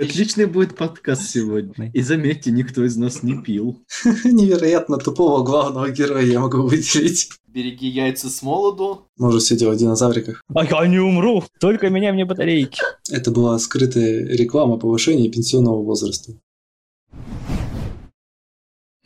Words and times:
Отличный 0.00 0.46
будет 0.46 0.76
подкаст 0.76 1.28
сегодня. 1.28 1.90
И 1.92 2.02
заметьте, 2.02 2.52
никто 2.52 2.84
из 2.84 2.96
нас 2.96 3.24
не 3.24 3.42
пил. 3.42 3.82
Невероятно 4.24 4.96
тупого 4.96 5.42
главного 5.42 5.90
героя 5.90 6.24
я 6.24 6.38
могу 6.38 6.62
выделить. 6.62 7.30
Береги 7.48 7.88
яйца 7.88 8.30
с 8.30 8.40
молоду. 8.42 9.08
Может, 9.16 9.42
все 9.42 9.56
дело 9.56 9.72
в 9.72 9.76
динозавриках. 9.76 10.44
А 10.54 10.64
я 10.64 10.86
не 10.86 11.00
умру, 11.00 11.42
только 11.58 11.90
меня 11.90 12.12
мне 12.12 12.24
батарейки. 12.24 12.80
Это 13.10 13.32
была 13.32 13.58
скрытая 13.58 14.24
реклама 14.28 14.76
повышения 14.76 15.28
пенсионного 15.28 15.82
возраста. 15.82 16.34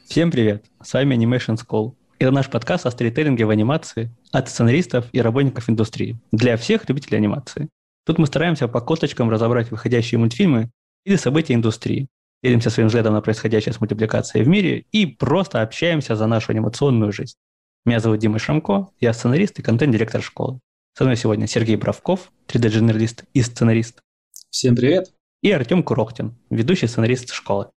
Всем 0.07 0.31
привет, 0.31 0.67
с 0.83 0.93
вами 0.93 1.15
Animation 1.15 1.57
School. 1.57 1.95
Это 2.19 2.33
наш 2.33 2.51
подкаст 2.51 2.85
о 2.85 2.91
сторителлинге 2.91 3.47
в 3.47 3.51
анимации 3.51 4.15
от 4.31 4.51
сценаристов 4.51 5.07
и 5.13 5.23
работников 5.23 5.71
индустрии. 5.71 6.21
Для 6.33 6.59
всех 6.59 6.87
любителей 6.87 7.17
анимации. 7.17 7.71
Тут 8.05 8.19
мы 8.19 8.27
стараемся 8.27 8.69
по 8.69 8.83
косточкам 8.83 9.31
разобрать 9.31 9.71
выходящие 9.71 10.19
мультфильмы 10.19 10.71
или 11.05 11.17
события 11.17 11.55
индустрии. 11.55 12.09
Делимся 12.43 12.71
своим 12.71 12.89
взглядом 12.89 13.15
на 13.15 13.21
происходящее 13.21 13.73
с 13.73 13.81
мультипликацией 13.81 14.45
в 14.45 14.49
мире 14.49 14.85
и 14.91 15.07
просто 15.07 15.63
общаемся 15.63 16.17
за 16.17 16.27
нашу 16.27 16.53
анимационную 16.53 17.13
жизнь. 17.13 17.37
Меня 17.85 18.01
зовут 18.01 18.19
Дима 18.19 18.39
Шрамко, 18.39 18.89
я 19.01 19.13
сценарист 19.13 19.59
и 19.59 19.63
контент-директор 19.63 20.23
школы. 20.23 20.61
Со 20.95 21.05
мной 21.05 21.17
сегодня 21.17 21.47
Сергей 21.47 21.77
Бравков, 21.77 22.33
3D-журналист 22.49 23.25
и 23.33 23.43
сценарист. 23.43 24.03
Всем 24.51 24.77
привет. 24.77 25.13
И 25.43 25.51
Артем 25.51 25.83
Курохтин, 25.83 26.37
ведущий 26.51 26.87
сценарист 26.87 27.33
школы. 27.33 27.71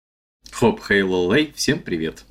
Хоп, 0.51 0.81
хей, 0.83 1.01
лей, 1.01 1.51
всем 1.55 1.79
привет. 1.79 2.25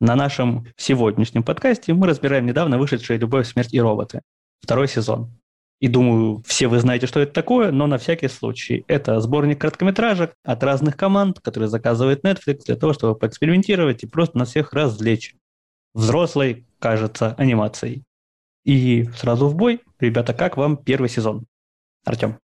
На 0.00 0.16
нашем 0.16 0.66
сегодняшнем 0.76 1.42
подкасте 1.42 1.92
мы 1.92 2.06
разбираем 2.06 2.46
недавно 2.46 2.78
вышедшие 2.78 3.18
«Любовь, 3.18 3.46
смерть 3.46 3.74
и 3.74 3.80
роботы». 3.80 4.22
Второй 4.60 4.88
сезон. 4.88 5.39
И 5.80 5.88
думаю, 5.88 6.42
все 6.46 6.68
вы 6.68 6.78
знаете, 6.78 7.06
что 7.06 7.20
это 7.20 7.32
такое, 7.32 7.72
но 7.72 7.86
на 7.86 7.96
всякий 7.96 8.28
случай. 8.28 8.84
Это 8.86 9.18
сборник 9.20 9.60
короткометражек 9.60 10.34
от 10.44 10.62
разных 10.62 10.96
команд, 10.96 11.40
которые 11.40 11.70
заказывает 11.70 12.22
Netflix 12.22 12.64
для 12.66 12.76
того, 12.76 12.92
чтобы 12.92 13.18
поэкспериментировать 13.18 14.02
и 14.02 14.06
просто 14.06 14.36
на 14.36 14.44
всех 14.44 14.74
развлечь. 14.74 15.34
Взрослой, 15.94 16.66
кажется, 16.78 17.34
анимацией. 17.38 18.04
И 18.64 19.08
сразу 19.16 19.48
в 19.48 19.56
бой. 19.56 19.80
Ребята, 19.98 20.34
как 20.34 20.58
вам 20.58 20.76
первый 20.76 21.08
сезон? 21.08 21.46
Артем. 22.04 22.36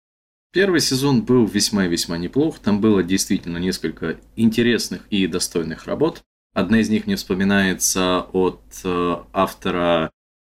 Первый 0.53 0.81
сезон 0.81 1.23
был 1.23 1.45
весьма 1.45 1.85
и 1.85 1.89
весьма 1.89 2.17
неплох. 2.17 2.59
Там 2.59 2.81
было 2.81 3.03
действительно 3.03 3.59
несколько 3.59 4.17
интересных 4.37 5.07
и 5.11 5.27
достойных 5.27 5.85
работ. 5.85 6.23
Одна 6.55 6.81
из 6.81 6.89
них 6.89 7.07
мне 7.07 7.17
вспоминается 7.17 8.21
от 8.33 8.63
э, 8.83 9.17
автора 9.35 10.11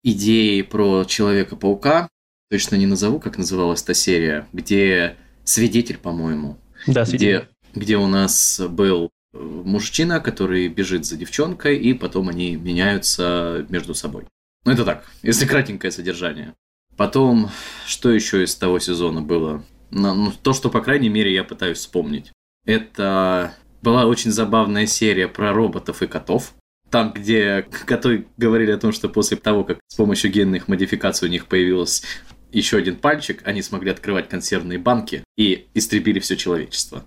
идеи 0.03 0.61
про 0.61 1.05
Человека-паука, 1.05 2.09
точно 2.49 2.75
не 2.75 2.85
назову, 2.85 3.19
как 3.19 3.37
называлась 3.37 3.83
та 3.83 3.93
серия, 3.93 4.47
где 4.53 5.17
свидетель, 5.43 5.97
по-моему. 5.97 6.57
Да, 6.85 7.05
свидетель. 7.05 7.47
Где, 7.73 7.85
где 7.85 7.97
у 7.97 8.07
нас 8.07 8.61
был 8.69 9.09
э, 9.33 9.37
мужчина, 9.37 10.19
который 10.19 10.67
бежит 10.67 11.05
за 11.05 11.17
девчонкой, 11.17 11.77
и 11.77 11.93
потом 11.93 12.29
они 12.29 12.55
меняются 12.55 13.65
между 13.69 13.93
собой. 13.93 14.25
Ну, 14.65 14.71
это 14.71 14.85
так, 14.85 15.05
если 15.21 15.45
кратенькое 15.45 15.91
содержание. 15.91 16.53
Потом, 16.95 17.49
что 17.85 18.09
еще 18.09 18.43
из 18.43 18.55
того 18.55 18.79
сезона 18.79 19.21
было? 19.21 19.63
Ну, 19.91 20.31
то, 20.41 20.53
что, 20.53 20.69
по 20.69 20.81
крайней 20.81 21.09
мере, 21.09 21.33
я 21.33 21.43
пытаюсь 21.43 21.77
вспомнить. 21.77 22.31
Это 22.65 23.53
была 23.81 24.05
очень 24.05 24.31
забавная 24.31 24.87
серия 24.87 25.27
про 25.27 25.53
роботов 25.53 26.01
и 26.01 26.07
котов. 26.07 26.53
Там, 26.89 27.13
где 27.13 27.67
коты 27.85 28.25
говорили 28.37 28.71
о 28.71 28.77
том, 28.77 28.91
что 28.91 29.09
после 29.09 29.37
того, 29.37 29.63
как 29.63 29.79
с 29.87 29.95
помощью 29.95 30.31
генных 30.31 30.67
модификаций 30.67 31.27
у 31.27 31.31
них 31.31 31.45
появился 31.45 32.03
еще 32.51 32.77
один 32.77 32.97
пальчик, 32.97 33.41
они 33.45 33.61
смогли 33.61 33.91
открывать 33.91 34.29
консервные 34.29 34.79
банки 34.79 35.23
и 35.35 35.67
истребили 35.73 36.19
все 36.19 36.37
человечество. 36.37 37.03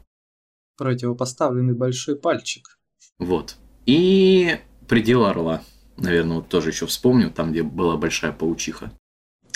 Противопоставленный 0.76 1.74
большой 1.74 2.16
пальчик. 2.16 2.78
Вот. 3.18 3.56
И 3.86 4.58
предел 4.88 5.24
орла. 5.24 5.62
Наверное, 5.96 6.36
вот 6.36 6.48
тоже 6.48 6.70
еще 6.70 6.86
вспомню, 6.86 7.30
там, 7.30 7.52
где 7.52 7.62
была 7.62 7.96
большая 7.96 8.32
паучиха. 8.32 8.92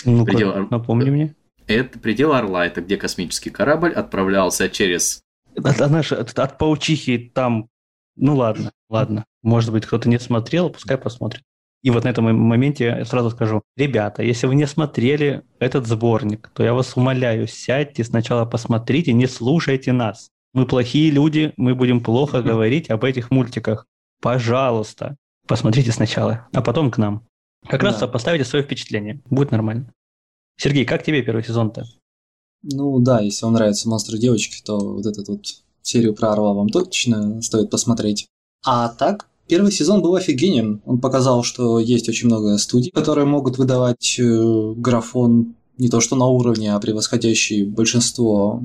Ну, 0.03 0.25
предел... 0.25 0.49
Ор... 0.49 0.69
напомни 0.69 1.09
мне. 1.09 1.35
Это 1.67 1.97
предел 1.97 2.33
орла, 2.33 2.65
это 2.67 2.81
где 2.81 2.97
космический 2.97 3.49
корабль 3.49 3.91
отправлялся 3.91 4.69
через... 4.69 5.23
Знаешь, 5.55 6.11
от, 6.11 6.37
от 6.37 6.57
паучихи 6.57 7.31
там... 7.33 7.69
Ну 8.15 8.35
ладно, 8.35 8.71
ладно. 8.89 9.25
Может 9.41 9.71
быть, 9.71 9.85
кто-то 9.85 10.07
не 10.07 10.19
смотрел, 10.19 10.69
пускай 10.69 10.97
посмотрит. 10.97 11.43
И 11.85 11.91
вот 11.91 12.03
на 12.03 12.07
этом 12.07 12.25
моменте 12.35 12.85
я 12.85 13.05
сразу 13.05 13.29
скажу, 13.29 13.61
ребята, 13.77 14.23
если 14.23 14.47
вы 14.47 14.55
не 14.55 14.65
смотрели 14.65 15.43
этот 15.59 15.85
сборник, 15.85 16.49
то 16.55 16.63
я 16.63 16.73
вас 16.73 16.97
умоляю, 16.97 17.47
сядьте 17.47 18.03
сначала 18.03 18.43
посмотрите, 18.45 19.13
не 19.13 19.27
слушайте 19.27 19.93
нас. 19.93 20.31
Мы 20.55 20.65
плохие 20.65 21.11
люди, 21.11 21.53
мы 21.57 21.75
будем 21.75 22.01
плохо 22.01 22.41
говорить 22.41 22.89
об 22.89 23.03
этих 23.03 23.29
мультиках. 23.29 23.85
Пожалуйста, 24.19 25.15
посмотрите 25.47 25.91
сначала, 25.91 26.47
а 26.53 26.63
потом 26.63 26.89
к 26.89 26.97
нам. 26.97 27.27
Как 27.67 27.81
да. 27.81 27.91
раз 27.91 27.99
поставите 28.11 28.45
свое 28.45 28.65
впечатление, 28.65 29.21
будет 29.29 29.51
нормально. 29.51 29.93
Сергей, 30.57 30.85
как 30.85 31.03
тебе 31.03 31.21
первый 31.21 31.43
сезон-то? 31.43 31.85
Ну 32.63 32.97
да, 32.97 33.19
если 33.19 33.45
вам 33.45 33.53
нравятся 33.53 33.87
монстры 33.87 34.17
девочки, 34.17 34.63
то 34.63 34.79
вот 34.79 35.05
эту 35.05 35.23
вот 35.33 35.45
серию 35.83 36.15
про 36.15 36.31
Орла 36.31 36.55
вам 36.55 36.69
точно 36.69 37.43
стоит 37.43 37.69
посмотреть. 37.69 38.27
А 38.65 38.89
так, 38.89 39.27
Первый 39.47 39.71
сезон 39.71 40.01
был 40.01 40.15
офигенен. 40.15 40.81
Он 40.85 40.99
показал, 40.99 41.43
что 41.43 41.79
есть 41.79 42.09
очень 42.09 42.27
много 42.27 42.57
студий, 42.57 42.91
которые 42.91 43.25
могут 43.25 43.57
выдавать 43.57 44.17
э, 44.19 44.73
графон 44.75 45.55
не 45.77 45.89
то 45.89 45.99
что 45.99 46.15
на 46.15 46.25
уровне, 46.25 46.73
а 46.73 46.79
превосходящий 46.79 47.63
большинство 47.63 48.63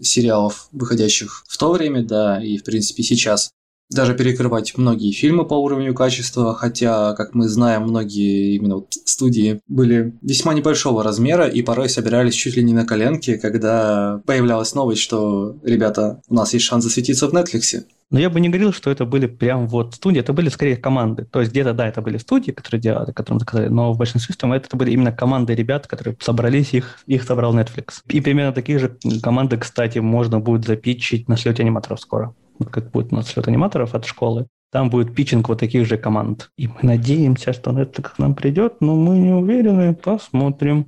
сериалов, 0.00 0.68
выходящих 0.72 1.44
в 1.48 1.58
то 1.58 1.72
время, 1.72 2.04
да, 2.04 2.42
и 2.42 2.58
в 2.58 2.64
принципе 2.64 3.02
сейчас. 3.02 3.50
Даже 3.90 4.14
перекрывать 4.14 4.76
многие 4.76 5.10
фильмы 5.10 5.44
по 5.44 5.54
уровню 5.54 5.94
качества, 5.94 6.54
хотя, 6.54 7.12
как 7.14 7.34
мы 7.34 7.48
знаем, 7.48 7.82
многие 7.82 8.54
именно 8.54 8.76
вот 8.76 8.94
студии 9.04 9.62
были 9.66 10.14
весьма 10.22 10.54
небольшого 10.54 11.02
размера 11.02 11.48
и 11.48 11.60
порой 11.62 11.88
собирались 11.88 12.34
чуть 12.34 12.56
ли 12.56 12.62
не 12.62 12.72
на 12.72 12.86
коленке, 12.86 13.36
когда 13.36 14.22
появлялась 14.26 14.76
новость, 14.76 15.00
что, 15.00 15.56
ребята, 15.64 16.22
у 16.28 16.34
нас 16.34 16.54
есть 16.54 16.66
шанс 16.66 16.84
засветиться 16.84 17.26
в 17.26 17.34
Netflix. 17.34 17.82
Но 18.10 18.18
я 18.18 18.28
бы 18.28 18.40
не 18.40 18.48
говорил, 18.48 18.72
что 18.72 18.90
это 18.90 19.04
были 19.04 19.26
прям 19.26 19.68
вот 19.68 19.94
студии, 19.94 20.18
это 20.18 20.32
были 20.32 20.48
скорее 20.48 20.76
команды. 20.76 21.26
То 21.26 21.40
есть 21.40 21.52
где-то, 21.52 21.74
да, 21.74 21.86
это 21.86 22.02
были 22.02 22.18
студии, 22.18 22.50
которые 22.50 22.80
делали, 22.80 23.12
которым 23.12 23.38
заказали, 23.38 23.68
но 23.68 23.92
в 23.92 23.98
большинстве 23.98 24.34
своем 24.34 24.54
это 24.54 24.76
были 24.76 24.90
именно 24.90 25.12
команды 25.12 25.54
ребят, 25.54 25.86
которые 25.86 26.16
собрались, 26.20 26.74
их, 26.74 26.98
их 27.06 27.22
собрал 27.22 27.56
Netflix. 27.56 28.02
И 28.08 28.20
примерно 28.20 28.52
такие 28.52 28.80
же 28.80 28.96
команды, 29.22 29.58
кстати, 29.58 30.00
можно 30.00 30.40
будет 30.40 30.66
запитчить 30.66 31.28
на 31.28 31.36
слете 31.36 31.62
аниматоров 31.62 32.00
скоро. 32.00 32.34
Вот 32.58 32.70
как 32.70 32.90
будет 32.90 33.12
на 33.12 33.22
слет 33.22 33.46
аниматоров 33.46 33.94
от 33.94 34.04
школы. 34.04 34.48
Там 34.72 34.90
будет 34.90 35.14
питчинг 35.14 35.48
вот 35.48 35.60
таких 35.60 35.86
же 35.86 35.96
команд. 35.96 36.50
И 36.56 36.66
мы 36.66 36.78
надеемся, 36.82 37.52
что 37.52 37.70
Netflix 37.70 38.14
к 38.14 38.18
нам 38.18 38.34
придет, 38.34 38.80
но 38.80 38.96
мы 38.96 39.18
не 39.18 39.30
уверены, 39.30 39.94
посмотрим. 39.94 40.86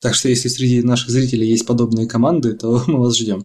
Так 0.00 0.14
что 0.14 0.28
если 0.28 0.48
среди 0.48 0.82
наших 0.82 1.10
зрителей 1.10 1.48
есть 1.48 1.66
подобные 1.66 2.08
команды, 2.08 2.54
то 2.54 2.82
мы 2.88 2.98
вас 2.98 3.16
ждем. 3.16 3.44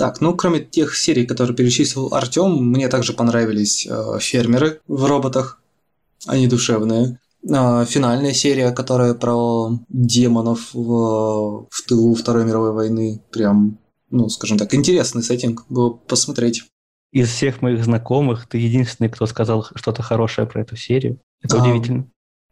Так, 0.00 0.22
ну 0.22 0.34
кроме 0.34 0.60
тех 0.60 0.96
серий, 0.96 1.26
которые 1.26 1.54
перечислил 1.54 2.14
Артем, 2.14 2.56
мне 2.70 2.88
также 2.88 3.12
понравились 3.12 3.86
э, 3.86 4.18
фермеры 4.18 4.80
в 4.88 5.04
роботах. 5.04 5.60
Они 6.26 6.46
душевные. 6.46 7.18
Э, 7.46 7.84
финальная 7.86 8.32
серия, 8.32 8.70
которая 8.70 9.12
про 9.12 9.78
демонов 9.90 10.72
в, 10.72 11.66
в 11.68 11.82
тылу 11.86 12.14
Второй 12.14 12.46
мировой 12.46 12.72
войны. 12.72 13.20
Прям, 13.30 13.76
ну, 14.08 14.30
скажем 14.30 14.56
так, 14.56 14.72
интересный 14.72 15.22
сеттинг 15.22 15.66
было 15.68 15.90
посмотреть. 15.90 16.64
Из 17.12 17.28
всех 17.28 17.60
моих 17.60 17.84
знакомых 17.84 18.48
ты 18.48 18.56
единственный, 18.56 19.10
кто 19.10 19.26
сказал 19.26 19.66
что-то 19.74 20.02
хорошее 20.02 20.46
про 20.46 20.62
эту 20.62 20.76
серию. 20.76 21.20
Это 21.42 21.58
а, 21.58 21.62
удивительно. 21.62 22.10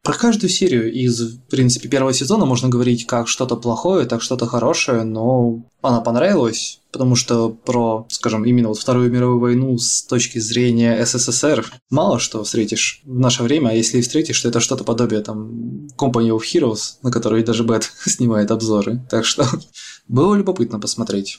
Про 0.09 0.17
каждую 0.17 0.49
серию 0.49 0.91
из, 0.91 1.21
в 1.21 1.39
принципе, 1.51 1.87
первого 1.87 2.15
сезона 2.15 2.47
можно 2.47 2.71
говорить 2.71 3.07
как 3.07 3.29
что-то 3.29 3.57
плохое, 3.57 4.07
так 4.07 4.23
что-то 4.23 4.47
хорошее, 4.47 5.03
но 5.05 5.63
она 5.83 6.01
понравилась, 6.01 6.81
потому 6.93 7.15
что 7.15 7.51
про, 7.51 8.07
скажем, 8.09 8.47
именно 8.47 8.69
вот 8.69 8.79
Вторую 8.79 9.13
мировую 9.13 9.39
войну 9.39 9.77
с 9.77 10.03
точки 10.05 10.39
зрения 10.39 11.05
СССР 11.05 11.71
мало 11.91 12.19
что 12.19 12.43
встретишь 12.43 13.03
в 13.05 13.19
наше 13.19 13.43
время, 13.43 13.69
а 13.69 13.75
если 13.75 13.99
и 13.99 14.01
встретишь, 14.01 14.41
то 14.41 14.49
это 14.49 14.61
что-то 14.61 14.83
подобие 14.83 15.21
там 15.21 15.89
Company 15.99 16.31
of 16.31 16.41
Heroes, 16.41 16.95
на 17.03 17.13
которой 17.13 17.45
даже 17.45 17.63
Бэт 17.63 17.93
снимает 18.07 18.51
обзоры. 18.51 19.07
Так 19.11 19.27
что 19.27 19.47
было 20.09 20.35
любопытно 20.37 20.81
посмотреть. 20.81 21.39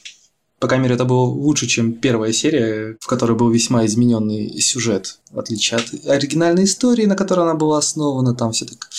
По 0.60 0.68
крайней 0.68 0.84
мере, 0.84 0.96
это 0.96 1.06
было 1.06 1.22
лучше, 1.22 1.68
чем 1.68 1.94
первая 1.94 2.34
серия, 2.34 2.98
в 3.00 3.08
которой 3.08 3.38
был 3.38 3.50
весьма 3.50 3.86
измененный 3.86 4.60
сюжет, 4.60 5.20
в 5.32 5.40
отличие 5.40 5.80
от 5.80 6.06
оригинальной 6.08 6.66
истории, 6.66 7.06
на 7.06 7.16
которой 7.16 7.42
она 7.42 7.56
была 7.56 7.78
основана. 7.78 8.36
Там 8.36 8.52
все 8.52 8.66
так... 8.66 8.90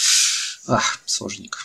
Ах, 0.66 1.00
сложненько. 1.04 1.58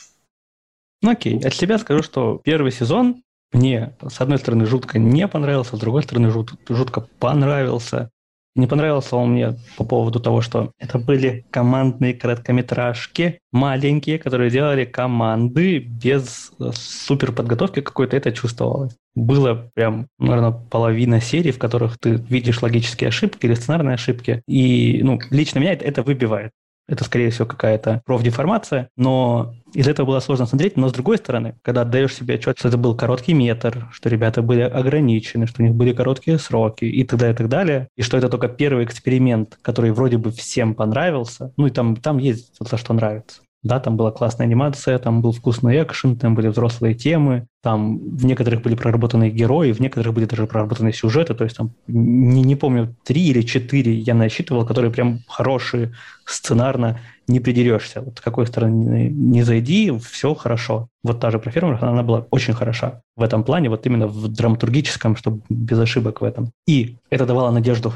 Ну 1.02 1.12
окей, 1.12 1.40
от 1.40 1.54
себя 1.54 1.78
скажу, 1.78 2.04
что 2.04 2.42
первый 2.44 2.72
сезон 2.72 3.24
мне, 3.54 3.96
с 4.06 4.20
одной 4.20 4.38
стороны, 4.38 4.66
жутко 4.66 5.00
не 5.00 5.28
понравился, 5.28 5.78
с 5.78 5.80
другой 5.80 6.04
стороны, 6.04 6.30
жут, 6.30 6.54
жутко 6.68 7.08
понравился. 7.20 8.10
Не 8.56 8.68
понравился 8.68 9.18
он 9.18 9.32
мне 9.32 9.56
по 9.78 9.84
поводу 9.84 10.22
того, 10.22 10.40
что 10.40 10.72
это 10.80 10.98
были 10.98 11.46
командные 11.52 12.14
короткометражки, 12.14 13.40
маленькие, 13.52 14.18
которые 14.18 14.50
делали 14.50 14.86
команды 14.86 15.80
без 15.80 16.54
э, 16.60 16.72
супер 16.74 17.34
подготовки 17.34 17.82
какой-то, 17.82 18.16
это 18.16 18.32
чувствовалось. 18.32 18.96
Было 19.14 19.70
прям, 19.74 20.08
наверное, 20.20 20.52
половина 20.52 21.20
серий, 21.20 21.52
в 21.52 21.60
которых 21.60 21.98
ты 21.98 22.14
видишь 22.14 22.62
логические 22.62 23.10
ошибки 23.10 23.46
или 23.46 23.56
сценарные 23.56 23.96
ошибки. 23.96 24.42
И, 24.48 25.02
ну, 25.04 25.20
лично 25.32 25.60
меня 25.60 25.74
это 25.74 26.02
выбивает. 26.02 26.52
Это, 26.88 27.04
скорее 27.04 27.32
всего, 27.32 27.46
какая-то 27.46 28.02
профдеформация, 28.06 28.90
но 28.96 29.56
из 29.74 29.88
этого 29.88 30.06
было 30.06 30.20
сложно 30.20 30.46
смотреть. 30.46 30.78
Но, 30.78 30.90
с 30.90 30.94
другой 30.94 31.18
стороны, 31.18 31.56
когда 31.64 31.82
отдаешь 31.82 32.14
себе 32.14 32.36
отчет, 32.36 32.58
что 32.60 32.68
это 32.68 32.78
был 32.78 32.96
короткий 32.96 33.34
метр, 33.34 33.88
что 33.92 34.10
ребята 34.10 34.42
были 34.42 34.62
ограничены, 34.62 35.48
что 35.48 35.62
у 35.62 35.66
них 35.66 35.76
были 35.76 35.94
короткие 35.94 36.38
сроки 36.38 36.86
и 36.86 37.04
так 37.04 37.20
далее, 37.20 37.34
и 37.34 37.38
так 37.38 37.50
далее, 37.50 37.88
и 37.96 38.02
что 38.02 38.18
это 38.18 38.30
только 38.30 38.48
первый 38.48 38.86
эксперимент, 38.86 39.58
который 39.62 39.92
вроде 39.92 40.18
бы 40.18 40.32
всем 40.32 40.76
понравился, 40.76 41.52
ну 41.58 41.68
и 41.68 41.72
там, 41.72 41.96
там 41.96 42.20
есть 42.20 42.56
за 42.60 42.78
что 42.78 42.94
нравится. 42.94 43.42
Да, 43.66 43.80
там 43.80 43.98
была 43.98 44.12
классная 44.12 44.46
анимация, 44.46 45.00
там 45.00 45.24
был 45.24 45.32
вкусный 45.32 45.82
экшен, 45.82 46.18
там 46.18 46.36
были 46.36 46.50
взрослые 46.50 46.94
темы, 46.94 47.48
там 47.64 47.98
в 47.98 48.24
некоторых 48.24 48.62
были 48.62 48.76
проработанные 48.76 49.32
герои, 49.32 49.72
в 49.72 49.80
некоторых 49.80 50.14
были 50.14 50.26
даже 50.26 50.46
проработанные 50.46 50.94
сюжеты, 50.94 51.34
то 51.34 51.44
есть 51.44 51.58
там, 51.58 51.72
не, 51.88 52.44
не 52.44 52.56
помню, 52.56 52.96
три 53.04 53.28
или 53.28 53.42
четыре 53.42 53.96
я 53.96 54.14
насчитывал, 54.14 54.68
которые 54.68 54.92
прям 54.92 55.22
хорошие 55.28 55.94
сценарно, 56.28 57.00
не 57.28 57.40
придерешься. 57.40 58.02
Вот 58.02 58.20
с 58.20 58.22
какой 58.22 58.46
стороны 58.46 59.10
не 59.10 59.42
зайди, 59.42 59.92
все 59.98 60.36
хорошо. 60.36 60.88
Вот 61.04 61.20
та 61.20 61.32
же 61.32 61.40
про 61.40 61.50
фермеров, 61.50 61.82
она 61.82 62.04
была 62.04 62.28
очень 62.30 62.54
хороша 62.54 63.02
в 63.16 63.24
этом 63.24 63.44
плане, 63.44 63.70
вот 63.70 63.84
именно 63.88 64.06
в 64.06 64.28
драматургическом, 64.28 65.16
чтобы 65.16 65.42
без 65.50 65.80
ошибок 65.80 66.22
в 66.22 66.24
этом. 66.24 66.52
И 66.68 66.98
это 67.10 67.26
давало 67.26 67.50
надежду, 67.50 67.94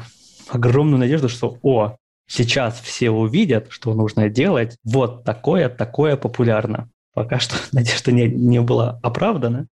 огромную 0.48 0.98
надежду, 0.98 1.28
что, 1.28 1.58
о, 1.62 1.94
Сейчас 2.30 2.80
все 2.80 3.10
увидят, 3.10 3.66
что 3.70 3.92
нужно 3.92 4.28
делать. 4.28 4.76
Вот 4.84 5.24
такое, 5.24 5.68
такое 5.68 6.16
популярно. 6.16 6.88
Пока 7.12 7.40
что 7.40 7.56
надежда 7.72 8.12
не, 8.12 8.28
не 8.28 8.60
была 8.60 9.00
оправдана. 9.02 9.66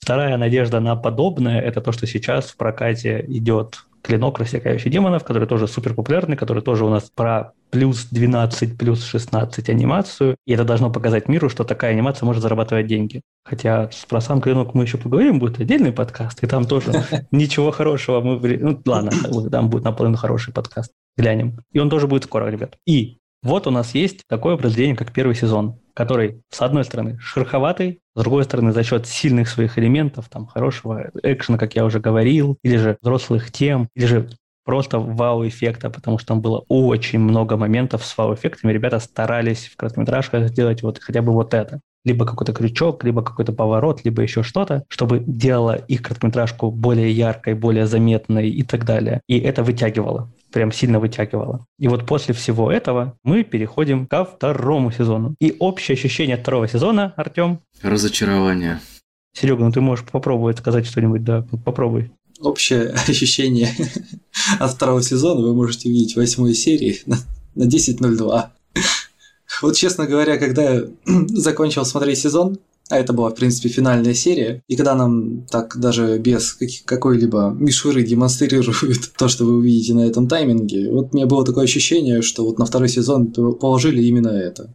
Вторая 0.00 0.36
надежда 0.36 0.80
на 0.80 0.96
подобное– 0.96 1.60
это 1.62 1.80
то, 1.80 1.92
что 1.92 2.08
сейчас 2.08 2.46
в 2.46 2.56
прокате 2.56 3.24
идет 3.28 3.84
клинок, 4.02 4.40
рассекающий 4.40 4.90
демонов, 4.90 5.22
который 5.22 5.46
тоже 5.46 5.68
супер 5.68 5.94
популярный, 5.94 6.36
который 6.36 6.60
тоже 6.60 6.84
у 6.84 6.88
нас 6.88 7.08
про 7.14 7.52
плюс 7.70 8.06
12, 8.10 8.76
плюс 8.76 9.04
16 9.04 9.68
анимацию. 9.68 10.36
И 10.44 10.54
это 10.54 10.64
должно 10.64 10.90
показать 10.90 11.28
миру, 11.28 11.48
что 11.48 11.62
такая 11.62 11.92
анимация 11.92 12.26
может 12.26 12.42
зарабатывать 12.42 12.88
деньги. 12.88 13.22
Хотя 13.44 13.90
про 14.08 14.20
сам 14.20 14.40
клинок 14.40 14.74
мы 14.74 14.82
еще 14.82 14.98
поговорим, 14.98 15.38
будет 15.38 15.60
отдельный 15.60 15.92
подкаст, 15.92 16.42
и 16.42 16.48
там 16.48 16.64
тоже 16.64 17.04
ничего 17.30 17.70
хорошего 17.70 18.20
мы... 18.20 18.58
Ну, 18.58 18.82
ладно, 18.84 19.12
там 19.50 19.70
будет 19.70 19.84
наполовину 19.84 20.16
хороший 20.16 20.52
подкаст. 20.52 20.90
Глянем. 21.16 21.60
И 21.72 21.78
он 21.78 21.90
тоже 21.90 22.06
будет 22.06 22.24
скоро, 22.24 22.46
ребят. 22.50 22.76
И 22.86 23.18
вот 23.42 23.66
у 23.66 23.70
нас 23.70 23.94
есть 23.94 24.22
такое 24.28 24.56
произведение, 24.56 24.96
как 24.96 25.12
первый 25.12 25.34
сезон, 25.34 25.78
который, 25.94 26.42
с 26.50 26.60
одной 26.60 26.84
стороны, 26.84 27.18
шероховатый, 27.20 28.00
с 28.14 28.20
другой 28.20 28.44
стороны, 28.44 28.72
за 28.72 28.82
счет 28.82 29.06
сильных 29.06 29.48
своих 29.48 29.78
элементов, 29.78 30.28
там, 30.28 30.46
хорошего 30.46 31.10
экшена, 31.22 31.56
как 31.56 31.74
я 31.76 31.84
уже 31.84 32.00
говорил, 32.00 32.58
или 32.62 32.76
же 32.76 32.98
взрослых 33.00 33.52
тем, 33.52 33.88
или 33.94 34.06
же 34.06 34.28
просто 34.64 34.98
вау-эффекта, 34.98 35.90
потому 35.90 36.18
что 36.18 36.28
там 36.28 36.40
было 36.40 36.64
очень 36.68 37.20
много 37.20 37.56
моментов 37.56 38.04
с 38.04 38.18
вау-эффектами. 38.18 38.72
Ребята 38.72 38.98
старались 38.98 39.66
в 39.68 39.76
короткометражках 39.76 40.48
сделать 40.48 40.82
вот 40.82 40.98
хотя 40.98 41.22
бы 41.22 41.32
вот 41.32 41.54
это. 41.54 41.80
Либо 42.04 42.26
какой-то 42.26 42.52
крючок, 42.52 43.04
либо 43.04 43.22
какой-то 43.22 43.52
поворот, 43.52 44.04
либо 44.04 44.22
еще 44.22 44.42
что-то, 44.42 44.84
чтобы 44.88 45.22
делало 45.24 45.76
их 45.76 46.02
короткометражку 46.02 46.70
более 46.70 47.10
яркой, 47.12 47.54
более 47.54 47.86
заметной 47.86 48.48
и 48.48 48.62
так 48.62 48.84
далее. 48.84 49.20
И 49.28 49.38
это 49.38 49.62
вытягивало 49.62 50.32
прям 50.56 50.72
сильно 50.72 50.98
вытягивало. 50.98 51.66
И 51.78 51.86
вот 51.86 52.06
после 52.06 52.32
всего 52.32 52.72
этого 52.72 53.14
мы 53.22 53.44
переходим 53.44 54.06
ко 54.06 54.24
второму 54.24 54.90
сезону. 54.90 55.34
И 55.38 55.54
общее 55.58 55.96
ощущение 55.96 56.36
от 56.36 56.40
второго 56.40 56.66
сезона, 56.66 57.12
Артем? 57.18 57.60
Разочарование. 57.82 58.80
Серега, 59.34 59.64
ну 59.64 59.70
ты 59.70 59.82
можешь 59.82 60.06
попробовать 60.06 60.56
сказать 60.56 60.86
что-нибудь, 60.86 61.24
да, 61.24 61.46
попробуй. 61.62 62.10
Общее 62.40 62.88
ощущение 63.06 63.68
от 64.58 64.70
второго 64.70 65.02
сезона 65.02 65.42
вы 65.42 65.52
можете 65.52 65.90
увидеть 65.90 66.14
в 66.14 66.16
восьмой 66.16 66.54
серии 66.54 67.02
на, 67.04 67.18
на 67.54 67.64
10.02. 67.64 68.44
Вот, 69.60 69.76
честно 69.76 70.06
говоря, 70.06 70.38
когда 70.38 70.62
я 70.62 70.84
закончил 71.28 71.84
смотреть 71.84 72.20
сезон, 72.20 72.56
а 72.88 72.98
это 72.98 73.12
была, 73.12 73.30
в 73.30 73.34
принципе, 73.34 73.68
финальная 73.68 74.14
серия. 74.14 74.62
И 74.68 74.76
когда 74.76 74.94
нам 74.94 75.46
так 75.46 75.76
даже 75.78 76.18
без 76.18 76.56
какой-либо 76.84 77.54
мишуры 77.58 78.02
демонстрируют 78.04 79.12
то, 79.18 79.28
что 79.28 79.44
вы 79.44 79.56
увидите 79.56 79.94
на 79.94 80.06
этом 80.06 80.28
тайминге, 80.28 80.90
вот 80.90 81.12
меня 81.12 81.26
было 81.26 81.44
такое 81.44 81.64
ощущение, 81.64 82.22
что 82.22 82.44
вот 82.44 82.58
на 82.58 82.66
второй 82.66 82.88
сезон 82.88 83.32
положили 83.32 84.02
именно 84.02 84.28
это. 84.28 84.74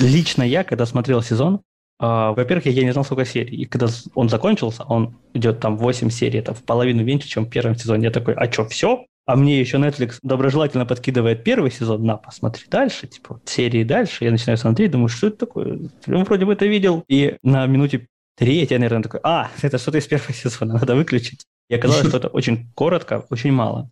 Лично 0.00 0.42
я, 0.42 0.64
когда 0.64 0.86
смотрел 0.86 1.22
сезон, 1.22 1.60
Uh, 1.98 2.34
во-первых, 2.34 2.66
я 2.66 2.84
не 2.84 2.92
знал, 2.92 3.06
сколько 3.06 3.24
серий. 3.24 3.56
И 3.56 3.64
когда 3.64 3.88
он 4.14 4.28
закончился, 4.28 4.84
он 4.84 5.16
идет 5.32 5.60
там 5.60 5.78
8 5.78 6.10
серий, 6.10 6.40
это 6.40 6.52
в 6.52 6.62
половину 6.62 7.02
меньше, 7.02 7.26
чем 7.26 7.46
в 7.46 7.48
первом 7.48 7.74
сезоне. 7.74 8.04
Я 8.04 8.10
такой, 8.10 8.34
а 8.34 8.52
что, 8.52 8.66
все? 8.66 9.06
А 9.26 9.36
мне 9.36 9.60
еще 9.60 9.78
Netflix 9.78 10.18
доброжелательно 10.22 10.86
подкидывает 10.86 11.42
первый 11.42 11.70
сезон, 11.72 12.04
на, 12.04 12.16
посмотри 12.16 12.64
дальше, 12.68 13.08
типа, 13.08 13.40
серии 13.44 13.82
дальше, 13.82 14.24
я 14.24 14.30
начинаю 14.30 14.56
смотреть, 14.56 14.92
думаю, 14.92 15.08
что 15.08 15.26
это 15.26 15.38
такое? 15.38 15.90
Он 16.06 16.24
вроде 16.24 16.46
бы 16.46 16.52
это 16.52 16.66
видел, 16.66 17.04
и 17.08 17.36
на 17.42 17.66
минуте 17.66 18.06
третьей 18.36 18.74
я, 18.74 18.78
наверное, 18.78 19.02
такой, 19.02 19.20
а, 19.24 19.50
это 19.62 19.78
что-то 19.78 19.98
из 19.98 20.06
первого 20.06 20.32
сезона, 20.32 20.74
надо 20.74 20.94
выключить. 20.94 21.44
И 21.68 21.74
оказалось, 21.74 22.06
что 22.06 22.18
это 22.18 22.28
очень 22.28 22.70
коротко, 22.74 23.26
очень 23.28 23.50
мало. 23.50 23.90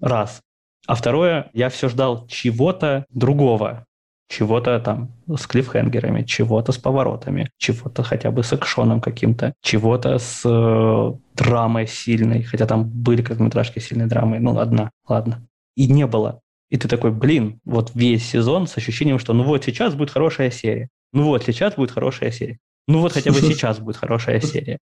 Раз. 0.00 0.40
А 0.86 0.94
второе, 0.94 1.50
я 1.52 1.68
все 1.68 1.88
ждал 1.88 2.26
чего-то 2.28 3.04
другого 3.10 3.84
чего-то 4.30 4.78
там 4.78 5.10
с 5.36 5.46
клиффхенгерами, 5.46 6.22
чего-то 6.22 6.70
с 6.70 6.78
поворотами, 6.78 7.50
чего-то 7.58 8.04
хотя 8.04 8.30
бы 8.30 8.44
с 8.44 8.52
экшоном 8.52 9.00
каким-то, 9.00 9.54
чего-то 9.60 10.18
с 10.18 10.42
э, 10.44 11.12
драмой 11.34 11.88
сильной, 11.88 12.44
хотя 12.44 12.66
там 12.66 12.84
были 12.84 13.22
короткометражки 13.22 13.80
сильной 13.80 14.06
драмы, 14.06 14.38
ну 14.38 14.56
одна, 14.58 14.90
ладно. 15.08 15.44
И 15.76 15.88
не 15.88 16.06
было. 16.06 16.40
И 16.70 16.76
ты 16.76 16.86
такой, 16.86 17.10
блин, 17.10 17.58
вот 17.64 17.90
весь 17.94 18.24
сезон 18.24 18.68
с 18.68 18.76
ощущением, 18.76 19.18
что 19.18 19.32
ну 19.32 19.42
вот 19.42 19.64
сейчас 19.64 19.94
будет 19.94 20.10
хорошая 20.10 20.52
серия, 20.52 20.88
ну 21.12 21.24
вот 21.24 21.42
сейчас 21.42 21.74
будет 21.74 21.90
хорошая 21.90 22.30
серия, 22.30 22.58
ну 22.86 23.00
вот 23.00 23.12
хотя 23.12 23.32
бы 23.32 23.40
сейчас 23.40 23.80
будет 23.80 23.96
хорошая 23.96 24.40
серия. 24.40 24.78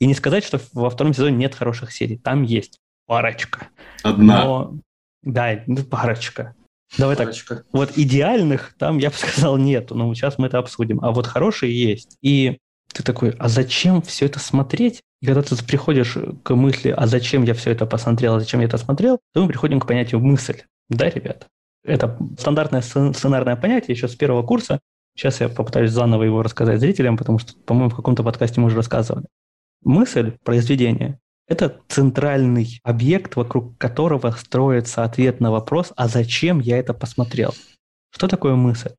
И 0.00 0.06
не 0.06 0.14
сказать, 0.14 0.44
что 0.44 0.60
во 0.72 0.90
втором 0.90 1.14
сезоне 1.14 1.36
нет 1.36 1.54
хороших 1.54 1.92
серий, 1.92 2.18
там 2.18 2.42
есть 2.42 2.80
парочка. 3.06 3.68
Одна. 4.02 4.44
Но, 4.44 4.74
да, 5.22 5.62
ну, 5.68 5.84
парочка. 5.84 6.54
Давай 6.96 7.16
Парочка. 7.16 7.56
так. 7.56 7.66
Вот 7.72 7.96
идеальных 7.96 8.74
там, 8.78 8.98
я 8.98 9.10
бы 9.10 9.16
сказал, 9.18 9.58
нету. 9.58 9.94
Но 9.94 10.12
сейчас 10.14 10.38
мы 10.38 10.46
это 10.46 10.58
обсудим. 10.58 11.00
А 11.02 11.12
вот 11.12 11.26
хорошие 11.26 11.78
есть. 11.78 12.16
И 12.22 12.58
ты 12.92 13.02
такой, 13.02 13.30
а 13.38 13.48
зачем 13.48 14.00
все 14.02 14.26
это 14.26 14.38
смотреть? 14.38 15.02
И 15.20 15.26
когда 15.26 15.42
ты 15.42 15.56
приходишь 15.64 16.16
к 16.42 16.54
мысли, 16.54 16.94
а 16.96 17.06
зачем 17.06 17.42
я 17.42 17.54
все 17.54 17.72
это 17.72 17.86
посмотрел, 17.86 18.36
а 18.36 18.40
зачем 18.40 18.60
я 18.60 18.66
это 18.66 18.78
смотрел, 18.78 19.18
то 19.34 19.42
мы 19.42 19.48
приходим 19.48 19.80
к 19.80 19.86
понятию 19.86 20.20
мысль. 20.20 20.62
Да, 20.88 21.10
ребята? 21.10 21.46
Это 21.84 22.18
стандартное 22.38 22.82
сценарное 22.82 23.56
понятие 23.56 23.94
еще 23.94 24.08
с 24.08 24.14
первого 24.14 24.42
курса. 24.42 24.80
Сейчас 25.16 25.40
я 25.40 25.48
попытаюсь 25.48 25.90
заново 25.90 26.22
его 26.22 26.42
рассказать 26.42 26.80
зрителям, 26.80 27.16
потому 27.16 27.38
что, 27.38 27.54
по-моему, 27.66 27.90
в 27.90 27.96
каком-то 27.96 28.22
подкасте 28.22 28.60
мы 28.60 28.68
уже 28.68 28.76
рассказывали. 28.76 29.26
Мысль 29.82 30.32
произведения 30.44 31.18
это 31.48 31.80
центральный 31.88 32.80
объект, 32.84 33.36
вокруг 33.36 33.76
которого 33.78 34.30
строится 34.32 35.04
ответ 35.04 35.40
на 35.40 35.50
вопрос, 35.50 35.92
а 35.96 36.06
зачем 36.06 36.60
я 36.60 36.78
это 36.78 36.92
посмотрел? 36.94 37.54
Что 38.10 38.28
такое 38.28 38.54
мысль? 38.54 38.90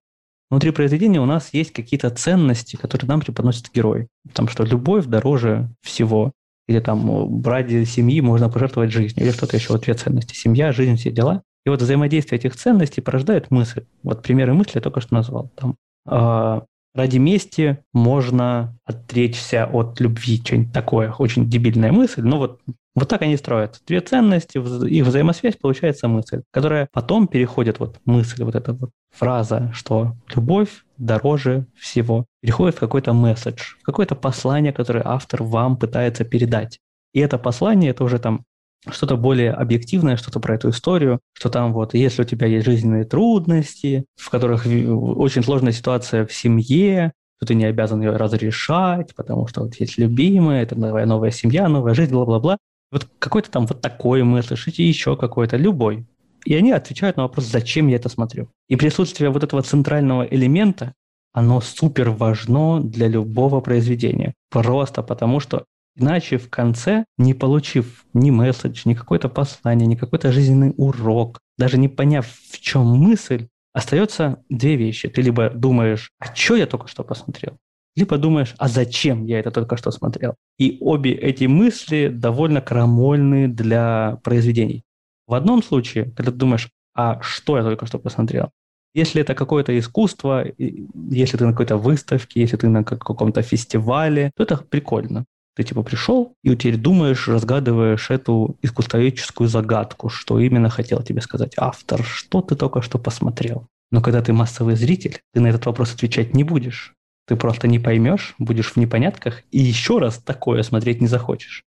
Внутри 0.49 0.71
произведения 0.71 1.21
у 1.21 1.25
нас 1.25 1.49
есть 1.53 1.71
какие-то 1.71 2.09
ценности, 2.09 2.75
которые 2.75 3.07
нам 3.07 3.21
преподносят 3.21 3.71
герой. 3.71 4.07
Там 4.33 4.47
что 4.47 4.63
любовь 4.63 5.05
дороже 5.05 5.69
всего. 5.81 6.31
Или 6.67 6.79
там 6.79 7.43
ради 7.43 7.83
семьи 7.83 8.19
можно 8.21 8.49
пожертвовать 8.49 8.91
жизнью. 8.91 9.25
Или 9.25 9.31
что-то 9.31 9.57
еще. 9.57 9.73
Вот 9.73 9.83
две 9.83 9.93
ценности. 9.93 10.33
Семья, 10.33 10.71
жизнь, 10.71 10.95
все 10.95 11.11
дела. 11.11 11.43
И 11.65 11.69
вот 11.69 11.81
взаимодействие 11.81 12.39
этих 12.39 12.55
ценностей 12.55 13.01
порождает 13.01 13.51
мысль. 13.51 13.85
Вот 14.01 14.23
примеры 14.23 14.53
мысли 14.53 14.73
я 14.75 14.81
только 14.81 15.01
что 15.01 15.13
назвал. 15.13 15.51
Там, 15.55 15.75
э, 16.07 16.61
ради 16.93 17.17
мести 17.17 17.79
можно 17.93 18.77
отречься 18.85 19.65
от 19.65 19.99
любви, 19.99 20.41
что-нибудь 20.43 20.73
такое, 20.73 21.13
очень 21.17 21.49
дебильная 21.49 21.91
мысль, 21.91 22.21
но 22.21 22.37
вот, 22.37 22.61
вот 22.95 23.07
так 23.07 23.21
они 23.21 23.37
строят. 23.37 23.81
Две 23.87 24.01
ценности, 24.01 24.57
их 24.57 25.05
взаимосвязь 25.05 25.55
получается 25.55 26.07
мысль, 26.07 26.41
которая 26.51 26.89
потом 26.91 27.27
переходит, 27.27 27.79
вот 27.79 27.99
мысль, 28.05 28.43
вот 28.43 28.55
эта 28.55 28.73
вот 28.73 28.91
фраза, 29.11 29.71
что 29.73 30.15
любовь 30.33 30.83
дороже 30.97 31.65
всего, 31.77 32.25
переходит 32.41 32.75
в 32.75 32.79
какой-то 32.79 33.13
месседж, 33.13 33.75
в 33.81 33.83
какое-то 33.83 34.15
послание, 34.15 34.73
которое 34.73 35.03
автор 35.05 35.43
вам 35.43 35.77
пытается 35.77 36.25
передать. 36.25 36.79
И 37.13 37.19
это 37.19 37.37
послание, 37.37 37.91
это 37.91 38.03
уже 38.03 38.19
там 38.19 38.43
что-то 38.89 39.17
более 39.17 39.51
объективное, 39.51 40.17
что-то 40.17 40.39
про 40.39 40.55
эту 40.55 40.69
историю, 40.69 41.19
что 41.33 41.49
там 41.49 41.73
вот, 41.73 41.93
если 41.93 42.21
у 42.21 42.25
тебя 42.25 42.47
есть 42.47 42.65
жизненные 42.65 43.03
трудности, 43.03 44.05
в 44.15 44.29
которых 44.29 44.65
очень 44.65 45.43
сложная 45.43 45.73
ситуация 45.73 46.25
в 46.25 46.33
семье, 46.33 47.11
то 47.39 47.45
ты 47.45 47.55
не 47.55 47.65
обязан 47.65 48.01
ее 48.01 48.11
разрешать, 48.11 49.15
потому 49.15 49.47
что 49.47 49.61
вот 49.61 49.75
есть 49.75 49.97
любимая, 49.97 50.63
это 50.63 50.77
новая 50.77 51.05
новая 51.05 51.31
семья, 51.31 51.67
новая 51.67 51.93
жизнь, 51.93 52.11
бла-бла-бла. 52.13 52.57
Вот 52.91 53.07
какой-то 53.19 53.51
там 53.51 53.65
вот 53.65 53.81
такой 53.81 54.23
мыслишь, 54.23 54.67
и 54.67 54.83
еще 54.83 55.15
какой-то, 55.15 55.57
любой. 55.57 56.05
И 56.45 56.55
они 56.55 56.71
отвечают 56.71 57.17
на 57.17 57.23
вопрос, 57.23 57.45
зачем 57.45 57.87
я 57.87 57.97
это 57.97 58.09
смотрю. 58.09 58.49
И 58.67 58.75
присутствие 58.75 59.29
вот 59.29 59.43
этого 59.43 59.61
центрального 59.61 60.23
элемента, 60.23 60.93
оно 61.31 61.61
супер 61.61 62.09
важно 62.09 62.81
для 62.81 63.07
любого 63.07 63.61
произведения. 63.61 64.33
Просто 64.49 65.03
потому, 65.03 65.39
что 65.39 65.65
иначе 65.95 66.37
в 66.37 66.49
конце, 66.49 67.05
не 67.17 67.33
получив 67.33 68.05
ни 68.13 68.31
месседж, 68.31 68.81
ни 68.85 68.93
какое-то 68.93 69.29
послание, 69.29 69.87
ни 69.87 69.95
какой-то 69.95 70.31
жизненный 70.31 70.73
урок, 70.77 71.39
даже 71.57 71.77
не 71.77 71.87
поняв, 71.87 72.27
в 72.27 72.59
чем 72.59 72.85
мысль, 72.85 73.47
остается 73.73 74.43
две 74.49 74.75
вещи. 74.75 75.09
Ты 75.09 75.21
либо 75.21 75.49
думаешь, 75.49 76.11
а 76.19 76.33
что 76.33 76.55
я 76.55 76.65
только 76.65 76.87
что 76.87 77.03
посмотрел? 77.03 77.57
Либо 77.95 78.17
думаешь, 78.17 78.55
а 78.57 78.67
зачем 78.67 79.25
я 79.25 79.39
это 79.39 79.51
только 79.51 79.77
что 79.77 79.91
смотрел? 79.91 80.35
И 80.57 80.77
обе 80.79 81.11
эти 81.11 81.45
мысли 81.45 82.07
довольно 82.07 82.61
крамольны 82.61 83.47
для 83.47 84.19
произведений. 84.23 84.83
В 85.27 85.33
одном 85.33 85.61
случае, 85.63 86.05
когда 86.05 86.31
ты 86.31 86.37
думаешь, 86.37 86.69
а 86.95 87.21
что 87.21 87.57
я 87.57 87.63
только 87.63 87.85
что 87.85 87.99
посмотрел? 87.99 88.51
Если 88.95 89.21
это 89.21 89.35
какое-то 89.35 89.77
искусство, 89.77 90.45
если 90.57 91.37
ты 91.37 91.45
на 91.45 91.51
какой-то 91.51 91.77
выставке, 91.77 92.41
если 92.41 92.57
ты 92.57 92.69
на 92.69 92.83
каком-то 92.83 93.41
фестивале, 93.41 94.31
то 94.35 94.43
это 94.43 94.57
прикольно. 94.57 95.25
Ты 95.59 95.65
типа 95.65 95.83
пришел 95.83 96.37
и 96.41 96.55
теперь 96.55 96.77
думаешь, 96.77 97.27
разгадываешь 97.27 98.11
эту 98.11 98.55
искусствоведческую 98.61 99.49
загадку, 99.49 100.07
что 100.07 100.39
именно 100.39 100.69
хотел 100.69 101.03
тебе 101.03 101.19
сказать 101.19 101.51
автор, 101.57 102.01
что 102.01 102.41
ты 102.41 102.55
только 102.55 102.81
что 102.81 102.97
посмотрел. 102.97 103.67
Но 103.91 104.01
когда 104.01 104.21
ты 104.21 104.31
массовый 104.31 104.77
зритель, 104.77 105.19
ты 105.33 105.41
на 105.41 105.47
этот 105.47 105.65
вопрос 105.65 105.93
отвечать 105.93 106.33
не 106.33 106.45
будешь. 106.45 106.93
Ты 107.27 107.35
просто 107.35 107.67
не 107.67 107.77
поймешь, 107.77 108.35
будешь 108.39 108.71
в 108.71 108.77
непонятках 108.77 109.43
и 109.51 109.59
еще 109.59 109.97
раз 109.97 110.19
такое 110.19 110.63
смотреть 110.63 111.01
не 111.01 111.07
захочешь. 111.07 111.65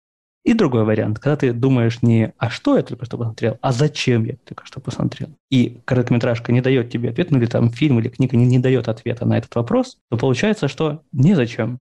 И 0.47 0.55
другой 0.55 0.85
вариант, 0.85 1.19
когда 1.19 1.37
ты 1.37 1.53
думаешь 1.53 2.01
не 2.01 2.33
«а 2.39 2.49
что 2.49 2.79
я 2.79 2.83
только 2.83 3.05
что 3.05 3.19
посмотрел?», 3.19 3.59
а 3.61 3.71
«зачем 3.73 4.25
я 4.25 4.37
только 4.47 4.65
что 4.65 4.81
посмотрел?». 4.81 5.29
И 5.51 5.83
короткометражка 5.85 6.53
не 6.53 6.63
дает 6.63 6.89
тебе 6.89 7.11
ответ, 7.11 7.31
ну 7.31 7.37
или 7.37 7.45
там 7.45 7.69
фильм 7.69 7.99
или 7.99 8.09
книга 8.09 8.35
не, 8.39 8.47
не 8.47 8.59
дает 8.59 8.89
ответа 8.89 9.27
на 9.27 9.37
этот 9.37 9.55
вопрос, 9.55 9.99
то 10.11 10.17
получается, 10.17 10.69
что 10.69 11.03
незачем. 11.13 11.81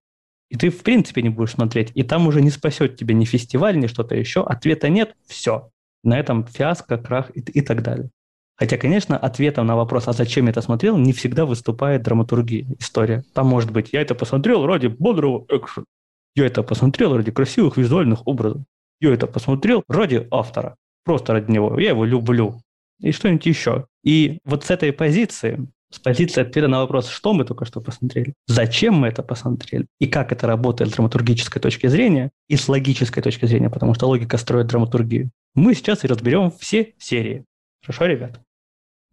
И 0.54 0.56
ты 0.56 0.70
в 0.70 0.84
принципе 0.84 1.24
не 1.24 1.30
будешь 1.30 1.54
смотреть. 1.54 1.90
И 1.96 2.04
там 2.04 2.28
уже 2.28 2.40
не 2.40 2.52
спасет 2.52 2.96
тебе 2.96 3.16
ни 3.16 3.26
фестиваль, 3.26 3.76
ни 3.80 3.88
что-то 3.88 4.16
еще. 4.16 4.44
Ответа 4.44 4.88
нет, 4.88 5.16
все. 5.26 5.72
На 6.04 6.20
этом 6.20 6.46
фиаско, 6.46 7.00
крах 7.00 7.32
и, 7.34 7.40
и 7.40 7.62
так 7.62 7.82
далее. 7.82 8.12
Хотя, 8.56 8.78
конечно, 8.78 9.18
ответом 9.18 9.66
на 9.66 9.76
вопрос, 9.76 10.08
а 10.08 10.14
зачем 10.14 10.46
я 10.46 10.52
это 10.52 10.62
смотрел, 10.62 10.96
не 10.96 11.12
всегда 11.12 11.48
выступает 11.48 12.04
драматургия, 12.04 12.68
история. 12.78 13.24
Там 13.34 13.48
может 13.48 13.72
быть, 13.72 13.94
я 13.94 14.02
это 14.02 14.14
посмотрел 14.14 14.68
ради 14.68 14.86
бодрого 14.86 15.44
экшена. 15.50 15.88
Я 16.36 16.46
это 16.46 16.62
посмотрел 16.62 17.18
ради 17.18 17.32
красивых 17.32 17.78
визуальных 17.78 18.28
образов. 18.28 18.62
Я 19.02 19.12
это 19.12 19.26
посмотрел 19.26 19.84
ради 19.88 20.28
автора. 20.30 20.76
Просто 21.04 21.34
ради 21.34 21.50
него. 21.50 21.80
Я 21.80 21.90
его 21.90 22.06
люблю. 22.06 22.62
И 23.00 23.12
что-нибудь 23.12 23.48
еще. 23.48 23.88
И 24.04 24.38
вот 24.46 24.66
с 24.66 24.70
этой 24.70 24.94
позиции, 24.94 25.68
с 25.94 26.00
позиции 26.00 26.42
ответа 26.42 26.68
на 26.68 26.80
вопрос, 26.80 27.08
что 27.08 27.34
мы 27.34 27.46
только 27.46 27.66
что 27.66 27.82
посмотрели, 27.82 28.34
зачем 28.48 28.96
мы 28.96 29.08
это 29.08 29.22
посмотрели, 29.22 29.86
и 30.00 30.08
как 30.08 30.32
это 30.32 30.48
работает 30.48 30.92
с 30.92 30.94
драматургической 30.94 31.62
точки 31.62 31.88
зрения, 31.88 32.32
и 32.48 32.56
с 32.56 32.68
логической 32.68 33.22
точки 33.22 33.46
зрения, 33.46 33.70
потому 33.70 33.94
что 33.94 34.08
логика 34.08 34.38
строит 34.38 34.68
драматургию, 34.68 35.30
мы 35.56 35.76
сейчас 35.76 36.04
и 36.04 36.08
разберем 36.08 36.52
все 36.60 36.94
серии. 36.98 37.46
Хорошо, 37.84 38.06
ребят? 38.06 38.40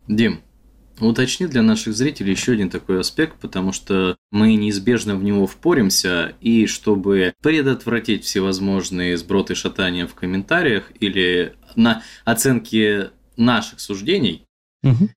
Дим, 0.09 0.41
Уточни 1.01 1.47
для 1.47 1.63
наших 1.63 1.95
зрителей 1.95 2.33
еще 2.33 2.53
один 2.53 2.69
такой 2.69 3.01
аспект, 3.01 3.39
потому 3.41 3.73
что 3.73 4.17
мы 4.31 4.55
неизбежно 4.55 5.17
в 5.17 5.25
него 5.25 5.47
впоримся, 5.47 6.35
и 6.43 6.67
чтобы 6.67 7.33
предотвратить 7.43 8.25
всевозможные 8.25 9.17
сброты 9.17 9.55
шатания 9.55 10.07
в 10.07 10.15
комментариях 10.15 10.93
или 11.01 11.55
на 11.75 12.03
оценке 12.27 13.13
наших 13.37 13.81
суждений, 13.81 14.45
угу. 14.83 15.09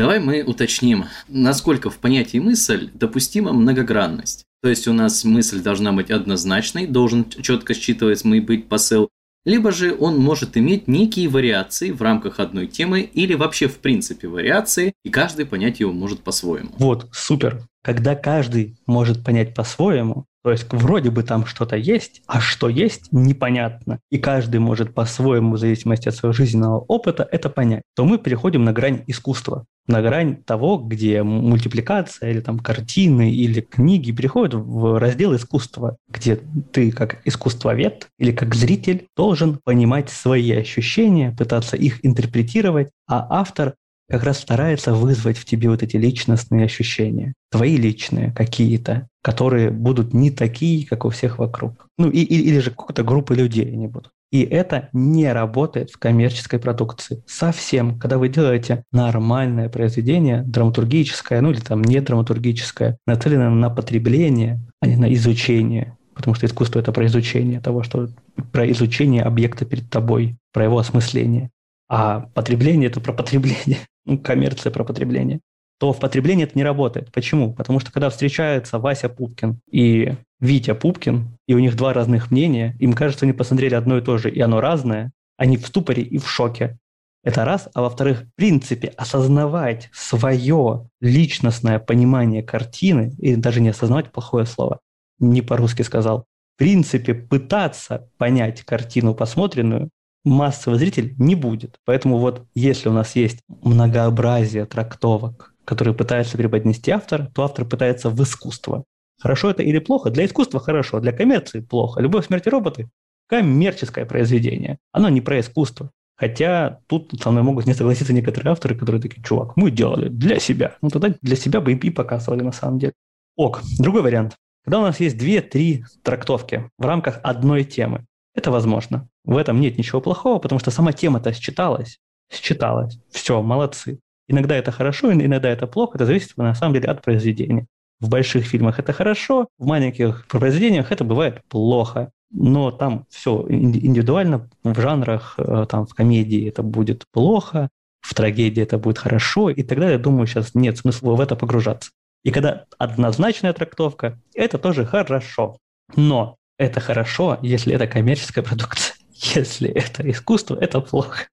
Давай 0.00 0.18
мы 0.18 0.42
уточним, 0.42 1.04
насколько 1.28 1.90
в 1.90 1.98
понятии 1.98 2.38
мысль 2.38 2.88
допустима 2.94 3.52
многогранность. 3.52 4.46
То 4.62 4.70
есть 4.70 4.88
у 4.88 4.94
нас 4.94 5.24
мысль 5.24 5.60
должна 5.60 5.92
быть 5.92 6.10
однозначной, 6.10 6.86
должен 6.86 7.28
четко 7.28 7.74
считывать 7.74 8.24
мой 8.24 8.40
быть 8.40 8.66
посыл, 8.66 9.10
либо 9.44 9.72
же 9.72 9.94
он 9.94 10.18
может 10.18 10.56
иметь 10.56 10.88
некие 10.88 11.28
вариации 11.28 11.90
в 11.90 12.00
рамках 12.00 12.40
одной 12.40 12.66
темы 12.66 13.02
или 13.02 13.34
вообще 13.34 13.68
в 13.68 13.76
принципе 13.76 14.26
вариации, 14.26 14.94
и 15.04 15.10
каждый 15.10 15.44
понять 15.44 15.80
его 15.80 15.92
может 15.92 16.20
по-своему. 16.20 16.70
Вот, 16.78 17.10
супер. 17.12 17.62
Когда 17.82 18.14
каждый 18.14 18.78
может 18.86 19.22
понять 19.22 19.54
по-своему, 19.54 20.24
то 20.42 20.50
есть 20.50 20.66
вроде 20.72 21.10
бы 21.10 21.22
там 21.22 21.46
что-то 21.46 21.76
есть, 21.76 22.22
а 22.26 22.40
что 22.40 22.68
есть, 22.68 23.12
непонятно. 23.12 24.00
И 24.10 24.18
каждый 24.18 24.60
может 24.60 24.94
по-своему, 24.94 25.54
в 25.54 25.58
зависимости 25.58 26.08
от 26.08 26.14
своего 26.14 26.32
жизненного 26.32 26.78
опыта, 26.78 27.28
это 27.30 27.50
понять. 27.50 27.82
То 27.94 28.04
мы 28.04 28.18
переходим 28.18 28.64
на 28.64 28.72
грань 28.72 29.04
искусства 29.06 29.66
на 29.90 30.02
грань 30.02 30.36
того, 30.36 30.78
где 30.78 31.22
мультипликация 31.22 32.30
или 32.30 32.40
там 32.40 32.58
картины 32.60 33.32
или 33.32 33.60
книги 33.60 34.12
переходят 34.12 34.54
в 34.54 34.98
раздел 34.98 35.34
искусства, 35.34 35.96
где 36.08 36.36
ты 36.72 36.92
как 36.92 37.20
искусствовед 37.24 38.08
или 38.18 38.32
как 38.32 38.54
зритель 38.54 39.08
должен 39.16 39.58
понимать 39.62 40.08
свои 40.08 40.52
ощущения, 40.52 41.34
пытаться 41.36 41.76
их 41.76 42.04
интерпретировать, 42.04 42.90
а 43.08 43.26
автор 43.28 43.74
как 44.10 44.24
раз 44.24 44.40
старается 44.40 44.92
вызвать 44.92 45.38
в 45.38 45.44
тебе 45.44 45.70
вот 45.70 45.82
эти 45.82 45.96
личностные 45.96 46.64
ощущения, 46.64 47.34
твои 47.50 47.76
личные 47.76 48.32
какие-то, 48.32 49.08
которые 49.22 49.70
будут 49.70 50.12
не 50.12 50.30
такие, 50.30 50.86
как 50.86 51.04
у 51.04 51.10
всех 51.10 51.38
вокруг. 51.38 51.86
Ну, 51.96 52.10
и, 52.10 52.20
или 52.20 52.58
же 52.58 52.70
какой-то 52.70 53.04
группы 53.04 53.34
людей 53.34 53.70
они 53.72 53.86
будут. 53.86 54.12
И 54.32 54.42
это 54.42 54.88
не 54.92 55.32
работает 55.32 55.90
в 55.90 55.98
коммерческой 55.98 56.60
продукции. 56.60 57.22
Совсем. 57.26 57.98
Когда 57.98 58.16
вы 58.18 58.28
делаете 58.28 58.84
нормальное 58.92 59.68
произведение, 59.68 60.42
драматургическое, 60.42 61.40
ну 61.40 61.50
или 61.50 61.60
там 61.60 61.82
не 61.82 62.00
драматургическое, 62.00 62.98
нацеленное 63.06 63.50
на 63.50 63.70
потребление, 63.70 64.60
а 64.80 64.86
не 64.86 64.96
на 64.96 65.12
изучение, 65.14 65.96
потому 66.14 66.34
что 66.34 66.46
искусство– 66.46 66.78
это 66.80 66.92
про 66.92 67.06
изучение 67.06 67.60
того, 67.60 67.82
что 67.82 68.08
про 68.52 68.70
изучение 68.70 69.22
объекта 69.22 69.64
перед 69.64 69.90
тобой, 69.90 70.36
про 70.52 70.64
его 70.64 70.78
осмысление. 70.78 71.50
А 71.88 72.28
потребление– 72.34 72.88
это 72.90 73.00
про 73.00 73.12
потребление, 73.12 73.78
ну, 74.04 74.18
коммерция 74.18 74.72
про 74.72 74.84
потребление 74.84 75.40
то 75.80 75.94
в 75.94 75.98
потреблении 75.98 76.44
это 76.44 76.58
не 76.58 76.62
работает. 76.62 77.10
Почему? 77.10 77.54
Потому 77.54 77.80
что 77.80 77.90
когда 77.90 78.10
встречаются 78.10 78.78
Вася 78.78 79.08
Пупкин 79.08 79.60
и 79.70 80.12
Витя 80.38 80.74
Пупкин, 80.74 81.38
и 81.48 81.54
у 81.54 81.58
них 81.58 81.74
два 81.74 81.94
разных 81.94 82.30
мнения, 82.30 82.76
им 82.78 82.92
кажется, 82.92 83.24
они 83.24 83.32
посмотрели 83.32 83.74
одно 83.74 83.96
и 83.96 84.02
то 84.02 84.18
же, 84.18 84.30
и 84.30 84.38
оно 84.40 84.60
разное, 84.60 85.10
они 85.38 85.56
в 85.56 85.66
ступоре 85.66 86.02
и 86.02 86.18
в 86.18 86.28
шоке. 86.28 86.78
Это 87.24 87.46
раз. 87.46 87.66
А 87.72 87.80
во-вторых, 87.80 88.24
в 88.24 88.34
принципе, 88.34 88.88
осознавать 88.88 89.88
свое 89.94 90.86
личностное 91.00 91.78
понимание 91.78 92.42
картины, 92.42 93.14
и 93.18 93.34
даже 93.36 93.62
не 93.62 93.70
осознавать 93.70 94.12
плохое 94.12 94.44
слово, 94.44 94.80
не 95.18 95.40
по-русски 95.40 95.80
сказал, 95.80 96.26
в 96.56 96.58
принципе, 96.58 97.14
пытаться 97.14 98.10
понять 98.18 98.64
картину 98.64 99.14
посмотренную, 99.14 99.88
массовый 100.24 100.78
зритель 100.78 101.14
не 101.18 101.34
будет. 101.34 101.78
Поэтому 101.84 102.18
вот 102.18 102.46
если 102.54 102.88
у 102.88 102.92
нас 102.92 103.16
есть 103.16 103.40
многообразие 103.48 104.66
трактовок 104.66 105.50
который 105.70 105.94
пытается 105.94 106.36
преподнести 106.36 106.90
автор, 106.90 107.28
то 107.28 107.44
автор 107.44 107.64
пытается 107.64 108.10
в 108.10 108.20
искусство. 108.24 108.82
Хорошо 109.20 109.50
это 109.50 109.62
или 109.62 109.78
плохо? 109.78 110.10
Для 110.10 110.24
искусства 110.24 110.58
хорошо, 110.58 110.98
для 110.98 111.12
коммерции 111.12 111.60
плохо. 111.60 112.00
Любовь 112.00 112.26
смерти 112.26 112.48
роботы– 112.48 112.88
коммерческое 113.28 114.04
произведение. 114.04 114.78
Оно 114.90 115.08
не 115.10 115.20
про 115.20 115.38
искусство. 115.38 115.92
Хотя 116.16 116.80
тут 116.88 117.14
со 117.22 117.30
мной 117.30 117.44
могут 117.44 117.66
не 117.66 117.74
согласиться 117.74 118.12
некоторые 118.12 118.50
авторы, 118.50 118.74
которые 118.74 119.00
такие, 119.00 119.22
чувак, 119.22 119.56
мы 119.56 119.70
делали 119.70 120.08
для 120.08 120.40
себя. 120.40 120.76
Ну 120.82 120.88
тогда 120.90 121.14
для 121.22 121.36
себя 121.36 121.60
бы 121.60 121.72
и 121.72 121.90
показывали 121.90 122.42
на 122.42 122.52
самом 122.52 122.80
деле. 122.80 122.94
Ок, 123.36 123.60
другой 123.78 124.02
вариант. 124.02 124.34
Когда 124.64 124.80
у 124.80 124.82
нас 124.82 124.98
есть 124.98 125.16
две-три 125.16 125.84
трактовки 126.02 126.68
в 126.78 126.84
рамках 126.84 127.20
одной 127.22 127.62
темы, 127.62 128.06
это 128.34 128.50
возможно. 128.50 129.08
В 129.24 129.36
этом 129.36 129.60
нет 129.60 129.78
ничего 129.78 130.00
плохого, 130.00 130.38
потому 130.38 130.58
что 130.58 130.70
сама 130.70 130.92
тема-то 130.92 131.32
считалась. 131.32 131.98
Считалась. 132.30 132.98
Все, 133.10 133.42
молодцы. 133.42 134.00
Иногда 134.28 134.56
это 134.56 134.70
хорошо, 134.70 135.12
иногда 135.12 135.48
это 135.48 135.66
плохо, 135.66 135.96
это 135.96 136.06
зависит 136.06 136.36
на 136.36 136.54
самом 136.54 136.74
деле 136.74 136.88
от 136.88 137.02
произведения. 137.02 137.66
В 137.98 138.08
больших 138.08 138.46
фильмах 138.46 138.78
это 138.78 138.92
хорошо, 138.92 139.48
в 139.58 139.66
маленьких 139.66 140.26
произведениях 140.28 140.92
это 140.92 141.04
бывает 141.04 141.42
плохо. 141.48 142.12
Но 142.32 142.70
там 142.70 143.06
все 143.10 143.44
индивидуально, 143.48 144.48
в 144.62 144.80
жанрах, 144.80 145.34
э, 145.36 145.66
там 145.68 145.84
в 145.84 145.94
комедии 145.94 146.48
это 146.48 146.62
будет 146.62 147.04
плохо, 147.12 147.68
в 148.00 148.14
трагедии 148.14 148.62
это 148.62 148.78
будет 148.78 148.98
хорошо, 148.98 149.50
и 149.50 149.62
тогда, 149.62 149.90
я 149.90 149.98
думаю, 149.98 150.26
сейчас 150.26 150.54
нет 150.54 150.78
смысла 150.78 151.14
в 151.14 151.20
это 151.20 151.34
погружаться. 151.34 151.90
И 152.22 152.30
когда 152.30 152.66
однозначная 152.78 153.52
трактовка, 153.52 154.18
это 154.34 154.58
тоже 154.58 154.84
хорошо. 154.84 155.56
Но 155.96 156.36
это 156.56 156.80
хорошо, 156.80 157.38
если 157.42 157.74
это 157.74 157.86
коммерческая 157.86 158.44
продукция. 158.44 158.94
Если 159.20 159.68
это 159.68 160.08
искусство, 160.10 160.56
это 160.60 160.80
плохо. 160.80 161.28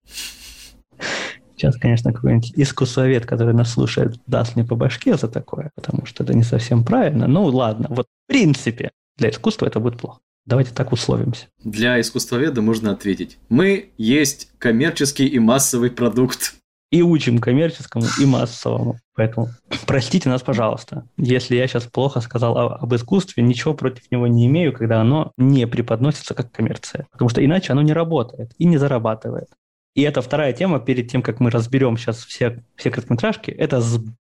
Сейчас, 1.55 1.75
конечно, 1.77 2.13
какой-нибудь 2.13 2.53
искусствовед, 2.55 3.25
который 3.25 3.53
нас 3.53 3.73
слушает, 3.73 4.19
даст 4.27 4.55
мне 4.55 4.63
по 4.63 4.75
башке 4.75 5.17
за 5.17 5.27
такое, 5.27 5.71
потому 5.75 6.05
что 6.05 6.23
это 6.23 6.35
не 6.35 6.43
совсем 6.43 6.83
правильно. 6.83 7.27
Ну, 7.27 7.45
ладно. 7.45 7.87
Вот 7.89 8.05
в 8.05 8.31
принципе 8.31 8.91
для 9.17 9.31
искусства 9.31 9.65
это 9.65 9.79
будет 9.79 9.97
плохо. 9.99 10.19
Давайте 10.45 10.71
так 10.73 10.91
условимся. 10.91 11.47
Для 11.63 11.99
искусствоведа 11.99 12.61
можно 12.61 12.91
ответить. 12.91 13.37
Мы 13.49 13.91
есть 13.97 14.51
коммерческий 14.59 15.25
и 15.25 15.39
массовый 15.39 15.89
продукт. 15.89 16.55
И 16.89 17.01
учим 17.01 17.39
коммерческому 17.39 18.05
и 18.19 18.25
массовому. 18.25 18.97
Поэтому 19.13 19.49
простите 19.85 20.29
нас, 20.29 20.41
пожалуйста, 20.41 21.05
если 21.17 21.55
я 21.55 21.67
сейчас 21.67 21.83
плохо 21.85 22.21
сказал 22.21 22.57
об 22.57 22.95
искусстве, 22.95 23.43
ничего 23.43 23.73
против 23.73 24.09
него 24.09 24.25
не 24.27 24.45
имею, 24.45 24.71
когда 24.71 25.01
оно 25.01 25.33
не 25.37 25.67
преподносится 25.67 26.33
как 26.33 26.51
коммерция. 26.51 27.07
Потому 27.11 27.29
что 27.29 27.43
иначе 27.43 27.73
оно 27.73 27.81
не 27.81 27.93
работает 27.93 28.53
и 28.57 28.65
не 28.65 28.77
зарабатывает. 28.77 29.49
И 29.95 30.01
это 30.03 30.21
вторая 30.21 30.53
тема, 30.53 30.79
перед 30.79 31.11
тем, 31.11 31.21
как 31.21 31.39
мы 31.39 31.49
разберем 31.49 31.97
сейчас 31.97 32.23
все, 32.23 32.63
все 32.75 32.89
короткометражки, 32.89 33.51
это 33.51 33.83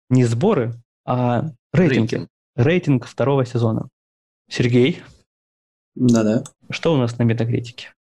не 0.10 0.24
сборы, 0.26 0.74
а 1.06 1.52
рейтинги. 1.74 2.16
Рейтинг. 2.16 2.30
Рейтинг 2.56 3.06
второго 3.06 3.46
сезона. 3.46 3.90
Сергей, 4.50 5.02
да-да. 5.98 6.44
Что 6.70 6.94
у 6.94 6.98
нас 6.98 7.18
на 7.18 7.24
метакритике? 7.24 7.94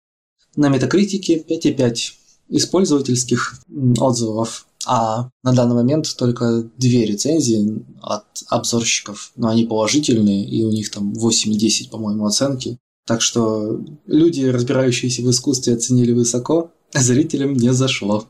На 0.54 0.68
метакритике 0.68 1.42
5,5 1.42 2.12
из 2.48 2.66
пользовательских 2.66 3.60
отзывов. 3.98 4.66
А 4.88 5.30
на 5.42 5.52
данный 5.52 5.74
момент 5.74 6.06
только 6.16 6.62
две 6.76 7.06
рецензии 7.06 7.84
от 8.02 8.24
обзорщиков, 8.48 9.32
но 9.34 9.48
они 9.48 9.64
положительные, 9.64 10.44
и 10.44 10.62
у 10.62 10.70
них 10.70 10.90
там 10.90 11.12
8 11.12 11.52
и 11.52 11.58
10, 11.58 11.90
по-моему, 11.90 12.24
оценки. 12.24 12.78
Так 13.04 13.20
что 13.20 13.80
люди, 14.06 14.44
разбирающиеся 14.44 15.22
в 15.22 15.30
искусстве, 15.30 15.74
оценили 15.74 16.12
высоко, 16.12 16.70
а 16.92 17.00
зрителям 17.00 17.54
не 17.54 17.72
зашло. 17.72 18.26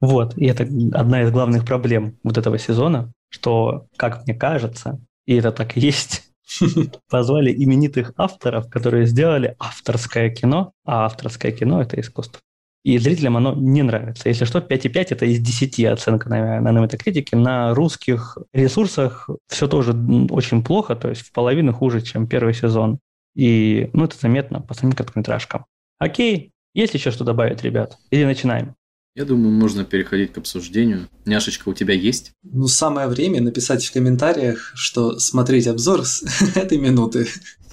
Вот, 0.00 0.36
и 0.38 0.46
это 0.46 0.62
одна 0.62 1.24
из 1.24 1.30
главных 1.30 1.66
проблем 1.66 2.18
вот 2.22 2.38
этого 2.38 2.58
сезона, 2.58 3.12
что, 3.30 3.86
как 3.96 4.26
мне 4.26 4.34
кажется, 4.34 5.00
и 5.26 5.34
это 5.34 5.50
так 5.50 5.76
и 5.76 5.80
есть, 5.80 6.22
позвали 7.10 7.52
именитых 7.52 8.12
авторов, 8.16 8.70
которые 8.70 9.06
сделали 9.06 9.56
авторское 9.58 10.30
кино, 10.30 10.72
а 10.84 11.06
авторское 11.06 11.52
кино– 11.52 11.82
это 11.82 12.00
искусство. 12.00 12.40
И 12.88 12.96
зрителям 12.96 13.36
оно 13.36 13.52
не 13.54 13.82
нравится. 13.82 14.30
Если 14.30 14.46
что, 14.46 14.60
5,5– 14.60 15.06
это 15.10 15.26
из 15.26 15.40
10 15.40 15.84
оценка 15.84 16.30
на, 16.30 16.58
на 16.62 16.70
метакритике. 16.80 17.36
На 17.36 17.74
русских 17.74 18.38
ресурсах 18.54 19.28
все 19.46 19.68
тоже 19.68 19.92
очень 20.30 20.64
плохо, 20.64 20.96
то 20.96 21.10
есть 21.10 21.20
в 21.20 21.32
половину 21.32 21.74
хуже, 21.74 22.00
чем 22.00 22.26
первый 22.26 22.54
сезон. 22.54 22.98
И 23.34 23.90
ну, 23.92 24.04
это 24.04 24.16
заметно 24.18 24.62
по 24.62 24.72
самим 24.72 24.94
короткометражкам. 24.94 25.66
Окей, 25.98 26.52
есть 26.72 26.94
еще 26.94 27.10
что 27.10 27.24
добавить, 27.24 27.62
ребят? 27.62 27.98
Или 28.10 28.24
начинаем? 28.24 28.74
Я 29.14 29.26
думаю, 29.26 29.52
можно 29.52 29.84
переходить 29.84 30.32
к 30.32 30.38
обсуждению. 30.38 31.10
Няшечка 31.26 31.68
у 31.68 31.74
тебя 31.74 31.92
есть? 31.92 32.32
Ну, 32.42 32.68
самое 32.68 33.06
время 33.08 33.42
написать 33.42 33.84
в 33.84 33.92
комментариях, 33.92 34.72
что 34.74 35.18
смотреть 35.18 35.66
обзор 35.66 36.06
с 36.06 36.22
этой 36.56 36.78
минуты. 36.78 37.28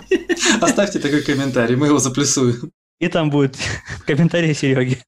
Оставьте 0.60 1.00
такой 1.00 1.22
комментарий, 1.22 1.78
мы 1.78 1.88
его 1.88 2.00
заплюсуем. 2.00 2.74
И 3.00 3.08
там 3.08 3.30
будет 3.30 3.58
комментарий 4.06 4.54
Сереги. 4.54 5.00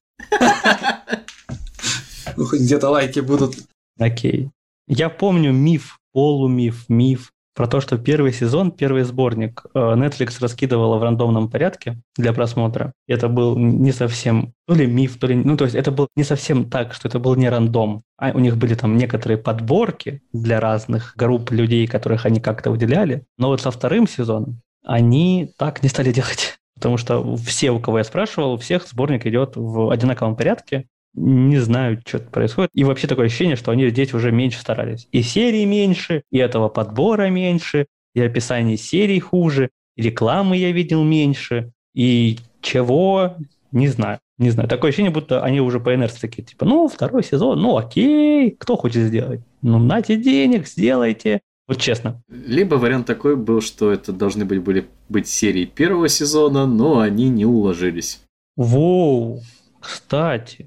Ну, 2.36 2.44
хоть 2.44 2.60
где-то 2.60 2.90
лайки 2.90 3.20
будут. 3.20 3.56
Окей. 3.98 4.50
Я 4.86 5.08
помню 5.08 5.52
миф, 5.52 5.98
полумиф, 6.12 6.88
миф 6.88 7.32
про 7.58 7.66
то, 7.66 7.80
что 7.80 7.98
первый 7.98 8.32
сезон, 8.32 8.70
первый 8.70 9.02
сборник 9.02 9.66
э, 9.74 9.78
Netflix 9.78 10.36
раскидывала 10.40 10.96
в 10.98 11.02
рандомном 11.02 11.50
порядке 11.50 12.00
для 12.16 12.32
просмотра. 12.32 12.92
Это 13.08 13.28
был 13.28 13.58
не 13.58 13.90
совсем 13.90 14.52
то 14.68 14.74
ли 14.74 14.86
миф, 14.86 15.18
то 15.18 15.26
ли... 15.26 15.34
Ну, 15.34 15.56
то 15.56 15.64
есть 15.64 15.74
это 15.74 15.90
был 15.90 16.06
не 16.14 16.22
совсем 16.22 16.70
так, 16.70 16.94
что 16.94 17.08
это 17.08 17.18
был 17.18 17.34
не 17.34 17.48
рандом. 17.48 18.04
А 18.16 18.30
у 18.30 18.38
них 18.38 18.56
были 18.56 18.74
там 18.74 18.96
некоторые 18.96 19.38
подборки 19.38 20.22
для 20.32 20.60
разных 20.60 21.14
групп 21.16 21.50
людей, 21.50 21.88
которых 21.88 22.26
они 22.26 22.38
как-то 22.38 22.70
выделяли. 22.70 23.24
Но 23.38 23.48
вот 23.48 23.60
со 23.60 23.72
вторым 23.72 24.06
сезоном 24.06 24.60
они 24.84 25.52
так 25.58 25.82
не 25.82 25.88
стали 25.88 26.12
делать. 26.12 26.60
Потому 26.78 26.96
что 26.96 27.36
все, 27.36 27.70
у 27.70 27.80
кого 27.80 27.98
я 27.98 28.04
спрашивал, 28.04 28.54
у 28.54 28.56
всех 28.56 28.86
сборник 28.86 29.26
идет 29.26 29.52
в 29.56 29.90
одинаковом 29.90 30.36
порядке 30.36 30.86
не 31.14 31.58
знаю, 31.58 32.00
что 32.06 32.18
происходит. 32.20 32.70
И 32.74 32.84
вообще 32.84 33.06
такое 33.06 33.26
ощущение, 33.26 33.56
что 33.56 33.72
они 33.72 33.88
здесь 33.88 34.14
уже 34.14 34.30
меньше 34.30 34.60
старались. 34.60 35.08
И 35.12 35.22
серии 35.22 35.64
меньше, 35.64 36.22
и 36.30 36.38
этого 36.38 36.68
подбора 36.68 37.28
меньше, 37.28 37.86
и 38.14 38.20
описание 38.20 38.76
серий 38.76 39.20
хуже, 39.20 39.70
и 39.96 40.02
рекламы 40.02 40.56
я 40.56 40.70
видел 40.70 41.02
меньше, 41.04 41.72
и 41.94 42.38
чего, 42.60 43.36
не 43.72 43.88
знаю. 43.88 44.18
Не 44.38 44.50
знаю, 44.50 44.68
такое 44.68 44.90
ощущение, 44.90 45.10
будто 45.10 45.42
они 45.42 45.60
уже 45.60 45.80
по 45.80 45.92
инерции 45.92 46.20
такие, 46.20 46.44
типа, 46.44 46.64
ну, 46.64 46.86
второй 46.86 47.24
сезон, 47.24 47.60
ну, 47.60 47.76
окей, 47.76 48.52
кто 48.52 48.76
хочет 48.76 49.02
сделать? 49.02 49.40
Ну, 49.62 49.80
нате 49.80 50.16
денег, 50.16 50.68
сделайте. 50.68 51.40
Вот 51.68 51.78
честно. 51.78 52.22
Либо 52.28 52.76
вариант 52.76 53.06
такой 53.06 53.36
был, 53.36 53.60
что 53.60 53.92
это 53.92 54.12
должны 54.12 54.46
быть, 54.46 54.62
были 54.62 54.88
быть 55.10 55.28
серии 55.28 55.66
первого 55.66 56.08
сезона, 56.08 56.66
но 56.66 57.00
они 57.00 57.28
не 57.28 57.44
уложились. 57.44 58.22
Воу, 58.56 59.42
кстати, 59.78 60.66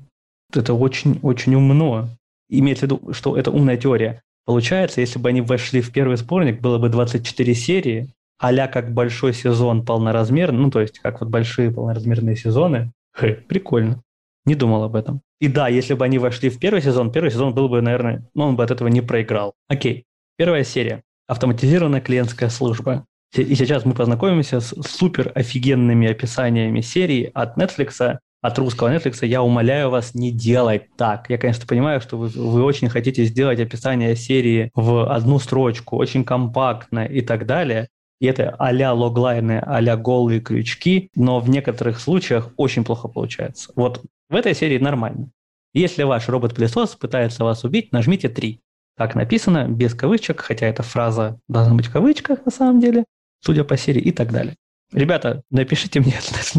это 0.54 0.74
очень-очень 0.74 1.56
умно. 1.56 2.08
Имеется 2.50 2.86
в 2.86 2.92
виду, 2.92 3.14
что 3.14 3.36
это 3.36 3.50
умная 3.50 3.78
теория. 3.78 4.22
Получается, 4.46 5.02
если 5.02 5.20
бы 5.20 5.30
они 5.30 5.42
вошли 5.42 5.82
в 5.82 5.92
первый 5.92 6.18
сборник, 6.18 6.62
было 6.62 6.78
бы 6.78 6.90
24 6.90 7.56
серии, 7.56 8.10
а 8.40 8.68
как 8.68 8.94
большой 8.94 9.34
сезон 9.34 9.86
полноразмерный, 9.86 10.60
ну, 10.60 10.72
то 10.72 10.82
есть 10.82 11.00
как 11.00 11.22
вот 11.22 11.30
большие 11.30 11.72
полноразмерные 11.72 12.36
сезоны. 12.36 12.92
Хе, 13.18 13.34
прикольно. 13.48 14.02
Не 14.46 14.56
думал 14.56 14.84
об 14.84 14.96
этом. 14.96 15.22
И 15.40 15.48
да, 15.48 15.68
если 15.68 15.94
бы 15.94 16.06
они 16.06 16.18
вошли 16.18 16.50
в 16.50 16.60
первый 16.60 16.82
сезон, 16.82 17.12
первый 17.12 17.32
сезон 17.32 17.54
был 17.54 17.70
бы, 17.70 17.82
наверное, 17.82 18.24
ну, 18.34 18.46
он 18.46 18.56
бы 18.56 18.64
от 18.64 18.72
этого 18.72 18.88
не 18.88 19.02
проиграл. 19.02 19.54
Окей. 19.68 20.06
Первая 20.42 20.64
серия. 20.64 21.04
Автоматизированная 21.28 22.02
клиентская 22.02 22.50
служба. 22.50 23.06
И 23.36 23.54
сейчас 23.54 23.86
мы 23.86 23.94
познакомимся 23.94 24.60
с 24.60 24.74
супер 24.90 25.32
офигенными 25.36 26.08
описаниями 26.08 26.82
серий 26.82 27.26
от 27.26 27.60
Netflix, 27.60 28.18
от 28.42 28.58
русского 28.58 28.92
Netflix, 28.92 29.24
я 29.24 29.44
умоляю 29.44 29.92
вас 29.92 30.16
не 30.16 30.32
делать 30.32 30.88
так. 30.98 31.30
Я, 31.30 31.38
конечно, 31.38 31.68
понимаю, 31.68 32.02
что 32.02 32.18
вы, 32.18 32.30
вы 32.30 32.64
очень 32.64 32.90
хотите 32.90 33.24
сделать 33.26 33.60
описание 33.60 34.16
серии 34.16 34.72
в 34.74 35.14
одну 35.14 35.38
строчку, 35.38 35.96
очень 35.96 36.24
компактно 36.24 37.06
и 37.06 37.22
так 37.22 37.46
далее. 37.46 37.90
И 38.20 38.26
это 38.26 38.56
а-ля 38.58 38.94
логлайны, 38.94 39.62
а-ля 39.64 39.96
голые 39.96 40.42
крючки, 40.42 41.12
но 41.14 41.40
в 41.40 41.52
некоторых 41.52 42.00
случаях 42.00 42.50
очень 42.58 42.84
плохо 42.84 43.08
получается. 43.08 43.72
Вот 43.76 44.02
в 44.28 44.36
этой 44.36 44.56
серии 44.56 44.80
нормально. 44.80 45.30
Если 45.76 46.02
ваш 46.02 46.28
робот-пылесос 46.28 46.96
пытается 46.96 47.44
вас 47.44 47.64
убить, 47.64 47.92
нажмите 47.92 48.28
3. 48.28 48.60
Так 48.98 49.16
написано, 49.16 49.68
без 49.68 49.96
кавычек, 49.96 50.42
хотя 50.42 50.68
эта 50.68 50.84
фраза 50.84 51.40
должна 51.48 51.74
быть 51.76 51.88
в 51.88 51.92
кавычках 51.92 52.46
на 52.46 52.52
самом 52.52 52.80
деле, 52.80 53.06
судя 53.40 53.64
по 53.64 53.78
серии 53.78 54.02
и 54.02 54.12
так 54.12 54.32
далее. 54.32 54.56
Ребята, 54.92 55.42
напишите 55.50 56.02
мне 56.02 56.14
с 56.22 56.56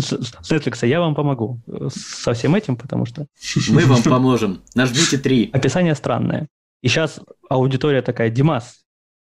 Netflix, 0.51 0.87
я 0.87 1.01
вам 1.01 1.15
помогу 1.15 1.61
со 1.95 2.33
всем 2.33 2.55
этим, 2.55 2.77
потому 2.77 3.05
что... 3.05 3.27
Мы 3.71 3.85
вам 3.85 4.03
поможем. 4.05 4.63
Нажмите 4.75 5.19
3. 5.19 5.51
Описание 5.53 5.95
странное. 5.95 6.49
И 6.83 6.89
сейчас 6.89 7.21
аудитория 7.49 8.03
такая, 8.03 8.31
Димас, 8.31 8.81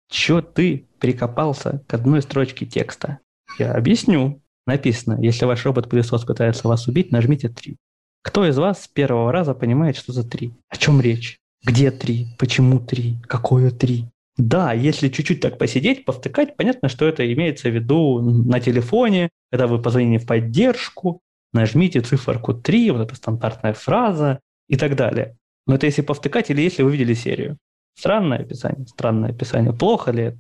чё 0.10 0.41
ты 0.41 0.88
прикопался 1.00 1.84
к 1.88 1.93
одной 1.93 2.21
строчке 2.21 2.65
текста? 2.65 3.19
Я 3.60 3.74
объясню. 3.74 4.41
Написано, 4.65 5.19
если 5.19 5.45
ваш 5.45 5.65
робот-пылесос 5.65 6.24
пытается 6.24 6.67
вас 6.67 6.88
убить, 6.88 7.12
нажмите 7.12 7.50
3. 7.50 7.78
Кто 8.24 8.47
из 8.47 8.58
вас 8.58 8.84
с 8.84 8.88
первого 8.88 9.32
раза 9.32 9.54
понимает, 9.54 9.97
что 9.97 10.13
за 10.13 10.24
3? 10.24 10.54
О 10.69 10.78
чем 10.78 11.02
речь? 11.02 11.40
Где 11.63 11.91
3? 11.91 12.36
Почему 12.38 12.80
3? 12.80 13.17
Какое 13.28 13.71
3? 13.71 14.06
Да, 14.38 14.74
если 14.74 15.10
чуть-чуть 15.10 15.41
так 15.41 15.58
посидеть, 15.58 16.06
повтыкать, 16.06 16.56
понятно, 16.58 16.89
что 16.89 17.06
это 17.06 17.32
имеется 17.32 17.69
в 17.69 17.76
виду 17.76 18.21
на 18.21 18.60
телефоне, 18.60 19.30
когда 19.52 19.67
вы 19.67 19.82
позвонили 19.82 20.17
в 20.17 20.26
поддержку, 20.26 21.21
нажмите 21.54 22.02
циферку 22.02 22.54
3, 22.54 22.91
вот 22.91 23.02
эта 23.02 23.15
стандартная 23.15 23.74
фраза 23.74 24.39
и 24.67 24.78
так 24.78 24.95
далее. 24.95 25.38
Но 25.67 25.76
это 25.76 25.86
если 25.86 26.02
повтыкать 26.02 26.50
или 26.50 26.62
если 26.62 26.82
вы 26.82 26.91
видели 26.91 27.13
серию. 27.13 27.58
Странное 27.97 28.39
описание, 28.39 28.88
странное 28.88 29.30
описание. 29.30 29.74
Плохо 29.74 30.12
ли 30.12 30.24
это? 30.24 30.39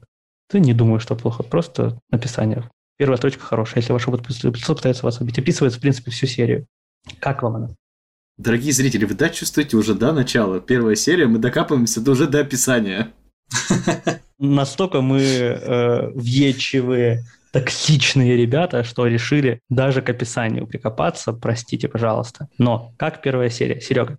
Ты 0.49 0.59
не 0.59 0.73
думаю, 0.73 0.99
что 0.99 1.15
плохо, 1.15 1.43
просто 1.43 1.99
описание. 2.09 2.69
Первая 2.97 3.17
строчка 3.17 3.43
хорошая. 3.43 3.81
Если 3.81 3.93
ваш 3.93 4.07
опыт 4.07 4.21
пытается 4.25 5.05
вас 5.05 5.19
убить, 5.19 5.37
описывается, 5.37 5.79
в 5.79 5.81
принципе, 5.81 6.11
всю 6.11 6.27
серию. 6.27 6.65
Как 7.19 7.43
вам 7.43 7.55
она? 7.55 7.69
Дорогие 8.41 8.73
зрители, 8.73 9.05
вы 9.05 9.13
да 9.13 9.29
чувствуете 9.29 9.77
уже 9.77 9.93
до 9.93 10.13
начала? 10.13 10.59
Первая 10.59 10.95
серия, 10.95 11.27
мы 11.27 11.37
докапываемся 11.37 12.01
уже 12.09 12.25
до 12.25 12.39
описания. 12.39 13.13
Настолько 14.39 15.01
мы 15.01 15.21
э, 15.21 16.07
въедчивые, 16.15 17.23
токсичные 17.51 18.35
ребята, 18.35 18.83
что 18.83 19.05
решили 19.05 19.59
даже 19.69 20.01
к 20.01 20.09
описанию 20.09 20.65
прикопаться. 20.65 21.33
Простите, 21.33 21.87
пожалуйста. 21.87 22.49
Но 22.57 22.95
как 22.97 23.21
первая 23.21 23.51
серия? 23.51 23.79
Серега. 23.79 24.17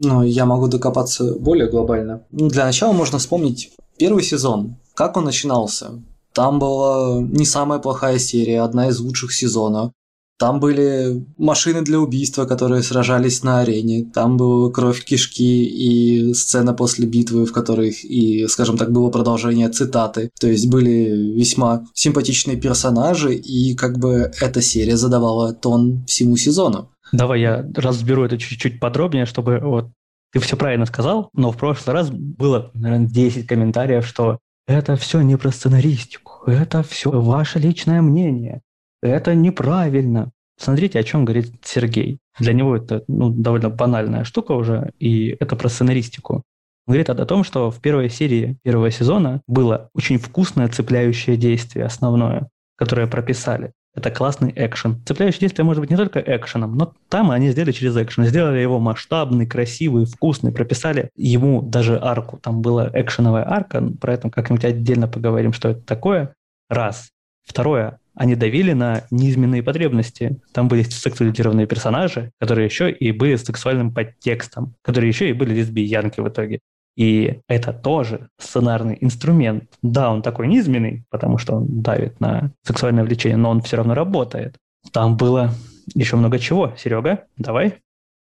Ну, 0.00 0.24
я 0.24 0.44
могу 0.44 0.66
докопаться 0.66 1.38
более 1.38 1.70
глобально. 1.70 2.24
Ну, 2.32 2.48
для 2.48 2.64
начала 2.64 2.92
можно 2.92 3.18
вспомнить 3.18 3.70
первый 3.96 4.24
сезон. 4.24 4.74
Как 4.94 5.16
он 5.16 5.24
начинался? 5.24 6.02
Там 6.32 6.58
была 6.58 7.20
не 7.22 7.44
самая 7.44 7.78
плохая 7.78 8.18
серия, 8.18 8.62
одна 8.62 8.88
из 8.88 8.98
лучших 8.98 9.32
сезонов. 9.32 9.92
Там 10.38 10.60
были 10.60 11.24
машины 11.38 11.82
для 11.82 11.98
убийства, 11.98 12.44
которые 12.44 12.82
сражались 12.82 13.42
на 13.42 13.60
арене. 13.60 14.04
Там 14.12 14.36
была 14.36 14.70
кровь 14.70 15.02
кишки 15.02 15.64
и 15.64 16.34
сцена 16.34 16.74
после 16.74 17.06
битвы, 17.06 17.46
в 17.46 17.52
которых 17.52 18.04
и, 18.04 18.46
скажем 18.46 18.76
так, 18.76 18.92
было 18.92 19.10
продолжение 19.10 19.70
цитаты. 19.70 20.30
То 20.38 20.46
есть 20.48 20.68
были 20.68 21.32
весьма 21.38 21.84
симпатичные 21.94 22.58
персонажи, 22.58 23.34
и 23.34 23.74
как 23.74 23.98
бы 23.98 24.30
эта 24.40 24.60
серия 24.60 24.96
задавала 24.96 25.54
тон 25.54 26.04
всему 26.06 26.36
сезону. 26.36 26.90
Давай 27.12 27.40
я 27.40 27.66
разберу 27.74 28.24
это 28.24 28.36
чуть-чуть 28.36 28.78
подробнее, 28.78 29.24
чтобы 29.24 29.60
вот 29.60 29.90
ты 30.32 30.40
все 30.40 30.56
правильно 30.56 30.84
сказал, 30.84 31.30
но 31.32 31.50
в 31.50 31.56
прошлый 31.56 31.94
раз 31.94 32.10
было, 32.10 32.70
наверное, 32.74 33.08
10 33.08 33.46
комментариев, 33.46 34.06
что 34.06 34.38
это 34.66 34.96
все 34.96 35.22
не 35.22 35.36
про 35.38 35.50
сценаристику, 35.50 36.50
это 36.50 36.82
все 36.82 37.10
ваше 37.10 37.58
личное 37.58 38.02
мнение. 38.02 38.60
Это 39.02 39.34
неправильно. 39.34 40.30
Смотрите, 40.58 40.98
о 40.98 41.02
чем 41.02 41.24
говорит 41.24 41.52
Сергей. 41.62 42.18
Для 42.38 42.52
него 42.52 42.76
это 42.76 43.04
ну, 43.08 43.30
довольно 43.30 43.70
банальная 43.70 44.24
штука 44.24 44.52
уже, 44.52 44.92
и 44.98 45.36
это 45.38 45.54
про 45.56 45.68
сценаристику. 45.68 46.42
Он 46.86 46.92
говорит 46.92 47.10
о 47.10 47.26
том, 47.26 47.44
что 47.44 47.70
в 47.70 47.80
первой 47.80 48.08
серии 48.08 48.56
первого 48.62 48.90
сезона 48.90 49.42
было 49.46 49.90
очень 49.92 50.18
вкусное 50.18 50.68
цепляющее 50.68 51.36
действие 51.36 51.84
основное, 51.84 52.48
которое 52.76 53.06
прописали. 53.06 53.72
Это 53.94 54.10
классный 54.10 54.52
экшен. 54.54 55.02
Цепляющее 55.06 55.40
действие 55.40 55.64
может 55.64 55.80
быть 55.80 55.90
не 55.90 55.96
только 55.96 56.20
экшеном, 56.20 56.76
но 56.76 56.92
там 57.08 57.30
они 57.30 57.50
сделали 57.50 57.72
через 57.72 57.96
экшен. 57.96 58.24
Сделали 58.26 58.58
его 58.58 58.78
масштабный, 58.78 59.46
красивый, 59.46 60.04
вкусный, 60.04 60.52
прописали 60.52 61.10
ему 61.16 61.62
даже 61.62 61.98
арку. 61.98 62.38
Там 62.38 62.60
была 62.60 62.90
экшеновая 62.92 63.48
арка, 63.48 63.82
про 63.98 64.12
это 64.14 64.28
как-нибудь 64.28 64.66
отдельно 64.66 65.08
поговорим, 65.08 65.54
что 65.54 65.70
это 65.70 65.80
такое. 65.80 66.34
Раз. 66.68 67.08
Второе, 67.46 67.98
они 68.16 68.34
давили 68.34 68.72
на 68.72 69.04
низменные 69.10 69.62
потребности. 69.62 70.40
Там 70.52 70.68
были 70.68 70.82
сексуализированные 70.82 71.66
персонажи, 71.66 72.32
которые 72.40 72.64
еще 72.64 72.90
и 72.90 73.12
были 73.12 73.36
с 73.36 73.44
сексуальным 73.44 73.92
подтекстом, 73.92 74.74
которые 74.82 75.08
еще 75.08 75.28
и 75.30 75.34
были 75.34 75.54
лесбиянки 75.54 76.20
в 76.20 76.28
итоге. 76.28 76.60
И 76.96 77.40
это 77.46 77.74
тоже 77.74 78.28
сценарный 78.38 78.96
инструмент. 79.00 79.64
Да, 79.82 80.10
он 80.10 80.22
такой 80.22 80.48
низменный, 80.48 81.04
потому 81.10 81.36
что 81.36 81.56
он 81.56 81.82
давит 81.82 82.18
на 82.20 82.52
сексуальное 82.62 83.04
влечение, 83.04 83.36
но 83.36 83.50
он 83.50 83.60
все 83.60 83.76
равно 83.76 83.94
работает. 83.94 84.56
Там 84.92 85.16
было 85.18 85.52
еще 85.94 86.16
много 86.16 86.38
чего. 86.38 86.72
Серега, 86.76 87.24
давай. 87.36 87.74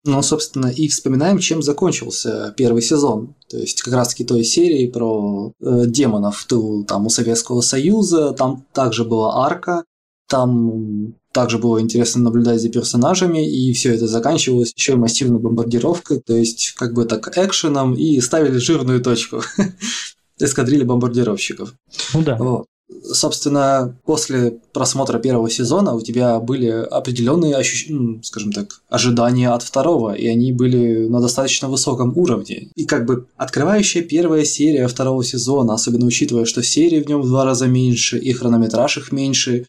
Ну, 0.06 0.22
собственно, 0.22 0.68
и 0.68 0.88
вспоминаем, 0.88 1.38
чем 1.38 1.62
закончился 1.62 2.54
первый 2.56 2.80
сезон. 2.80 3.34
То 3.48 3.58
есть, 3.58 3.82
как 3.82 3.92
раз-таки 3.92 4.24
той 4.24 4.44
серии 4.44 4.86
про 4.86 5.52
э, 5.60 5.84
демонов 5.86 6.44
тыл, 6.44 6.84
там, 6.84 7.06
у 7.06 7.10
Советского 7.10 7.60
Союза. 7.60 8.32
Там 8.32 8.64
также 8.72 9.04
была 9.04 9.44
арка. 9.44 9.84
Там 10.28 11.14
также 11.32 11.58
было 11.58 11.80
интересно 11.80 12.22
наблюдать 12.22 12.62
за 12.62 12.70
персонажами, 12.70 13.46
и 13.46 13.72
все 13.74 13.94
это 13.94 14.06
заканчивалось 14.06 14.72
еще 14.74 14.92
и 14.92 14.96
массивной 14.96 15.38
бомбардировкой, 15.38 16.20
то 16.20 16.34
есть 16.34 16.72
как 16.76 16.94
бы 16.94 17.04
так 17.04 17.36
экшеном, 17.36 17.94
и 17.94 18.20
ставили 18.20 18.56
жирную 18.56 19.02
точку 19.02 19.42
эскадрильи 20.40 20.84
бомбардировщиков. 20.84 21.74
Ну 22.14 22.22
да. 22.22 22.36
Вот. 22.36 22.66
Собственно, 22.88 23.96
после 24.04 24.58
просмотра 24.72 25.18
первого 25.18 25.50
сезона 25.50 25.94
у 25.94 26.00
тебя 26.00 26.38
были 26.38 26.68
определенные 26.68 27.56
ощущ... 27.56 27.88
скажем 28.22 28.52
так, 28.52 28.80
ожидания 28.88 29.50
от 29.50 29.62
второго, 29.62 30.14
и 30.14 30.26
они 30.28 30.52
были 30.52 31.08
на 31.08 31.20
достаточно 31.20 31.68
высоком 31.68 32.16
уровне. 32.16 32.68
И 32.76 32.84
как 32.84 33.04
бы 33.04 33.26
открывающая 33.36 34.02
первая 34.02 34.44
серия 34.44 34.86
второго 34.86 35.24
сезона, 35.24 35.74
особенно 35.74 36.06
учитывая, 36.06 36.44
что 36.44 36.62
серии 36.62 37.02
в 37.02 37.08
нем 37.08 37.22
в 37.22 37.26
два 37.26 37.44
раза 37.44 37.66
меньше, 37.66 38.18
и 38.18 38.32
хронометраж 38.32 38.98
их 38.98 39.10
меньше, 39.10 39.66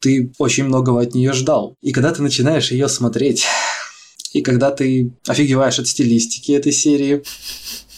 ты 0.00 0.32
очень 0.38 0.64
многого 0.64 1.00
от 1.00 1.14
нее 1.14 1.32
ждал. 1.32 1.74
И 1.82 1.92
когда 1.92 2.12
ты 2.12 2.22
начинаешь 2.22 2.70
ее 2.70 2.88
смотреть, 2.88 3.44
и 4.32 4.42
когда 4.42 4.70
ты 4.70 5.12
офигеваешь 5.26 5.78
от 5.78 5.88
стилистики 5.88 6.52
этой 6.52 6.72
серии, 6.72 7.22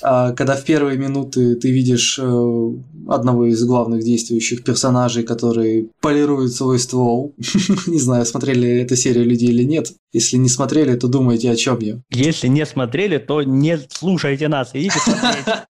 когда 0.00 0.56
в 0.56 0.64
первые 0.64 0.98
минуты 0.98 1.56
ты 1.56 1.70
видишь 1.70 2.18
э, 2.18 2.72
одного 3.08 3.46
из 3.46 3.62
главных 3.64 4.02
действующих 4.02 4.64
персонажей, 4.64 5.22
который 5.22 5.90
полирует 6.00 6.52
свой 6.52 6.78
ствол. 6.78 7.34
не 7.86 7.98
знаю, 7.98 8.24
смотрели 8.24 8.68
эту 8.80 8.96
серию 8.96 9.24
люди 9.24 9.44
или 9.44 9.64
нет. 9.64 9.92
Если 10.12 10.36
не 10.36 10.48
смотрели, 10.48 10.96
то 10.96 11.08
думайте, 11.08 11.50
о 11.50 11.56
чем 11.56 11.78
я. 11.80 12.00
Если 12.10 12.48
не 12.48 12.64
смотрели, 12.66 13.18
то 13.18 13.42
не 13.42 13.78
слушайте 13.90 14.48
нас, 14.48 14.70
идите 14.74 14.98
смотреть. 14.98 15.46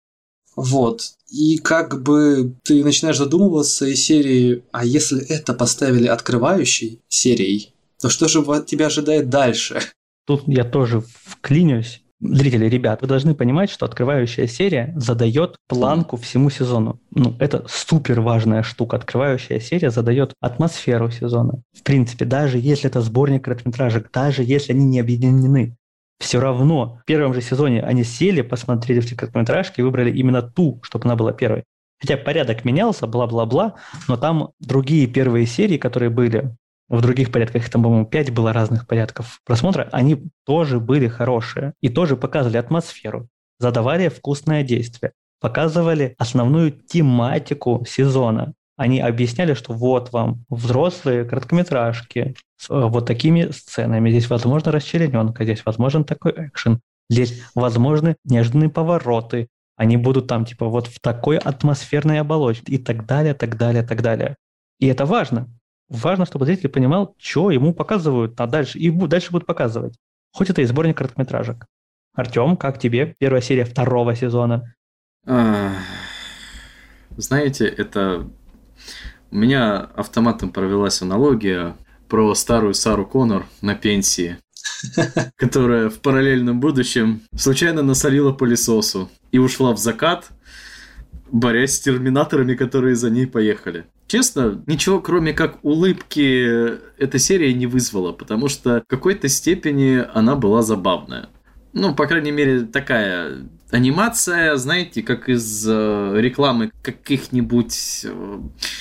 Вот. 0.55 1.03
И 1.29 1.59
как 1.59 2.01
бы 2.01 2.55
ты 2.63 2.83
начинаешь 2.83 3.19
задумываться 3.19 3.85
из 3.85 4.03
серии, 4.03 4.63
а 4.71 4.83
если 4.83 5.23
это 5.23 5.53
поставили 5.53 6.07
открывающей 6.07 6.99
серией, 7.07 7.75
то 8.01 8.09
что 8.09 8.27
же 8.27 8.43
тебя 8.65 8.87
ожидает 8.87 9.29
дальше? 9.29 9.81
Тут 10.25 10.43
я 10.47 10.63
тоже 10.63 11.03
вклинюсь. 11.25 12.01
Зрители, 12.19 12.65
ребят, 12.65 13.01
вы 13.01 13.07
должны 13.07 13.35
понимать, 13.35 13.69
что 13.69 13.85
открывающая 13.85 14.47
серия 14.47 14.91
задает 14.95 15.57
планку 15.67 16.17
всему 16.17 16.49
сезону. 16.49 16.99
Ну, 17.11 17.35
это 17.39 17.63
супер 17.67 18.21
важная 18.21 18.63
штука. 18.63 18.97
Открывающая 18.97 19.59
серия 19.59 19.91
задает 19.91 20.33
атмосферу 20.41 21.11
сезона. 21.11 21.61
В 21.73 21.83
принципе, 21.83 22.25
даже 22.25 22.57
если 22.57 22.89
это 22.89 23.01
сборник 23.01 23.43
короткометражек, 23.43 24.09
даже 24.11 24.43
если 24.43 24.73
они 24.73 24.85
не 24.85 24.99
объединены, 24.99 25.77
все 26.19 26.39
равно 26.39 26.99
в 27.03 27.05
первом 27.05 27.35
же 27.35 27.41
сезоне 27.41 27.83
они 27.83 28.03
сели, 28.03 28.41
посмотрели 28.41 28.99
все 28.99 29.15
короткометражки 29.15 29.79
и 29.79 29.83
выбрали 29.83 30.11
именно 30.11 30.41
ту, 30.41 30.79
чтобы 30.81 31.05
она 31.05 31.15
была 31.15 31.33
первой. 31.33 31.65
Хотя 31.99 32.17
порядок 32.17 32.65
менялся, 32.65 33.05
бла-бла-бла, 33.05 33.75
но 34.07 34.17
там 34.17 34.49
другие 34.59 35.05
первые 35.05 35.45
серии, 35.45 35.77
которые 35.77 36.09
были, 36.09 36.55
в 36.89 37.01
других 37.01 37.31
порядках, 37.31 37.69
там, 37.69 37.83
по-моему, 37.83 38.05
пять 38.05 38.31
было 38.31 38.53
разных 38.53 38.87
порядков 38.87 39.41
просмотра, 39.45 39.89
они 39.91 40.23
тоже 40.45 40.79
были 40.79 41.07
хорошие 41.07 41.73
и 41.81 41.89
тоже 41.89 42.15
показывали 42.15 42.57
атмосферу, 42.57 43.27
задавали 43.59 44.07
вкусное 44.07 44.63
действие, 44.63 45.11
показывали 45.41 46.15
основную 46.17 46.71
тематику 46.71 47.85
сезона. 47.87 48.53
Они 48.77 48.99
объясняли, 48.99 49.53
что 49.53 49.73
вот 49.73 50.11
вам 50.11 50.45
взрослые 50.49 51.25
короткометражки 51.25 52.35
с 52.57 52.69
э, 52.69 52.87
вот 52.87 53.07
такими 53.07 53.49
сценами. 53.49 54.11
Здесь 54.11 54.29
возможно 54.29 54.71
расчлененка, 54.71 55.43
здесь 55.43 55.65
возможен 55.65 56.03
такой 56.03 56.33
экшен, 56.47 56.79
здесь 57.09 57.43
возможны 57.55 58.15
неожиданные 58.23 58.69
повороты. 58.69 59.47
Они 59.75 59.97
будут 59.97 60.27
там 60.27 60.45
типа 60.45 60.67
вот 60.67 60.87
в 60.87 60.99
такой 60.99 61.37
атмосферной 61.37 62.21
оболочке 62.21 62.73
и 62.73 62.77
так 62.77 63.05
далее, 63.07 63.33
так 63.33 63.57
далее, 63.57 63.83
так 63.83 64.01
далее. 64.01 64.35
И 64.79 64.85
это 64.85 65.05
важно, 65.05 65.49
важно, 65.89 66.25
чтобы 66.25 66.45
зритель 66.45 66.69
понимал, 66.69 67.15
что 67.17 67.51
ему 67.51 67.73
показывают, 67.73 68.39
а 68.39 68.47
дальше, 68.47 68.77
и 68.77 68.89
дальше 68.91 69.31
будут 69.31 69.47
показывать. 69.47 69.97
Хоть 70.33 70.49
это 70.49 70.61
и 70.61 70.65
сборник 70.65 70.97
короткометражек. 70.97 71.65
Артем, 72.13 72.57
как 72.57 72.79
тебе 72.79 73.15
первая 73.19 73.41
серия 73.41 73.65
второго 73.65 74.15
сезона? 74.15 74.75
Знаете, 77.15 77.67
это... 77.67 78.27
У 79.29 79.35
меня 79.35 79.79
автоматом 79.95 80.51
провелась 80.51 81.01
аналогия 81.01 81.75
про 82.07 82.33
старую 82.33 82.73
Сару 82.73 83.05
Коннор 83.05 83.45
на 83.61 83.75
пенсии, 83.75 84.37
которая 85.35 85.89
в 85.89 85.99
параллельном 85.99 86.59
будущем 86.61 87.21
случайно 87.35 87.83
насолила 87.83 88.31
пылесосу 88.31 89.09
и 89.31 89.37
ушла 89.37 89.73
в 89.73 89.77
закат, 89.77 90.29
борясь 91.31 91.75
с 91.75 91.79
терминаторами, 91.79 92.55
которые 92.55 92.95
за 92.95 93.09
ней 93.09 93.27
поехали. 93.27 93.85
Честно, 94.07 94.63
ничего 94.67 95.01
кроме 95.01 95.33
как 95.33 95.63
улыбки 95.63 96.47
эта 96.97 97.19
серия 97.19 97.53
не 97.53 97.67
вызвала, 97.67 98.13
потому 98.13 98.47
что 98.47 98.81
в 98.81 98.89
какой-то 98.89 99.27
степени 99.27 100.03
она 100.13 100.35
была 100.35 100.61
забавная. 100.61 101.29
Ну, 101.73 101.93
по 101.93 102.07
крайней 102.07 102.31
мере, 102.31 102.61
такая 102.61 103.47
анимация, 103.71 104.55
знаете, 104.57 105.01
как 105.01 105.29
из 105.29 105.65
э, 105.67 106.13
рекламы 106.17 106.71
каких-нибудь, 106.81 108.05
э, 108.05 108.39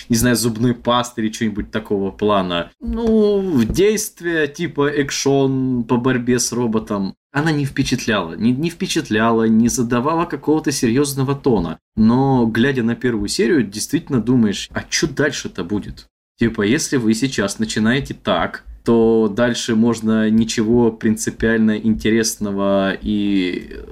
не 0.09 0.17
знаю, 0.17 0.37
зубной 0.37 0.75
пасты 0.75 1.23
или 1.23 1.31
чего-нибудь 1.31 1.71
такого 1.71 2.11
плана. 2.11 2.71
Ну, 2.81 3.63
действия 3.65 4.47
типа 4.47 4.89
экшон 4.89 5.85
по 5.85 5.97
борьбе 5.97 6.39
с 6.39 6.53
роботом 6.53 7.15
она 7.33 7.53
не 7.53 7.67
впечатляла, 7.67 8.33
не, 8.33 8.53
не 8.53 8.71
впечатляла, 8.71 9.47
не 9.47 9.69
задавала 9.69 10.25
какого-то 10.25 10.73
серьезного 10.73 11.35
тона. 11.35 11.79
Но, 11.95 12.47
глядя 12.47 12.83
на 12.83 12.95
первую 12.95 13.29
серию, 13.29 13.63
действительно 13.63 14.23
думаешь, 14.23 14.71
а 14.73 14.85
что 14.89 15.07
дальше-то 15.07 15.63
будет? 15.63 16.07
Типа, 16.39 16.63
если 16.63 16.97
вы 16.97 17.13
сейчас 17.13 17.59
начинаете 17.59 18.15
так, 18.15 18.65
то 18.87 19.29
дальше 19.29 19.75
можно 19.75 20.31
ничего 20.31 20.91
принципиально 20.91 21.77
интересного 21.77 22.93
и 22.95 23.83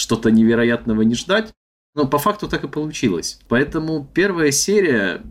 что-то 0.00 0.30
невероятного 0.30 1.02
не 1.02 1.14
ждать. 1.14 1.52
Но 1.94 2.06
по 2.06 2.18
факту 2.18 2.48
так 2.48 2.64
и 2.64 2.68
получилось. 2.68 3.40
Поэтому 3.48 4.08
первая 4.14 4.50
серия, 4.52 5.22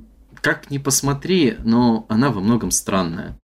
как 0.42 0.70
ни 0.70 0.78
посмотри, 0.78 1.56
но 1.64 2.06
она 2.10 2.30
во 2.32 2.42
многом 2.42 2.72
странная. 2.72 3.38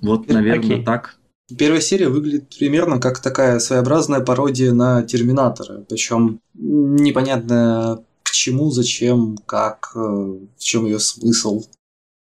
Вот, 0.00 0.28
наверное, 0.28 0.78
okay. 0.78 0.84
так. 0.84 1.18
Первая 1.58 1.80
серия 1.80 2.08
выглядит 2.08 2.48
примерно 2.58 2.98
как 2.98 3.20
такая 3.20 3.58
своеобразная 3.58 4.20
пародия 4.20 4.72
на 4.72 5.02
Терминатора. 5.02 5.84
Причем 5.88 6.40
непонятно 6.54 8.02
к 8.22 8.30
чему, 8.30 8.70
зачем, 8.70 9.36
как, 9.44 9.92
э, 9.94 9.98
в 9.98 10.58
чем 10.58 10.86
ее 10.86 10.98
смысл. 10.98 11.64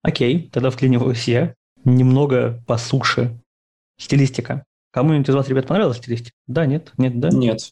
Окей, 0.03 0.49
тогда 0.53 0.69
вклиниваюсь 0.69 1.27
я. 1.27 1.55
немного 1.83 2.63
по 2.67 2.77
суше. 2.77 3.39
Стилистика. 3.99 4.63
Кому-нибудь 4.91 5.27
из 5.27 5.35
вас, 5.35 5.49
ребят, 5.49 5.67
понравилась 5.67 5.97
стилистика? 5.97 6.35
Да, 6.47 6.65
нет, 6.65 6.93
нет, 6.97 7.19
да? 7.19 7.29
Нет. 7.29 7.71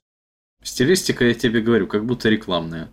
Стилистика, 0.63 1.25
я 1.25 1.33
тебе 1.33 1.61
говорю, 1.61 1.87
как 1.87 2.05
будто 2.05 2.29
рекламная. 2.29 2.89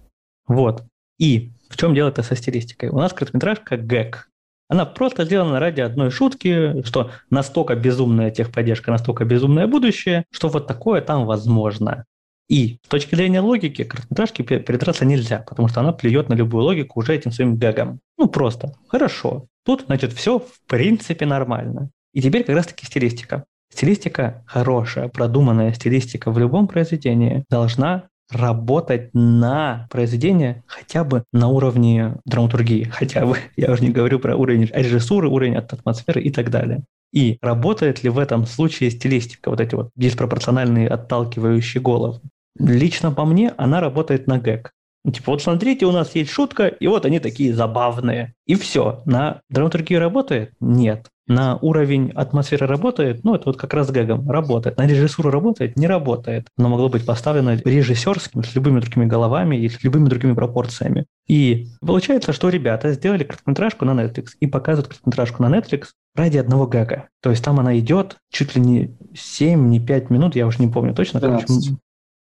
Вот. 0.47 0.83
И 1.19 1.51
в 1.69 1.77
чем 1.77 1.95
дело-то 1.95 2.23
со 2.23 2.35
стилистикой? 2.35 2.89
У 2.89 2.97
нас 2.97 3.13
короткометражка 3.13 3.77
гэг. 3.77 4.29
Она 4.69 4.87
просто 4.87 5.25
сделана 5.25 5.59
ради 5.59 5.81
одной 5.81 6.11
шутки, 6.11 6.83
что 6.85 7.11
настолько 7.29 7.75
безумная 7.75 8.31
техподдержка, 8.31 8.91
настолько 8.91 9.25
безумное 9.25 9.67
будущее, 9.67 10.25
что 10.31 10.49
вот 10.49 10.67
такое 10.67 11.01
там 11.01 11.27
возможно. 11.27 12.05
И 12.49 12.79
с 12.85 12.89
точки 12.89 13.15
зрения 13.15 13.41
логики 13.41 13.85
короткометражки 13.85 14.43
передраться 14.43 15.05
нельзя, 15.05 15.45
потому 15.49 15.69
что 15.69 15.81
она 15.81 15.93
плюет 15.93 16.29
на 16.29 16.35
любую 16.35 16.65
логику 16.65 17.01
уже 17.01 17.15
этим 17.15 17.31
своим 17.31 17.57
гэгом. 17.57 18.01
Ну 18.19 18.29
просто, 18.29 18.75
хорошо. 18.89 19.47
Тут, 19.65 19.85
значит, 19.87 20.13
все 20.13 20.39
в 20.39 20.61
принципе 20.67 21.27
нормально. 21.27 21.91
И 22.13 22.23
теперь 22.23 22.45
как 22.45 22.57
раз-таки 22.57 22.87
стилистика. 22.87 23.45
Стилистика 23.73 24.43
хорошая, 24.47 25.09
продуманная 25.09 25.73
стилистика 25.73 26.31
в 26.31 26.39
любом 26.39 26.69
произведении 26.69 27.45
должна 27.49 28.09
работать 28.31 29.11
на 29.13 29.87
произведение 29.91 30.63
хотя 30.67 31.05
бы 31.05 31.25
на 31.33 31.49
уровне 31.49 32.17
драматургии, 32.25 32.85
хотя 32.85 33.27
бы. 33.27 33.39
Я 33.57 33.73
уже 33.73 33.83
не 33.83 33.91
говорю 33.91 34.19
про 34.19 34.37
уровень 34.37 34.71
режиссуры, 34.73 35.29
уровень 35.29 35.57
атмосферы 35.57 36.23
и 36.23 36.31
так 36.31 36.51
далее. 36.51 36.85
И 37.13 37.39
работает 37.43 38.05
ли 38.05 38.11
в 38.11 38.19
этом 38.19 38.47
случае 38.47 38.91
стилистика, 38.91 39.51
вот 39.51 39.61
эти 39.61 39.75
вот 39.75 39.91
диспропорциональные 39.97 40.89
отталкивающие 40.89 41.83
головы? 41.83 42.21
Лично 42.59 43.11
по 43.11 43.25
мне 43.25 43.53
она 43.57 43.81
работает 43.81 44.27
на 44.27 44.39
гэг. 44.39 44.73
Типа, 45.05 45.33
вот 45.33 45.43
смотрите, 45.43 45.87
у 45.87 45.93
нас 45.93 46.15
есть 46.15 46.31
шутка, 46.31 46.67
и 46.67 46.87
вот 46.87 47.07
они 47.07 47.21
такие 47.21 47.55
забавные. 47.55 48.35
И 48.47 48.55
все. 48.55 49.03
На 49.07 49.41
драматургии 49.49 49.95
работает? 49.95 50.53
Нет. 50.61 51.07
На 51.27 51.57
уровень 51.59 52.11
атмосферы 52.11 52.67
работает? 52.67 53.25
Ну, 53.25 53.35
это 53.35 53.45
вот 53.47 53.57
как 53.57 53.73
раз 53.73 53.91
гэгом. 53.91 54.29
Работает. 54.29 54.77
На 54.77 54.87
режиссуру 54.87 55.31
работает? 55.31 55.77
Не 55.77 55.87
работает. 55.87 56.49
Но 56.59 56.69
могло 56.69 56.89
быть 56.89 57.07
поставлено 57.07 57.55
режиссерским, 57.55 58.43
с 58.43 58.55
любыми 58.55 58.81
другими 58.81 59.07
головами 59.07 59.57
и 59.57 59.69
с 59.69 59.83
любыми 59.83 60.09
другими 60.09 60.35
пропорциями. 60.35 61.07
И 61.29 61.69
получается, 61.81 62.33
что 62.33 62.49
ребята 62.49 62.93
сделали 62.93 63.23
короткометражку 63.23 63.85
на 63.85 63.93
Netflix 63.93 64.31
и 64.41 64.47
показывают 64.47 64.89
короткометражку 64.89 65.43
на 65.45 65.57
Netflix 65.57 65.91
ради 66.17 66.37
одного 66.37 66.67
гэга. 66.67 67.09
То 67.23 67.31
есть 67.31 67.45
там 67.45 67.61
она 67.61 67.79
идет 67.79 68.17
чуть 68.33 68.57
ли 68.57 68.61
не 68.61 68.99
7, 69.15 69.69
не 69.69 69.79
5 69.79 70.11
минут, 70.11 70.35
я 70.35 70.47
уже 70.47 70.59
не 70.59 70.69
помню 70.69 70.95
точно. 70.95 71.21
Короче, 71.21 71.47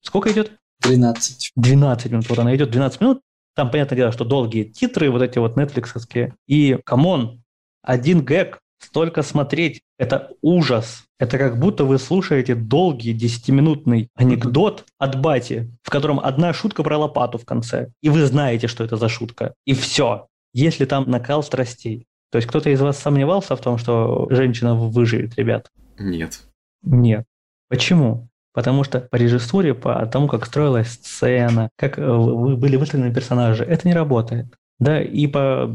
сколько 0.02 0.32
идет? 0.32 0.52
13. 0.82 1.52
12 1.56 2.12
минут. 2.12 2.30
Вот 2.30 2.40
она 2.40 2.56
идет 2.56 2.72
12 2.72 3.02
минут. 3.02 3.22
Там, 3.56 3.72
понятное 3.72 3.98
дело, 3.98 4.12
что 4.12 4.26
долгие 4.26 4.64
титры, 4.64 5.10
вот 5.10 5.22
эти 5.22 5.38
вот 5.40 5.58
нетфликсовские. 5.58 6.36
И, 6.48 6.80
come 6.86 7.19
on, 7.19 7.44
один 7.84 8.24
гэг, 8.24 8.60
столько 8.80 9.22
смотреть, 9.22 9.82
это 9.98 10.32
ужас. 10.42 11.04
Это 11.20 11.38
как 11.38 11.60
будто 11.60 11.84
вы 11.84 11.98
слушаете 11.98 12.56
долгий 12.56 13.14
десятиминутный 13.14 14.10
анекдот 14.16 14.86
от 14.98 15.20
бати, 15.20 15.70
в 15.84 15.90
котором 15.90 16.20
одна 16.20 16.54
шутка 16.54 16.84
про 16.84 16.98
лопату 16.98 17.38
в 17.38 17.46
конце. 17.46 17.92
И 18.02 18.10
вы 18.10 18.26
знаете, 18.26 18.68
что 18.68 18.84
это 18.84 18.96
за 18.96 19.10
шутка. 19.10 19.54
И 19.66 19.74
все. 19.74 20.28
Если 20.54 20.86
там 20.86 21.10
накал 21.10 21.44
страстей. 21.44 22.06
То 22.32 22.38
есть 22.38 22.48
кто-то 22.48 22.70
из 22.70 22.80
вас 22.80 22.98
сомневался 22.98 23.56
в 23.56 23.62
том, 23.62 23.78
что 23.78 24.28
женщина 24.30 24.76
выживет, 24.76 25.36
ребят? 25.36 25.70
Нет. 25.98 26.40
Нет. 26.84 27.26
Почему? 27.68 28.29
Потому 28.60 28.84
что 28.84 29.00
по 29.00 29.16
режиссуре, 29.16 29.74
по 29.74 30.06
тому, 30.08 30.28
как 30.28 30.46
строилась 30.46 30.92
сцена, 30.92 31.70
как 31.78 31.98
э, 31.98 32.02
были 32.04 32.76
выстроены 32.76 33.14
персонажи, 33.14 33.64
это 33.64 33.88
не 33.88 33.94
работает. 33.94 34.48
Да, 34.80 35.02
и 35.02 35.28
по 35.28 35.74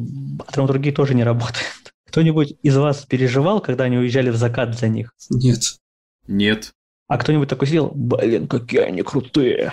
драматургии 0.52 0.90
тоже 0.90 1.14
не 1.14 1.24
работает. 1.24 1.94
Кто-нибудь 2.10 2.58
из 2.62 2.76
вас 2.76 3.06
переживал, 3.06 3.62
когда 3.62 3.84
они 3.84 3.96
уезжали 3.96 4.28
в 4.28 4.36
закат 4.36 4.78
за 4.78 4.88
них? 4.88 5.14
Нет. 5.30 5.62
Нет. 6.26 6.72
А 7.08 7.16
кто-нибудь 7.16 7.48
такой 7.48 7.68
сидел, 7.68 7.90
блин, 7.94 8.48
какие 8.48 8.80
они 8.80 9.00
крутые. 9.00 9.72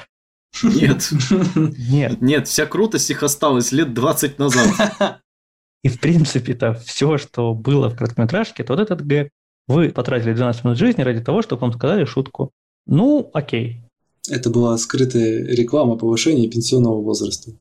Нет. 0.64 1.10
Нет. 1.56 2.22
Нет, 2.22 2.48
вся 2.48 2.66
крутость 2.66 3.12
их 3.12 3.24
осталась 3.24 3.74
лет 3.74 3.94
20 3.94 4.40
назад. 4.40 5.20
И 5.84 5.90
в 5.90 6.00
принципе-то 6.00 6.76
все, 6.76 7.18
что 7.18 7.54
было 7.54 7.90
в 7.90 7.98
короткометражке, 7.98 8.64
то 8.64 8.72
вот 8.72 8.82
этот 8.82 9.02
гэг. 9.02 9.32
Вы 9.68 9.90
потратили 9.90 10.32
12 10.32 10.64
минут 10.64 10.78
жизни 10.78 11.02
ради 11.02 11.20
того, 11.20 11.42
чтобы 11.42 11.60
вам 11.60 11.74
сказали 11.74 12.06
шутку. 12.06 12.54
Ну, 12.86 13.30
окей. 13.34 13.82
Это 14.30 14.50
была 14.50 14.78
скрытая 14.78 15.46
реклама 15.46 15.98
повышения 15.98 16.50
пенсионного 16.50 17.02
возраста. 17.02 17.52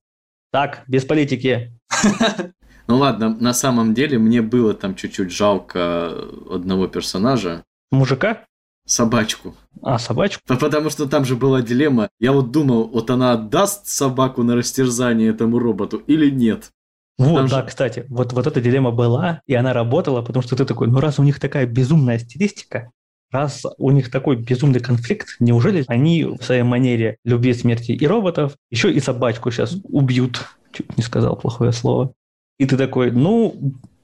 Так, 0.53 0.85
без 0.89 1.05
политики. 1.05 1.73
Ну 2.87 2.97
ладно, 2.97 3.37
на 3.39 3.55
самом 3.55 3.95
деле 3.95 4.19
мне 4.19 4.43
было 4.43 4.75
там 4.75 4.97
чуть-чуть 4.97 5.31
жалко 5.31 6.11
одного 6.51 6.89
персонажа. 6.89 7.63
Мужика? 7.93 8.45
Собачку. 8.85 9.55
А, 9.81 9.97
собачку? 10.01 10.43
Потому 10.49 10.91
что 10.91 11.07
там 11.07 11.25
же 11.25 11.37
была 11.37 11.63
дилемма. 11.63 12.09
Я 12.19 12.33
вот 12.33 12.51
думал, 12.51 12.89
вот 12.89 13.09
она 13.11 13.35
отдаст 13.35 13.87
собаку 13.87 14.43
на 14.43 14.57
растерзание 14.57 15.31
этому 15.31 15.61
роботу 15.61 15.99
или 15.99 16.31
нет. 16.31 16.73
Вот, 17.17 17.37
там 17.37 17.47
да, 17.47 17.61
же... 17.61 17.67
кстати, 17.69 18.07
вот, 18.09 18.33
вот 18.33 18.49
эта 18.49 18.61
дилемма 18.61 18.91
была, 18.91 19.41
и 19.47 19.55
она 19.55 19.73
работала, 19.73 20.23
потому 20.23 20.43
что 20.43 20.57
ты 20.57 20.65
такой, 20.65 20.89
ну 20.89 20.99
раз 20.99 21.21
у 21.21 21.23
них 21.23 21.39
такая 21.39 21.67
безумная 21.67 22.19
стилистика, 22.19 22.91
Раз 23.31 23.65
у 23.79 23.91
них 23.93 24.11
такой 24.11 24.37
безумный 24.37 24.81
конфликт, 24.81 25.37
неужели 25.39 25.85
они 25.87 26.25
в 26.25 26.43
своей 26.43 26.63
манере 26.63 27.19
любви, 27.25 27.55
смерти 27.55 27.93
и 27.93 28.07
роботов 28.07 28.57
еще 28.71 28.93
и 28.93 28.99
собачку 28.99 29.51
сейчас 29.51 29.77
убьют? 29.85 30.47
Чуть 30.73 30.97
не 30.97 31.03
сказал 31.03 31.37
плохое 31.37 31.73
слово. 31.73 32.13
И 32.59 32.67
ты 32.67 32.77
такой, 32.77 33.13
ну, 33.13 33.55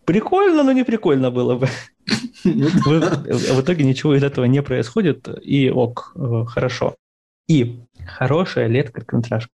прикольно, 0.05 0.63
но 0.63 0.73
не 0.73 0.85
прикольно 0.85 1.31
было 1.31 1.57
бы. 1.57 1.69
В 2.45 3.61
итоге 3.61 3.85
ничего 3.85 4.15
из 4.15 4.23
этого 4.23 4.45
не 4.45 4.63
происходит, 4.63 5.29
и 5.43 5.71
ок, 5.71 6.13
э, 6.15 6.45
хорошо. 6.47 6.95
И 7.49 7.81
хорошая 8.07 8.69
лет 8.69 8.91
короткометражка. 8.91 9.51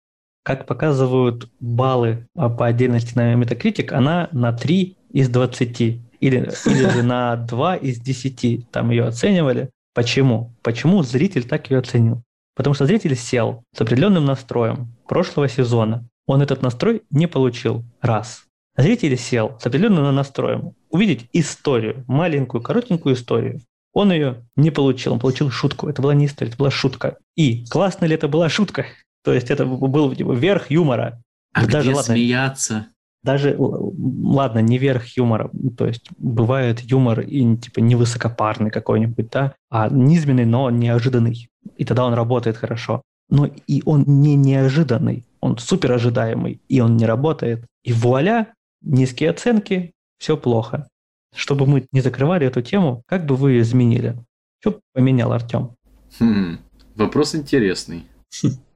Как 0.44 0.66
показывают 0.66 1.50
баллы 1.60 2.26
по 2.34 2.66
отдельности 2.66 3.14
на 3.16 3.34
Metacritic, 3.34 3.92
она 3.92 4.30
на 4.32 4.54
3 4.54 4.96
из 5.12 5.30
20 5.30 6.00
или, 6.20 6.52
или 6.66 6.90
же 6.90 7.04
на 7.04 7.36
2 7.36 7.76
из 7.78 8.00
10 8.00 8.70
там 8.72 8.90
ее 8.90 9.06
оценивали. 9.06 9.70
Почему? 9.94 10.54
Почему 10.62 11.04
зритель 11.04 11.44
так 11.44 11.70
ее 11.70 11.80
оценил? 11.80 12.22
Потому 12.56 12.74
что 12.74 12.86
зритель 12.86 13.16
сел 13.16 13.64
с 13.76 13.82
определенным 13.82 14.26
настроем 14.26 14.94
прошлого 15.08 15.48
сезона. 15.48 16.08
Он 16.26 16.42
этот 16.42 16.62
настрой 16.62 17.04
не 17.10 17.28
получил. 17.28 17.84
Раз. 18.02 18.44
Зритель 18.76 19.18
сел 19.18 19.58
с 19.60 19.66
определенным 19.66 20.14
настроем 20.14 20.74
увидеть 20.90 21.28
историю, 21.34 22.04
маленькую, 22.08 22.62
коротенькую 22.62 23.16
историю. 23.16 23.62
Он 23.94 24.12
ее 24.12 24.46
не 24.56 24.70
получил, 24.70 25.14
он 25.14 25.20
получил 25.20 25.50
шутку. 25.50 25.88
Это 25.88 26.02
была 26.02 26.14
не 26.14 26.28
история, 26.28 26.50
это 26.50 26.58
была 26.60 26.70
шутка. 26.70 27.18
И 27.36 27.66
классно 27.66 28.06
ли 28.06 28.14
это 28.14 28.28
была 28.28 28.50
шутка? 28.50 28.86
То 29.24 29.34
есть 29.34 29.50
это 29.50 29.66
был 29.66 30.14
типа, 30.14 30.34
верх 30.34 30.70
юмора. 30.70 31.22
А 31.54 31.66
Даже, 31.66 31.90
где 31.90 31.96
ладно, 31.96 32.14
смеяться? 32.14 32.88
Даже, 33.28 33.58
ладно, 33.60 34.60
не 34.60 34.78
верх 34.78 35.06
юмора, 35.18 35.52
то 35.78 35.86
есть 35.86 36.08
бывает 36.18 36.80
юмор 36.80 37.20
и 37.20 37.58
типа 37.58 37.82
не 37.82 37.96
высокопарный 37.96 38.72
какой-нибудь, 38.72 39.30
да, 39.30 39.54
а 39.70 39.90
низменный, 39.90 40.46
но 40.46 40.70
неожиданный. 40.70 41.50
И 41.76 41.84
тогда 41.84 42.06
он 42.06 42.14
работает 42.14 42.56
хорошо. 42.56 43.02
Но 43.30 43.46
и 43.46 43.82
он 43.86 44.06
не 44.08 44.36
неожиданный, 44.36 45.26
он 45.42 45.58
супер 45.58 45.92
ожидаемый, 45.92 46.62
и 46.70 46.80
он 46.80 46.96
не 46.96 47.06
работает. 47.06 47.66
И 47.84 47.92
вуаля, 47.92 48.54
низкие 48.82 49.32
оценки, 49.32 49.92
все 50.18 50.38
плохо. 50.38 50.88
Чтобы 51.36 51.66
мы 51.66 51.86
не 51.92 52.00
закрывали 52.00 52.48
эту 52.48 52.62
тему, 52.62 53.04
как 53.08 53.26
бы 53.26 53.36
вы 53.36 53.60
изменили? 53.60 54.16
Что 54.62 54.80
поменял 54.94 55.34
Артем? 55.34 55.72
Хм, 56.18 56.60
вопрос 56.96 57.36
интересный. 57.36 58.08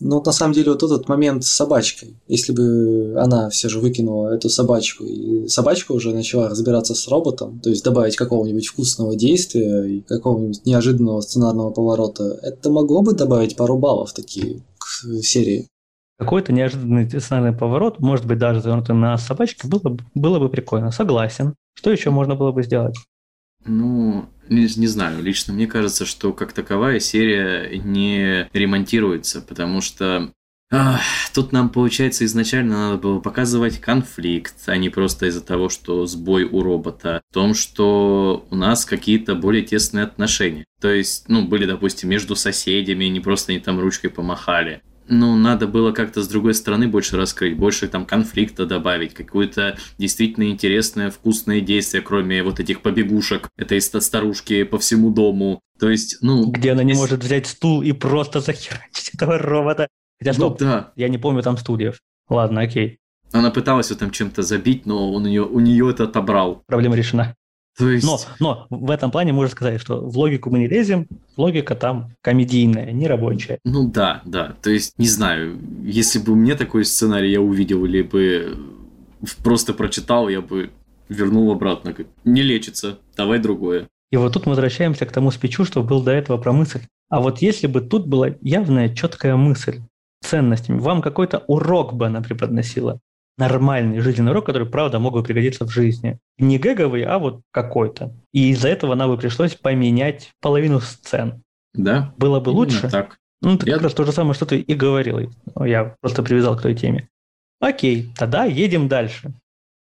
Ну, 0.00 0.22
на 0.24 0.32
самом 0.32 0.54
деле, 0.54 0.72
вот 0.72 0.82
этот 0.82 1.08
момент 1.08 1.44
с 1.44 1.50
собачкой. 1.50 2.16
Если 2.26 2.52
бы 2.52 3.14
она 3.18 3.50
все 3.50 3.68
же 3.68 3.80
выкинула 3.80 4.34
эту 4.34 4.48
собачку, 4.48 5.04
и 5.04 5.46
собачка 5.46 5.92
уже 5.92 6.14
начала 6.14 6.48
разбираться 6.48 6.94
с 6.94 7.06
роботом, 7.08 7.60
то 7.60 7.68
есть 7.70 7.84
добавить 7.84 8.16
какого-нибудь 8.16 8.66
вкусного 8.66 9.14
действия 9.14 9.84
и 9.84 10.00
какого-нибудь 10.00 10.64
неожиданного 10.64 11.20
сценарного 11.20 11.70
поворота, 11.70 12.38
это 12.42 12.70
могло 12.70 13.02
бы 13.02 13.12
добавить 13.12 13.56
пару 13.56 13.78
баллов 13.78 14.12
такие 14.14 14.62
к 14.78 15.22
серии. 15.22 15.68
Какой-то 16.18 16.52
неожиданный 16.52 17.08
сценарный 17.08 17.56
поворот, 17.56 17.98
может 18.00 18.26
быть, 18.26 18.38
даже 18.38 18.60
завернутый 18.60 18.94
на 18.94 19.16
собачке, 19.16 19.68
было, 19.68 19.96
было 20.14 20.38
бы 20.38 20.48
прикольно. 20.48 20.90
Согласен. 20.90 21.54
Что 21.74 21.90
еще 21.90 22.10
можно 22.10 22.34
было 22.34 22.52
бы 22.52 22.62
сделать? 22.62 22.96
Ну, 23.64 24.26
не, 24.50 24.68
не 24.76 24.86
знаю, 24.86 25.22
лично 25.22 25.52
мне 25.52 25.66
кажется, 25.66 26.04
что 26.04 26.32
как 26.32 26.52
таковая 26.52 27.00
серия 27.00 27.78
не 27.78 28.48
ремонтируется, 28.52 29.40
потому 29.40 29.80
что 29.80 30.32
тут 31.34 31.52
нам, 31.52 31.68
получается, 31.68 32.24
изначально 32.24 32.90
надо 32.90 32.98
было 32.98 33.18
показывать 33.18 33.80
конфликт, 33.80 34.54
а 34.66 34.76
не 34.76 34.88
просто 34.88 35.26
из-за 35.26 35.40
того, 35.40 35.68
что 35.68 36.06
сбой 36.06 36.44
у 36.44 36.62
робота. 36.62 37.22
В 37.30 37.34
том, 37.34 37.54
что 37.54 38.46
у 38.50 38.54
нас 38.54 38.84
какие-то 38.84 39.34
более 39.34 39.62
тесные 39.64 40.04
отношения. 40.04 40.64
То 40.80 40.92
есть, 40.92 41.28
ну, 41.28 41.44
были, 41.44 41.66
допустим, 41.66 42.08
между 42.08 42.36
соседями, 42.36 43.06
не 43.06 43.20
просто 43.20 43.52
они 43.52 43.60
там 43.60 43.80
ручкой 43.80 44.10
помахали. 44.10 44.82
Ну, 45.10 45.36
надо 45.36 45.66
было 45.66 45.92
как-то 45.92 46.22
с 46.22 46.28
другой 46.28 46.54
стороны 46.54 46.88
больше 46.88 47.16
раскрыть, 47.16 47.56
больше 47.56 47.88
там 47.88 48.06
конфликта 48.06 48.64
добавить, 48.64 49.12
какое-то 49.12 49.76
действительно 49.98 50.50
интересное, 50.50 51.10
вкусное 51.10 51.60
действие, 51.60 52.02
кроме 52.02 52.42
вот 52.42 52.60
этих 52.60 52.80
побегушек 52.80 53.48
этой 53.58 53.80
старушки 53.80 54.62
по 54.62 54.78
всему 54.78 55.10
дому. 55.10 55.60
То 55.78 55.90
есть, 55.90 56.18
ну... 56.22 56.50
Где 56.50 56.72
она 56.72 56.84
не 56.84 56.94
может 56.94 57.22
взять 57.22 57.46
стул 57.46 57.82
и 57.82 57.92
просто 57.92 58.40
захерачить 58.40 59.10
этого 59.14 59.36
робота. 59.38 59.88
Хотя, 60.18 60.32
Ну 60.32 60.34
стоп, 60.34 60.58
да. 60.60 60.92
я 60.96 61.08
не 61.08 61.18
помню 61.18 61.42
там 61.42 61.56
стульев. 61.56 61.98
Ладно, 62.28 62.60
окей, 62.60 62.98
Она 63.32 63.50
пыталась 63.50 63.90
его 63.90 63.98
там 63.98 64.10
чем-то 64.10 64.42
забить, 64.42 64.86
но 64.86 65.12
он 65.12 65.24
у 65.24 65.28
нее, 65.28 65.42
у 65.42 65.58
нее 65.58 65.90
это 65.90 66.04
отобрал. 66.04 66.62
проблема 66.66 66.94
решена. 66.94 67.34
То 67.78 67.88
есть... 67.88 68.06
Но, 68.06 68.18
но 68.40 68.66
в 68.70 68.90
этом 68.90 69.10
плане 69.10 69.32
можно 69.32 69.50
сказать, 69.50 69.80
что 69.80 70.00
в 70.00 70.16
логику 70.18 70.50
мы 70.50 70.58
не 70.58 70.68
лезем, 70.68 71.06
логика 71.36 71.74
там 71.74 72.14
комедийная, 72.20 72.92
не 72.92 73.06
рабочая. 73.06 73.58
Ну 73.64 73.88
да, 73.88 74.22
да. 74.24 74.56
То 74.62 74.70
есть, 74.70 74.98
не 74.98 75.08
знаю, 75.08 75.58
если 75.82 76.18
бы 76.18 76.34
мне 76.34 76.54
такой 76.54 76.84
сценарий 76.84 77.30
я 77.30 77.40
увидел, 77.40 77.84
или 77.84 78.02
бы 78.02 78.56
просто 79.42 79.72
прочитал, 79.72 80.28
я 80.28 80.40
бы 80.40 80.70
вернул 81.08 81.50
обратно. 81.52 81.94
Не 82.24 82.42
лечится, 82.42 82.98
давай 83.16 83.38
другое. 83.38 83.88
И 84.10 84.16
вот 84.16 84.32
тут 84.32 84.46
мы 84.46 84.50
возвращаемся 84.50 85.06
к 85.06 85.12
тому 85.12 85.30
спичу, 85.30 85.64
что 85.64 85.82
был 85.82 86.02
до 86.02 86.10
этого 86.10 86.36
про 86.36 86.52
мысль. 86.52 86.80
А 87.08 87.20
вот 87.20 87.42
если 87.42 87.66
бы 87.66 87.80
тут 87.80 88.06
была 88.06 88.30
явная, 88.40 88.94
четкая 88.94 89.36
мысль 89.36 89.80
ценностями, 90.22 90.78
вам 90.78 91.02
какой-то 91.02 91.44
урок 91.46 91.94
бы 91.94 92.06
она 92.06 92.20
преподносила, 92.20 93.00
нормальный 93.40 93.98
жизненный 94.00 94.30
урок, 94.30 94.46
который, 94.46 94.68
правда, 94.68 94.98
мог 95.00 95.14
бы 95.14 95.22
пригодиться 95.24 95.66
в 95.66 95.70
жизни. 95.70 96.18
Не 96.38 96.58
гэговый, 96.58 97.02
а 97.02 97.18
вот 97.18 97.40
какой-то. 97.50 98.14
И 98.32 98.50
из-за 98.50 98.68
этого 98.68 98.94
нам 98.94 99.10
бы 99.10 99.16
пришлось 99.18 99.56
поменять 99.56 100.30
половину 100.40 100.78
сцен. 100.80 101.42
Да? 101.74 102.14
Было 102.16 102.38
бы 102.38 102.50
лучше. 102.50 102.88
так. 102.88 103.16
Ну, 103.42 103.54
это 103.54 103.66
Я- 103.66 103.74
как 103.74 103.84
раз 103.84 103.94
то 103.94 104.04
же 104.04 104.12
самое, 104.12 104.34
что 104.34 104.46
ты 104.46 104.60
и 104.60 104.74
говорил. 104.74 105.30
Я 105.64 105.96
просто 106.00 106.22
привязал 106.22 106.56
к 106.56 106.62
той 106.62 106.74
теме. 106.74 107.08
Окей, 107.58 108.10
тогда 108.16 108.44
едем 108.44 108.86
дальше. 108.88 109.32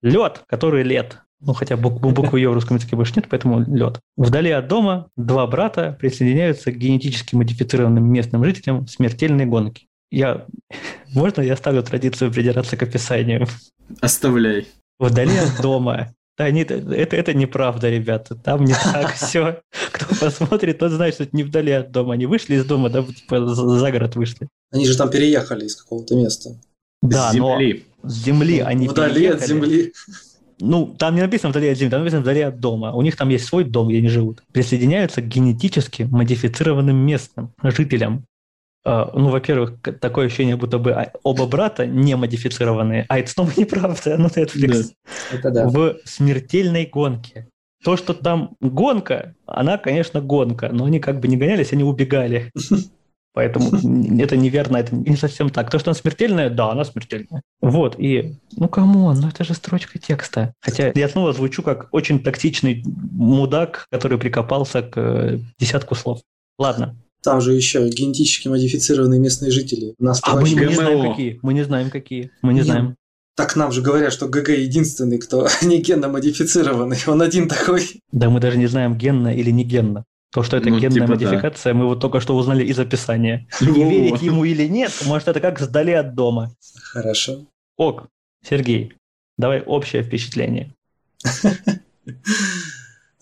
Лед, 0.02 0.42
который 0.46 0.82
лет. 0.84 1.18
Ну, 1.40 1.52
хотя 1.54 1.74
бук- 1.74 2.00
бу- 2.00 2.12
буквы 2.12 2.38
Е 2.40 2.48
в 2.48 2.54
русском 2.54 2.76
языке 2.76 2.94
больше 2.94 3.14
нет, 3.16 3.26
поэтому 3.28 3.60
лед. 3.60 3.98
Вдали 4.16 4.50
от 4.50 4.68
дома 4.68 5.08
два 5.16 5.44
брата 5.48 5.96
присоединяются 6.00 6.70
к 6.70 6.76
генетически 6.76 7.34
модифицированным 7.34 8.04
местным 8.12 8.44
жителям 8.44 8.86
смертельной 8.86 9.46
гонки. 9.46 9.88
Я... 10.12 10.46
Можно 11.14 11.42
я 11.42 11.54
оставлю 11.54 11.82
традицию 11.82 12.30
придираться 12.32 12.76
к 12.76 12.82
описанию? 12.84 13.46
Оставляй. 14.00 14.68
Вдали 15.00 15.36
от 15.36 15.60
дома. 15.62 16.14
Да, 16.38 16.50
нет, 16.50 16.70
это, 16.70 17.16
это 17.16 17.34
неправда, 17.34 17.90
ребята. 17.90 18.34
Там 18.36 18.64
не 18.64 18.74
так 18.92 19.14
все. 19.14 19.60
Кто 19.90 20.06
посмотрит, 20.14 20.78
тот 20.78 20.92
знает, 20.92 21.14
что 21.14 21.24
это 21.24 21.36
не 21.36 21.42
вдали 21.42 21.72
от 21.72 21.90
дома. 21.90 22.14
Они 22.14 22.26
вышли 22.26 22.54
из 22.54 22.64
дома, 22.64 22.88
да, 22.88 23.02
типа 23.02 23.46
за 23.46 23.90
город 23.90 24.16
вышли. 24.16 24.48
Они 24.70 24.86
же 24.86 24.96
там 24.96 25.10
переехали 25.10 25.66
из 25.66 25.76
какого-то 25.76 26.14
места. 26.14 26.50
Да, 27.02 27.30
С 27.30 27.34
земли. 27.34 27.84
но 28.02 28.08
с 28.08 28.14
земли 28.24 28.60
они 28.60 28.88
Вдали 28.88 29.26
от 29.26 29.40
переехали. 29.40 29.46
земли. 29.48 29.92
Ну, 30.60 30.94
там 30.96 31.16
не 31.16 31.20
написано 31.22 31.50
вдали 31.50 31.68
от 31.70 31.76
земли, 31.78 31.90
там 31.90 32.00
написано 32.00 32.22
вдали 32.22 32.40
от 32.42 32.60
дома. 32.60 32.92
У 32.92 33.02
них 33.02 33.16
там 33.16 33.28
есть 33.30 33.44
свой 33.46 33.64
дом, 33.64 33.88
где 33.88 33.98
они 33.98 34.08
живут. 34.08 34.42
Присоединяются 34.52 35.20
к 35.20 35.26
генетически 35.26 36.04
модифицированным 36.04 36.96
местным 36.96 37.50
жителям. 37.62 38.24
Э, 38.84 39.06
Ну, 39.14 39.28
во-первых, 39.28 39.80
такое 40.00 40.26
ощущение, 40.26 40.56
будто 40.56 40.78
бы 40.78 40.92
а, 40.92 41.12
оба 41.22 41.46
брата 41.46 41.86
не 41.86 42.16
модифицированные, 42.16 43.06
а 43.08 43.18
это 43.18 43.30
снова 43.30 43.52
неправда, 43.56 44.16
ну 44.18 44.28
Netflix. 44.28 44.92
Это 45.32 45.50
да. 45.50 45.68
В 45.68 45.96
смертельной 46.04 46.86
гонке. 46.86 47.48
То, 47.84 47.96
что 47.96 48.14
там 48.14 48.56
гонка, 48.60 49.34
она, 49.46 49.76
конечно, 49.76 50.20
гонка, 50.20 50.68
но 50.72 50.84
они 50.84 51.00
как 51.00 51.18
бы 51.20 51.28
не 51.28 51.36
гонялись, 51.36 51.72
они 51.72 51.84
убегали. 51.84 52.50
Поэтому 53.34 53.70
это 54.20 54.36
неверно, 54.36 54.76
это 54.76 54.94
не 54.94 55.16
совсем 55.16 55.48
так. 55.48 55.70
То, 55.70 55.78
что 55.78 55.90
она 55.90 55.94
смертельная, 55.94 56.50
да, 56.50 56.70
она 56.70 56.84
смертельная. 56.84 57.42
Вот, 57.62 57.98
и, 57.98 58.38
ну, 58.56 58.68
come 58.68 58.98
on, 58.98 59.20
ну 59.20 59.28
это 59.28 59.42
же 59.42 59.54
строчка 59.54 59.98
текста. 59.98 60.52
Хотя 60.60 60.92
я 60.94 61.08
снова 61.08 61.32
звучу 61.32 61.62
как 61.62 61.88
очень 61.92 62.22
токсичный 62.22 62.84
мудак, 62.84 63.86
который 63.90 64.18
прикопался 64.18 64.82
к 64.82 64.98
э, 64.98 65.38
десятку 65.58 65.94
слов. 65.94 66.20
Ладно. 66.58 66.94
Там 67.22 67.40
же 67.40 67.52
еще 67.54 67.88
генетически 67.88 68.48
модифицированные 68.48 69.20
местные 69.20 69.50
жители. 69.52 69.94
У 69.98 70.04
нас 70.04 70.20
А 70.22 70.34
мы, 70.34 70.42
мы 70.42 70.48
не 70.50 70.54
ГМО. 70.56 70.74
знаем, 70.74 71.10
какие. 71.10 71.38
Мы 71.42 71.54
не 71.54 71.64
знаем, 71.64 71.90
какие. 71.90 72.30
Мы 72.42 72.52
не 72.52 72.58
Нет. 72.58 72.66
знаем. 72.66 72.96
Так 73.36 73.56
нам 73.56 73.72
же 73.72 73.80
говорят, 73.80 74.12
что 74.12 74.28
ГГ 74.28 74.48
единственный, 74.50 75.18
кто 75.18 75.48
не 75.62 75.80
генно 75.80 76.08
модифицированный. 76.08 76.98
Он 77.06 77.22
один 77.22 77.48
такой. 77.48 78.00
Да 78.10 78.28
мы 78.28 78.40
даже 78.40 78.58
не 78.58 78.66
знаем, 78.66 78.98
генно 78.98 79.34
или 79.34 79.50
не 79.50 79.64
генно. 79.64 80.04
То, 80.32 80.42
что 80.42 80.56
это 80.56 80.68
Ну, 80.70 80.78
генная 80.78 80.94
типа 80.94 81.06
да. 81.06 81.12
модификация, 81.14 81.74
мы 81.74 81.86
вот 81.86 82.00
только 82.00 82.20
что 82.20 82.34
узнали 82.36 82.64
из 82.64 82.78
описания. 82.78 83.46
И 83.60 83.64
Во-во. 83.66 83.90
верить 83.90 84.22
ему 84.22 84.44
или 84.44 84.66
нет, 84.66 84.90
может, 85.06 85.28
это 85.28 85.40
как 85.40 85.60
сдали 85.60 85.90
от 85.92 86.14
дома. 86.14 86.54
Хорошо. 86.82 87.46
Ок, 87.76 88.08
Сергей, 88.46 88.94
давай 89.38 89.60
общее 89.62 90.02
впечатление. 90.02 90.72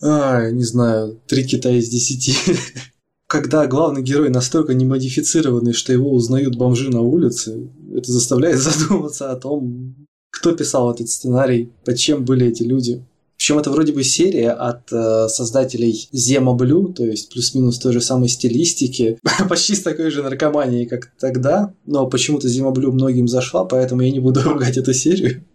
Ай, 0.01 0.51
не 0.53 0.63
знаю, 0.63 1.19
три 1.27 1.43
кита 1.45 1.69
из 1.69 1.89
десяти. 1.89 2.35
Когда 3.31 3.65
главный 3.65 4.01
герой 4.01 4.29
настолько 4.29 4.73
немодифицированный, 4.73 5.71
что 5.71 5.93
его 5.93 6.11
узнают 6.11 6.57
бомжи 6.57 6.89
на 6.89 6.99
улице, 6.99 7.69
это 7.95 8.11
заставляет 8.11 8.57
задуматься 8.59 9.31
о 9.31 9.37
том, 9.37 9.95
кто 10.29 10.51
писал 10.51 10.91
этот 10.91 11.07
сценарий, 11.07 11.71
под 11.85 11.97
чем 11.97 12.25
были 12.25 12.47
эти 12.47 12.63
люди. 12.63 13.05
Причем 13.37 13.59
это 13.59 13.71
вроде 13.71 13.93
бы 13.93 14.03
серия 14.03 14.51
от 14.51 14.91
э, 14.91 15.29
создателей 15.29 16.09
Zima 16.11 16.55
Blue, 16.55 16.89
то 16.89 17.05
есть 17.05 17.31
плюс-минус 17.31 17.79
той 17.79 17.93
же 17.93 18.01
самой 18.01 18.27
стилистики, 18.27 19.17
почти 19.49 19.75
с 19.75 19.81
такой 19.81 20.11
же 20.11 20.23
наркоманией, 20.23 20.85
как 20.85 21.13
тогда, 21.17 21.73
но 21.85 22.07
почему-то 22.07 22.49
Zima 22.49 22.71
Blue 22.71 22.91
многим 22.91 23.29
зашла, 23.29 23.63
поэтому 23.63 24.01
я 24.01 24.11
не 24.11 24.19
буду 24.19 24.41
ругать 24.43 24.75
эту 24.75 24.93
серию. 24.93 25.45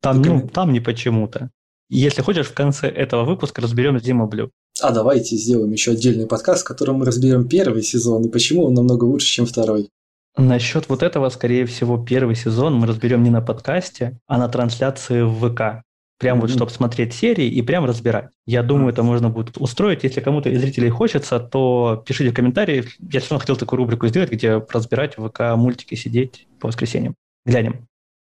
Там, 0.00 0.22
ну, 0.22 0.48
там 0.48 0.72
не 0.72 0.80
почему-то. 0.80 1.50
Если 1.90 2.22
хочешь, 2.22 2.46
в 2.46 2.54
конце 2.54 2.88
этого 2.88 3.26
выпуска 3.26 3.60
разберем 3.60 4.00
Zima 4.00 4.26
Blue. 4.26 4.50
А 4.80 4.92
давайте 4.92 5.36
сделаем 5.36 5.72
еще 5.72 5.92
отдельный 5.92 6.26
подкаст, 6.26 6.62
в 6.62 6.68
котором 6.68 6.96
мы 6.96 7.06
разберем 7.06 7.48
первый 7.48 7.82
сезон 7.82 8.24
и 8.24 8.28
почему 8.30 8.64
он 8.64 8.74
намного 8.74 9.04
лучше, 9.04 9.26
чем 9.26 9.46
второй. 9.46 9.88
Насчет 10.36 10.88
вот 10.88 11.02
этого, 11.02 11.28
скорее 11.30 11.66
всего, 11.66 11.98
первый 11.98 12.36
сезон 12.36 12.74
мы 12.74 12.86
разберем 12.86 13.24
не 13.24 13.30
на 13.30 13.40
подкасте, 13.40 14.20
а 14.28 14.38
на 14.38 14.48
трансляции 14.48 15.22
в 15.22 15.50
ВК. 15.50 15.82
Прям 16.20 16.40
вот, 16.40 16.50
Мгм. 16.50 16.56
чтобы 16.56 16.70
смотреть 16.72 17.14
серии 17.14 17.46
и 17.46 17.62
прям 17.62 17.84
разбирать. 17.84 18.30
Я 18.46 18.62
думаю, 18.62 18.92
это 18.92 19.02
можно 19.04 19.30
будет 19.30 19.56
устроить. 19.58 20.02
Если 20.04 20.20
кому-то 20.20 20.48
из 20.48 20.60
зрителей 20.60 20.90
хочется, 20.90 21.38
то 21.40 22.02
пишите 22.06 22.30
в 22.30 22.34
комментарии. 22.34 22.84
Я 23.00 23.20
все 23.20 23.30
равно 23.30 23.40
хотел 23.40 23.56
такую 23.56 23.78
рубрику 23.78 24.06
сделать, 24.08 24.30
где 24.30 24.64
разбирать 24.68 25.14
ВК 25.14 25.54
мультики, 25.56 25.94
сидеть 25.94 26.46
по 26.60 26.68
воскресеньям. 26.68 27.14
Глянем. 27.46 27.86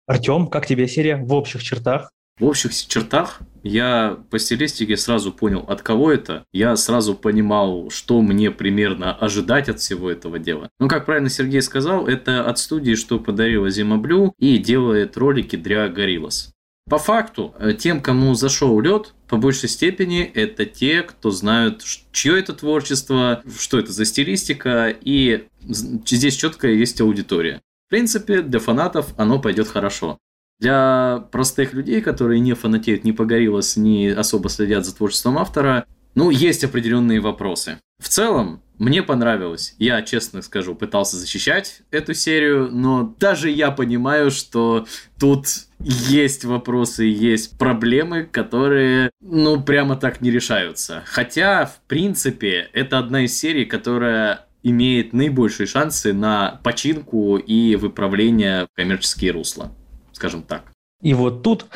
Артем, 0.07 0.47
как 0.47 0.65
тебе 0.67 0.87
серия 0.87 1.17
в 1.17 1.33
общих 1.33 1.63
чертах? 1.63 2.11
В 2.37 2.43
общих 2.43 2.73
чертах 2.73 3.39
я 3.63 4.19
по 4.29 4.39
стилистике 4.39 4.97
сразу 4.97 5.31
понял, 5.31 5.63
от 5.67 5.81
кого 5.81 6.11
это. 6.11 6.43
Я 6.51 6.75
сразу 6.75 7.15
понимал, 7.15 7.89
что 7.89 8.21
мне 8.21 8.51
примерно 8.51 9.13
ожидать 9.13 9.69
от 9.69 9.79
всего 9.79 10.11
этого 10.11 10.37
дела. 10.37 10.69
Ну, 10.79 10.89
как 10.89 11.05
правильно 11.05 11.29
Сергей 11.29 11.61
сказал, 11.61 12.07
это 12.07 12.45
от 12.45 12.59
студии, 12.59 12.95
что 12.95 13.19
подарила 13.19 13.69
Зима 13.69 13.97
Блю 13.97 14.33
и 14.37 14.57
делает 14.57 15.15
ролики 15.15 15.55
для 15.55 15.87
Гориллас. 15.87 16.51
По 16.87 16.99
факту, 16.99 17.55
э, 17.57 17.73
тем, 17.73 18.01
кому 18.01 18.35
зашел 18.35 18.79
лед, 18.79 19.15
по 19.27 19.37
большей 19.37 19.69
степени 19.69 20.21
это 20.21 20.65
те, 20.65 21.01
кто 21.01 21.31
знают, 21.31 21.83
чье 22.11 22.37
это 22.37 22.53
творчество, 22.53 23.41
что 23.59 23.79
это 23.79 23.91
за 23.91 24.05
стилистика, 24.05 24.89
и 24.89 25.47
здесь 25.63 26.35
четко 26.35 26.67
есть 26.67 27.01
аудитория. 27.01 27.61
В 27.87 27.89
принципе, 27.89 28.41
для 28.41 28.59
фанатов 28.59 29.13
оно 29.17 29.39
пойдет 29.39 29.67
хорошо. 29.67 30.19
Для 30.59 31.27
простых 31.31 31.73
людей, 31.73 32.01
которые 32.01 32.39
не 32.39 32.53
фанатеют 32.53 33.03
ни 33.03 33.11
по 33.11 33.25
Гориллас, 33.25 33.77
ни 33.77 34.07
особо 34.07 34.49
следят 34.49 34.85
за 34.85 34.95
творчеством 34.95 35.37
автора, 35.37 35.85
ну, 36.15 36.29
есть 36.29 36.63
определенные 36.63 37.19
вопросы. 37.19 37.77
В 38.01 38.07
целом, 38.07 38.61
мне 38.77 39.03
понравилось. 39.03 39.75
Я, 39.79 40.01
честно 40.01 40.41
скажу, 40.41 40.75
пытался 40.75 41.17
защищать 41.17 41.81
эту 41.91 42.13
серию, 42.13 42.69
но 42.71 43.15
даже 43.19 43.49
я 43.49 43.71
понимаю, 43.71 44.31
что 44.31 44.85
тут 45.19 45.45
есть 45.79 46.45
вопросы, 46.45 47.03
есть 47.03 47.57
проблемы, 47.57 48.23
которые, 48.23 49.11
ну, 49.21 49.61
прямо 49.61 49.95
так 49.95 50.21
не 50.21 50.31
решаются. 50.31 51.03
Хотя, 51.05 51.65
в 51.65 51.81
принципе, 51.87 52.69
это 52.73 52.99
одна 52.99 53.25
из 53.25 53.37
серий, 53.37 53.65
которая 53.65 54.45
имеет 54.63 55.13
наибольшие 55.13 55.67
шансы 55.67 56.11
на 56.11 56.59
починку 56.63 57.37
и 57.37 57.75
выправление 57.75 58.65
в 58.65 58.75
коммерческие 58.75 59.31
русла, 59.31 59.71
скажем 60.15 60.43
так. 60.43 60.71
И 61.01 61.13
вот 61.13 61.43
тут 61.43 61.67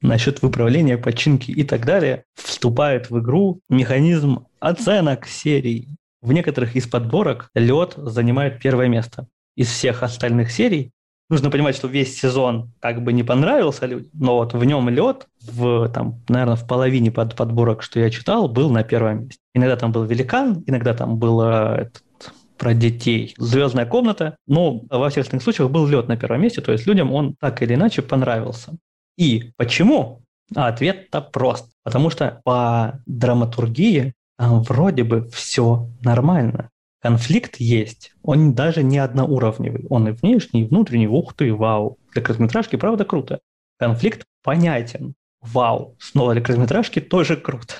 насчет 0.00 0.42
выправления, 0.42 0.98
починки 0.98 1.50
и 1.50 1.64
так 1.64 1.84
далее 1.84 2.24
вступает 2.34 3.10
в 3.10 3.18
игру 3.20 3.60
механизм 3.68 4.46
оценок 4.60 5.26
серий. 5.26 5.88
В 6.22 6.32
некоторых 6.32 6.76
из 6.76 6.86
подборок 6.86 7.50
лед 7.54 7.94
занимает 7.96 8.60
первое 8.60 8.88
место. 8.88 9.26
Из 9.56 9.68
всех 9.68 10.02
остальных 10.02 10.50
серий 10.50 10.92
нужно 11.28 11.50
понимать, 11.50 11.76
что 11.76 11.88
весь 11.88 12.18
сезон 12.18 12.72
как 12.80 13.02
бы 13.02 13.12
не 13.12 13.22
понравился 13.22 13.86
людям, 13.86 14.10
но 14.14 14.36
вот 14.36 14.54
в 14.54 14.64
нем 14.64 14.88
лед, 14.88 15.26
в, 15.42 15.88
там, 15.88 16.22
наверное, 16.28 16.56
в 16.56 16.66
половине 16.66 17.10
под 17.10 17.36
подборок, 17.36 17.82
что 17.82 18.00
я 18.00 18.10
читал, 18.10 18.48
был 18.48 18.70
на 18.70 18.82
первом 18.82 19.24
месте. 19.24 19.40
Иногда 19.54 19.76
там 19.76 19.92
был 19.92 20.04
великан, 20.04 20.64
иногда 20.66 20.94
там 20.94 21.18
был 21.18 21.40
э, 21.42 21.82
этот 21.82 22.03
про 22.58 22.74
детей. 22.74 23.34
Звездная 23.38 23.86
комната, 23.86 24.36
но 24.46 24.82
во 24.90 25.10
всех 25.10 25.24
остальных 25.24 25.42
случаях 25.42 25.70
был 25.70 25.86
лед 25.86 26.08
на 26.08 26.16
первом 26.16 26.42
месте, 26.42 26.60
то 26.60 26.72
есть 26.72 26.86
людям 26.86 27.12
он 27.12 27.34
так 27.40 27.62
или 27.62 27.74
иначе 27.74 28.02
понравился. 28.02 28.76
И 29.16 29.52
почему? 29.56 30.22
А 30.54 30.68
ответ-то 30.68 31.20
прост. 31.20 31.70
Потому 31.82 32.10
что 32.10 32.40
по 32.44 33.00
драматургии 33.06 34.14
там 34.36 34.62
вроде 34.62 35.04
бы 35.04 35.28
все 35.28 35.88
нормально. 36.02 36.70
Конфликт 37.00 37.56
есть. 37.58 38.12
Он 38.22 38.54
даже 38.54 38.82
не 38.82 38.98
одноуровневый. 38.98 39.86
Он 39.90 40.08
и 40.08 40.12
внешний, 40.12 40.62
и 40.62 40.66
внутренний. 40.66 41.06
Ух 41.06 41.34
ты, 41.34 41.52
вау. 41.52 41.98
Для 42.12 42.22
короткометражки, 42.22 42.76
правда, 42.76 43.04
круто. 43.04 43.40
Конфликт 43.78 44.24
понятен. 44.42 45.14
Вау. 45.42 45.96
Снова 45.98 46.32
для 46.32 46.42
короткометражки 46.42 47.00
тоже 47.00 47.36
круто. 47.36 47.74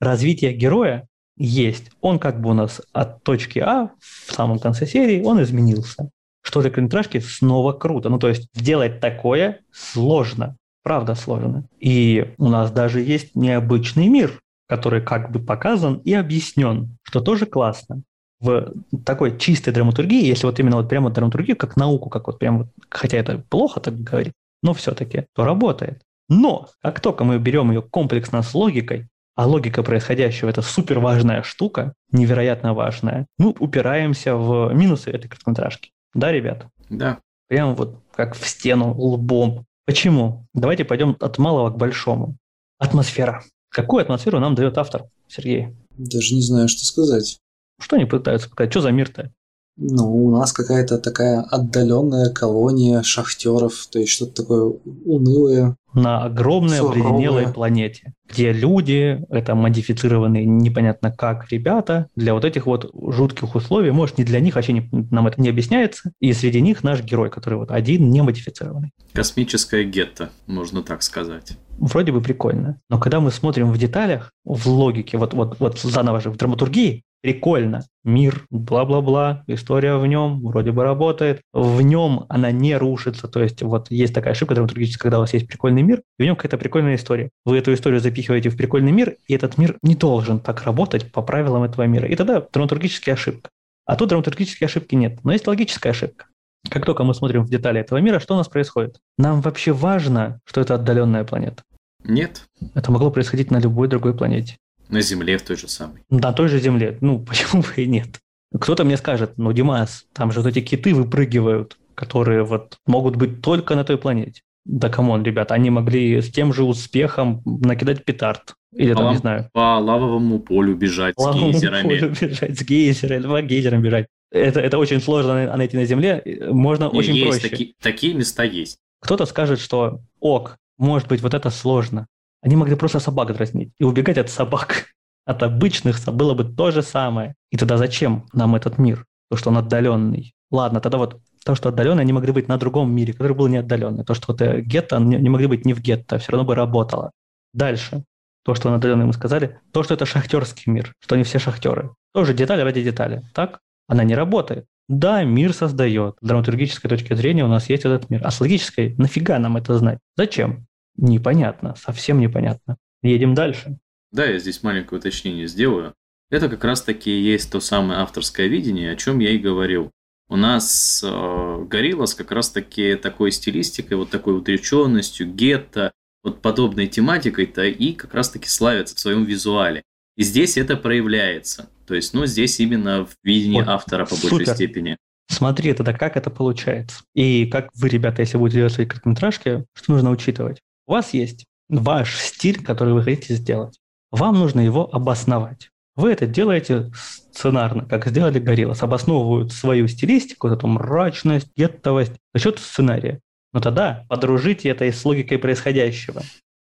Развитие 0.00 0.54
героя 0.54 1.06
есть. 1.40 1.90
Он 2.00 2.18
как 2.18 2.40
бы 2.40 2.50
у 2.50 2.54
нас 2.54 2.82
от 2.92 3.22
точки 3.22 3.58
А 3.58 3.90
в 3.98 4.32
самом 4.32 4.58
конце 4.58 4.86
серии, 4.86 5.22
он 5.22 5.42
изменился. 5.42 6.10
Что 6.42 6.60
для 6.60 6.70
короткометражки 6.70 7.18
снова 7.20 7.72
круто. 7.72 8.08
Ну, 8.08 8.18
то 8.18 8.28
есть 8.28 8.48
сделать 8.54 9.00
такое 9.00 9.60
сложно. 9.72 10.56
Правда 10.82 11.14
сложно. 11.14 11.64
И 11.78 12.34
у 12.38 12.48
нас 12.48 12.70
даже 12.70 13.00
есть 13.00 13.34
необычный 13.34 14.08
мир, 14.08 14.40
который 14.68 15.02
как 15.02 15.30
бы 15.32 15.40
показан 15.40 15.96
и 16.04 16.14
объяснен, 16.14 16.96
что 17.02 17.20
тоже 17.20 17.46
классно. 17.46 18.02
В 18.40 18.72
такой 19.04 19.38
чистой 19.38 19.72
драматургии, 19.72 20.24
если 20.24 20.46
вот 20.46 20.58
именно 20.58 20.76
вот 20.76 20.88
прямо 20.88 21.10
драматургию, 21.10 21.56
как 21.56 21.76
науку, 21.76 22.08
как 22.08 22.26
вот 22.26 22.38
прямо, 22.38 22.68
хотя 22.88 23.18
это 23.18 23.42
плохо 23.50 23.80
так 23.80 24.00
говорить, 24.00 24.32
но 24.62 24.72
все-таки, 24.72 25.26
то 25.34 25.44
работает. 25.44 26.00
Но 26.30 26.68
как 26.80 27.00
только 27.00 27.24
мы 27.24 27.38
берем 27.38 27.70
ее 27.70 27.82
комплексно 27.82 28.42
с 28.42 28.54
логикой, 28.54 29.08
а 29.34 29.46
логика 29.46 29.82
происходящего– 29.82 30.48
это 30.50 30.62
супер 30.62 30.98
важная 30.98 31.42
штука, 31.42 31.94
невероятно 32.12 32.74
важная, 32.74 33.26
мы 33.38 33.50
упираемся 33.58 34.36
в 34.36 34.72
минусы 34.72 35.10
этой 35.10 35.28
короткометражки. 35.28 35.90
Да, 36.14 36.32
ребят? 36.32 36.66
Да. 36.88 37.18
Прям 37.48 37.74
вот 37.74 38.00
как 38.14 38.34
в 38.34 38.46
стену 38.46 38.92
лбом. 38.92 39.64
Почему? 39.86 40.46
Давайте 40.54 40.84
пойдем 40.84 41.16
от 41.20 41.38
малого 41.38 41.70
к 41.70 41.76
большому. 41.76 42.36
Атмосфера. 42.78 43.42
Какую 43.70 44.02
атмосферу 44.02 44.40
нам 44.40 44.54
дает 44.54 44.78
автор, 44.78 45.04
Сергей? 45.28 45.68
Даже 45.96 46.34
не 46.34 46.42
знаю, 46.42 46.68
что 46.68 46.84
сказать. 46.84 47.38
Что 47.80 47.96
они 47.96 48.04
пытаются 48.04 48.48
показать? 48.48 48.72
Что 48.72 48.82
за 48.82 48.90
мир-то? 48.90 49.32
Ну, 49.76 50.26
у 50.26 50.30
нас 50.30 50.52
какая-то 50.52 50.98
такая 50.98 51.40
отдаленная 51.40 52.30
колония 52.30 53.02
шахтеров, 53.02 53.86
то 53.90 53.98
есть 53.98 54.12
что-то 54.12 54.42
такое 54.42 54.74
унылое. 55.06 55.76
На 55.92 56.24
огромной 56.24 56.78
Суровое. 56.78 57.00
обледенелой 57.00 57.52
планете, 57.52 58.14
где 58.28 58.52
люди, 58.52 59.24
это 59.28 59.54
модифицированные 59.54 60.44
непонятно 60.44 61.10
как 61.10 61.50
ребята, 61.50 62.08
для 62.14 62.34
вот 62.34 62.44
этих 62.44 62.66
вот 62.66 62.90
жутких 62.94 63.54
условий, 63.54 63.90
может, 63.90 64.18
не 64.18 64.24
для 64.24 64.40
них, 64.40 64.54
вообще 64.54 64.72
не, 64.72 64.88
нам 65.10 65.26
это 65.26 65.40
не 65.40 65.48
объясняется, 65.48 66.12
и 66.20 66.32
среди 66.32 66.60
них 66.60 66.84
наш 66.84 67.02
герой, 67.02 67.30
который 67.30 67.58
вот 67.58 67.70
один 67.70 68.10
не 68.10 68.22
модифицированный. 68.22 68.92
Космическое 69.12 69.84
гетто, 69.84 70.30
можно 70.46 70.82
так 70.82 71.02
сказать. 71.02 71.58
Вроде 71.78 72.12
бы 72.12 72.20
прикольно, 72.20 72.80
но 72.88 72.98
когда 72.98 73.20
мы 73.20 73.30
смотрим 73.30 73.72
в 73.72 73.78
деталях, 73.78 74.32
в 74.44 74.66
логике, 74.68 75.18
вот, 75.18 75.34
вот, 75.34 75.58
вот 75.58 75.78
заново 75.80 76.20
же 76.20 76.30
в 76.30 76.36
драматургии, 76.36 77.04
прикольно. 77.22 77.84
Мир, 78.02 78.46
бла-бла-бла, 78.50 79.44
история 79.46 79.96
в 79.96 80.06
нем 80.06 80.40
вроде 80.40 80.72
бы 80.72 80.82
работает. 80.84 81.42
В 81.52 81.80
нем 81.82 82.24
она 82.28 82.50
не 82.50 82.76
рушится. 82.76 83.28
То 83.28 83.42
есть 83.42 83.62
вот 83.62 83.90
есть 83.90 84.14
такая 84.14 84.32
ошибка 84.32 84.54
драматургическая, 84.54 85.02
когда 85.02 85.18
у 85.18 85.20
вас 85.22 85.34
есть 85.34 85.46
прикольный 85.46 85.82
мир, 85.82 86.02
и 86.18 86.22
в 86.22 86.26
нем 86.26 86.36
какая-то 86.36 86.58
прикольная 86.58 86.96
история. 86.96 87.30
Вы 87.44 87.58
эту 87.58 87.74
историю 87.74 88.00
запихиваете 88.00 88.48
в 88.48 88.56
прикольный 88.56 88.92
мир, 88.92 89.16
и 89.26 89.34
этот 89.34 89.58
мир 89.58 89.76
не 89.82 89.94
должен 89.94 90.40
так 90.40 90.62
работать 90.64 91.12
по 91.12 91.22
правилам 91.22 91.62
этого 91.62 91.84
мира. 91.84 92.08
И 92.08 92.16
тогда 92.16 92.46
драматургическая 92.52 93.14
ошибка. 93.14 93.50
А 93.86 93.96
тут 93.96 94.08
драматургической 94.08 94.66
ошибки 94.66 94.94
нет. 94.94 95.18
Но 95.24 95.32
есть 95.32 95.46
логическая 95.46 95.92
ошибка. 95.92 96.26
Как 96.68 96.84
только 96.84 97.04
мы 97.04 97.14
смотрим 97.14 97.44
в 97.44 97.50
детали 97.50 97.80
этого 97.80 97.98
мира, 97.98 98.20
что 98.20 98.34
у 98.34 98.36
нас 98.36 98.48
происходит? 98.48 98.98
Нам 99.18 99.40
вообще 99.40 99.72
важно, 99.72 100.40
что 100.44 100.60
это 100.60 100.74
отдаленная 100.74 101.24
планета. 101.24 101.62
Нет, 102.04 102.46
Это 102.74 102.90
могло 102.92 103.10
происходить 103.10 103.50
на 103.50 103.58
любой 103.58 103.88
другой 103.88 104.14
планете. 104.14 104.56
На 104.90 105.00
Земле 105.00 105.36
в 105.38 105.42
той 105.42 105.56
же 105.56 105.68
самой. 105.68 106.02
На 106.10 106.32
той 106.32 106.48
же 106.48 106.58
земле. 106.60 106.98
Ну, 107.00 107.18
почему 107.28 107.62
бы 107.62 107.68
и 107.82 107.86
нет? 107.86 108.20
Кто-то 108.58 108.84
мне 108.84 108.96
скажет, 108.96 109.32
ну, 109.38 109.52
Димас, 109.52 110.06
там 110.12 110.32
же 110.32 110.40
вот 110.40 110.48
эти 110.48 110.60
киты 110.60 110.94
выпрыгивают, 110.94 111.76
которые 111.94 112.42
вот 112.44 112.76
могут 112.86 113.16
быть 113.16 113.40
только 113.42 113.74
на 113.76 113.84
той 113.84 113.96
планете. 113.98 114.40
Да 114.66 114.88
come 114.88 115.07
on, 115.07 115.22
ребята, 115.22 115.54
они 115.54 115.70
могли 115.70 116.20
с 116.20 116.30
тем 116.30 116.52
же 116.52 116.64
успехом 116.64 117.42
накидать 117.44 118.04
петард. 118.04 118.54
Или 118.74 118.94
там, 118.94 119.08
А 119.08 119.10
не 119.12 119.16
знаю, 119.18 119.48
По 119.52 119.78
лавовому 119.78 120.38
полю 120.38 120.76
бежать 120.76 121.14
по 121.16 121.32
с 121.32 121.36
гейзерами. 121.36 121.82
полю 121.88 122.10
бежать, 122.20 122.58
с 122.58 122.62
гейзерами, 122.62 123.22
по 123.22 123.42
гейзерам 123.42 123.82
бежать. 123.82 124.06
Это, 124.30 124.60
это 124.60 124.78
очень 124.78 125.00
сложно 125.00 125.34
на- 125.46 125.56
найти 125.56 125.76
на 125.76 125.84
Земле. 125.86 126.22
Можно 126.50 126.84
Не, 126.92 126.98
очень 126.98 127.16
есть 127.16 127.40
проще. 127.40 127.48
таки- 127.48 127.74
такие 127.82 128.14
места 128.14 128.44
есть. 128.44 128.78
Кто-то 129.00 129.26
скажет, 129.26 129.58
что 129.60 130.00
ок, 130.20 130.56
может 130.78 131.08
быть, 131.08 131.20
вот 131.20 131.34
это 131.34 131.50
сложно. 131.50 132.06
Они 132.42 132.56
могли 132.56 132.74
просто 132.74 133.00
собак 133.00 133.34
дразнить 133.34 133.72
и 133.78 133.84
убегать 133.84 134.18
от 134.18 134.30
собак. 134.30 134.86
От 135.26 135.42
обычных 135.42 136.02
было 136.06 136.34
бы 136.34 136.44
то 136.44 136.70
же 136.70 136.82
самое. 136.82 137.34
И 137.50 137.56
тогда 137.56 137.76
зачем 137.76 138.26
нам 138.32 138.54
этот 138.54 138.78
мир? 138.78 139.04
То, 139.30 139.36
что 139.36 139.50
он 139.50 139.58
отдаленный. 139.58 140.34
Ладно, 140.50 140.80
тогда 140.80 140.98
вот 140.98 141.20
то, 141.44 141.54
что 141.54 141.68
отдаленный, 141.68 142.02
они 142.02 142.12
могли 142.12 142.32
быть 142.32 142.48
на 142.48 142.58
другом 142.58 142.92
мире, 142.92 143.12
который 143.12 143.36
был 143.36 143.46
не 143.46 143.58
отдаленный. 143.58 144.04
То, 144.04 144.14
что 144.14 144.32
вот 144.32 144.40
э, 144.42 144.60
гетто, 144.60 144.96
они 144.96 145.16
не 145.16 145.28
могли 145.28 145.46
быть 145.46 145.64
не 145.64 145.74
в 145.74 145.80
гетто, 145.80 146.18
все 146.18 146.32
равно 146.32 146.44
бы 146.46 146.54
работало. 146.54 147.12
Дальше. 147.52 148.04
То, 148.44 148.54
что 148.54 148.68
он 148.68 148.74
отдаленный, 148.74 149.04
мы 149.04 149.12
сказали. 149.12 149.60
То, 149.72 149.82
что 149.82 149.94
это 149.94 150.06
шахтерский 150.06 150.72
мир, 150.72 150.92
что 151.00 151.14
они 151.14 151.24
все 151.24 151.38
шахтеры. 151.38 151.94
Тоже 152.12 152.34
деталь 152.34 152.62
ради 152.62 152.82
детали. 152.82 153.22
Так? 153.34 153.60
Она 153.86 154.04
не 154.04 154.14
работает. 154.14 154.66
Да, 154.88 155.22
мир 155.22 155.52
создает. 155.52 156.16
С 156.20 156.26
драматургической 156.26 156.88
точки 156.88 157.14
зрения 157.14 157.44
у 157.44 157.48
нас 157.48 157.68
есть 157.68 157.84
этот 157.84 158.10
мир. 158.10 158.22
А 158.24 158.30
с 158.30 158.40
логической, 158.40 158.94
нафига 158.98 159.38
нам 159.38 159.56
это 159.56 159.78
знать? 159.78 159.98
Зачем? 160.16 160.66
Непонятно, 161.00 161.74
совсем 161.76 162.20
непонятно. 162.20 162.76
Едем 163.02 163.34
дальше. 163.34 163.78
Да, 164.12 164.26
я 164.26 164.38
здесь 164.38 164.62
маленькое 164.62 164.98
уточнение 164.98 165.46
сделаю. 165.46 165.94
Это 166.30 166.48
как 166.48 166.62
раз-таки 166.62 167.10
и 167.10 167.22
есть 167.22 167.50
то 167.50 167.60
самое 167.60 168.00
авторское 168.00 168.46
видение, 168.46 168.92
о 168.92 168.96
чем 168.96 169.18
я 169.18 169.30
и 169.30 169.38
говорил. 169.38 169.90
У 170.28 170.36
нас 170.36 171.02
э, 171.04 171.64
Гориллас 171.68 172.14
как 172.14 172.30
раз-таки 172.30 172.94
такой 172.96 173.32
стилистикой, 173.32 173.96
вот 173.96 174.10
такой 174.10 174.34
утреченностью, 174.34 175.26
гетто, 175.26 175.92
вот 176.22 176.42
подобной 176.42 176.86
тематикой-то 176.86 177.64
и 177.64 177.92
как 177.94 178.14
раз-таки 178.14 178.48
славится 178.48 178.94
в 178.94 179.00
своем 179.00 179.24
визуале. 179.24 179.82
И 180.16 180.22
здесь 180.22 180.56
это 180.56 180.76
проявляется. 180.76 181.70
То 181.86 181.94
есть, 181.94 182.12
ну, 182.14 182.26
здесь 182.26 182.60
именно 182.60 183.06
в 183.06 183.16
видении 183.24 183.60
Вот, 183.60 183.68
автора 183.68 184.04
по 184.04 184.14
супер. 184.14 184.36
большей 184.36 184.54
степени. 184.54 184.96
Смотри 185.28 185.72
тогда, 185.72 185.94
как 185.94 186.16
это 186.16 186.30
получается. 186.30 187.02
И 187.14 187.46
как 187.46 187.70
вы, 187.74 187.88
ребята, 187.88 188.22
если 188.22 188.36
будете 188.36 188.58
делать 188.58 188.72
свои 188.74 188.86
короткометражки, 188.86 189.64
что 189.74 189.92
нужно 189.92 190.10
учитывать? 190.10 190.60
У 190.90 190.92
вас 190.92 191.14
есть 191.14 191.44
ваш 191.68 192.18
стиль, 192.18 192.64
который 192.64 192.94
вы 192.94 193.04
хотите 193.04 193.34
сделать. 193.34 193.78
Вам 194.10 194.34
нужно 194.34 194.58
его 194.58 194.92
обосновать. 194.92 195.70
Вы 195.94 196.10
это 196.10 196.26
делаете 196.26 196.90
сценарно, 196.96 197.86
как 197.86 198.08
сделали 198.08 198.40
Гориллас. 198.40 198.82
Обосновывают 198.82 199.52
свою 199.52 199.86
стилистику, 199.86 200.48
эту 200.48 200.66
мрачность, 200.66 201.46
геттовость 201.56 202.14
за 202.34 202.40
счет 202.40 202.58
сценария. 202.58 203.20
Но 203.52 203.60
тогда 203.60 204.04
подружите 204.08 204.68
это 204.68 204.84
с 204.84 205.04
логикой 205.04 205.38
происходящего. 205.38 206.22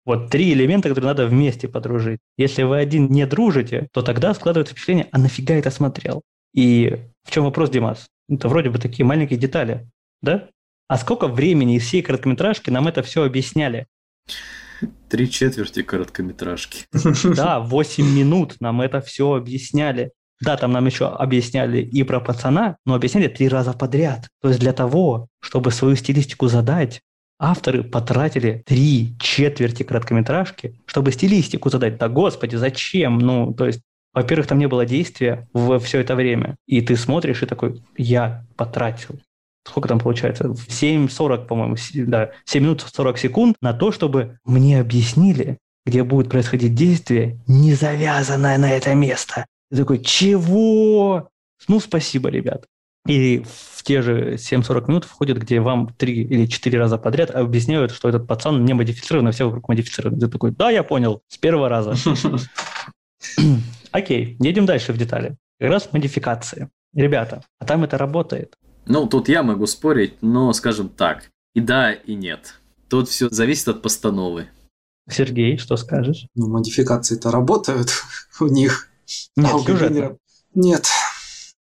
Вот 0.04 0.28
три 0.28 0.52
элемента, 0.52 0.90
которые 0.90 1.08
надо 1.08 1.26
вместе 1.26 1.66
подружить. 1.66 2.20
Если 2.36 2.62
вы 2.62 2.76
один 2.76 3.10
не 3.10 3.24
дружите, 3.24 3.88
то 3.90 4.02
тогда 4.02 4.34
складывается 4.34 4.74
впечатление, 4.74 5.08
а 5.12 5.18
нафига 5.18 5.54
это 5.54 5.70
смотрел? 5.70 6.20
И 6.52 6.98
в 7.24 7.30
чем 7.30 7.44
вопрос, 7.44 7.70
Димас? 7.70 8.06
Это 8.28 8.50
вроде 8.50 8.68
бы 8.68 8.78
такие 8.78 9.06
маленькие 9.06 9.38
детали, 9.38 9.88
да? 10.20 10.50
А 10.88 10.98
сколько 10.98 11.26
времени 11.26 11.76
из 11.76 11.84
всей 11.84 12.02
короткометражки 12.02 12.68
нам 12.68 12.86
это 12.86 13.02
все 13.02 13.24
объясняли? 13.24 13.86
Три 15.08 15.30
четверти 15.30 15.82
короткометражки. 15.82 16.86
Да, 17.34 17.60
8 17.60 18.04
минут 18.06 18.56
нам 18.60 18.80
это 18.80 19.00
все 19.00 19.34
объясняли. 19.34 20.12
Да, 20.40 20.56
там 20.56 20.72
нам 20.72 20.86
еще 20.86 21.06
объясняли 21.06 21.82
и 21.82 22.02
про 22.02 22.18
пацана, 22.20 22.76
но 22.86 22.94
объясняли 22.94 23.28
три 23.28 23.48
раза 23.48 23.74
подряд. 23.74 24.28
То 24.40 24.48
есть 24.48 24.60
для 24.60 24.72
того, 24.72 25.28
чтобы 25.40 25.70
свою 25.70 25.96
стилистику 25.96 26.48
задать, 26.48 27.02
авторы 27.38 27.82
потратили 27.84 28.62
три 28.66 29.16
четверти 29.18 29.82
короткометражки, 29.82 30.80
чтобы 30.86 31.12
стилистику 31.12 31.68
задать. 31.68 31.98
Да 31.98 32.08
господи, 32.08 32.56
зачем? 32.56 33.18
Ну, 33.18 33.52
то 33.52 33.66
есть, 33.66 33.80
во-первых, 34.14 34.46
там 34.46 34.58
не 34.58 34.66
было 34.66 34.86
действия 34.86 35.46
в 35.52 35.78
все 35.78 36.00
это 36.00 36.14
время. 36.14 36.56
И 36.66 36.80
ты 36.80 36.96
смотришь 36.96 37.42
и 37.42 37.46
такой, 37.46 37.82
я 37.98 38.46
потратил. 38.56 39.20
Сколько 39.64 39.88
там 39.88 39.98
получается? 39.98 40.44
7.40, 40.44 41.46
по-моему, 41.46 41.76
да, 42.06 42.30
7 42.44 42.62
минут 42.62 42.86
40 42.92 43.18
секунд 43.18 43.56
на 43.60 43.72
то, 43.72 43.92
чтобы 43.92 44.38
мне 44.44 44.80
объяснили, 44.80 45.58
где 45.84 46.02
будет 46.02 46.30
происходить 46.30 46.74
действие, 46.74 47.40
не 47.46 47.74
завязанное 47.74 48.58
на 48.58 48.70
это 48.70 48.94
место. 48.94 49.46
Ты 49.70 49.78
такой, 49.78 49.98
чего? 49.98 51.28
Ну, 51.68 51.80
спасибо, 51.80 52.28
ребят. 52.30 52.66
И 53.06 53.42
в 53.46 53.82
те 53.82 54.02
же 54.02 54.34
7-40 54.34 54.88
минут 54.88 55.04
входит, 55.04 55.38
где 55.38 55.60
вам 55.60 55.88
три 55.94 56.22
или 56.22 56.46
четыре 56.46 56.78
раза 56.78 56.98
подряд 56.98 57.30
объясняют, 57.30 57.92
что 57.92 58.08
этот 58.08 58.26
пацан 58.26 58.64
не 58.64 58.74
модифицирован, 58.74 59.28
а 59.28 59.32
все 59.32 59.46
вокруг 59.46 59.68
модифицированы. 59.68 60.20
Ты 60.20 60.28
такой, 60.28 60.50
да, 60.50 60.70
я 60.70 60.82
понял, 60.82 61.22
с 61.28 61.38
первого 61.38 61.68
раза. 61.68 61.94
Окей, 63.90 64.36
едем 64.38 64.66
дальше 64.66 64.92
в 64.92 64.98
детали. 64.98 65.36
Как 65.58 65.70
раз 65.70 65.92
модификации. 65.92 66.68
Ребята, 66.94 67.42
а 67.58 67.64
там 67.64 67.84
это 67.84 67.96
работает. 67.96 68.54
Ну, 68.86 69.06
тут 69.06 69.28
я 69.28 69.42
могу 69.42 69.66
спорить, 69.66 70.14
но, 70.20 70.52
скажем 70.52 70.88
так, 70.88 71.30
и 71.54 71.60
да, 71.60 71.92
и 71.92 72.14
нет. 72.14 72.54
Тут 72.88 73.08
все 73.08 73.28
зависит 73.28 73.68
от 73.68 73.82
постановы. 73.82 74.48
Сергей, 75.08 75.58
что 75.58 75.76
скажешь? 75.76 76.26
Ну, 76.34 76.48
модификации-то 76.48 77.30
работают 77.30 77.90
у 78.40 78.46
них. 78.46 78.88
Нет, 79.36 79.50
а. 79.52 79.58
Габинера- 79.58 80.16
Нет. 80.54 80.86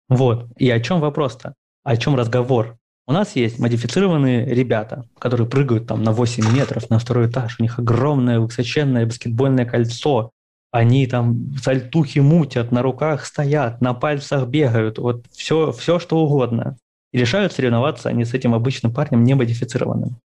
Вот. 0.08 0.46
И 0.56 0.70
о 0.70 0.80
чем 0.80 1.00
вопрос-то? 1.00 1.54
О 1.84 1.96
чем 1.96 2.16
разговор? 2.16 2.76
У 3.06 3.12
нас 3.12 3.36
есть 3.36 3.58
модифицированные 3.58 4.46
ребята, 4.46 5.04
которые 5.18 5.48
прыгают 5.48 5.86
там 5.86 6.02
на 6.02 6.12
8 6.12 6.52
метров 6.52 6.90
на 6.90 6.98
второй 6.98 7.28
этаж. 7.28 7.56
У 7.58 7.62
них 7.62 7.78
огромное 7.78 8.40
высоченное 8.40 9.06
баскетбольное 9.06 9.64
кольцо. 9.64 10.30
Они 10.72 11.06
там 11.06 11.54
сальтухи 11.62 12.18
мутят, 12.18 12.72
на 12.72 12.82
руках 12.82 13.24
стоят, 13.24 13.80
на 13.80 13.94
пальцах 13.94 14.48
бегают. 14.48 14.98
Вот 14.98 15.24
все, 15.30 15.70
все 15.72 15.98
что 16.00 16.18
угодно. 16.18 16.76
И 17.16 17.18
решают 17.18 17.54
соревноваться 17.54 18.10
они 18.10 18.26
с 18.26 18.34
этим 18.34 18.52
обычным 18.52 18.92
парнем 18.92 19.24
не 19.24 19.32
модифицированным. 19.32 20.18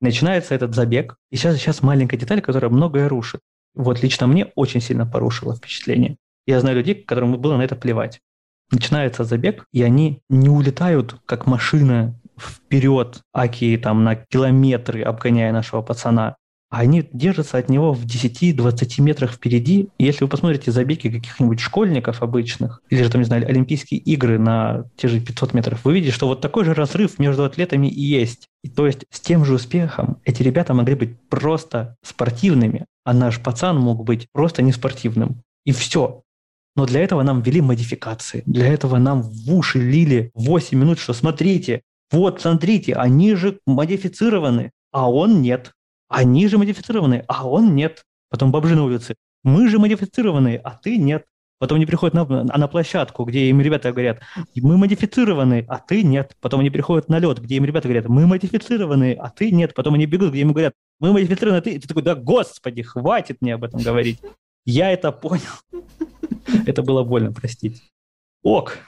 Начинается 0.00 0.54
этот 0.54 0.74
забег. 0.74 1.16
И 1.30 1.36
сейчас, 1.36 1.58
сейчас 1.58 1.82
маленькая 1.82 2.16
деталь, 2.16 2.40
которая 2.40 2.70
многое 2.70 3.06
рушит. 3.06 3.42
Вот 3.74 4.02
лично 4.02 4.26
мне 4.26 4.46
очень 4.54 4.80
сильно 4.80 5.04
порушило 5.04 5.54
впечатление. 5.54 6.16
Я 6.46 6.60
знаю 6.60 6.78
людей, 6.78 6.94
которым 6.94 7.38
было 7.38 7.58
на 7.58 7.62
это 7.64 7.76
плевать. 7.76 8.20
Начинается 8.70 9.24
забег, 9.24 9.66
и 9.74 9.82
они 9.82 10.22
не 10.30 10.48
улетают, 10.48 11.16
как 11.26 11.44
машина 11.46 12.18
вперед, 12.40 13.20
аки 13.34 13.76
там 13.76 14.02
на 14.02 14.16
километры, 14.16 15.02
обгоняя 15.02 15.52
нашего 15.52 15.82
пацана. 15.82 16.36
Они 16.70 17.08
держатся 17.12 17.56
от 17.56 17.70
него 17.70 17.92
в 17.92 18.04
10-20 18.04 19.00
метрах 19.00 19.32
впереди. 19.32 19.88
И 19.96 20.04
если 20.04 20.24
вы 20.24 20.30
посмотрите 20.30 20.70
забеги 20.70 21.08
каких-нибудь 21.08 21.60
школьников 21.60 22.22
обычных, 22.22 22.82
или 22.90 23.02
же 23.02 23.10
там, 23.10 23.22
не 23.22 23.26
знаю, 23.26 23.48
Олимпийские 23.48 24.00
игры 24.00 24.38
на 24.38 24.84
те 24.96 25.08
же 25.08 25.20
500 25.20 25.54
метров, 25.54 25.84
вы 25.84 25.94
видите, 25.94 26.12
что 26.12 26.26
вот 26.26 26.42
такой 26.42 26.64
же 26.64 26.74
разрыв 26.74 27.18
между 27.18 27.44
атлетами 27.44 27.86
и 27.86 28.02
есть. 28.02 28.48
И 28.62 28.68
то 28.68 28.86
есть 28.86 29.06
с 29.10 29.20
тем 29.20 29.46
же 29.46 29.54
успехом 29.54 30.20
эти 30.24 30.42
ребята 30.42 30.74
могли 30.74 30.94
быть 30.94 31.18
просто 31.30 31.96
спортивными, 32.04 32.84
а 33.04 33.14
наш 33.14 33.40
пацан 33.40 33.78
мог 33.78 34.04
быть 34.04 34.28
просто 34.32 34.60
неспортивным. 34.60 35.42
И 35.64 35.72
все. 35.72 36.22
Но 36.76 36.84
для 36.84 37.00
этого 37.00 37.22
нам 37.22 37.40
ввели 37.40 37.62
модификации. 37.62 38.42
Для 38.44 38.66
этого 38.66 38.98
нам 38.98 39.22
в 39.22 39.52
уши 39.52 39.80
лили 39.80 40.30
8 40.34 40.78
минут, 40.78 40.98
что 40.98 41.14
смотрите, 41.14 41.82
вот, 42.10 42.40
смотрите, 42.40 42.94
они 42.94 43.34
же 43.34 43.58
модифицированы, 43.66 44.70
а 44.92 45.10
он 45.10 45.42
нет. 45.42 45.72
Они 46.08 46.48
же 46.48 46.58
модифицированы, 46.58 47.24
а 47.28 47.48
он 47.48 47.74
нет. 47.74 48.04
Потом 48.30 48.50
бомжи 48.50 48.74
на 48.74 48.84
улице. 48.84 49.14
Мы 49.44 49.68
же 49.68 49.78
модифицированы, 49.78 50.60
а 50.62 50.70
ты 50.70 50.96
нет. 50.98 51.26
Потом 51.58 51.76
они 51.76 51.86
приходят 51.86 52.14
на, 52.14 52.24
на 52.24 52.68
площадку, 52.68 53.24
где 53.24 53.48
им 53.48 53.60
ребята 53.60 53.90
говорят, 53.90 54.20
мы 54.62 54.76
модифицированы, 54.76 55.64
а 55.68 55.78
ты 55.80 56.02
нет. 56.02 56.36
Потом 56.40 56.60
они 56.60 56.70
приходят 56.70 57.08
на 57.08 57.18
лед, 57.18 57.40
где 57.40 57.56
им 57.56 57.64
ребята 57.64 57.88
говорят, 57.88 58.08
мы 58.08 58.26
модифицированы, 58.26 59.14
а 59.14 59.28
ты 59.30 59.50
нет. 59.50 59.74
Потом 59.74 59.94
они 59.94 60.06
бегут, 60.06 60.30
где 60.30 60.42
им 60.42 60.52
говорят, 60.52 60.74
мы 61.00 61.12
модифицированы, 61.12 61.58
а 61.58 61.60
ты... 61.60 61.70
И 61.72 61.78
ты 61.80 61.88
такой, 61.88 62.02
да 62.02 62.14
господи, 62.14 62.82
хватит 62.82 63.38
мне 63.40 63.54
об 63.54 63.64
этом 63.64 63.80
говорить. 63.80 64.20
Я 64.64 64.92
это 64.92 65.10
понял. 65.10 65.42
Это 66.66 66.82
было 66.82 67.02
больно, 67.02 67.32
простите. 67.32 67.82
Ок. 68.42 68.78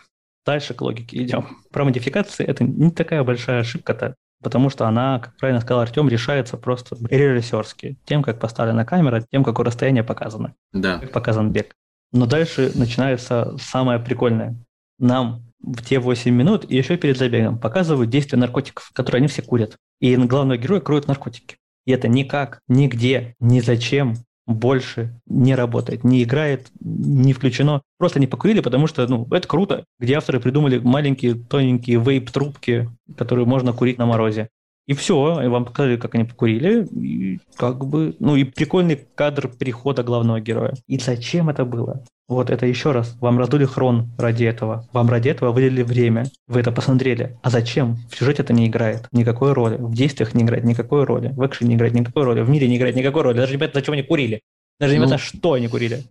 Дальше 0.46 0.74
к 0.74 0.80
логике 0.80 1.22
идем. 1.22 1.58
Про 1.70 1.84
модификации 1.84 2.44
это 2.46 2.64
не 2.64 2.90
такая 2.90 3.22
большая 3.22 3.60
ошибка-то, 3.60 4.14
потому 4.42 4.70
что 4.70 4.86
она, 4.86 5.18
как 5.18 5.36
правильно 5.36 5.60
сказал 5.60 5.82
Артем, 5.82 6.08
решается 6.08 6.56
просто 6.56 6.96
режиссерски. 7.08 7.98
Тем, 8.04 8.22
как 8.22 8.38
поставлена 8.38 8.84
камера, 8.84 9.24
тем, 9.30 9.44
какое 9.44 9.66
расстояние 9.66 10.02
показано, 10.04 10.54
Да. 10.72 10.98
как 10.98 11.12
показан 11.12 11.50
бег. 11.52 11.74
Но 12.12 12.26
дальше 12.26 12.72
начинается 12.74 13.56
самое 13.58 13.98
прикольное. 14.00 14.56
Нам 14.98 15.42
в 15.62 15.84
те 15.84 15.98
8 15.98 16.34
минут 16.34 16.64
и 16.68 16.76
еще 16.76 16.96
перед 16.96 17.18
забегом 17.18 17.58
показывают 17.58 18.10
действия 18.10 18.38
наркотиков, 18.38 18.90
которые 18.94 19.18
они 19.20 19.28
все 19.28 19.42
курят. 19.42 19.76
И 20.00 20.16
главного 20.16 20.56
героя 20.58 20.80
кроют 20.80 21.06
наркотики. 21.06 21.56
И 21.86 21.92
это 21.92 22.08
никак, 22.08 22.60
нигде, 22.68 23.34
ни 23.40 23.60
зачем 23.60 24.14
больше 24.50 25.20
не 25.26 25.54
работает, 25.54 26.04
не 26.04 26.22
играет, 26.22 26.68
не 26.80 27.32
включено. 27.32 27.82
Просто 27.98 28.20
не 28.20 28.26
покурили, 28.26 28.60
потому 28.60 28.86
что 28.86 29.06
ну, 29.06 29.26
это 29.30 29.46
круто, 29.46 29.84
где 29.98 30.14
авторы 30.14 30.40
придумали 30.40 30.78
маленькие 30.78 31.34
тоненькие 31.34 31.98
вейп-трубки, 31.98 32.88
которые 33.16 33.46
можно 33.46 33.72
курить 33.72 33.98
на 33.98 34.06
морозе. 34.06 34.48
И 34.86 34.92
все, 34.94 35.40
и 35.40 35.46
вам 35.46 35.66
показали, 35.66 35.96
как 35.96 36.16
они 36.16 36.24
покурили, 36.24 36.84
и 36.86 37.38
как 37.56 37.86
бы, 37.86 38.16
ну 38.18 38.34
и 38.34 38.44
прикольный 38.44 38.96
кадр 39.14 39.48
перехода 39.48 40.02
главного 40.02 40.40
героя. 40.40 40.74
И 40.88 40.98
зачем 40.98 41.48
это 41.48 41.64
было? 41.64 42.02
Вот 42.30 42.48
это 42.48 42.64
еще 42.64 42.92
раз. 42.92 43.16
Вам 43.20 43.40
раздули 43.40 43.64
хрон 43.64 44.08
ради 44.16 44.44
этого. 44.44 44.86
Вам 44.92 45.10
ради 45.10 45.28
этого 45.30 45.50
выделили 45.50 45.82
время. 45.82 46.26
Вы 46.46 46.60
это 46.60 46.70
посмотрели. 46.70 47.36
А 47.42 47.50
зачем? 47.50 47.96
В 48.08 48.16
сюжете 48.16 48.42
это 48.42 48.52
не 48.52 48.68
играет 48.68 49.08
никакой 49.10 49.52
роли. 49.52 49.76
В 49.78 49.92
действиях 49.92 50.32
не 50.32 50.44
играет 50.44 50.62
никакой 50.62 51.02
роли. 51.02 51.32
В 51.36 51.44
экшене 51.44 51.70
не 51.70 51.74
играет 51.74 51.92
никакой 51.92 52.22
роли. 52.22 52.42
В 52.42 52.48
мире 52.48 52.68
не 52.68 52.76
играет 52.76 52.94
никакой 52.94 53.22
роли. 53.22 53.36
Даже 53.36 53.52
ребята, 53.54 53.72
зачем 53.80 53.94
они 53.94 54.04
курили? 54.04 54.42
Даже 54.78 54.94
Ну. 54.96 55.00
ребята, 55.02 55.18
что 55.18 55.54
они 55.54 55.66
курили? 55.66 56.04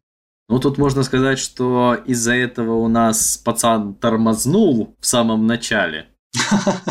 Ну, 0.50 0.60
тут 0.60 0.78
можно 0.78 1.04
сказать, 1.04 1.40
что 1.40 1.96
из-за 2.06 2.34
этого 2.34 2.74
у 2.74 2.90
нас 2.90 3.38
пацан 3.38 3.94
тормознул 3.94 4.98
в 5.00 5.06
самом 5.06 5.48
начале 5.48 6.08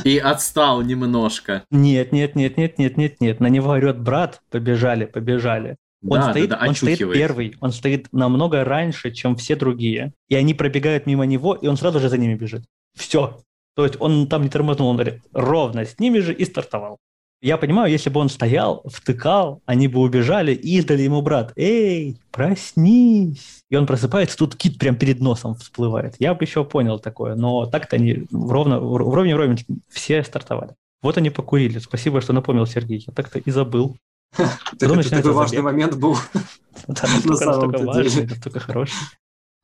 и 0.05 0.17
отстал 0.17 0.81
немножко. 0.81 1.65
Нет, 1.71 2.13
нет, 2.13 2.35
нет, 2.35 2.57
нет, 2.57 2.79
нет, 2.79 2.97
нет, 2.97 3.21
нет. 3.21 3.41
На 3.41 3.49
него 3.49 3.73
орет 3.73 4.01
брат. 4.01 4.41
Побежали, 4.51 5.05
побежали. 5.05 5.77
Он, 6.03 6.21
Да, 6.21 6.31
стоит, 6.31 6.49
да, 6.51 6.59
да, 6.61 6.69
он 6.69 6.75
стоит 6.75 6.99
первый, 6.99 7.57
он 7.61 7.73
стоит 7.73 8.13
намного 8.13 8.65
раньше, 8.65 9.11
чем 9.11 9.37
все 9.37 9.57
другие. 9.57 10.13
И 10.29 10.35
они 10.37 10.55
пробегают 10.55 11.07
мимо 11.07 11.25
него, 11.27 11.55
и 11.55 11.67
он 11.67 11.77
сразу 11.77 11.99
же 11.99 12.09
за 12.09 12.19
ними 12.19 12.35
бежит. 12.35 12.65
Все. 12.95 13.41
То 13.75 13.85
есть 13.85 13.97
он 14.01 14.27
там 14.29 14.43
не 14.43 14.49
тормознул, 14.49 14.89
он 14.89 15.01
ровно 15.33 15.85
с 15.85 15.99
ними 15.99 16.19
же 16.21 16.33
и 16.35 16.45
стартовал. 16.45 16.99
Я 17.41 17.57
понимаю, 17.57 17.93
если 17.93 18.11
бы 18.11 18.19
он 18.19 18.29
стоял, 18.29 18.83
втыкал, 18.85 19.63
они 19.65 19.87
бы 19.87 20.01
убежали 20.01 20.53
и 20.53 20.79
издали 20.79 21.03
ему 21.03 21.23
брат. 21.23 21.53
Эй, 21.55 22.19
проснись. 22.33 23.63
И 23.71 23.77
он 23.77 23.87
просыпается, 23.87 24.37
тут 24.37 24.57
кит 24.57 24.79
прям 24.79 24.97
перед 24.97 25.21
носом 25.21 25.55
всплывает. 25.55 26.17
Я 26.19 26.35
бы 26.35 26.43
еще 26.45 26.65
понял 26.65 26.99
такое, 26.99 27.37
но 27.37 27.67
так-то 27.67 27.95
они 27.95 28.27
ровно, 28.33 28.81
вровне 28.81 29.37
вровень 29.37 29.65
все 29.89 30.25
стартовали. 30.25 30.75
Вот 31.01 31.17
они 31.17 31.31
покурили. 31.31 31.79
Спасибо, 31.79 32.21
что 32.21 32.33
напомнил 32.33 32.67
Сергей. 32.67 33.05
Я 33.07 33.13
так-то 33.13 33.39
и 33.39 33.51
забыл. 33.53 33.97
Это 34.81 35.11
такой 35.11 35.33
важный 35.33 35.63
момент 35.63 35.97
был. 35.97 36.17
Да, 36.87 37.03
настолько, 37.25 37.85
важный, 37.85 38.27
настолько 38.27 38.61
хороший. 38.61 38.95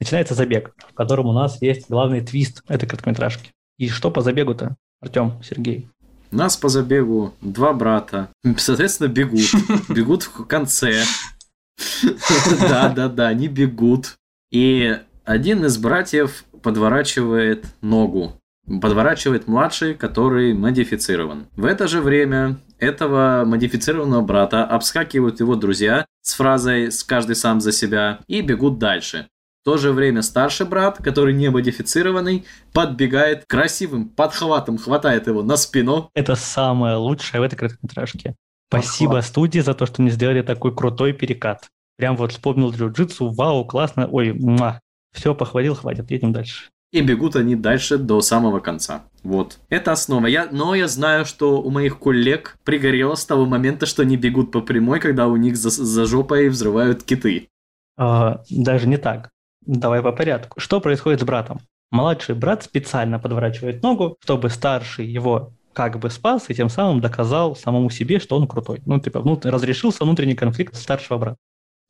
Начинается 0.00 0.34
забег, 0.34 0.74
в 0.90 0.94
котором 0.94 1.26
у 1.26 1.32
нас 1.32 1.62
есть 1.62 1.88
главный 1.88 2.20
твист 2.22 2.62
этой 2.66 2.86
короткометражки. 2.86 3.52
И 3.78 3.88
что 3.88 4.10
по 4.10 4.20
забегу-то, 4.20 4.74
Артем, 5.00 5.40
Сергей? 5.42 5.88
У 6.32 6.36
нас 6.36 6.56
по 6.56 6.68
забегу 6.68 7.32
два 7.40 7.72
брата, 7.72 8.30
соответственно, 8.56 9.06
бегут. 9.08 9.48
Бегут 9.88 10.24
в 10.24 10.44
конце. 10.46 11.04
Да-да-да, 12.60 13.28
они 13.28 13.46
бегут. 13.46 14.16
И 14.50 14.98
один 15.24 15.64
из 15.64 15.78
братьев 15.78 16.44
подворачивает 16.62 17.66
ногу. 17.80 18.32
Подворачивает 18.66 19.46
младший, 19.46 19.94
который 19.94 20.54
модифицирован. 20.54 21.46
В 21.54 21.64
это 21.64 21.86
же 21.86 22.00
время 22.00 22.56
этого 22.78 23.44
модифицированного 23.46 24.22
брата 24.22 24.64
обскакивают 24.64 25.40
его 25.40 25.56
друзья 25.56 26.06
с 26.22 26.34
фразой 26.34 26.90
«с 26.90 27.04
каждый 27.04 27.36
сам 27.36 27.60
за 27.60 27.72
себя» 27.72 28.20
и 28.26 28.40
бегут 28.40 28.78
дальше. 28.78 29.28
В 29.62 29.64
то 29.64 29.78
же 29.78 29.92
время 29.92 30.20
старший 30.20 30.66
брат, 30.66 30.98
который 30.98 31.32
не 31.32 31.50
модифицированный, 31.50 32.44
подбегает 32.72 33.46
красивым 33.46 34.10
подхватом, 34.10 34.76
хватает 34.76 35.26
его 35.26 35.42
на 35.42 35.56
спину. 35.56 36.10
Это 36.14 36.34
самое 36.34 36.96
лучшее 36.96 37.40
в 37.40 37.44
этой 37.44 37.56
короткометражке. 37.56 38.34
Спасибо 38.68 39.12
Подхват. 39.12 39.24
студии 39.24 39.60
за 39.60 39.72
то, 39.72 39.86
что 39.86 40.02
не 40.02 40.10
сделали 40.10 40.42
такой 40.42 40.74
крутой 40.74 41.14
перекат. 41.14 41.68
Прям 41.96 42.16
вот 42.16 42.32
вспомнил 42.32 42.72
джиу-джитсу, 42.72 43.32
вау, 43.34 43.64
классно, 43.64 44.06
ой, 44.06 44.38
Все, 45.12 45.34
похвалил, 45.34 45.74
хватит, 45.74 46.10
едем 46.10 46.32
дальше. 46.32 46.70
И 46.94 47.00
бегут 47.00 47.34
они 47.34 47.56
дальше 47.56 47.98
до 47.98 48.20
самого 48.20 48.60
конца. 48.60 49.02
Вот. 49.24 49.58
Это 49.68 49.90
основа. 49.90 50.26
Я, 50.26 50.46
но 50.52 50.76
я 50.76 50.86
знаю, 50.86 51.24
что 51.24 51.60
у 51.60 51.68
моих 51.68 51.98
коллег 51.98 52.56
пригорело 52.62 53.16
с 53.16 53.26
того 53.26 53.46
момента, 53.46 53.84
что 53.84 54.02
они 54.02 54.16
бегут 54.16 54.52
по 54.52 54.60
прямой, 54.60 55.00
когда 55.00 55.26
у 55.26 55.34
них 55.34 55.56
за, 55.56 55.70
за 55.70 56.06
жопой 56.06 56.48
взрывают 56.48 57.02
киты. 57.02 57.48
А, 57.98 58.42
даже 58.48 58.86
не 58.86 58.96
так. 58.96 59.30
Давай 59.66 60.02
по 60.02 60.12
порядку. 60.12 60.60
Что 60.60 60.80
происходит 60.80 61.20
с 61.20 61.24
братом? 61.24 61.58
Младший 61.90 62.36
брат 62.36 62.62
специально 62.62 63.18
подворачивает 63.18 63.82
ногу, 63.82 64.16
чтобы 64.22 64.48
старший 64.48 65.04
его 65.04 65.50
как 65.72 65.98
бы 65.98 66.10
спас 66.10 66.44
и 66.48 66.54
тем 66.54 66.68
самым 66.68 67.00
доказал 67.00 67.56
самому 67.56 67.90
себе, 67.90 68.20
что 68.20 68.36
он 68.36 68.46
крутой. 68.46 68.82
Ну, 68.86 69.00
типа, 69.00 69.18
внут- 69.18 69.46
разрешился 69.46 70.04
внутренний 70.04 70.36
конфликт 70.36 70.76
старшего 70.76 71.18
брата. 71.18 71.38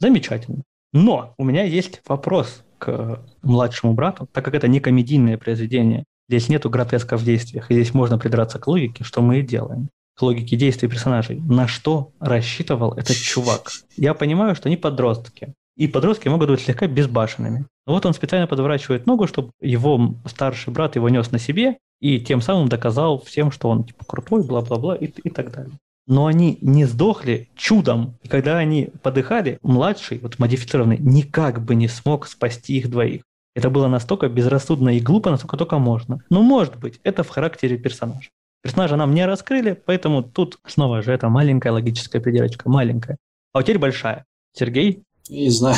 Замечательно. 0.00 0.62
Но 0.94 1.34
у 1.36 1.44
меня 1.44 1.64
есть 1.64 2.00
вопрос 2.06 2.62
к 2.84 3.20
младшему 3.42 3.94
брату, 3.94 4.28
так 4.32 4.44
как 4.44 4.54
это 4.54 4.68
не 4.68 4.80
комедийное 4.80 5.38
произведение. 5.38 6.04
Здесь 6.28 6.48
нету 6.48 6.70
гротеска 6.70 7.16
в 7.16 7.24
действиях, 7.24 7.70
и 7.70 7.74
здесь 7.74 7.94
можно 7.94 8.18
придраться 8.18 8.58
к 8.58 8.66
логике, 8.66 9.04
что 9.04 9.22
мы 9.22 9.38
и 9.38 9.42
делаем. 9.42 9.88
К 10.16 10.22
логике 10.22 10.56
действий 10.56 10.88
персонажей. 10.88 11.40
На 11.40 11.66
что 11.66 12.12
рассчитывал 12.20 12.92
этот 12.92 13.16
чувак? 13.16 13.70
Я 13.96 14.14
понимаю, 14.14 14.54
что 14.54 14.68
они 14.68 14.76
подростки. 14.76 15.54
и 15.76 15.88
подростки 15.88 16.28
могут 16.28 16.50
быть 16.50 16.60
слегка 16.60 16.86
безбашенными. 16.86 17.66
Вот 17.86 18.06
он 18.06 18.14
специально 18.14 18.46
подворачивает 18.46 19.06
ногу, 19.06 19.26
чтобы 19.26 19.50
его 19.60 20.14
старший 20.26 20.72
брат 20.72 20.94
его 20.94 21.08
нес 21.08 21.32
на 21.32 21.38
себе, 21.38 21.78
и 22.00 22.20
тем 22.20 22.40
самым 22.42 22.68
доказал 22.68 23.20
всем, 23.20 23.50
что 23.50 23.68
он 23.68 23.84
типа 23.84 24.04
крутой, 24.04 24.44
бла-бла-бла 24.44 24.94
и, 24.94 25.06
и 25.06 25.30
так 25.30 25.50
далее. 25.52 25.72
Но 26.06 26.26
они 26.26 26.58
не 26.60 26.84
сдохли 26.84 27.48
чудом. 27.56 28.18
И 28.22 28.28
когда 28.28 28.58
они 28.58 28.90
подыхали, 29.02 29.58
младший, 29.62 30.18
вот 30.18 30.38
модифицированный, 30.38 30.98
никак 30.98 31.64
бы 31.64 31.74
не 31.74 31.88
смог 31.88 32.26
спасти 32.26 32.76
их 32.76 32.90
двоих. 32.90 33.22
Это 33.54 33.70
было 33.70 33.88
настолько 33.88 34.28
безрассудно 34.28 34.96
и 34.96 35.00
глупо, 35.00 35.30
насколько 35.30 35.56
только 35.56 35.78
можно. 35.78 36.22
Но 36.28 36.42
может 36.42 36.76
быть, 36.76 37.00
это 37.04 37.22
в 37.22 37.28
характере 37.28 37.78
персонажа. 37.78 38.30
Персонажа 38.62 38.96
нам 38.96 39.14
не 39.14 39.24
раскрыли, 39.26 39.72
поэтому 39.72 40.22
тут 40.22 40.58
снова 40.66 41.02
же 41.02 41.12
это 41.12 41.28
маленькая 41.28 41.70
логическая 41.70 42.20
придирочка, 42.20 42.68
маленькая. 42.68 43.18
А 43.52 43.62
теперь 43.62 43.78
большая. 43.78 44.24
Сергей? 44.52 45.02
Не 45.28 45.50
знаю. 45.50 45.76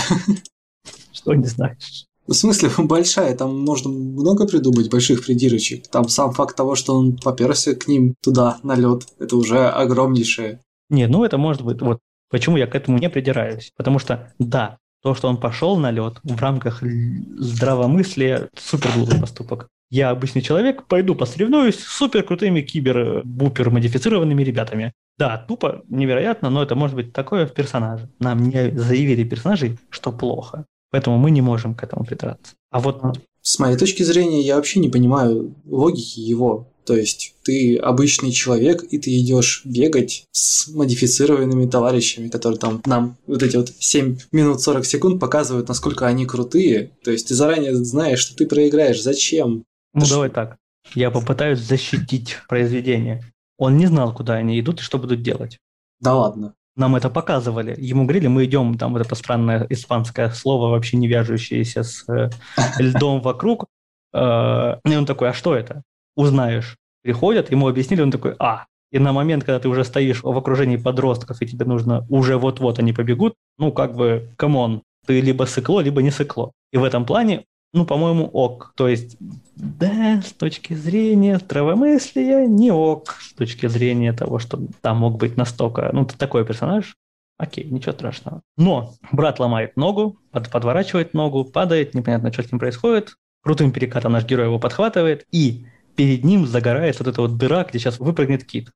Что 1.12 1.35
не 1.35 1.47
знаешь? 1.47 2.07
В 2.27 2.33
смысле, 2.33 2.70
большая, 2.79 3.37
там 3.37 3.59
можно 3.59 3.91
много 3.91 4.47
придумать 4.47 4.91
больших 4.91 5.24
придирочек. 5.24 5.89
Там 5.89 6.09
сам 6.09 6.33
факт 6.33 6.57
того, 6.57 6.74
что 6.74 6.95
он 6.95 7.16
поперся 7.16 7.74
к 7.74 7.89
ним 7.89 8.14
туда, 8.22 8.59
на 8.62 8.74
лед, 8.74 9.07
это 9.18 9.37
уже 9.37 9.68
огромнейшее. 9.68 10.61
Не, 10.89 11.07
ну 11.09 11.24
это 11.24 11.39
может 11.39 11.62
быть, 11.62 11.81
вот 11.81 11.99
почему 12.31 12.57
я 12.57 12.66
к 12.66 12.74
этому 12.74 12.99
не 12.99 13.11
придираюсь. 13.11 13.72
Потому 13.77 13.99
что, 13.99 14.33
да, 14.39 14.79
то, 15.03 15.14
что 15.14 15.29
он 15.29 15.37
пошел 15.37 15.77
на 15.77 15.91
лед 15.91 16.18
в 16.24 16.41
рамках 16.41 16.83
здравомыслия, 16.83 18.49
супер 18.57 18.91
глупый 18.95 19.20
поступок. 19.20 19.68
Я 19.89 20.11
обычный 20.11 20.43
человек, 20.43 20.85
пойду 20.89 21.14
посоревнуюсь 21.14 21.79
с 21.79 21.87
супер 21.87 22.24
крутыми 22.24 22.61
кибер-бупер 22.61 23.70
модифицированными 23.70 24.43
ребятами. 24.43 24.93
Да, 25.16 25.39
тупо, 25.39 25.83
невероятно, 25.89 26.51
но 26.51 26.62
это 26.62 26.74
может 26.74 26.97
быть 26.97 27.12
такое 27.12 27.47
в 27.47 27.55
персонаже. 27.55 28.11
Нам 28.18 28.49
не 28.49 28.77
заявили 28.77 29.22
персонажей, 29.22 29.79
что 29.91 30.11
плохо. 30.11 30.66
Поэтому 30.91 31.18
мы 31.18 31.30
не 31.30 31.41
можем 31.41 31.74
к 31.74 31.82
этому 31.82 32.05
придраться. 32.05 32.55
А 32.70 32.80
вот... 32.80 33.03
С 33.43 33.59
моей 33.61 33.76
точки 33.76 34.03
зрения, 34.03 34.41
я 34.41 34.57
вообще 34.57 34.80
не 34.80 34.89
понимаю 34.89 35.55
логики 35.64 36.18
его. 36.18 36.68
То 36.84 36.97
есть 36.97 37.34
ты 37.43 37.76
обычный 37.76 38.30
человек, 38.30 38.84
и 38.84 38.99
ты 38.99 39.16
идешь 39.18 39.62
бегать 39.64 40.24
с 40.30 40.68
модифицированными 40.68 41.68
товарищами, 41.68 42.28
которые 42.28 42.59
там 42.59 42.80
нам 42.87 43.16
вот 43.26 43.43
эти 43.43 43.57
вот 43.57 43.72
7 43.76 44.18
минут 44.30 44.61
40 44.61 44.84
секунд 44.84 45.20
показывают, 45.20 45.68
насколько 45.68 46.07
они 46.07 46.26
крутые. 46.26 46.93
То 47.05 47.11
есть 47.11 47.28
ты 47.28 47.34
заранее 47.34 47.74
знаешь, 47.74 48.20
что 48.20 48.37
ты 48.37 48.47
проиграешь. 48.47 49.03
Зачем? 49.03 49.64
Ну 49.95 50.03
Это 50.03 50.11
давай 50.11 50.30
так. 50.30 50.57
Я 50.95 51.11
попытаюсь 51.11 51.59
защитить 51.59 52.37
произведение. 52.49 53.24
Он 53.59 53.76
не 53.76 53.87
знал, 53.87 54.14
куда 54.14 54.34
они 54.34 54.59
идут 54.61 54.80
и 54.80 54.82
что 54.82 54.99
будут 54.99 55.22
делать. 55.22 55.59
Да 56.01 56.14
ладно. 56.14 56.55
Нам 56.77 56.95
это 56.95 57.11
показывали. 57.11 57.74
Ему 57.79 58.05
говорили, 58.05 58.29
мы 58.29 58.45
идем, 58.45 58.77
там 58.79 58.93
вот 58.93 59.03
это 59.05 59.14
странное 59.14 59.66
испанское 59.70 60.31
слово, 60.31 60.70
вообще 60.70 60.97
не 60.99 61.09
вяжущееся 61.09 61.83
с 61.83 62.09
э, 62.09 62.31
льдом 62.79 63.20
вокруг. 63.20 63.66
Э, 64.12 64.77
и 64.85 64.97
он 64.97 65.07
такой, 65.07 65.31
а 65.31 65.33
что 65.33 65.55
это? 65.55 65.83
узнаешь. 66.16 66.77
Приходят, 67.03 67.53
ему 67.53 67.68
объяснили, 67.68 68.03
он 68.03 68.11
такой, 68.11 68.35
а, 68.39 68.64
и 68.91 68.99
на 68.99 69.12
момент, 69.12 69.45
когда 69.45 69.61
ты 69.61 69.68
уже 69.68 69.85
стоишь 69.85 70.22
в 70.22 70.37
окружении 70.37 70.77
подростков, 70.77 71.41
и 71.43 71.47
тебе 71.47 71.66
нужно 71.66 72.05
уже 72.09 72.37
вот-вот 72.37 72.79
они 72.79 72.93
побегут, 72.93 73.35
ну, 73.59 73.70
как 73.70 73.95
бы, 73.95 74.33
come 74.37 74.63
on, 74.63 74.83
ты 75.07 75.20
либо 75.20 75.45
сыкло, 75.45 75.81
либо 75.81 76.03
не 76.03 76.11
сыкло. 76.11 76.53
И 76.72 76.79
в 76.79 76.85
этом 76.85 77.05
плане, 77.05 77.45
ну, 77.77 77.85
по-моему, 77.85 78.24
ок. 78.24 78.72
То 78.74 78.89
есть, 78.89 79.18
да, 79.55 80.22
с 80.22 80.33
точки 80.33 80.72
зрения 80.72 81.39
здравомыслия, 81.39 82.47
не 82.47 82.70
ок. 82.70 83.18
С 83.20 83.35
точки 83.35 83.66
зрения 83.66 84.14
того, 84.14 84.39
что 84.39 84.59
там 84.81 84.97
мог 84.97 85.18
быть 85.18 85.37
настолько... 85.37 85.91
Ну, 85.93 86.07
ты 86.07 86.16
такой 86.16 86.47
персонаж, 86.47 86.97
окей, 87.37 87.64
ничего 87.64 87.93
страшного. 87.93 88.41
Но 88.57 88.95
брат 89.12 89.39
ломает 89.41 89.77
ногу, 89.77 90.18
под, 90.31 90.51
подворачивает 90.51 91.12
ногу, 91.12 91.45
падает, 91.45 91.93
непонятно, 91.93 92.33
что 92.33 92.43
с 92.43 92.51
ним 92.51 92.59
происходит. 92.59 93.14
Крутым 93.43 93.72
перекатом 93.72 94.12
наш 94.12 94.24
герой 94.24 94.47
его 94.47 94.59
подхватывает, 94.59 95.27
и 95.31 95.66
перед 95.97 96.24
ним 96.24 96.47
загорается 96.47 97.05
вот 97.05 97.12
эта 97.12 97.20
вот 97.20 97.37
дыра, 97.37 97.64
где 97.64 97.79
сейчас 97.79 97.99
выпрыгнет 97.99 98.45
кит. 98.45 98.70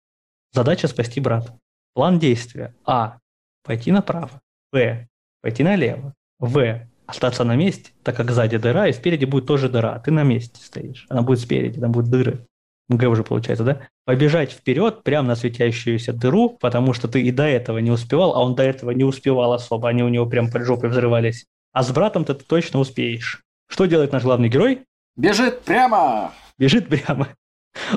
Задача 0.53 0.89
спасти 0.89 1.21
брата. 1.21 1.59
План 1.95 2.19
действия. 2.19 2.75
А. 2.85 3.17
Пойти 3.65 3.93
направо. 3.93 4.43
Б. 4.73 5.09
Пойти 5.41 5.63
налево. 5.63 6.13
В. 6.39 6.87
Остаться 7.11 7.45
на 7.45 7.57
месте, 7.57 7.91
так 8.03 8.17
как 8.17 8.31
сзади 8.31 8.57
дыра, 8.59 8.89
и 8.89 8.93
спереди 8.93 9.25
будет 9.25 9.47
тоже 9.47 9.69
дыра. 9.69 9.99
Ты 9.99 10.11
на 10.11 10.23
месте 10.23 10.61
стоишь. 10.63 11.07
Она 11.09 11.23
будет 11.23 11.41
спереди, 11.41 11.81
там 11.81 11.93
будут 11.93 12.11
дыры. 12.11 12.47
Г 12.89 13.07
уже 13.07 13.23
получается, 13.25 13.65
да? 13.65 13.81
Побежать 14.05 14.53
вперед, 14.53 15.03
прямо 15.03 15.29
на 15.29 15.37
светящуюся 15.37 16.13
дыру, 16.13 16.51
потому 16.61 16.93
что 16.93 17.09
ты 17.09 17.23
и 17.23 17.31
до 17.31 17.45
этого 17.45 17.79
не 17.79 17.91
успевал, 17.91 18.35
а 18.35 18.41
он 18.41 18.55
до 18.55 18.63
этого 18.63 18.91
не 18.91 19.05
успевал 19.05 19.53
особо. 19.53 19.89
Они 19.89 20.03
у 20.03 20.09
него 20.09 20.27
прям 20.27 20.51
под 20.51 20.63
жопой 20.63 20.91
взрывались. 20.91 21.47
А 21.73 21.83
с 21.83 21.91
братом-то 21.91 22.35
ты 22.35 22.45
точно 22.45 22.81
успеешь. 22.81 23.43
Что 23.69 23.87
делает 23.87 24.13
наш 24.13 24.23
главный 24.25 24.49
герой? 24.49 24.83
Бежит 25.17 25.61
прямо! 25.63 26.33
бежит 26.61 26.89
прямо. 26.89 27.29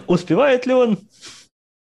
Успевает 0.07 0.66
ли 0.66 0.74
он? 0.74 0.97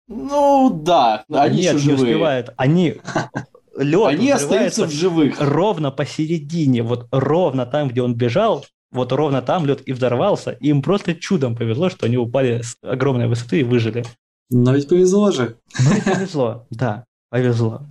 Ну 0.07 0.81
да, 0.83 1.25
они 1.31 1.61
Нет, 1.61 1.75
не 1.75 1.79
живые. 1.79 1.95
успевает. 2.15 2.49
Они 2.57 2.95
лед 3.77 4.07
Они 4.07 4.31
остаются 4.31 4.85
в 4.85 4.91
живых. 4.91 5.35
ровно 5.39 5.91
посередине, 5.91 6.83
вот 6.83 7.07
ровно 7.11 7.65
там, 7.65 7.89
где 7.89 8.01
он 8.01 8.15
бежал, 8.15 8.65
вот 8.91 9.11
ровно 9.11 9.41
там 9.41 9.65
лед 9.65 9.81
и 9.85 9.93
взорвался. 9.93 10.51
И 10.51 10.69
им 10.69 10.81
просто 10.81 11.15
чудом 11.15 11.55
повезло, 11.55 11.89
что 11.89 12.05
они 12.05 12.17
упали 12.17 12.61
с 12.61 12.77
огромной 12.81 13.27
высоты 13.27 13.61
и 13.61 13.63
выжили. 13.63 14.03
Но 14.49 14.73
ведь 14.75 14.89
повезло 14.89 15.31
же. 15.31 15.57
Ну 15.79 16.13
повезло, 16.13 16.67
да, 16.69 17.05
повезло. 17.29 17.81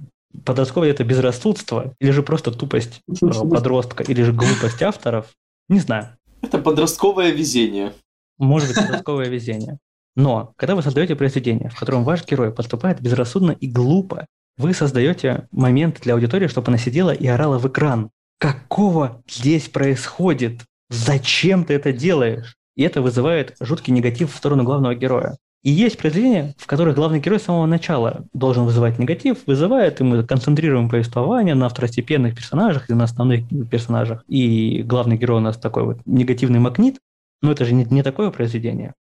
Подростковое 0.45 0.91
это 0.91 1.03
безрассудство, 1.05 1.95
или 1.99 2.11
же 2.11 2.22
просто 2.22 2.53
тупость 2.53 3.01
э, 3.09 3.14
подростка, 3.51 4.03
или 4.05 4.22
же 4.22 4.33
глупость 4.33 4.83
авторов. 4.83 5.26
Не 5.68 5.81
знаю. 5.81 6.16
Это 6.43 6.59
подростковое 6.59 7.31
везение 7.31 7.93
может 8.41 8.68
быть 8.68 8.76
подростковое 8.85 9.28
везение. 9.28 9.78
Но 10.16 10.53
когда 10.57 10.74
вы 10.74 10.83
создаете 10.83 11.14
произведение, 11.14 11.70
в 11.70 11.78
котором 11.78 12.03
ваш 12.03 12.26
герой 12.26 12.53
поступает 12.53 13.01
безрассудно 13.01 13.53
и 13.53 13.68
глупо, 13.68 14.26
вы 14.57 14.75
создаете 14.75 15.49
момент 15.53 16.01
для 16.03 16.15
аудитории, 16.15 16.49
чтобы 16.49 16.69
она 16.69 16.79
сидела 16.79 17.11
и 17.11 17.27
орала 17.27 17.59
в 17.59 17.67
экран. 17.69 18.11
Какого 18.39 19.23
здесь 19.29 19.69
происходит? 19.69 20.61
Зачем 20.89 21.65
ты 21.65 21.75
это 21.75 21.93
делаешь? 21.93 22.57
И 22.77 22.83
это 22.83 23.03
вызывает 23.03 23.57
жуткий 23.61 23.93
негатив 23.93 24.33
в 24.33 24.37
сторону 24.37 24.65
главного 24.65 24.95
героя. 24.95 25.37
И 25.63 25.71
есть 25.71 25.99
произведения, 25.99 26.55
в 26.57 26.67
которых 26.67 26.95
главный 26.95 27.21
герой 27.21 27.39
с 27.39 27.43
самого 27.43 27.67
начала 27.67 28.25
должен 28.33 28.65
вызывать 28.65 28.99
негатив, 28.99 29.47
вызывает, 29.47 30.01
и 30.01 30.05
мы 30.05 30.25
концентрируем 30.25 30.89
повествование 30.89 31.55
на 31.55 31.69
второстепенных 31.69 32.35
персонажах 32.35 32.89
и 32.89 32.95
на 32.95 33.05
основных 33.05 33.47
персонажах. 33.71 34.25
И 34.27 34.83
главный 34.83 35.19
герой 35.19 35.39
у 35.39 35.43
нас 35.43 35.59
такой 35.59 35.85
вот 35.85 35.99
негативный 36.07 36.61
магнит, 36.61 36.99
но 37.43 37.53
это 37.53 37.67
же 37.67 37.75
не, 37.75 37.85
не 37.85 38.03
такое 38.03 38.31
произведение. 38.31 38.95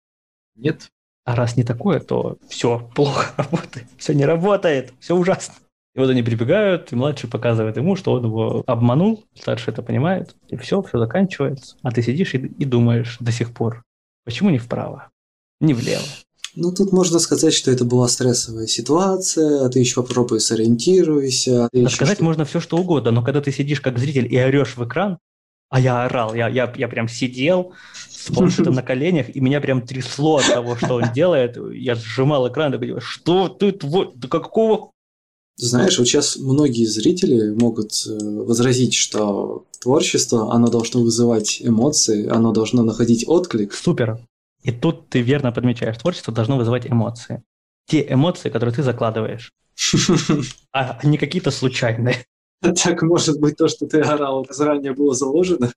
Нет. 0.56 0.90
А 1.28 1.36
раз 1.36 1.58
не 1.58 1.64
такое, 1.64 2.00
то 2.00 2.38
все 2.48 2.90
плохо 2.96 3.34
работает. 3.38 3.86
Все 3.98 4.14
не 4.14 4.24
работает, 4.24 4.94
все 5.02 5.14
ужасно. 5.14 5.56
И 5.94 6.00
вот 6.00 6.10
они 6.10 6.24
прибегают, 6.24 6.94
и 6.94 6.96
младший 6.96 7.30
показывает 7.30 7.76
ему, 7.76 7.98
что 7.98 8.14
он 8.14 8.24
его 8.24 8.64
обманул, 8.66 9.26
старший 9.36 9.74
это 9.74 9.82
понимает, 9.82 10.38
и 10.48 10.56
все, 10.56 10.82
все 10.82 10.98
заканчивается. 10.98 11.76
А 11.82 11.92
ты 11.92 12.02
сидишь 12.02 12.34
и, 12.34 12.38
и 12.38 12.64
думаешь 12.64 13.18
до 13.20 13.34
сих 13.34 13.54
пор, 13.54 13.84
почему 14.24 14.52
не 14.52 14.58
вправо, 14.58 15.10
не 15.60 15.74
влево? 15.74 16.06
Ну, 16.56 16.74
тут 16.74 16.94
можно 16.94 17.20
сказать, 17.20 17.54
что 17.54 17.72
это 17.72 17.84
была 17.84 18.08
стрессовая 18.08 18.68
ситуация, 18.68 19.66
а 19.66 19.70
ты 19.70 19.80
еще 19.80 19.96
попробуй 19.96 20.40
сориентируйся. 20.40 21.66
А 21.66 21.90
сказать 21.90 22.18
что... 22.18 22.24
можно 22.24 22.46
все, 22.46 22.62
что 22.62 22.78
угодно, 22.78 23.12
но 23.12 23.22
когда 23.22 23.42
ты 23.42 23.52
сидишь 23.52 23.82
как 23.82 24.00
зритель 24.00 24.34
и 24.34 24.38
орешь 24.38 24.78
в 24.78 24.88
экран, 24.88 25.18
а 25.70 25.82
я 25.82 26.06
орал, 26.06 26.34
я, 26.34 26.48
я, 26.48 26.72
я 26.78 26.88
прям 26.88 27.10
сидел 27.10 27.74
с 28.28 28.34
планшетом 28.34 28.74
на 28.74 28.84
коленях, 28.84 29.36
и 29.36 29.40
меня 29.40 29.62
прям 29.62 29.82
трясло 29.82 30.38
от 30.38 30.48
того, 30.48 30.76
что 30.76 30.96
он 30.96 31.12
делает. 31.14 31.58
Я 31.74 31.96
сжимал 31.96 32.48
экран, 32.50 32.74
и 32.74 32.78
говорю, 32.78 33.00
что 33.00 33.48
ты, 33.50 33.78
вот, 33.82 34.18
да 34.18 34.28
какого... 34.28 34.92
Знаешь, 35.60 35.98
вот 35.98 36.08
сейчас 36.08 36.38
многие 36.38 36.86
зрители 36.86 37.50
могут 37.50 37.92
э, 38.08 38.12
возразить, 38.14 38.94
что 38.94 39.66
творчество, 39.82 40.54
оно 40.54 40.68
должно 40.68 41.02
вызывать 41.02 41.62
эмоции, 41.64 42.28
оно 42.28 42.52
должно 42.52 42.84
находить 42.84 43.26
отклик. 43.28 43.74
Супер. 43.74 44.20
И 44.62 44.72
тут 44.72 45.10
ты 45.10 45.22
верно 45.22 45.52
подмечаешь, 45.52 45.98
творчество 45.98 46.32
должно 46.34 46.58
вызывать 46.58 46.86
эмоции. 46.86 47.42
Те 47.88 48.06
эмоции, 48.08 48.50
которые 48.50 48.76
ты 48.76 48.84
закладываешь. 48.84 49.52
А 50.74 51.00
не 51.04 51.18
какие-то 51.18 51.50
случайные. 51.50 52.26
Так 52.62 53.02
может 53.02 53.40
быть 53.40 53.58
то, 53.58 53.68
что 53.68 53.88
ты 53.88 54.02
орал, 54.02 54.46
заранее 54.50 54.94
было 54.94 55.14
заложено? 55.14 55.72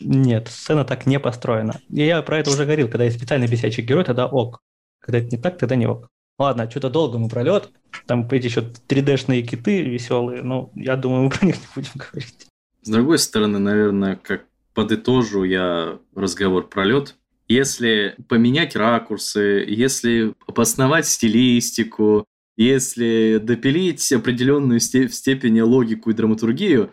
Нет, 0.00 0.48
сцена 0.48 0.84
так 0.84 1.06
не 1.06 1.20
построена. 1.20 1.80
И 1.88 2.04
я 2.04 2.22
про 2.22 2.38
это 2.38 2.50
уже 2.50 2.64
говорил, 2.64 2.88
когда 2.88 3.04
есть 3.04 3.16
специальный 3.16 3.46
бесячий 3.46 3.82
герой, 3.82 4.04
тогда 4.04 4.26
ок. 4.26 4.60
Когда 5.00 5.18
это 5.18 5.28
не 5.36 5.40
так, 5.40 5.58
тогда 5.58 5.76
не 5.76 5.86
ок. 5.86 6.08
Ладно, 6.38 6.68
что-то 6.68 6.90
долго 6.90 7.18
мы 7.18 7.28
пролет. 7.28 7.70
Там 8.06 8.28
эти 8.30 8.46
еще 8.46 8.60
3D-шные 8.88 9.42
киты 9.42 9.82
веселые, 9.82 10.42
но 10.42 10.70
я 10.74 10.96
думаю, 10.96 11.24
мы 11.24 11.30
про 11.38 11.46
них 11.46 11.56
не 11.56 11.66
будем 11.74 11.92
говорить. 11.94 12.46
С 12.82 12.88
другой 12.88 13.18
стороны, 13.18 13.58
наверное, 13.58 14.16
как 14.16 14.46
подытожу 14.74 15.44
я 15.44 15.98
разговор 16.14 16.68
пролет. 16.68 17.16
Если 17.46 18.16
поменять 18.28 18.74
ракурсы, 18.74 19.64
если 19.68 20.34
обосновать 20.46 21.06
стилистику, 21.06 22.24
если 22.56 23.38
допилить 23.42 24.12
определенную 24.12 24.80
в 24.80 25.14
степени 25.14 25.60
логику 25.60 26.10
и 26.10 26.14
драматургию, 26.14 26.90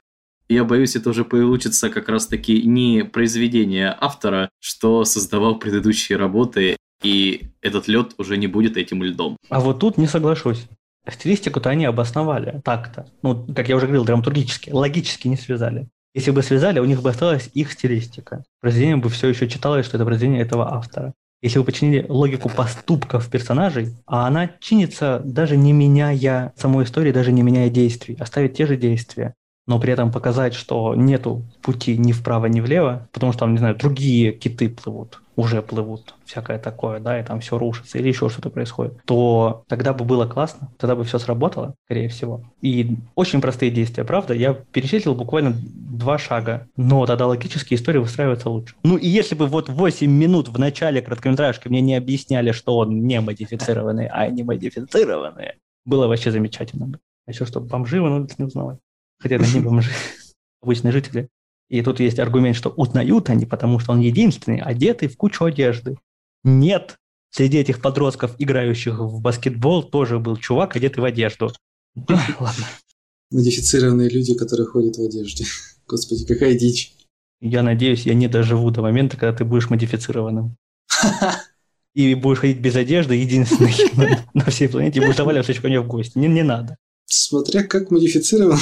Я 0.51 0.65
боюсь, 0.65 0.97
это 0.97 1.11
уже 1.11 1.23
получится 1.23 1.89
как 1.89 2.09
раз-таки 2.09 2.63
не 2.63 3.05
произведение 3.05 3.95
автора, 3.97 4.49
что 4.59 5.05
создавал 5.05 5.57
предыдущие 5.57 6.17
работы, 6.17 6.75
и 7.01 7.43
этот 7.61 7.87
лед 7.87 8.15
уже 8.17 8.35
не 8.35 8.47
будет 8.47 8.75
этим 8.75 9.01
льдом. 9.01 9.37
А 9.47 9.61
вот 9.61 9.79
тут 9.79 9.97
не 9.97 10.07
соглашусь. 10.07 10.67
Стилистику-то 11.09 11.69
они 11.69 11.85
обосновали 11.85 12.59
так-то. 12.65 13.07
Ну, 13.23 13.47
как 13.55 13.69
я 13.69 13.77
уже 13.77 13.85
говорил, 13.85 14.03
драматургически, 14.03 14.71
логически 14.71 15.29
не 15.29 15.37
связали. 15.37 15.87
Если 16.13 16.31
бы 16.31 16.43
связали, 16.43 16.79
у 16.79 16.85
них 16.85 17.01
бы 17.01 17.11
осталась 17.11 17.49
их 17.53 17.71
стилистика. 17.71 18.43
Произведение 18.59 18.97
бы 18.97 19.07
все 19.07 19.29
еще 19.29 19.47
читалось, 19.47 19.85
что 19.85 19.95
это 19.95 20.03
произведение 20.03 20.41
этого 20.41 20.73
автора. 20.73 21.13
Если 21.41 21.59
вы 21.59 21.63
починили 21.63 22.05
логику 22.09 22.49
поступков 22.49 23.29
персонажей, 23.29 23.95
а 24.05 24.27
она 24.27 24.51
чинится 24.59 25.21
даже 25.23 25.55
не 25.55 25.71
меняя 25.71 26.51
самой 26.57 26.83
истории, 26.83 27.13
даже 27.13 27.31
не 27.31 27.41
меняя 27.41 27.69
действий, 27.69 28.17
оставить 28.19 28.57
те 28.57 28.65
же 28.65 28.75
действия, 28.75 29.33
но 29.71 29.79
при 29.79 29.93
этом 29.93 30.11
показать, 30.11 30.53
что 30.53 30.95
нету 30.95 31.43
пути 31.61 31.95
ни 31.97 32.11
вправо, 32.11 32.47
ни 32.47 32.59
влево, 32.59 33.07
потому 33.13 33.31
что 33.31 33.39
там, 33.39 33.53
не 33.53 33.57
знаю, 33.57 33.77
другие 33.77 34.33
киты 34.33 34.67
плывут, 34.67 35.21
уже 35.37 35.61
плывут, 35.61 36.13
всякое 36.25 36.59
такое, 36.59 36.99
да, 36.99 37.17
и 37.17 37.23
там 37.23 37.39
все 37.39 37.57
рушится, 37.57 37.97
или 37.97 38.09
еще 38.09 38.27
что-то 38.27 38.49
происходит, 38.49 39.01
то 39.05 39.63
тогда 39.69 39.93
бы 39.93 40.03
было 40.03 40.27
классно, 40.27 40.69
тогда 40.77 40.97
бы 40.97 41.05
все 41.05 41.19
сработало, 41.19 41.75
скорее 41.85 42.09
всего. 42.09 42.43
И 42.61 42.97
очень 43.15 43.39
простые 43.39 43.71
действия, 43.71 44.03
правда? 44.03 44.33
Я 44.33 44.53
перечислил 44.53 45.15
буквально 45.15 45.53
два 45.55 46.17
шага, 46.17 46.67
но 46.75 47.05
тогда 47.05 47.27
логически 47.27 47.75
история 47.75 48.01
выстраивается 48.01 48.49
лучше. 48.49 48.75
Ну 48.83 48.97
и 48.97 49.07
если 49.07 49.35
бы 49.35 49.47
вот 49.47 49.69
8 49.69 50.11
минут 50.11 50.49
в 50.49 50.59
начале 50.59 51.01
короткометражки 51.01 51.69
мне 51.69 51.79
не 51.79 51.95
объясняли, 51.95 52.51
что 52.51 52.75
он 52.75 53.03
не 53.03 53.21
модифицированный, 53.21 54.07
а 54.07 54.27
не 54.27 54.43
модифицированный, 54.43 55.53
было 55.85 56.07
вообще 56.07 56.29
замечательно. 56.29 56.99
А 57.25 57.31
еще 57.31 57.45
что, 57.45 57.61
бомжи 57.61 58.01
вы 58.01 58.09
научились 58.09 58.37
не 58.37 58.43
узнавать 58.43 58.79
хотя 59.21 59.35
это 59.35 59.45
не 59.47 59.59
бомжи, 59.59 59.91
обычные 60.61 60.91
жители. 60.91 61.29
И 61.69 61.81
тут 61.81 62.01
есть 62.01 62.19
аргумент, 62.19 62.57
что 62.57 62.69
узнают 62.69 63.29
они, 63.29 63.45
потому 63.45 63.79
что 63.79 63.93
он 63.93 64.01
единственный, 64.01 64.59
одетый 64.59 65.07
в 65.07 65.15
кучу 65.15 65.45
одежды. 65.45 65.97
Нет, 66.43 66.97
среди 67.29 67.59
этих 67.59 67.81
подростков, 67.81 68.35
играющих 68.39 68.99
в 68.99 69.21
баскетбол, 69.21 69.83
тоже 69.83 70.19
был 70.19 70.35
чувак, 70.35 70.75
одетый 70.75 71.01
в 71.01 71.05
одежду. 71.05 71.53
Ладно. 71.95 72.65
Модифицированные 73.31 74.09
люди, 74.09 74.33
которые 74.35 74.67
ходят 74.67 74.97
в 74.97 75.01
одежде. 75.01 75.45
Господи, 75.87 76.25
какая 76.25 76.57
дичь. 76.57 76.93
Я 77.39 77.63
надеюсь, 77.63 78.05
я 78.05 78.13
не 78.13 78.27
доживу 78.27 78.69
до 78.69 78.81
момента, 78.81 79.17
когда 79.17 79.35
ты 79.35 79.45
будешь 79.45 79.69
модифицированным. 79.69 80.57
И 81.93 82.15
будешь 82.15 82.39
ходить 82.39 82.59
без 82.59 82.75
одежды, 82.75 83.15
единственный 83.15 83.73
на 84.33 84.45
всей 84.45 84.69
планете, 84.69 84.99
и 84.99 85.01
будешь 85.01 85.17
заваливаться 85.17 85.53
ко 85.53 85.67
мне 85.67 85.79
в 85.79 85.87
гости. 85.87 86.17
Не, 86.17 86.27
не 86.27 86.43
надо. 86.43 86.77
Смотря 87.13 87.63
как 87.63 87.91
модифицирован. 87.91 88.57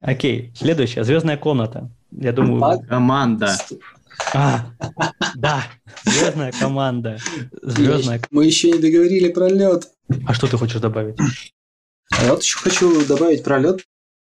Окей, 0.00 0.50
следующая. 0.56 1.04
Звездная 1.04 1.36
комната. 1.36 1.90
Я 2.10 2.32
думаю... 2.32 2.80
Команда. 2.88 3.54
А, 4.32 4.70
да, 5.34 5.62
звездная 6.04 6.52
команда. 6.52 7.18
Звездная... 7.60 8.22
Мы 8.30 8.46
еще 8.46 8.70
не 8.70 8.78
договорили 8.78 9.28
про 9.28 9.50
лед. 9.50 9.90
А 10.26 10.32
что 10.32 10.46
ты 10.46 10.56
хочешь 10.56 10.80
добавить? 10.80 11.18
А 12.12 12.24
я 12.24 12.30
вот 12.32 12.42
еще 12.42 12.56
хочу 12.56 13.04
добавить 13.04 13.44
про 13.44 13.58
лед, 13.58 13.80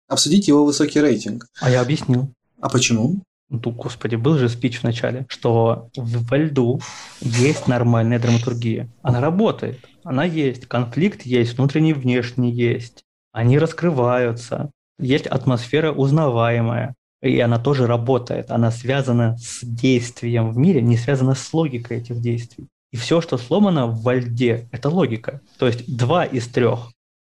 обсудить 0.06 0.46
его 0.46 0.64
высокий 0.64 1.00
рейтинг. 1.00 1.46
А 1.60 1.70
я 1.70 1.80
объяснил. 1.80 2.32
А 2.60 2.68
почему? 2.68 3.24
Ну, 3.48 3.58
господи, 3.72 4.14
был 4.14 4.38
же 4.38 4.48
спич 4.48 4.78
в 4.78 4.84
начале, 4.84 5.26
что 5.28 5.90
во 5.96 6.38
льду 6.38 6.80
есть 7.20 7.66
нормальная 7.66 8.20
драматургия. 8.20 8.88
Она 9.02 9.20
работает, 9.20 9.80
она 10.04 10.24
есть, 10.24 10.66
конфликт 10.66 11.22
есть, 11.22 11.58
внутренний 11.58 11.94
внешний 11.94 12.52
есть 12.52 13.02
они 13.32 13.58
раскрываются, 13.58 14.70
есть 14.98 15.26
атмосфера 15.26 15.92
узнаваемая, 15.92 16.94
и 17.22 17.38
она 17.40 17.58
тоже 17.58 17.86
работает, 17.86 18.50
она 18.50 18.70
связана 18.70 19.36
с 19.38 19.60
действием 19.62 20.52
в 20.52 20.58
мире, 20.58 20.80
не 20.80 20.96
связана 20.96 21.34
с 21.34 21.52
логикой 21.52 21.98
этих 21.98 22.20
действий. 22.20 22.66
И 22.92 22.96
все, 22.96 23.20
что 23.20 23.38
сломано 23.38 23.86
в 23.86 24.12
льде, 24.12 24.68
это 24.72 24.88
логика. 24.88 25.40
То 25.58 25.66
есть 25.66 25.96
два 25.96 26.24
из 26.24 26.48
трех. 26.48 26.90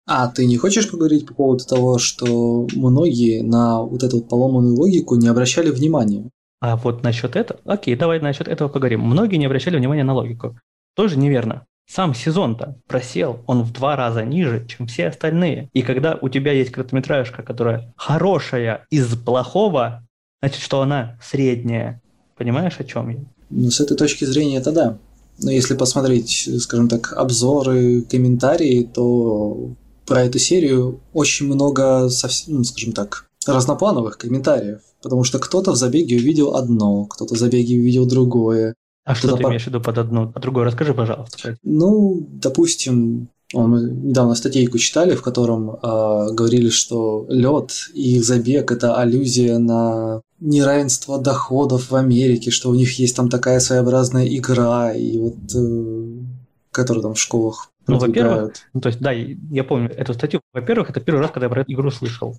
А 0.07 0.29
ты 0.29 0.47
не 0.47 0.57
хочешь 0.57 0.91
поговорить 0.91 1.27
по 1.27 1.35
поводу 1.35 1.65
того, 1.65 1.99
что 1.99 2.69
многие 2.75 3.43
на 3.43 3.83
вот 3.83 4.03
эту 4.03 4.19
вот 4.19 4.29
поломанную 4.29 4.77
логику 4.77 5.17
не 5.17 5.29
обращали 5.29 5.71
внимания? 5.71 6.31
А 6.61 6.77
вот 6.77 7.03
насчет 7.03 7.37
этого... 7.37 7.61
Окей, 7.65 7.97
давай 7.97 8.21
насчет 8.21 8.49
этого 8.49 8.69
поговорим. 8.69 9.01
Многие 9.01 9.37
не 9.37 9.47
обращали 9.47 9.77
внимания 9.77 10.05
на 10.05 10.15
логику. 10.15 10.59
Тоже 10.95 11.19
неверно. 11.19 11.67
Сам 11.89 12.15
сезон-то 12.15 12.77
просел, 12.89 13.45
он 13.47 13.63
в 13.63 13.73
два 13.73 13.95
раза 13.95 14.25
ниже, 14.25 14.67
чем 14.67 14.89
все 14.89 15.07
остальные. 15.07 15.71
И 15.73 15.83
когда 15.83 16.19
у 16.21 16.29
тебя 16.29 16.53
есть 16.53 16.73
короткометражка, 16.73 17.43
которая 17.43 17.95
хорошая 17.97 18.87
из 18.91 19.07
плохого, 19.17 20.05
значит, 20.43 20.61
что 20.61 20.83
она 20.83 21.19
средняя. 21.23 22.03
Понимаешь, 22.37 22.75
о 22.79 22.85
чем 22.85 23.09
я? 23.11 23.19
Ну, 23.51 23.71
с 23.71 23.81
этой 23.81 23.97
точки 23.97 24.25
зрения 24.25 24.57
это 24.57 24.73
да. 24.73 24.99
Но 25.39 25.51
если 25.51 25.75
посмотреть, 25.75 26.49
скажем 26.61 26.89
так, 26.89 27.13
обзоры, 27.13 28.03
комментарии, 28.03 28.83
то 28.83 29.71
про 30.07 30.23
эту 30.23 30.39
серию 30.39 31.01
очень 31.13 31.47
много, 31.47 32.09
совсем, 32.09 32.57
ну, 32.57 32.65
скажем 32.65 32.93
так, 32.93 33.27
разноплановых 33.47 34.19
комментариев. 34.19 34.81
Потому 35.03 35.25
что 35.25 35.39
кто-то 35.39 35.73
в 35.73 35.77
забеге 35.77 36.17
увидел 36.17 36.57
одно, 36.57 37.05
кто-то 37.05 37.35
в 37.35 37.39
забеге 37.39 37.79
увидел 37.79 38.07
другое. 38.07 38.75
А 39.07 39.15
что 39.15 39.37
ты 39.37 39.45
имеешь 39.45 39.63
в 39.63 39.67
виду 39.69 39.81
под 39.81 39.99
одну, 39.99 40.33
под 40.33 40.43
другую? 40.43 40.65
Расскажи, 40.65 40.93
пожалуйста. 40.93 41.57
Ну, 41.63 42.27
допустим, 42.29 43.29
мы 43.55 43.81
недавно 43.81 44.35
статейку 44.35 44.79
читали, 44.79 45.15
в 45.15 45.23
котором 45.23 45.71
э, 45.71 45.77
говорили, 46.33 46.71
что 46.71 47.25
лед 47.29 47.71
и 47.95 48.17
их 48.17 48.25
забег 48.25 48.73
это 48.73 48.97
аллюзия 48.97 49.59
на 49.59 50.23
неравенство 50.41 51.21
доходов 51.21 51.93
в 51.93 51.95
Америке, 51.95 52.51
что 52.51 52.69
у 52.69 52.75
них 52.75 52.99
есть 52.99 53.15
там 53.15 53.29
такая 53.29 53.61
своеобразная 53.61 54.27
игра, 54.27 54.93
и 54.93 55.19
вот 55.19 55.37
э, 55.55 56.19
которую 56.73 57.05
там 57.05 57.15
в 57.15 57.21
школах 57.21 57.71
ну, 57.87 57.99
во-первых, 57.99 58.55
ну, 58.75 58.81
то 58.81 58.89
есть, 58.89 59.01
да, 59.01 59.13
я 59.13 59.63
помню 59.63 59.89
эту 59.91 60.15
статью. 60.15 60.41
Во-первых, 60.53 60.91
это 60.91 61.01
первый 61.01 61.21
раз, 61.21 61.31
когда 61.31 61.47
я 61.47 61.51
про 61.51 61.61
эту 61.61 61.73
игру 61.73 61.93
слышал. 61.93 62.37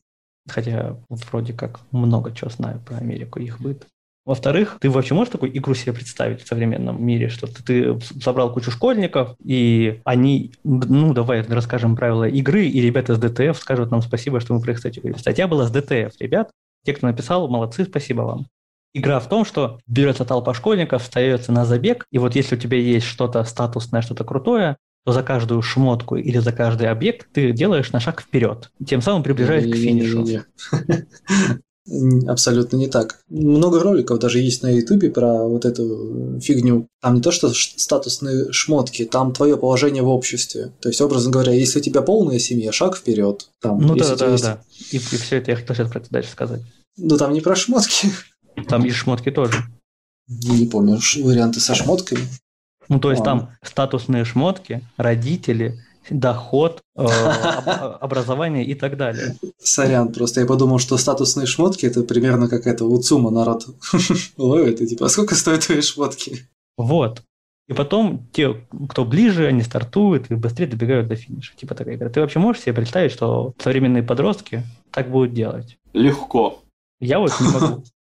Хотя 0.49 0.97
вроде 1.09 1.53
как 1.53 1.79
много 1.91 2.33
чего 2.33 2.49
знаю 2.49 2.81
про 2.85 2.97
Америку, 2.97 3.39
их 3.39 3.61
быт. 3.61 3.87
Во-вторых, 4.27 4.77
ты 4.81 4.89
вообще 4.89 5.13
можешь 5.13 5.31
такую 5.31 5.57
игру 5.57 5.73
себе 5.73 5.93
представить 5.93 6.43
в 6.43 6.47
современном 6.47 7.01
мире, 7.01 7.29
что 7.29 7.47
ты, 7.47 7.97
собрал 8.21 8.51
кучу 8.51 8.71
школьников, 8.71 9.37
и 9.41 10.01
они, 10.03 10.51
ну, 10.65 11.13
давай 11.13 11.43
расскажем 11.43 11.95
правила 11.95 12.27
игры, 12.27 12.65
и 12.65 12.81
ребята 12.81 13.15
с 13.15 13.19
ДТФ 13.19 13.57
скажут 13.57 13.89
нам 13.89 14.01
спасибо, 14.01 14.41
что 14.41 14.53
мы 14.53 14.59
про 14.59 14.73
их 14.73 14.79
статью 14.79 15.01
говорили. 15.01 15.21
Статья 15.21 15.47
была 15.47 15.65
с 15.65 15.71
ДТФ, 15.71 16.19
ребят. 16.19 16.51
Те, 16.83 16.93
кто 16.93 17.07
написал, 17.07 17.47
молодцы, 17.47 17.85
спасибо 17.85 18.23
вам. 18.23 18.47
Игра 18.93 19.21
в 19.21 19.29
том, 19.29 19.45
что 19.45 19.79
берется 19.87 20.25
толпа 20.25 20.53
школьников, 20.53 21.03
встается 21.03 21.53
на 21.53 21.63
забег, 21.63 22.03
и 22.11 22.17
вот 22.17 22.35
если 22.35 22.57
у 22.57 22.59
тебя 22.59 22.77
есть 22.77 23.05
что-то 23.05 23.41
статусное, 23.45 24.01
что-то 24.01 24.25
крутое, 24.25 24.75
то 25.05 25.13
за 25.13 25.23
каждую 25.23 25.61
шмотку 25.61 26.17
или 26.17 26.39
за 26.39 26.51
каждый 26.51 26.89
объект 26.89 27.29
ты 27.31 27.53
делаешь 27.53 27.93
на 27.93 28.01
шаг 28.01 28.19
вперед, 28.19 28.71
тем 28.85 29.01
самым 29.01 29.23
приближаясь 29.23 29.71
к 29.71 29.75
финишу. 29.77 30.25
Абсолютно 32.27 32.75
не 32.75 32.87
так. 32.87 33.19
Много 33.29 33.79
роликов 33.81 34.19
даже 34.19 34.39
есть 34.39 34.61
на 34.61 34.67
Ютубе 34.67 35.09
про 35.09 35.47
вот 35.47 35.65
эту 35.65 36.39
фигню. 36.41 36.87
Там 37.01 37.15
не 37.15 37.21
то, 37.21 37.31
что 37.31 37.51
статусные 37.53 38.51
шмотки, 38.51 39.05
там 39.05 39.31
твое 39.31 39.57
положение 39.57 40.03
в 40.03 40.09
обществе. 40.09 40.73
То 40.81 40.89
есть, 40.89 40.99
образно 40.99 41.31
говоря, 41.31 41.53
если 41.53 41.79
у 41.79 41.81
тебя 41.81 42.01
полная 42.01 42.39
семья, 42.39 42.71
шаг 42.71 42.97
вперед. 42.97 43.49
Там, 43.61 43.79
ну 43.79 43.95
да, 43.95 44.15
да, 44.15 44.31
есть... 44.31 44.43
да. 44.43 44.61
И, 44.91 44.97
и 44.97 44.99
все 44.99 45.37
это 45.37 45.51
я 45.51 45.57
хотел 45.57 45.75
сейчас 45.75 45.89
про 45.89 45.99
это 45.99 46.09
дальше 46.09 46.31
сказать. 46.31 46.61
Ну 46.97 47.17
там 47.17 47.31
не 47.31 47.41
про 47.41 47.55
шмотки. 47.55 48.09
Там 48.67 48.85
и 48.85 48.89
шмотки 48.89 49.31
тоже. 49.31 49.53
Не 50.27 50.65
помню, 50.65 50.99
варианты 51.21 51.59
со 51.59 51.73
шмотками. 51.73 52.21
Ну, 52.89 52.99
то 52.99 53.11
есть 53.11 53.21
Ладно. 53.25 53.41
там 53.41 53.57
статусные 53.61 54.23
шмотки, 54.25 54.81
родители, 54.97 55.79
доход, 56.09 56.81
э, 56.95 57.05
образование 57.05 58.65
и 58.65 58.73
так 58.73 58.97
далее. 58.97 59.35
Сорян, 59.59 60.11
просто 60.13 60.41
я 60.41 60.45
подумал, 60.45 60.79
что 60.79 60.97
статусные 60.97 61.47
шмотки 61.47 61.85
это 61.85 62.03
примерно 62.03 62.47
как 62.47 62.67
это 62.67 62.85
Уцума 62.85 63.31
народ 63.31 63.65
ловит, 64.37 64.81
и 64.81 64.87
типа, 64.87 65.05
а 65.05 65.09
сколько 65.09 65.35
стоят 65.35 65.65
твои 65.65 65.81
шмотки? 65.81 66.47
Вот. 66.77 67.21
И 67.67 67.73
потом 67.73 68.27
те, 68.31 68.65
кто 68.87 69.03
ближе, 69.03 69.47
они 69.47 69.61
стартуют 69.61 70.31
и 70.31 70.35
быстрее 70.35 70.67
добегают 70.67 71.07
до 71.07 71.15
финиша. 71.15 71.53
Типа 71.57 71.75
такая 71.75 71.95
игра. 71.95 72.09
Ты 72.09 72.21
вообще 72.21 72.39
можешь 72.39 72.61
себе 72.61 72.73
представить, 72.73 73.11
что 73.11 73.53
современные 73.59 74.03
подростки 74.03 74.63
так 74.91 75.11
будут 75.11 75.33
делать? 75.33 75.77
Легко. 75.93 76.63
Я 76.99 77.19
вот 77.19 77.31
не 77.39 77.47
могу. 77.49 77.83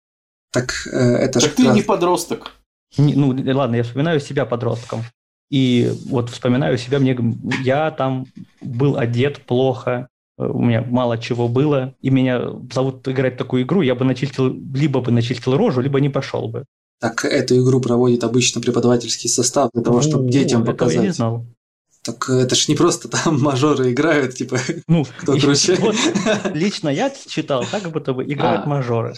Так 0.53 0.73
э, 0.91 0.97
это 0.97 1.41
же... 1.41 1.49
Так 1.49 1.57
ты 1.57 1.67
не 1.67 1.83
подросток. 1.83 2.55
ну, 2.97 3.37
ладно, 3.53 3.77
я 3.77 3.83
вспоминаю 3.83 4.21
себя 4.21 4.47
подростком. 4.47 5.03
И 5.51 5.93
вот 6.09 6.31
вспоминаю 6.31 6.77
себя, 6.79 6.99
мне, 6.99 7.17
я 7.63 7.91
там 7.91 8.27
был 8.61 8.97
одет 8.99 9.41
плохо, 9.47 10.09
у 10.39 10.63
меня 10.63 10.83
мало 10.83 11.19
чего 11.19 11.49
было, 11.49 11.95
и 12.03 12.11
меня 12.11 12.43
зовут 12.73 13.07
играть 13.09 13.37
такую 13.37 13.63
игру, 13.63 13.81
я 13.83 13.95
бы 13.95 14.05
начистил, 14.05 14.49
либо 14.75 15.01
бы 15.01 15.13
начистил 15.13 15.57
рожу, 15.57 15.81
либо 15.81 16.01
не 16.01 16.09
пошел 16.09 16.49
бы. 16.49 16.65
Так 17.01 17.25
эту 17.25 17.63
игру 17.63 17.81
проводит 17.81 18.25
обычно 18.25 18.61
преподавательский 18.61 19.29
состав 19.29 19.71
для 19.73 19.83
того, 19.83 20.01
чтобы 20.03 20.31
детям 20.31 20.65
показать. 20.65 20.97
Я 20.97 21.03
не 21.03 21.13
знал. 21.13 21.47
Так 22.03 22.29
это 22.31 22.55
ж 22.55 22.69
не 22.69 22.75
просто 22.75 23.09
там 23.09 23.41
мажоры 23.43 23.93
играют, 23.93 24.35
типа, 24.35 24.59
Ну, 24.89 25.05
кто 25.19 25.39
круче. 25.39 25.77
вот 25.77 25.97
лично 26.55 26.89
я 26.89 27.11
читал, 27.11 27.65
так 27.71 27.91
будто 27.91 28.13
бы 28.15 28.25
играют 28.25 28.63
А. 28.65 28.69
мажоры. 28.69 29.15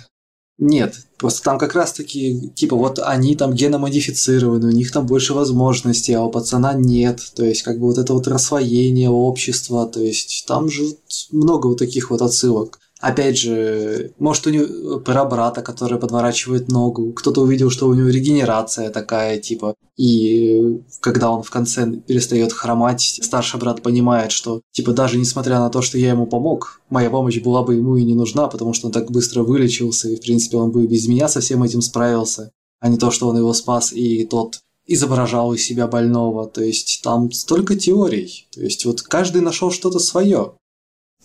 Нет, 0.58 1.06
просто 1.18 1.44
там 1.44 1.56
как 1.56 1.74
раз-таки, 1.74 2.50
типа, 2.50 2.74
вот 2.74 2.98
они 2.98 3.36
там 3.36 3.54
геномодифицированы, 3.54 4.68
у 4.68 4.72
них 4.72 4.90
там 4.90 5.06
больше 5.06 5.32
возможностей, 5.32 6.14
а 6.14 6.24
у 6.24 6.30
пацана 6.30 6.74
нет. 6.74 7.20
То 7.36 7.44
есть, 7.44 7.62
как 7.62 7.78
бы 7.78 7.86
вот 7.86 7.98
это 7.98 8.12
вот 8.12 8.26
рассвоение 8.26 9.08
общества, 9.08 9.86
то 9.86 10.00
есть, 10.00 10.44
там 10.48 10.68
же 10.68 10.84
много 11.30 11.68
вот 11.68 11.78
таких 11.78 12.10
вот 12.10 12.22
отсылок. 12.22 12.80
Опять 13.00 13.38
же, 13.38 14.12
может, 14.18 14.46
у 14.46 14.50
него 14.50 14.98
про 15.00 15.24
брата, 15.24 15.62
который 15.62 15.98
подворачивает 15.98 16.68
ногу, 16.68 17.12
кто-то 17.12 17.42
увидел, 17.42 17.70
что 17.70 17.86
у 17.86 17.94
него 17.94 18.08
регенерация 18.08 18.90
такая, 18.90 19.38
типа, 19.38 19.74
и 19.96 20.80
когда 21.00 21.30
он 21.30 21.42
в 21.44 21.50
конце 21.50 21.88
перестает 21.90 22.52
хромать, 22.52 23.20
старший 23.22 23.60
брат 23.60 23.82
понимает, 23.82 24.32
что, 24.32 24.62
типа, 24.72 24.92
даже 24.92 25.16
несмотря 25.16 25.60
на 25.60 25.70
то, 25.70 25.80
что 25.80 25.96
я 25.96 26.10
ему 26.10 26.26
помог, 26.26 26.80
моя 26.90 27.08
помощь 27.08 27.40
была 27.40 27.62
бы 27.62 27.76
ему 27.76 27.96
и 27.96 28.04
не 28.04 28.14
нужна, 28.14 28.48
потому 28.48 28.72
что 28.72 28.88
он 28.88 28.92
так 28.92 29.10
быстро 29.10 29.44
вылечился, 29.44 30.08
и, 30.08 30.16
в 30.16 30.20
принципе, 30.20 30.56
он 30.56 30.72
бы 30.72 30.86
без 30.86 31.06
меня 31.06 31.28
со 31.28 31.40
всем 31.40 31.62
этим 31.62 31.82
справился, 31.82 32.50
а 32.80 32.88
не 32.88 32.98
то, 32.98 33.12
что 33.12 33.28
он 33.28 33.38
его 33.38 33.52
спас, 33.52 33.92
и 33.92 34.24
тот 34.24 34.60
изображал 34.88 35.52
из 35.52 35.62
себя 35.64 35.86
больного. 35.86 36.48
То 36.48 36.62
есть 36.64 37.02
там 37.04 37.30
столько 37.30 37.76
теорий. 37.76 38.48
То 38.52 38.62
есть 38.62 38.84
вот 38.86 39.02
каждый 39.02 39.42
нашел 39.42 39.70
что-то 39.70 39.98
свое. 39.98 40.54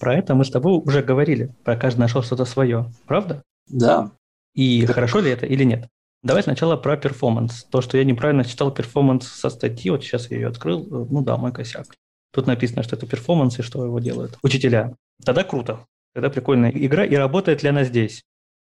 Про 0.03 0.15
это 0.15 0.35
мы 0.35 0.43
с 0.43 0.49
тобой 0.49 0.73
уже 0.73 1.01
говорили. 1.01 1.55
Про 1.63 1.77
каждый 1.77 2.01
нашел 2.01 2.21
что-то 2.23 2.43
свое. 2.43 2.91
Правда? 3.07 3.41
Да. 3.69 4.11
И 4.53 4.85
Так. 4.85 4.95
хорошо 4.95 5.21
ли 5.21 5.31
это 5.31 5.45
или 5.45 5.63
нет? 5.63 5.87
Давай 6.23 6.43
сначала 6.43 6.75
про 6.75 6.97
перформанс. 6.97 7.63
То, 7.63 7.79
что 7.79 7.97
я 7.97 8.03
неправильно 8.03 8.43
читал 8.43 8.69
перформанс 8.69 9.29
со 9.29 9.49
статьи, 9.49 9.89
вот 9.89 10.03
сейчас 10.03 10.29
я 10.29 10.35
ее 10.35 10.49
открыл, 10.49 10.81
э, 10.81 11.07
ну 11.09 11.21
да, 11.21 11.37
мой 11.37 11.53
косяк. 11.53 11.85
Тут 12.33 12.47
написано, 12.47 12.83
что 12.83 12.97
это 12.97 13.07
перформанс 13.07 13.57
и 13.59 13.61
что 13.61 13.85
его 13.85 13.97
делают. 14.01 14.37
Учителя. 14.43 14.93
Тогда 15.23 15.45
круто. 15.45 15.79
Тогда 16.13 16.29
прикольная 16.29 16.71
игра. 16.71 17.05
И 17.05 17.15
работает 17.15 17.63
ли 17.63 17.69
она 17.69 17.85
здесь? 17.85 18.23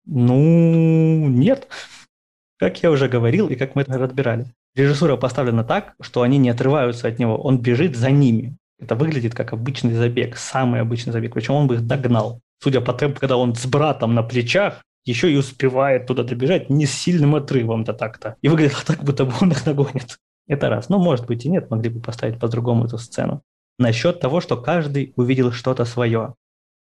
Ну, 0.06 1.30
нет. 1.30 1.68
Как 2.60 2.84
я 2.84 2.92
уже 2.92 3.08
говорил 3.08 3.50
и 3.50 3.56
как 3.56 3.74
мы 3.74 3.82
это 3.82 3.98
разбирали. 3.98 4.46
Режиссура 4.76 5.18
поставлена 5.18 5.64
так, 5.64 5.96
что 6.00 6.22
они 6.22 6.38
не 6.38 6.52
отрываются 6.52 7.08
от 7.08 7.18
него. 7.18 7.38
Он 7.38 7.58
бежит 7.58 7.96
за 7.96 8.12
ними. 8.12 8.56
Это 8.80 8.95
выглядит 8.95 9.34
как 9.34 9.53
обычный 9.53 9.93
забег, 9.93 10.38
самый 10.38 10.82
обычный 10.82 11.13
забег. 11.13 11.34
Причем 11.34 11.53
он 11.55 11.67
бы 11.67 11.76
их 11.76 11.88
догнал. 11.88 12.41
Судя 12.61 12.82
по 12.82 12.93
темпу, 12.93 13.19
когда 13.19 13.38
он 13.38 13.55
с 13.55 13.65
братом 13.65 14.13
на 14.15 14.24
плечах, 14.24 14.82
еще 15.05 15.32
и 15.32 15.36
успевает 15.36 16.07
туда 16.07 16.24
добежать 16.24 16.69
не 16.69 16.86
с 16.86 16.93
сильным 16.93 17.36
отрывом-то 17.36 17.93
так-то. 17.93 18.36
И 18.41 18.47
выглядит 18.47 18.84
так, 18.88 19.03
будто 19.03 19.26
бы 19.26 19.34
он 19.41 19.51
их 19.51 19.65
нагонит. 19.65 20.17
Это 20.47 20.69
раз. 20.69 20.89
Ну, 20.89 20.97
может 20.99 21.26
быть 21.26 21.45
и 21.45 21.49
нет, 21.49 21.69
могли 21.69 21.89
бы 21.89 22.01
поставить 22.01 22.39
по-другому 22.39 22.86
эту 22.86 22.97
сцену. 22.97 23.41
Насчет 23.80 24.19
того, 24.19 24.41
что 24.41 24.57
каждый 24.57 25.13
увидел 25.15 25.51
что-то 25.51 25.86
свое. 25.86 26.36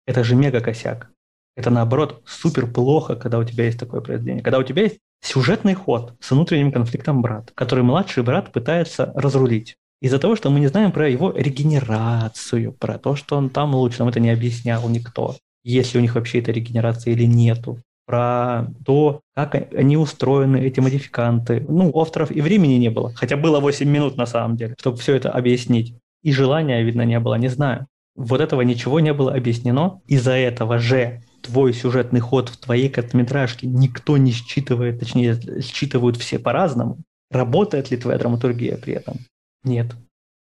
Это 0.07 0.25
же 0.25 0.35
мега 0.35 0.61
косяк. 0.61 1.11
Это 1.57 1.71
наоборот 1.71 2.23
супер 2.27 2.67
плохо, 2.67 3.15
когда 3.15 3.39
у 3.39 3.45
тебя 3.45 3.65
есть 3.65 3.79
такое 3.79 4.01
произведение. 4.01 4.43
Когда 4.43 4.59
у 4.59 4.63
тебя 4.63 4.83
есть 4.83 4.99
сюжетный 5.21 5.75
ход 5.75 6.15
с 6.21 6.31
внутренним 6.31 6.73
конфликтом 6.73 7.23
брат, 7.23 7.53
который 7.55 7.85
младший 7.85 8.23
брат 8.23 8.53
пытается 8.53 9.13
разрулить. 9.15 9.77
Из-за 10.03 10.19
того, 10.19 10.35
что 10.35 10.51
мы 10.51 10.59
не 10.59 10.67
знаем 10.67 10.91
про 10.91 11.09
его 11.09 11.31
регенерацию, 11.31 12.73
про 12.73 12.99
то, 12.99 13.15
что 13.15 13.37
он 13.37 13.51
там 13.51 13.73
лучше, 13.77 14.01
нам 14.01 14.09
это 14.09 14.19
не 14.19 14.31
объяснял 14.31 14.89
никто. 14.89 15.37
Есть 15.63 15.95
ли 15.95 16.01
у 16.01 16.03
них 16.03 16.17
вообще 16.17 16.41
эта 16.41 16.51
регенерация 16.51 17.13
или 17.13 17.25
нету. 17.25 17.79
Про 18.05 18.67
то, 18.85 19.21
как 19.37 19.55
они 19.55 19.97
устроены, 19.97 20.57
эти 20.57 20.81
модификанты. 20.81 21.65
Ну, 21.69 21.89
у 21.89 22.01
авторов 22.01 22.33
и 22.33 22.41
времени 22.41 22.75
не 22.75 22.91
было, 22.91 23.15
хотя 23.15 23.37
было 23.37 23.61
8 23.61 23.89
минут 23.89 24.17
на 24.17 24.27
самом 24.27 24.57
деле, 24.57 24.75
чтобы 24.77 24.97
все 24.97 25.15
это 25.15 25.31
объяснить. 25.31 25.95
И 26.25 26.33
желания, 26.33 26.83
видно, 26.83 27.03
не 27.03 27.21
было, 27.21 27.37
не 27.37 27.49
знаю. 27.49 27.87
Вот 28.17 28.41
этого 28.41 28.63
ничего 28.63 28.99
не 28.99 29.15
было 29.15 29.33
объяснено. 29.33 30.01
Из-за 30.09 30.33
этого 30.33 30.81
же 30.81 31.23
твой 31.43 31.73
сюжетный 31.73 32.21
ход 32.21 32.49
в 32.49 32.57
твоей 32.57 32.89
короткометражке 32.89 33.69
никто 33.69 34.17
не 34.17 34.33
считывает, 34.33 34.99
точнее, 34.99 35.39
считывают 35.63 36.17
все 36.17 36.41
по-разному. 36.41 36.99
Работает 37.31 37.93
ли 37.93 37.97
твоя 37.97 38.19
драматургия 38.19 38.77
при 38.79 38.95
этом? 38.95 39.19
Нет. 39.65 39.93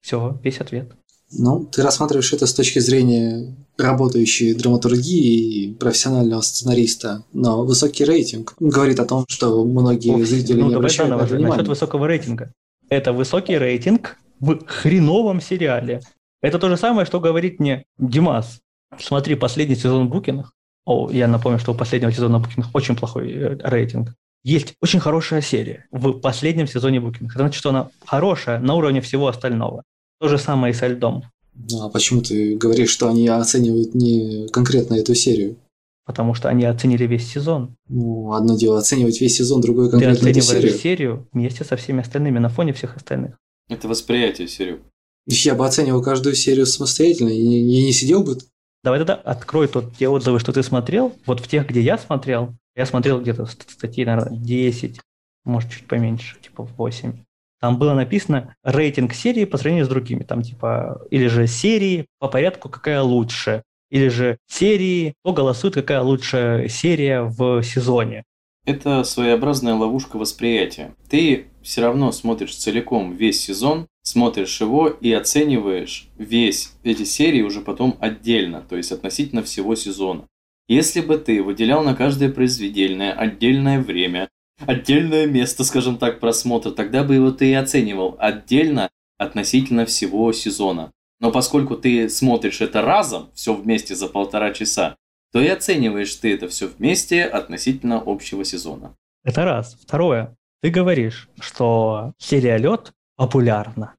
Все, 0.01 0.39
весь 0.43 0.59
ответ. 0.59 0.91
Ну, 1.31 1.65
ты 1.65 1.81
рассматриваешь 1.81 2.33
это 2.33 2.45
с 2.45 2.53
точки 2.53 2.79
зрения 2.79 3.55
работающей 3.77 4.53
драматургии 4.53 5.63
и 5.63 5.73
профессионального 5.73 6.41
сценариста, 6.41 7.23
но 7.33 7.65
высокий 7.65 8.05
рейтинг 8.05 8.53
говорит 8.59 8.99
о 8.99 9.05
том, 9.05 9.25
что 9.27 9.65
многие 9.65 10.13
Ох, 10.13 10.25
зрители 10.25 10.61
ну, 10.61 10.69
не 10.69 10.75
обращают 10.75 11.09
на 11.09 11.15
это 11.15 11.23
Насчет 11.23 11.37
внимания. 11.37 11.63
высокого 11.63 12.05
рейтинга. 12.05 12.53
Это 12.89 13.13
высокий 13.13 13.57
рейтинг 13.57 14.17
в 14.39 14.63
хреновом 14.67 15.41
сериале. 15.41 16.01
Это 16.41 16.59
то 16.59 16.69
же 16.69 16.77
самое, 16.77 17.05
что 17.07 17.19
говорит 17.19 17.59
мне 17.59 17.85
Димас. 17.97 18.59
Смотри 18.99 19.35
последний 19.35 19.75
сезон 19.75 20.09
Букиных. 20.09 20.53
О, 20.85 21.09
я 21.09 21.27
напомню, 21.27 21.57
что 21.57 21.71
у 21.71 21.75
последнего 21.75 22.11
сезона 22.11 22.39
Букиных 22.39 22.69
очень 22.73 22.95
плохой 22.95 23.31
э, 23.31 23.57
рейтинг. 23.63 24.13
Есть 24.43 24.73
очень 24.81 24.99
хорошая 24.99 25.41
серия 25.41 25.85
в 25.91 26.19
последнем 26.19 26.67
сезоне 26.67 26.99
Букиных. 26.99 27.31
Это 27.31 27.43
значит, 27.43 27.59
что 27.59 27.69
она 27.69 27.89
хорошая 28.05 28.59
на 28.59 28.75
уровне 28.75 28.99
всего 29.01 29.27
остального. 29.27 29.83
То 30.19 30.27
же 30.27 30.37
самое 30.37 30.73
и 30.73 30.75
со 30.75 30.87
льдом. 30.87 31.23
Ну, 31.55 31.83
а 31.83 31.89
почему 31.89 32.21
ты 32.21 32.57
говоришь, 32.57 32.89
что 32.89 33.09
они 33.09 33.27
оценивают 33.27 33.93
не 33.95 34.47
конкретно 34.49 34.95
эту 34.95 35.15
серию? 35.15 35.57
Потому 36.05 36.33
что 36.33 36.49
они 36.49 36.65
оценили 36.65 37.05
весь 37.05 37.31
сезон. 37.31 37.75
Ну, 37.87 38.33
одно 38.33 38.57
дело 38.57 38.79
оценивать 38.79 39.21
весь 39.21 39.37
сезон, 39.37 39.61
другое 39.61 39.85
Ты 39.85 39.91
конкретно 39.91 40.27
эту 40.27 40.39
оцениваешь 40.39 40.63
серию. 40.63 40.79
серию 40.79 41.27
вместе 41.31 41.63
со 41.63 41.77
всеми 41.77 42.01
остальными 42.01 42.39
на 42.39 42.49
фоне 42.49 42.73
всех 42.73 42.97
остальных. 42.97 43.37
Это 43.69 43.87
восприятие, 43.87 44.49
Серег. 44.49 44.81
Я 45.25 45.55
бы 45.55 45.65
оценивал 45.65 46.03
каждую 46.03 46.35
серию 46.35 46.65
самостоятельно, 46.65 47.29
и 47.29 47.41
я 47.41 47.85
не 47.85 47.93
сидел 47.93 48.23
бы 48.23 48.37
Давай 48.83 48.99
тогда 48.99 49.15
открой 49.15 49.69
тот, 49.69 49.95
те 49.95 50.09
отзывы, 50.09 50.39
что 50.39 50.51
ты 50.51 50.61
смотрел. 50.61 51.13
Вот 51.25 51.39
в 51.39 51.47
тех, 51.47 51.65
где 51.67 51.79
я 51.79 51.97
смотрел, 51.97 52.53
я 52.75 52.85
смотрел 52.85 53.21
где-то 53.21 53.45
ст- 53.45 53.69
статьи, 53.69 54.05
наверное, 54.05 54.37
10, 54.37 54.99
может, 55.45 55.71
чуть 55.71 55.87
поменьше, 55.87 56.39
типа 56.39 56.63
8. 56.63 57.13
Там 57.59 57.77
было 57.77 57.93
написано 57.93 58.55
рейтинг 58.63 59.13
серии 59.13 59.45
по 59.45 59.57
сравнению 59.57 59.85
с 59.85 59.89
другими. 59.89 60.23
Там 60.23 60.41
типа, 60.41 61.01
или 61.11 61.27
же 61.27 61.47
серии 61.47 62.07
по 62.19 62.27
порядку, 62.27 62.69
какая 62.69 63.01
лучше. 63.01 63.63
Или 63.89 64.07
же 64.09 64.37
серии, 64.47 65.13
кто 65.23 65.33
голосует, 65.33 65.75
какая 65.75 66.01
лучшая 66.01 66.67
серия 66.67 67.21
в 67.21 67.61
сезоне. 67.63 68.23
Это 68.65 69.03
своеобразная 69.03 69.75
ловушка 69.75 70.17
восприятия. 70.17 70.95
Ты 71.09 71.47
все 71.61 71.81
равно 71.81 72.11
смотришь 72.11 72.55
целиком 72.55 73.13
весь 73.15 73.41
сезон, 73.41 73.87
смотришь 74.03 74.59
его 74.61 74.87
и 74.87 75.11
оцениваешь 75.11 76.07
весь 76.17 76.73
эти 76.83 77.03
серии 77.03 77.41
уже 77.41 77.61
потом 77.61 77.97
отдельно, 77.99 78.61
то 78.61 78.75
есть 78.75 78.91
относительно 78.91 79.43
всего 79.43 79.75
сезона. 79.75 80.27
Если 80.67 81.01
бы 81.01 81.17
ты 81.17 81.43
выделял 81.43 81.83
на 81.83 81.95
каждое 81.95 82.29
произведение 82.29 83.11
отдельное 83.11 83.79
время, 83.79 84.29
отдельное 84.65 85.27
место, 85.27 85.63
скажем 85.63 85.97
так, 85.97 86.19
просмотра, 86.19 86.71
тогда 86.71 87.03
бы 87.03 87.15
его 87.15 87.31
ты 87.31 87.51
и 87.51 87.53
оценивал 87.53 88.15
отдельно 88.19 88.89
относительно 89.17 89.85
всего 89.85 90.31
сезона. 90.31 90.91
Но 91.19 91.31
поскольку 91.31 91.75
ты 91.75 92.09
смотришь 92.09 92.61
это 92.61 92.81
разом, 92.81 93.29
все 93.33 93.53
вместе 93.53 93.95
за 93.95 94.07
полтора 94.07 94.51
часа, 94.51 94.95
то 95.31 95.41
и 95.41 95.47
оцениваешь 95.47 96.15
ты 96.15 96.33
это 96.33 96.47
все 96.47 96.67
вместе 96.67 97.23
относительно 97.23 98.01
общего 98.05 98.45
сезона. 98.45 98.95
Это 99.23 99.43
раз. 99.43 99.77
Второе. 99.81 100.35
Ты 100.61 100.69
говоришь, 100.69 101.29
что 101.39 102.13
серия 102.17 102.57
«Лед» 102.57 102.93
популярна. 103.15 103.95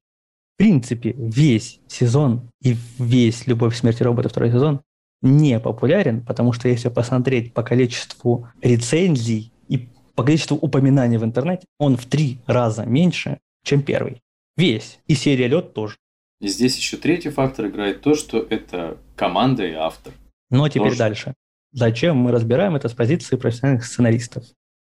В 0.53 0.57
принципе, 0.57 1.13
весь 1.17 1.79
сезон 1.87 2.49
и 2.61 2.75
весь 2.97 3.45
«Любовь, 3.45 3.75
смерть 3.75 4.01
и 4.01 4.03
роботы» 4.03 4.29
второй 4.29 4.51
сезон 4.51 4.81
не 5.25 5.59
популярен, 5.59 6.21
потому 6.21 6.53
что 6.53 6.69
если 6.69 6.89
посмотреть 6.89 7.53
по 7.53 7.63
количеству 7.63 8.47
рецензий 8.61 9.51
и 9.67 9.89
по 10.15 10.23
количеству 10.23 10.55
упоминаний 10.55 11.17
в 11.17 11.23
интернете, 11.23 11.65
он 11.79 11.97
в 11.97 12.05
три 12.05 12.39
раза 12.45 12.85
меньше, 12.85 13.39
чем 13.63 13.81
первый. 13.81 14.21
Весь. 14.55 14.99
И 15.07 15.15
серия 15.15 15.47
«Лед» 15.47 15.73
тоже. 15.73 15.97
И 16.39 16.47
здесь 16.47 16.77
еще 16.77 16.97
третий 16.97 17.29
фактор 17.29 17.67
играет 17.67 18.01
то, 18.01 18.13
что 18.13 18.45
это 18.49 18.97
команда 19.15 19.65
и 19.65 19.73
автор. 19.73 20.13
Но 20.49 20.67
теперь 20.69 20.89
Тоже. 20.89 20.99
дальше. 20.99 21.33
Зачем 21.71 22.17
мы 22.17 22.31
разбираем 22.31 22.75
это 22.75 22.87
с 22.87 22.93
позиции 22.93 23.35
профессиональных 23.35 23.85
сценаристов? 23.85 24.45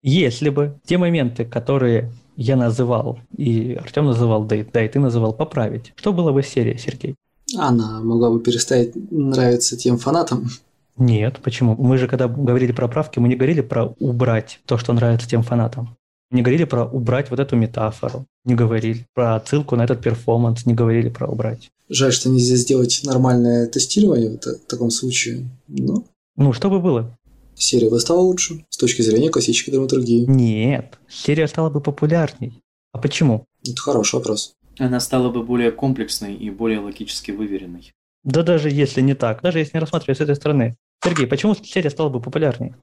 Если 0.03 0.49
бы 0.49 0.81
те 0.85 0.99
моменты, 0.99 1.45
которые 1.45 2.13
я 2.37 2.57
называл, 2.57 3.21
и 3.37 3.75
Артем 3.75 4.07
называл, 4.07 4.45
да 4.45 4.57
и, 4.57 4.65
да 4.65 4.85
и 4.85 4.89
ты 4.89 4.99
называл, 4.99 5.33
поправить, 5.33 5.93
что 5.95 6.13
было 6.13 6.33
бы 6.33 6.43
с 6.43 6.49
серией, 6.49 6.79
Сергей? 6.79 7.15
Она 7.57 8.01
могла 8.01 8.31
бы 8.31 8.41
перестать 8.41 8.91
нравиться 9.11 9.77
тем 9.77 9.99
фанатам. 9.99 10.49
Нет, 10.97 11.41
почему? 11.43 11.75
Мы 11.77 11.99
же, 11.99 12.07
когда 12.09 12.29
говорили 12.29 12.73
про 12.73 12.89
правки, 12.89 13.19
мы 13.19 13.29
не 13.29 13.35
говорили 13.37 13.61
про 13.63 13.95
убрать 13.99 14.61
то, 14.67 14.79
что 14.79 14.93
нравится 14.93 15.29
тем 15.29 15.43
фанатам. 15.43 15.97
Не 16.31 16.43
говорили 16.43 16.65
про 16.65 16.85
убрать 16.87 17.31
вот 17.31 17.41
эту 17.41 17.57
метафору, 17.57 18.25
не 18.45 18.55
говорили 18.55 19.07
про 19.15 19.37
отсылку 19.37 19.77
на 19.77 19.83
этот 19.85 20.01
перформанс, 20.01 20.65
не 20.65 20.73
говорили 20.75 21.09
про 21.11 21.29
убрать. 21.29 21.69
Жаль, 21.89 22.13
что 22.13 22.31
нельзя 22.31 22.57
сделать 22.57 23.01
нормальное 23.05 23.67
тестирование 23.67 24.31
в 24.31 24.39
та- 24.39 24.55
таком 24.67 24.91
случае. 24.91 25.47
Но 25.69 26.05
Ну, 26.37 26.53
что 26.55 26.71
бы 26.71 26.81
было? 26.81 27.17
серия 27.55 27.91
бы 27.91 28.01
стала 28.01 28.21
лучше 28.21 28.65
с 28.71 28.77
точки 28.79 29.03
зрения 29.03 29.29
классической 29.31 29.71
драматургии. 29.73 30.25
Нет, 30.27 30.99
серия 31.09 31.47
стала 31.47 31.69
бы 31.71 31.81
популярней. 31.81 32.61
А 32.93 32.99
почему? 32.99 33.45
Это 33.65 33.81
хороший 33.81 34.17
вопрос. 34.17 34.55
Она 34.83 34.99
стала 34.99 35.31
бы 35.31 35.45
более 35.45 35.71
комплексной 35.71 36.35
и 36.35 36.51
более 36.51 36.81
логически 36.81 37.31
выверенной. 37.31 37.93
Да 38.25 38.43
даже 38.43 38.69
если 38.69 39.01
не 39.01 39.15
так, 39.15 39.41
даже 39.41 39.61
если 39.61 39.77
не 39.77 39.81
рассматривать 39.81 40.19
с 40.19 40.23
этой 40.23 40.35
стороны. 40.35 40.77
Сергей, 41.05 41.29
почему 41.29 41.55
серия 41.55 41.89
стала 41.89 42.09
бы 42.09 42.21
популярнее? 42.21 42.75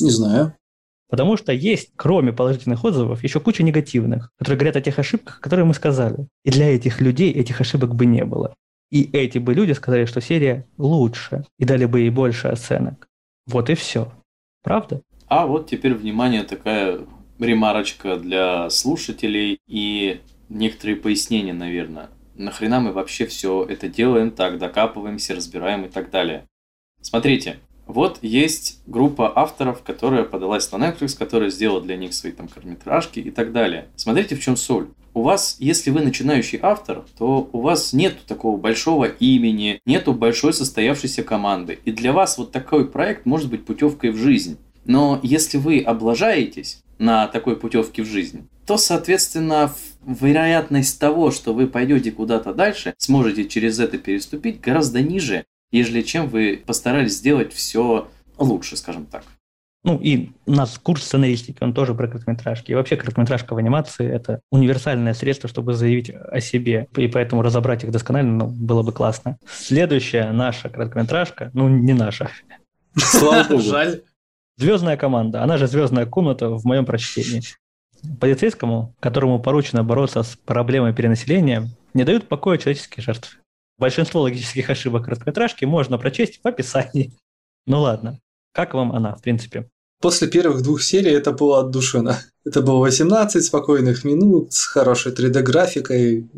Не 0.00 0.10
знаю. 0.10 0.54
Потому 1.10 1.36
что 1.36 1.52
есть, 1.52 1.90
кроме 1.96 2.32
положительных 2.32 2.84
отзывов, 2.84 3.24
еще 3.24 3.40
куча 3.40 3.64
негативных, 3.64 4.30
которые 4.38 4.56
говорят 4.56 4.76
о 4.76 4.80
тех 4.80 5.00
ошибках, 5.00 5.40
которые 5.40 5.66
мы 5.66 5.74
сказали. 5.74 6.28
И 6.44 6.50
для 6.52 6.72
этих 6.72 7.00
людей 7.00 7.32
этих 7.32 7.60
ошибок 7.60 7.96
бы 7.96 8.06
не 8.06 8.24
было. 8.24 8.54
И 8.92 9.10
эти 9.12 9.38
бы 9.38 9.52
люди 9.52 9.72
сказали, 9.72 10.04
что 10.04 10.20
серия 10.20 10.64
лучше, 10.76 11.44
и 11.58 11.64
дали 11.64 11.86
бы 11.86 12.00
ей 12.00 12.10
больше 12.10 12.46
оценок. 12.46 13.08
Вот 13.46 13.68
и 13.68 13.74
все. 13.74 14.12
Правда? 14.62 15.02
А 15.26 15.48
вот 15.48 15.68
теперь, 15.68 15.94
внимание, 15.94 16.44
такая 16.44 17.00
ремарочка 17.40 18.16
для 18.16 18.70
слушателей 18.70 19.58
и 19.66 20.20
некоторые 20.48 20.96
пояснения, 20.96 21.52
наверное. 21.52 22.10
Нахрена 22.34 22.80
мы 22.80 22.92
вообще 22.92 23.26
все 23.26 23.64
это 23.64 23.88
делаем 23.88 24.30
так, 24.30 24.58
докапываемся, 24.58 25.34
разбираем 25.34 25.84
и 25.84 25.88
так 25.88 26.10
далее. 26.10 26.46
Смотрите, 27.00 27.58
вот 27.86 28.18
есть 28.20 28.80
группа 28.86 29.32
авторов, 29.34 29.82
которая 29.82 30.24
подалась 30.24 30.70
на 30.70 30.76
Netflix, 30.76 31.16
которая 31.16 31.48
сделала 31.48 31.80
для 31.80 31.96
них 31.96 32.12
свои 32.12 32.32
там 32.32 32.46
короткометражки 32.46 33.18
и 33.18 33.30
так 33.30 33.52
далее. 33.52 33.88
Смотрите, 33.96 34.36
в 34.36 34.40
чем 34.40 34.56
соль. 34.56 34.88
У 35.14 35.22
вас, 35.22 35.56
если 35.58 35.90
вы 35.90 36.02
начинающий 36.02 36.58
автор, 36.60 37.04
то 37.16 37.48
у 37.50 37.60
вас 37.60 37.94
нет 37.94 38.18
такого 38.26 38.58
большого 38.58 39.06
имени, 39.06 39.80
нету 39.86 40.12
большой 40.12 40.52
состоявшейся 40.52 41.24
команды. 41.24 41.78
И 41.84 41.90
для 41.90 42.12
вас 42.12 42.36
вот 42.36 42.52
такой 42.52 42.88
проект 42.88 43.24
может 43.24 43.48
быть 43.48 43.64
путевкой 43.64 44.10
в 44.10 44.16
жизнь. 44.16 44.58
Но 44.84 45.18
если 45.22 45.56
вы 45.56 45.80
облажаетесь 45.80 46.82
на 46.98 47.26
такой 47.26 47.56
путевке 47.56 48.02
в 48.02 48.06
жизнь, 48.06 48.48
то, 48.66 48.76
соответственно, 48.76 49.72
вероятность 50.06 50.98
того, 50.98 51.30
что 51.30 51.52
вы 51.52 51.66
пойдете 51.66 52.12
куда-то 52.12 52.54
дальше, 52.54 52.94
сможете 52.98 53.46
через 53.46 53.78
это 53.78 53.98
переступить, 53.98 54.60
гораздо 54.60 55.00
ниже, 55.00 55.44
ежели 55.70 56.02
чем 56.02 56.28
вы 56.28 56.62
постарались 56.64 57.16
сделать 57.18 57.52
все 57.52 58.08
лучше, 58.38 58.76
скажем 58.76 59.06
так. 59.06 59.24
Ну 59.84 59.98
и 59.98 60.32
у 60.44 60.52
нас 60.52 60.78
курс 60.78 61.04
сценаристики, 61.04 61.62
он 61.62 61.72
тоже 61.72 61.94
про 61.94 62.08
короткометражки. 62.08 62.72
И 62.72 62.74
вообще 62.74 62.96
короткометражка 62.96 63.54
в 63.54 63.58
анимации– 63.58 64.06
это 64.12 64.40
универсальное 64.50 65.14
средство, 65.14 65.48
чтобы 65.48 65.74
заявить 65.74 66.10
о 66.10 66.40
себе. 66.40 66.88
И 66.96 67.06
поэтому 67.06 67.42
разобрать 67.42 67.84
их 67.84 67.90
досконально 67.90 68.44
ну, 68.44 68.46
было 68.48 68.82
бы 68.82 68.92
классно. 68.92 69.38
Следующая 69.48 70.32
наша 70.32 70.68
короткометражка, 70.68 71.50
ну 71.54 71.68
не 71.68 71.94
наша. 71.94 72.28
Слава 72.96 73.48
богу. 73.48 73.62
Жаль. 73.62 74.02
Звездная 74.56 74.96
команда, 74.96 75.44
она 75.44 75.56
же 75.56 75.68
звездная 75.68 76.04
комната 76.04 76.48
в 76.50 76.64
моем 76.64 76.84
прочтении. 76.84 77.42
Полицейскому, 78.20 78.94
которому 79.00 79.40
поручено 79.40 79.84
бороться 79.84 80.22
с 80.22 80.36
проблемой 80.36 80.94
перенаселения, 80.94 81.68
не 81.94 82.04
дают 82.04 82.28
покоя 82.28 82.58
человеческие 82.58 83.02
жертвы. 83.02 83.38
Большинство 83.78 84.22
логических 84.22 84.68
ошибок 84.70 85.04
короткометражки 85.04 85.64
можно 85.64 85.98
прочесть 85.98 86.40
в 86.42 86.46
описании. 86.46 87.12
Ну 87.66 87.80
ладно, 87.80 88.18
как 88.52 88.74
вам 88.74 88.92
она, 88.92 89.14
в 89.14 89.22
принципе? 89.22 89.68
После 90.00 90.28
первых 90.28 90.62
двух 90.62 90.82
серий 90.82 91.10
это 91.10 91.32
было 91.32 91.60
отдушено. 91.60 92.14
Это 92.44 92.62
было 92.62 92.78
18 92.78 93.44
спокойных 93.44 94.04
минут 94.04 94.52
с 94.52 94.64
хорошей 94.64 95.12
3D-графикой, 95.12 96.28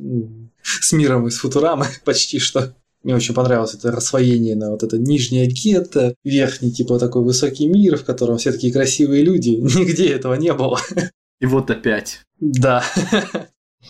с 0.62 0.92
миром 0.92 1.28
из 1.28 1.38
Футурамы 1.38 1.86
почти 2.04 2.38
что. 2.38 2.74
Мне 3.02 3.14
очень 3.14 3.34
понравилось 3.34 3.74
это 3.74 3.90
рассвоение 3.90 4.56
на 4.56 4.70
вот 4.70 4.82
это 4.82 4.98
нижнее 4.98 5.46
гетто, 5.46 6.14
верхний 6.22 6.70
типа 6.70 6.98
такой 6.98 7.22
высокий 7.22 7.66
мир, 7.66 7.96
в 7.96 8.04
котором 8.04 8.36
все 8.36 8.52
такие 8.52 8.72
красивые 8.72 9.22
люди. 9.22 9.50
Нигде 9.60 10.08
этого 10.08 10.34
не 10.34 10.52
было. 10.52 10.78
И 11.40 11.46
вот 11.46 11.70
опять. 11.70 12.22
Да. 12.38 12.84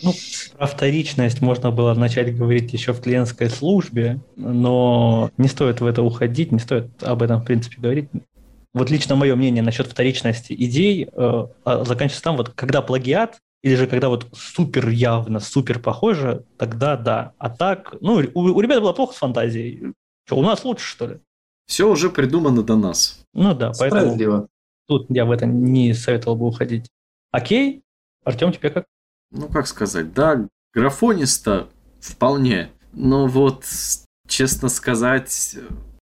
Ну, 0.03 0.13
про 0.57 0.67
вторичность 0.67 1.41
можно 1.41 1.69
было 1.69 1.93
начать 1.93 2.35
говорить 2.35 2.71
еще 2.71 2.93
в 2.93 3.01
клиентской 3.01 3.49
службе, 3.49 4.21
но 4.37 5.31
не 5.37 5.49
стоит 5.49 5.81
в 5.81 5.85
это 5.85 6.01
уходить, 6.01 6.53
не 6.53 6.59
стоит 6.59 7.03
об 7.03 7.21
этом, 7.21 7.41
в 7.41 7.45
принципе, 7.45 7.75
говорить. 7.79 8.09
Вот 8.73 8.89
лично 8.89 9.17
мое 9.17 9.35
мнение 9.35 9.61
насчет 9.61 9.87
вторичности 9.87 10.53
идей 10.53 11.09
э, 11.11 11.47
а 11.65 11.83
заканчивается 11.83 12.23
там, 12.23 12.37
вот 12.37 12.49
когда 12.55 12.81
плагиат, 12.81 13.39
или 13.63 13.75
же 13.75 13.85
когда 13.85 14.07
вот 14.07 14.27
супер 14.33 14.87
явно, 14.87 15.41
супер 15.41 15.79
похоже, 15.79 16.45
тогда 16.57 16.95
да. 16.95 17.33
А 17.37 17.49
так, 17.49 17.95
ну, 17.99 18.23
у, 18.33 18.39
у 18.39 18.61
ребят 18.61 18.81
было 18.81 18.93
плохо 18.93 19.13
с 19.13 19.17
фантазией. 19.17 19.93
Что, 20.25 20.37
у 20.37 20.41
нас 20.41 20.63
лучше, 20.63 20.85
что 20.85 21.07
ли? 21.07 21.19
Все 21.67 21.89
уже 21.89 22.09
придумано 22.09 22.63
до 22.63 22.77
нас. 22.77 23.19
Ну 23.33 23.53
да, 23.53 23.73
поэтому 23.77 24.47
тут 24.87 25.05
я 25.09 25.25
в 25.25 25.31
это 25.31 25.45
не 25.45 25.93
советовал 25.93 26.37
бы 26.37 26.47
уходить. 26.47 26.89
Окей, 27.31 27.83
Артем, 28.23 28.51
тебе 28.51 28.69
как? 28.69 28.85
Ну, 29.31 29.47
как 29.47 29.67
сказать, 29.67 30.13
да, 30.13 30.47
графониста 30.73 31.69
вполне. 31.99 32.71
Но 32.93 33.27
вот, 33.27 33.65
честно 34.27 34.67
сказать, 34.67 35.55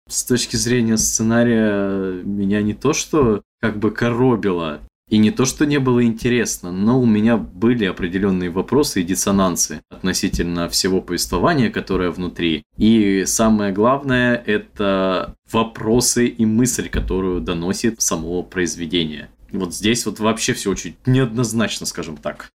с 0.09 0.25
точки 0.25 0.57
зрения 0.57 0.99
сценария, 0.99 2.23
меня 2.23 2.63
не 2.63 2.75
то, 2.75 2.93
что 2.93 3.43
как 3.61 3.79
бы 3.79 3.91
коробило, 3.91 4.81
и 5.09 5.19
не 5.19 5.31
то, 5.31 5.45
что 5.45 5.67
не 5.67 5.79
было 5.79 6.05
интересно, 6.05 6.73
но 6.73 7.01
у 7.01 7.07
меня 7.07 7.37
были 7.37 7.85
определенные 7.85 8.51
вопросы 8.51 9.01
и 9.01 9.05
диссонансы 9.05 9.81
относительно 9.89 10.69
всего 10.69 11.01
повествования, 11.01 11.71
которое 11.71 12.11
внутри. 12.11 12.65
И 12.77 13.25
самое 13.25 13.73
главное– 13.73 14.35
это 14.47 15.37
вопросы 15.51 16.27
и 16.27 16.45
мысль, 16.45 16.89
которую 16.89 17.41
доносит 17.41 18.03
само 18.03 18.43
произведение. 18.43 19.31
Вот 19.59 19.75
здесь 19.75 20.07
вот 20.07 20.21
вообще 20.21 20.53
все 20.53 20.71
очень 20.71 20.97
неоднозначно, 21.07 21.87
скажем 21.87 22.17
так. 22.17 22.51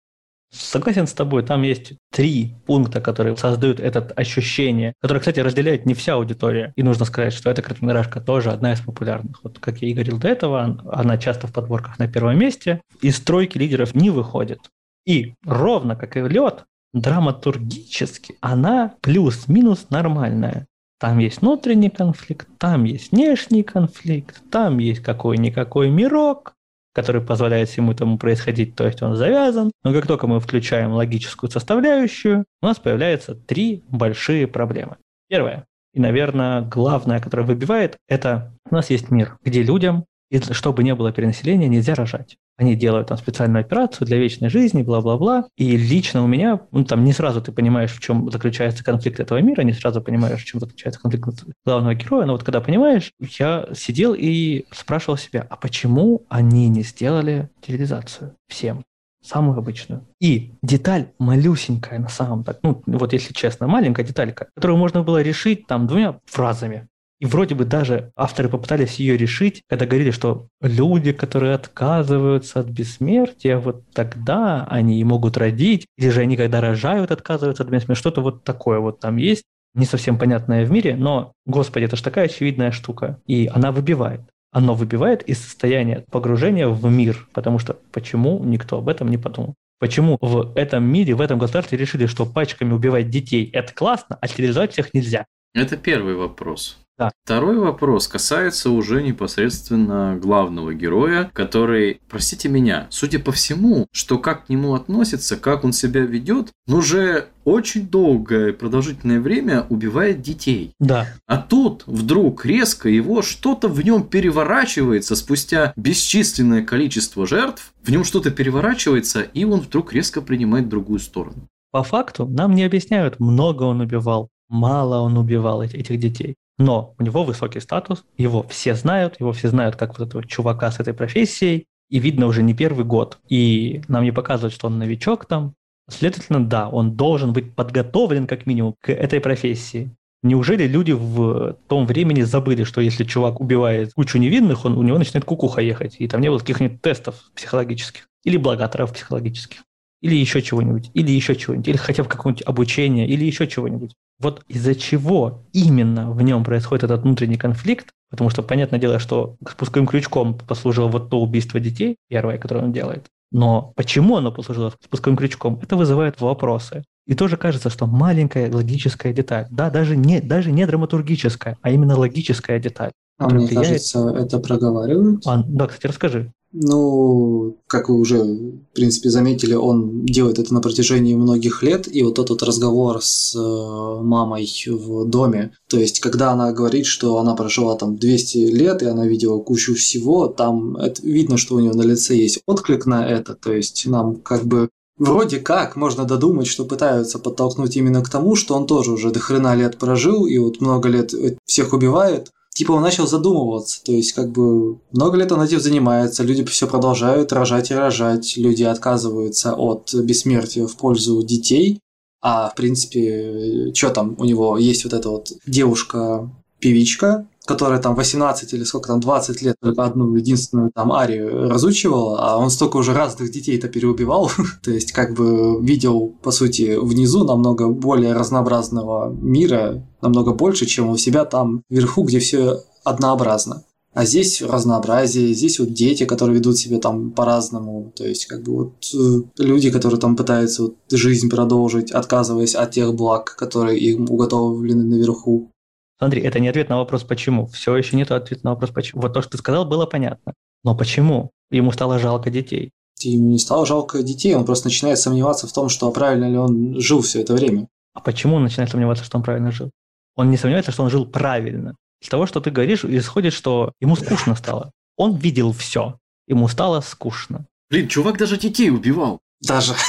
Согласен 0.50 1.06
с 1.06 1.12
тобой, 1.12 1.42
там 1.42 1.62
есть 1.62 1.92
три 2.10 2.54
пункта, 2.64 3.02
которые 3.02 3.36
создают 3.36 3.80
это 3.80 4.00
ощущение, 4.16 4.94
которое, 5.02 5.20
кстати, 5.20 5.40
разделяет 5.40 5.84
не 5.84 5.92
вся 5.92 6.14
аудитория. 6.14 6.72
И 6.74 6.82
нужно 6.82 7.04
сказать, 7.04 7.34
что 7.34 7.50
эта 7.50 7.60
короткометражка 7.60 8.22
тоже 8.22 8.50
одна 8.50 8.72
из 8.72 8.80
популярных. 8.80 9.40
Вот 9.42 9.58
как 9.58 9.82
я 9.82 9.88
и 9.88 9.92
говорил 9.92 10.18
до 10.18 10.28
этого, 10.28 10.82
она 10.90 11.18
часто 11.18 11.48
в 11.48 11.52
подборках 11.52 11.98
на 11.98 12.08
первом 12.08 12.38
месте, 12.38 12.80
из 13.02 13.20
тройки 13.20 13.58
лидеров 13.58 13.94
не 13.94 14.08
выходит. 14.08 14.60
И 15.04 15.34
ровно 15.44 15.96
как 15.96 16.16
и 16.16 16.20
лед, 16.20 16.64
драматургически 16.94 18.36
она 18.40 18.94
плюс-минус 19.02 19.88
нормальная. 19.90 20.66
Там 20.98 21.18
есть 21.18 21.42
внутренний 21.42 21.90
конфликт, 21.90 22.48
там 22.58 22.84
есть 22.84 23.12
внешний 23.12 23.62
конфликт, 23.62 24.42
там 24.50 24.78
есть 24.78 25.02
какой-никакой 25.02 25.90
мирок, 25.90 26.54
который 26.98 27.22
позволяет 27.22 27.68
всему 27.68 27.92
этому 27.92 28.18
происходить, 28.18 28.74
то 28.74 28.84
есть 28.84 29.02
он 29.02 29.14
завязан. 29.14 29.70
Но 29.84 29.92
как 29.92 30.08
только 30.08 30.26
мы 30.26 30.40
включаем 30.40 30.90
логическую 30.90 31.48
составляющую, 31.48 32.44
у 32.60 32.66
нас 32.66 32.80
появляются 32.80 33.36
три 33.36 33.84
большие 33.88 34.48
проблемы. 34.48 34.96
Первое, 35.28 35.64
и, 35.94 36.00
наверное, 36.00 36.62
главное, 36.62 37.20
которое 37.20 37.44
выбивает, 37.44 37.98
это 38.08 38.52
у 38.68 38.74
нас 38.74 38.90
есть 38.90 39.12
мир, 39.12 39.38
где 39.44 39.62
людям, 39.62 40.06
чтобы 40.50 40.82
не 40.82 40.92
было 40.92 41.12
перенаселения, 41.12 41.68
нельзя 41.68 41.94
рожать. 41.94 42.36
Они 42.58 42.74
делают 42.74 43.08
там 43.08 43.16
специальную 43.16 43.60
операцию 43.60 44.06
для 44.06 44.18
вечной 44.18 44.50
жизни, 44.50 44.82
бла-бла-бла. 44.82 45.46
И 45.56 45.76
лично 45.76 46.24
у 46.24 46.26
меня, 46.26 46.60
ну, 46.72 46.84
там 46.84 47.04
не 47.04 47.12
сразу 47.12 47.40
ты 47.40 47.52
понимаешь, 47.52 47.92
в 47.92 48.00
чем 48.00 48.30
заключается 48.30 48.84
конфликт 48.84 49.20
этого 49.20 49.38
мира, 49.40 49.62
не 49.62 49.72
сразу 49.72 50.02
понимаешь, 50.02 50.42
в 50.42 50.44
чем 50.44 50.58
заключается 50.58 51.00
конфликт 51.00 51.44
главного 51.64 51.94
героя. 51.94 52.26
Но 52.26 52.32
вот 52.32 52.42
когда 52.42 52.60
понимаешь, 52.60 53.12
я 53.38 53.68
сидел 53.74 54.14
и 54.18 54.66
спрашивал 54.72 55.16
себя, 55.16 55.46
а 55.48 55.56
почему 55.56 56.26
они 56.28 56.68
не 56.68 56.82
сделали 56.82 57.48
стерилизацию 57.62 58.34
всем? 58.48 58.84
самую 59.20 59.58
обычную. 59.58 60.06
И 60.20 60.54
деталь 60.62 61.08
малюсенькая 61.18 61.98
на 61.98 62.08
самом 62.08 62.44
так, 62.44 62.60
ну 62.62 62.82
вот 62.86 63.12
если 63.12 63.34
честно, 63.34 63.66
маленькая 63.66 64.04
деталька, 64.04 64.48
которую 64.54 64.78
можно 64.78 65.02
было 65.02 65.20
решить 65.20 65.66
там 65.66 65.86
двумя 65.86 66.20
фразами. 66.24 66.88
И 67.20 67.26
вроде 67.26 67.54
бы 67.54 67.64
даже 67.64 68.12
авторы 68.16 68.48
попытались 68.48 68.96
ее 68.96 69.16
решить, 69.16 69.62
когда 69.68 69.86
говорили, 69.86 70.12
что 70.12 70.46
люди, 70.60 71.12
которые 71.12 71.54
отказываются 71.54 72.60
от 72.60 72.68
бессмертия, 72.68 73.58
вот 73.58 73.82
тогда 73.92 74.64
они 74.70 75.00
и 75.00 75.04
могут 75.04 75.36
родить, 75.36 75.86
или 75.96 76.10
же 76.10 76.20
они, 76.20 76.36
когда 76.36 76.60
рожают, 76.60 77.10
отказываются 77.10 77.64
от 77.64 77.70
бессмертия. 77.70 77.96
Что-то 77.96 78.20
вот 78.20 78.44
такое 78.44 78.78
вот 78.78 79.00
там 79.00 79.16
есть, 79.16 79.44
не 79.74 79.84
совсем 79.84 80.18
понятное 80.18 80.64
в 80.64 80.70
мире, 80.70 80.96
но, 80.96 81.32
господи, 81.44 81.84
это 81.84 81.96
же 81.96 82.02
такая 82.02 82.26
очевидная 82.26 82.70
штука. 82.70 83.20
И 83.26 83.50
она 83.52 83.72
выбивает. 83.72 84.20
Оно 84.50 84.74
выбивает 84.74 85.22
из 85.24 85.42
состояния 85.42 86.04
погружения 86.10 86.68
в 86.68 86.90
мир, 86.90 87.28
потому 87.34 87.58
что 87.58 87.76
почему 87.92 88.42
никто 88.44 88.78
об 88.78 88.88
этом 88.88 89.08
не 89.08 89.18
подумал? 89.18 89.54
Почему 89.78 90.18
в 90.20 90.52
этом 90.56 90.84
мире, 90.84 91.14
в 91.14 91.20
этом 91.20 91.38
государстве 91.38 91.78
решили, 91.78 92.06
что 92.06 92.26
пачками 92.26 92.72
убивать 92.72 93.10
детей– 93.10 93.48
это 93.52 93.72
классно, 93.74 94.18
а 94.20 94.26
стерилизовать 94.26 94.72
всех 94.72 94.94
нельзя? 94.94 95.26
Это 95.54 95.76
первый 95.76 96.14
вопрос. 96.14 96.78
Да. 96.98 97.12
Второй 97.24 97.58
вопрос 97.58 98.08
касается 98.08 98.70
уже 98.70 99.02
непосредственно 99.02 100.18
главного 100.20 100.74
героя, 100.74 101.30
который, 101.32 102.00
простите 102.08 102.48
меня, 102.48 102.88
судя 102.90 103.20
по 103.20 103.30
всему, 103.30 103.86
что 103.92 104.18
как 104.18 104.46
к 104.46 104.48
нему 104.48 104.74
относится, 104.74 105.36
как 105.36 105.64
он 105.64 105.72
себя 105.72 106.00
ведет, 106.00 106.48
но 106.66 106.78
уже 106.78 107.28
очень 107.44 107.88
долгое 107.88 108.52
продолжительное 108.52 109.20
время 109.20 109.64
убивает 109.68 110.22
детей. 110.22 110.72
Да. 110.80 111.06
А 111.26 111.38
тут 111.38 111.84
вдруг 111.86 112.44
резко 112.44 112.88
его 112.88 113.22
что-то 113.22 113.68
в 113.68 113.80
нем 113.84 114.02
переворачивается 114.02 115.14
спустя 115.14 115.72
бесчисленное 115.76 116.64
количество 116.64 117.26
жертв, 117.28 117.72
в 117.82 117.90
нем 117.90 118.04
что-то 118.04 118.32
переворачивается, 118.32 119.22
и 119.22 119.44
он 119.44 119.60
вдруг 119.60 119.92
резко 119.92 120.20
принимает 120.20 120.68
другую 120.68 120.98
сторону. 120.98 121.48
По 121.70 121.84
факту 121.84 122.26
нам 122.26 122.54
не 122.54 122.64
объясняют, 122.64 123.20
много 123.20 123.62
он 123.62 123.80
убивал, 123.80 124.30
мало 124.48 124.98
он 125.00 125.16
убивал 125.16 125.62
этих 125.62 125.98
детей. 125.98 126.34
Но 126.58 126.94
у 126.98 127.02
него 127.02 127.24
высокий 127.24 127.60
статус, 127.60 128.04
его 128.16 128.44
все 128.48 128.74
знают, 128.74 129.20
его 129.20 129.32
все 129.32 129.48
знают 129.48 129.76
как 129.76 129.98
вот 129.98 130.08
этого 130.08 130.26
чувака 130.26 130.70
с 130.70 130.80
этой 130.80 130.92
профессией, 130.92 131.66
и 131.88 132.00
видно 132.00 132.26
уже 132.26 132.42
не 132.42 132.52
первый 132.52 132.84
год. 132.84 133.18
И 133.28 133.82
нам 133.88 134.04
не 134.04 134.12
показывают, 134.12 134.52
что 134.52 134.66
он 134.66 134.78
новичок 134.78 135.26
там. 135.26 135.54
Следовательно, 135.88 136.44
да, 136.44 136.68
он 136.68 136.96
должен 136.96 137.32
быть 137.32 137.54
подготовлен 137.54 138.26
как 138.26 138.44
минимум 138.44 138.74
к 138.80 138.92
этой 138.92 139.20
профессии. 139.20 139.90
Неужели 140.22 140.66
люди 140.66 140.92
в 140.92 141.56
том 141.68 141.86
времени 141.86 142.22
забыли, 142.22 142.64
что 142.64 142.80
если 142.80 143.04
чувак 143.04 143.40
убивает 143.40 143.94
кучу 143.94 144.18
невинных, 144.18 144.64
он, 144.64 144.76
у 144.76 144.82
него 144.82 144.98
начинает 144.98 145.24
кукуха 145.24 145.62
ехать, 145.62 145.96
и 145.98 146.08
там 146.08 146.20
не 146.20 146.28
было 146.28 146.40
каких-нибудь 146.40 146.82
тестов 146.82 147.30
психологических 147.36 148.08
или 148.24 148.36
благоторов 148.36 148.92
психологических, 148.92 149.62
или 150.02 150.16
еще 150.16 150.42
чего-нибудь, 150.42 150.90
или 150.92 151.10
еще 151.12 151.36
чего-нибудь, 151.36 151.68
или 151.68 151.76
хотя 151.76 152.02
бы 152.02 152.08
какое-нибудь 152.08 152.46
обучение, 152.46 153.08
или 153.08 153.24
еще 153.24 153.46
чего-нибудь. 153.46 153.94
Вот 154.20 154.42
из-за 154.48 154.74
чего 154.74 155.44
именно 155.52 156.10
в 156.10 156.20
нем 156.22 156.44
происходит 156.44 156.84
этот 156.84 157.02
внутренний 157.02 157.36
конфликт, 157.36 157.90
потому 158.10 158.30
что, 158.30 158.42
понятное 158.42 158.80
дело, 158.80 158.98
что 158.98 159.36
спусковым 159.48 159.86
крючком 159.86 160.36
послужило 160.36 160.88
вот 160.88 161.10
то 161.10 161.20
убийство 161.20 161.60
детей, 161.60 161.96
первое, 162.08 162.38
которое 162.38 162.64
он 162.64 162.72
делает, 162.72 163.06
но 163.30 163.72
почему 163.76 164.16
оно 164.16 164.32
послужило 164.32 164.72
спусковым 164.82 165.16
крючком, 165.16 165.58
это 165.62 165.76
вызывает 165.76 166.20
вопросы. 166.20 166.84
И 167.06 167.14
тоже 167.14 167.36
кажется, 167.36 167.70
что 167.70 167.86
маленькая 167.86 168.52
логическая 168.52 169.12
деталь, 169.12 169.46
да, 169.50 169.70
даже 169.70 169.96
не, 169.96 170.20
даже 170.20 170.52
не 170.52 170.66
драматургическая, 170.66 171.56
а 171.62 171.70
именно 171.70 171.96
логическая 171.96 172.58
деталь. 172.58 172.92
А 173.18 173.28
мне 173.28 173.46
влияет... 173.46 173.66
кажется, 173.66 174.10
это 174.10 174.38
проговаривают. 174.38 175.26
А, 175.26 175.42
да, 175.46 175.66
кстати, 175.66 175.86
расскажи. 175.86 176.32
Ну, 176.52 177.58
как 177.66 177.90
вы 177.90 177.96
уже, 177.96 178.22
в 178.22 178.74
принципе, 178.74 179.10
заметили, 179.10 179.52
он 179.52 180.06
делает 180.06 180.38
это 180.38 180.54
на 180.54 180.62
протяжении 180.62 181.14
многих 181.14 181.62
лет, 181.62 181.94
и 181.94 182.02
вот 182.02 182.18
этот 182.18 182.42
разговор 182.42 183.02
с 183.02 183.34
э, 183.36 184.02
мамой 184.02 184.50
в 184.66 185.04
доме, 185.04 185.52
то 185.68 185.78
есть, 185.78 186.00
когда 186.00 186.32
она 186.32 186.52
говорит, 186.52 186.86
что 186.86 187.18
она 187.18 187.34
прожила 187.34 187.76
там 187.76 187.98
200 187.98 188.38
лет, 188.38 188.82
и 188.82 188.86
она 188.86 189.06
видела 189.06 189.40
кучу 189.40 189.74
всего, 189.74 190.26
там 190.26 190.76
это, 190.76 191.02
видно, 191.02 191.36
что 191.36 191.56
у 191.56 191.60
нее 191.60 191.72
на 191.72 191.82
лице 191.82 192.16
есть 192.16 192.40
отклик 192.46 192.86
на 192.86 193.06
это, 193.06 193.34
то 193.34 193.52
есть, 193.52 193.86
нам 193.86 194.16
как 194.16 194.44
бы 194.44 194.70
Вроде 194.98 195.38
как 195.38 195.76
можно 195.76 196.04
додумать, 196.04 196.48
что 196.48 196.64
пытаются 196.64 197.20
подтолкнуть 197.20 197.76
именно 197.76 198.02
к 198.02 198.10
тому, 198.10 198.34
что 198.34 198.56
он 198.56 198.66
тоже 198.66 198.90
уже 198.90 199.12
до 199.12 199.20
хрена 199.20 199.54
лет 199.54 199.78
прожил 199.78 200.26
и 200.26 200.38
вот 200.38 200.60
много 200.60 200.88
лет 200.88 201.14
всех 201.44 201.72
убивает, 201.72 202.32
типа 202.58 202.72
он 202.72 202.82
начал 202.82 203.06
задумываться. 203.06 203.84
То 203.84 203.92
есть, 203.92 204.12
как 204.12 204.32
бы, 204.32 204.80
много 204.90 205.16
лет 205.16 205.30
он 205.30 205.40
этим 205.40 205.60
занимается, 205.60 206.24
люди 206.24 206.44
все 206.44 206.66
продолжают 206.66 207.32
рожать 207.32 207.70
и 207.70 207.74
рожать, 207.74 208.36
люди 208.36 208.64
отказываются 208.64 209.54
от 209.54 209.94
бессмертия 209.94 210.66
в 210.66 210.76
пользу 210.76 211.22
детей. 211.22 211.78
А, 212.20 212.50
в 212.50 212.56
принципе, 212.56 213.72
что 213.74 213.90
там 213.90 214.16
у 214.18 214.24
него 214.24 214.58
есть 214.58 214.82
вот 214.82 214.92
эта 214.92 215.08
вот 215.08 215.30
девушка-певичка, 215.46 217.28
которая 217.48 217.80
там 217.80 217.94
18 217.94 218.52
или 218.52 218.64
сколько 218.64 218.88
там, 218.88 219.00
20 219.00 219.42
лет 219.42 219.56
только 219.62 219.82
одну 219.82 220.14
единственную 220.14 220.70
там 220.74 220.92
арию 220.92 221.48
разучивала, 221.48 222.18
а 222.20 222.36
он 222.36 222.50
столько 222.50 222.76
уже 222.76 222.92
разных 222.92 223.32
детей-то 223.32 223.68
переубивал, 223.68 224.30
то 224.62 224.70
есть 224.70 224.92
как 224.92 225.14
бы 225.14 225.58
видел, 225.64 226.14
по 226.22 226.30
сути, 226.30 226.76
внизу 226.76 227.24
намного 227.24 227.68
более 227.68 228.12
разнообразного 228.12 229.10
мира, 229.10 229.82
намного 230.02 230.34
больше, 230.34 230.66
чем 230.66 230.90
у 230.90 230.98
себя 230.98 231.24
там 231.24 231.62
вверху, 231.70 232.02
где 232.02 232.18
все 232.18 232.60
однообразно. 232.84 233.64
А 233.94 234.04
здесь 234.04 234.42
разнообразие, 234.42 235.32
здесь 235.32 235.58
вот 235.58 235.72
дети, 235.72 236.04
которые 236.04 236.36
ведут 236.38 236.58
себя 236.58 236.78
там 236.78 237.10
по-разному, 237.10 237.90
то 237.96 238.06
есть 238.06 238.26
как 238.26 238.42
бы 238.42 238.52
вот 238.52 238.74
э, 238.94 239.42
люди, 239.42 239.70
которые 239.70 239.98
там 239.98 240.16
пытаются 240.16 240.62
вот 240.64 240.76
жизнь 240.90 241.30
продолжить, 241.30 241.90
отказываясь 241.92 242.54
от 242.54 242.72
тех 242.72 242.94
благ, 242.94 243.34
которые 243.36 243.80
им 243.80 244.06
уготовлены 244.10 244.84
наверху. 244.84 245.50
Смотри, 245.98 246.22
это 246.22 246.38
не 246.38 246.48
ответ 246.48 246.68
на 246.68 246.76
вопрос 246.76 247.02
«почему?». 247.02 247.46
Все 247.46 247.76
еще 247.76 247.96
нет 247.96 248.10
ответа 248.12 248.42
на 248.44 248.50
вопрос 248.50 248.70
«почему?». 248.70 249.02
Вот 249.02 249.12
то, 249.12 249.20
что 249.20 249.32
ты 249.32 249.38
сказал, 249.38 249.64
было 249.64 249.84
понятно. 249.84 250.34
Но 250.64 250.76
почему? 250.76 251.32
Ему 251.50 251.72
стало 251.72 251.98
жалко 251.98 252.30
детей. 252.30 252.70
Ему 253.00 253.30
не 253.30 253.38
стало 253.38 253.66
жалко 253.66 254.02
детей, 254.02 254.34
он 254.34 254.44
просто 254.44 254.68
начинает 254.68 254.98
сомневаться 254.98 255.46
в 255.46 255.52
том, 255.52 255.68
что 255.68 255.90
правильно 255.90 256.28
ли 256.28 256.36
он 256.36 256.80
жил 256.80 257.02
все 257.02 257.20
это 257.20 257.34
время. 257.34 257.68
А 257.94 258.00
почему 258.00 258.36
он 258.36 258.42
начинает 258.44 258.70
сомневаться, 258.70 259.04
что 259.04 259.18
он 259.18 259.22
правильно 259.22 259.50
жил? 259.50 259.70
Он 260.16 260.30
не 260.30 260.36
сомневается, 260.36 260.72
что 260.72 260.82
он 260.82 260.90
жил 260.90 261.06
правильно. 261.06 261.76
Из 262.00 262.08
того, 262.08 262.26
что 262.26 262.40
ты 262.40 262.50
говоришь, 262.50 262.84
исходит, 262.84 263.32
что 263.32 263.72
ему 263.80 263.96
скучно 263.96 264.34
стало. 264.34 264.72
Он 264.96 265.16
видел 265.16 265.52
все. 265.52 265.98
Ему 266.26 266.48
стало 266.48 266.80
скучно. 266.80 267.46
Блин, 267.70 267.88
чувак 267.88 268.18
даже 268.18 268.36
детей 268.38 268.70
убивал. 268.70 269.20
Даже. 269.40 269.74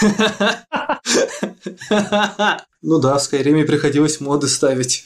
Ну 2.82 3.02
да, 3.02 3.18
в 3.18 3.22
Скайриме 3.22 3.66
приходилось 3.66 4.22
моды 4.22 4.48
ставить. 4.48 5.04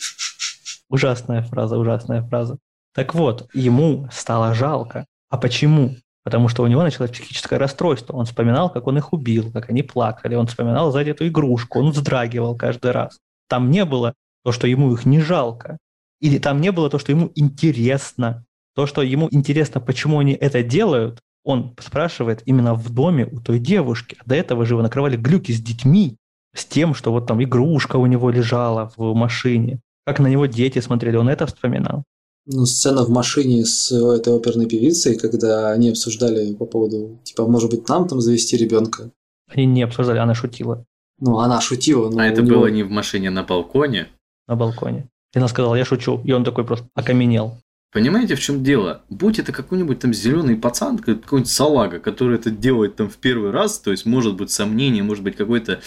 Ужасная 0.93 1.41
фраза, 1.41 1.79
ужасная 1.79 2.21
фраза. 2.21 2.59
Так 2.93 3.15
вот, 3.15 3.49
ему 3.55 4.07
стало 4.11 4.53
жалко. 4.53 5.07
А 5.31 5.39
почему? 5.39 5.95
Потому 6.23 6.49
что 6.49 6.61
у 6.61 6.67
него 6.67 6.83
началось 6.83 7.09
психическое 7.09 7.57
расстройство. 7.57 8.13
Он 8.13 8.27
вспоминал, 8.27 8.71
как 8.71 8.85
он 8.85 8.99
их 8.99 9.11
убил, 9.11 9.51
как 9.51 9.71
они 9.71 9.81
плакали. 9.81 10.35
Он 10.35 10.45
вспоминал 10.45 10.91
сзади 10.91 11.09
эту 11.09 11.27
игрушку. 11.27 11.79
Он 11.79 11.89
вздрагивал 11.89 12.55
каждый 12.55 12.91
раз. 12.91 13.17
Там 13.49 13.71
не 13.71 13.85
было 13.85 14.13
то, 14.43 14.51
что 14.51 14.67
ему 14.67 14.93
их 14.93 15.03
не 15.07 15.19
жалко. 15.19 15.79
Или 16.21 16.37
там 16.37 16.61
не 16.61 16.71
было 16.71 16.91
то, 16.91 16.99
что 16.99 17.11
ему 17.11 17.31
интересно. 17.33 18.45
То, 18.75 18.85
что 18.85 19.01
ему 19.01 19.27
интересно, 19.31 19.81
почему 19.81 20.19
они 20.19 20.33
это 20.33 20.61
делают, 20.61 21.21
он 21.43 21.75
спрашивает 21.79 22.43
именно 22.45 22.75
в 22.75 22.93
доме 22.93 23.25
у 23.25 23.39
той 23.39 23.57
девушки. 23.57 24.15
До 24.27 24.35
этого 24.35 24.63
же 24.63 24.75
его 24.75 24.83
накрывали 24.83 25.17
глюки 25.17 25.51
с 25.51 25.59
детьми, 25.59 26.17
с 26.53 26.65
тем, 26.65 26.93
что 26.93 27.11
вот 27.11 27.25
там 27.25 27.43
игрушка 27.43 27.95
у 27.95 28.05
него 28.05 28.29
лежала 28.29 28.91
в 28.95 29.15
машине, 29.15 29.79
как 30.05 30.19
на 30.19 30.27
него 30.27 30.45
дети 30.45 30.79
смотрели, 30.79 31.17
он 31.17 31.29
это 31.29 31.45
вспоминал? 31.45 32.03
Ну, 32.45 32.65
сцена 32.65 33.03
в 33.03 33.09
машине 33.09 33.65
с 33.65 33.91
этой 33.91 34.35
оперной 34.35 34.65
певицей, 34.65 35.17
когда 35.17 35.71
они 35.71 35.89
обсуждали 35.89 36.53
по 36.53 36.65
поводу, 36.65 37.19
типа, 37.23 37.47
может 37.47 37.71
быть, 37.71 37.87
нам 37.87 38.07
там 38.07 38.19
завести 38.19 38.57
ребенка. 38.57 39.11
Они 39.47 39.65
не 39.65 39.83
обсуждали, 39.83 40.17
она 40.17 40.35
шутила. 40.35 40.85
Ну, 41.19 41.39
она 41.39 41.61
шутила. 41.61 42.09
Но 42.09 42.21
а 42.21 42.27
это 42.27 42.41
него... 42.41 42.59
было 42.59 42.67
не 42.67 42.83
в 42.83 42.89
машине, 42.89 43.29
на 43.29 43.43
балконе? 43.43 44.09
На 44.47 44.55
балконе. 44.55 45.07
И 45.33 45.37
она 45.37 45.47
сказала, 45.47 45.75
я 45.75 45.85
шучу. 45.85 46.19
И 46.25 46.33
он 46.33 46.43
такой 46.43 46.65
просто 46.65 46.87
окаменел. 46.95 47.57
Понимаете, 47.93 48.35
в 48.35 48.39
чем 48.39 48.63
дело? 48.63 49.03
Будь 49.09 49.37
это 49.37 49.51
какой-нибудь 49.51 49.99
там 49.99 50.13
зеленый 50.13 50.57
пацан, 50.57 50.97
какой-нибудь 50.97 51.47
салага, 51.47 51.99
который 51.99 52.37
это 52.37 52.49
делает 52.49 52.95
там 52.95 53.07
в 53.07 53.17
первый 53.17 53.51
раз, 53.51 53.79
то 53.79 53.91
есть 53.91 54.05
может 54.07 54.35
быть 54.35 54.49
сомнение, 54.49 55.03
может 55.03 55.23
быть 55.23 55.35
какой-то 55.35 55.79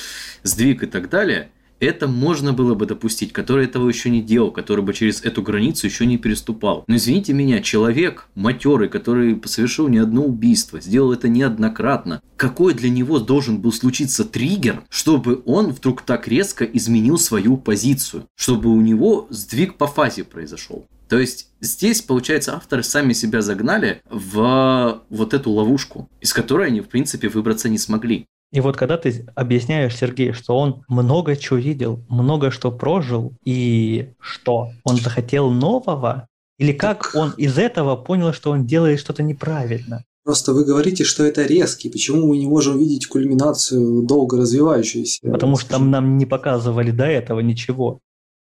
сдвиг 0.45 0.85
и 0.85 0.87
так 0.87 1.11
далее, 1.11 1.51
это 1.81 2.09
можно 2.09 2.53
было 2.53 2.75
бы 2.75 2.87
допустить, 2.87 3.33
который 3.33 3.67
этого 3.67 3.89
еще 3.89 4.11
не 4.11 4.23
делал, 4.23 4.51
который 4.51 4.85
бы 4.85 4.95
через 4.95 5.23
эту 5.23 5.43
границу 5.43 5.87
еще 5.87 6.07
не 6.07 6.19
переступал. 6.19 6.85
Но 6.87 6.97
извините 6.97 7.33
меня, 7.33 7.61
человек 7.61 8.29
матерый, 8.35 8.89
который 8.89 9.41
совершил 9.45 9.89
не 9.89 9.99
одно 9.99 10.25
убийство, 10.25 10.81
сделал 10.81 11.13
это 11.13 11.29
неоднократно, 11.29 12.21
какой 12.37 12.75
для 12.75 12.91
него 12.91 13.19
должен 13.19 13.59
был 13.59 13.73
случиться 13.73 14.25
триггер, 14.25 14.83
чтобы 14.89 15.43
он 15.45 15.69
вдруг 15.69 16.03
так 16.03 16.29
резко 16.29 16.65
изменил 16.65 17.19
свою 17.19 17.57
позицию, 17.57 18.27
чтобы 18.35 18.71
у 18.71 18.81
него 18.81 19.27
сдвиг 19.31 19.77
по 19.77 19.87
фазе 19.87 20.25
произошел. 20.25 20.87
То 21.09 21.19
есть 21.19 21.51
здесь, 21.61 22.03
получается, 22.03 22.57
авторы 22.57 22.83
сами 22.83 23.13
себя 23.13 23.41
загнали 23.41 24.01
в 24.11 25.03
вот 25.09 25.35
эту 25.35 25.51
ловушку, 25.51 26.09
из 26.21 26.33
которой 26.33 26.67
они, 26.67 26.81
в 26.81 26.89
принципе, 26.89 27.29
выбраться 27.29 27.69
не 27.69 27.79
смогли. 27.79 28.27
И 28.57 28.61
вот 28.61 28.75
когда 28.75 28.97
ты 28.97 29.27
объясняешь 29.35 29.95
Сергею, 29.95 30.33
что 30.33 30.57
он 30.57 30.83
много 30.89 31.37
чего 31.37 31.59
видел, 31.59 32.01
много 32.09 32.51
что 32.51 32.73
прожил, 32.73 33.35
и 33.45 34.09
что 34.19 34.71
он 34.83 34.97
захотел 34.97 35.51
нового, 35.51 36.27
или 36.57 36.73
как 36.73 37.13
так... 37.13 37.15
он 37.15 37.31
из 37.37 37.59
этого 37.59 37.97
понял, 37.97 38.33
что 38.33 38.53
он 38.53 38.65
делает 38.65 38.99
что-то 38.99 39.23
неправильно? 39.23 40.05
Просто 40.25 40.55
вы 40.55 40.65
говорите, 40.65 41.05
что 41.05 41.23
это 41.23 41.45
резкий. 41.45 41.91
Почему 41.91 42.29
мы 42.29 42.39
не 42.39 42.47
можем 42.47 42.79
видеть 42.79 43.07
кульминацию 43.09 44.07
долго 44.07 44.39
развивающейся? 44.39 45.21
Потому 45.31 45.59
что 45.59 45.69
там 45.73 45.91
нам 45.91 46.17
не 46.17 46.25
показывали 46.25 46.93
до 46.93 47.05
этого 47.05 47.41
ничего. 47.41 47.99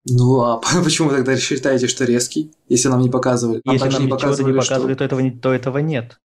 Ну 0.08 0.40
а 0.40 0.58
почему 0.84 1.10
тогда 1.10 1.36
считаете, 1.36 1.86
что 1.86 2.06
резкий, 2.06 2.50
если 2.70 2.88
нам 2.88 3.02
не 3.02 3.10
показывали? 3.10 3.60
Нам 3.62 3.74
если 3.74 3.90
нам 3.90 4.02
не 4.04 4.08
показывали, 4.08 4.52
не 4.52 4.58
показывали, 4.58 4.94
что... 4.94 4.98
то, 5.00 5.04
этого, 5.04 5.30
то 5.42 5.52
этого 5.52 5.78
нет. 5.78 6.18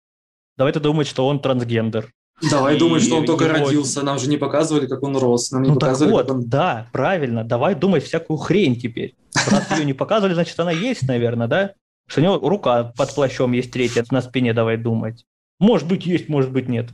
Давай 0.58 0.72
ты 0.72 0.80
думать, 0.80 1.08
что 1.08 1.28
он 1.28 1.42
трансгендер. 1.42 2.14
Давай 2.50 2.78
думать, 2.78 3.04
что 3.04 3.18
он 3.18 3.26
только 3.26 3.46
его... 3.46 3.66
родился. 3.66 4.04
Нам 4.04 4.20
же 4.20 4.30
не 4.30 4.38
показывали, 4.38 4.88
как 4.88 5.04
он 5.04 5.18
рос. 5.18 5.52
Нам 5.52 5.64
не 5.64 5.70
ну 5.70 5.76
показывали, 5.76 6.12
так 6.12 6.20
вот, 6.20 6.28
как 6.28 6.36
он... 6.36 6.50
да, 6.50 6.88
правильно. 6.92 7.44
Давай 7.44 7.76
думать 7.76 8.04
всякую 8.04 8.38
хрень 8.38 8.80
теперь. 8.80 9.16
Раз 9.50 9.72
ее 9.78 9.86
не 9.86 9.94
показывали, 9.94 10.34
значит, 10.34 10.60
она 10.60 10.72
есть, 10.72 11.04
наверное, 11.08 11.48
да? 11.48 11.74
Что 12.08 12.22
у 12.22 12.24
него 12.24 12.50
рука 12.50 12.94
под 12.98 13.16
плащом 13.16 13.54
есть 13.54 13.72
третья 13.72 14.04
на 14.12 14.22
спине, 14.22 14.54
давай 14.54 14.78
думать. 14.78 15.26
Может 15.60 15.88
быть, 15.88 16.06
есть, 16.06 16.28
может 16.28 16.52
быть, 16.52 16.68
нет. 16.68 16.90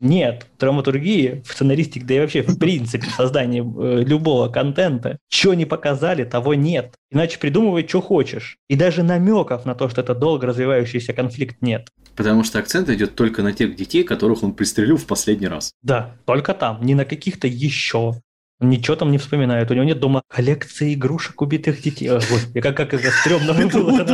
Нет, 0.00 0.46
драматургии 0.60 1.42
в 1.44 1.52
сценаристике, 1.52 2.06
да 2.06 2.14
и 2.14 2.20
вообще 2.20 2.42
в 2.42 2.56
принципе 2.58 3.06
в 3.08 3.14
создании 3.14 3.60
э, 3.62 4.04
любого 4.04 4.48
контента, 4.48 5.18
что 5.28 5.54
не 5.54 5.64
показали, 5.64 6.22
того 6.24 6.54
нет. 6.54 6.94
Иначе 7.10 7.38
придумывай, 7.38 7.86
что 7.86 8.00
хочешь. 8.00 8.58
И 8.68 8.76
даже 8.76 9.02
намеков 9.02 9.64
на 9.64 9.74
то, 9.74 9.88
что 9.88 10.02
это 10.02 10.14
долго 10.14 10.46
развивающийся 10.46 11.12
конфликт 11.12 11.56
нет. 11.62 11.88
Потому 12.14 12.44
что 12.44 12.60
акцент 12.60 12.88
идет 12.90 13.16
только 13.16 13.42
на 13.42 13.52
тех 13.52 13.74
детей, 13.74 14.04
которых 14.04 14.44
он 14.44 14.52
пристрелил 14.52 14.98
в 14.98 15.06
последний 15.06 15.48
раз. 15.48 15.72
Да, 15.82 16.14
только 16.26 16.54
там, 16.54 16.80
не 16.82 16.94
на 16.94 17.04
каких-то 17.04 17.48
еще. 17.48 18.14
Ничего 18.60 18.96
там 18.96 19.12
не 19.12 19.18
вспоминает. 19.18 19.70
У 19.70 19.74
него 19.74 19.84
нет 19.84 20.00
дома 20.00 20.22
коллекции 20.28 20.94
игрушек 20.94 21.40
убитых 21.40 21.80
детей. 21.80 22.08
О, 22.08 22.14
Господи, 22.16 22.60
как, 22.60 22.76
как 22.76 22.94
это 22.94 23.10
стрёмно 23.10 23.52
Это 23.52 23.78
было. 23.78 24.04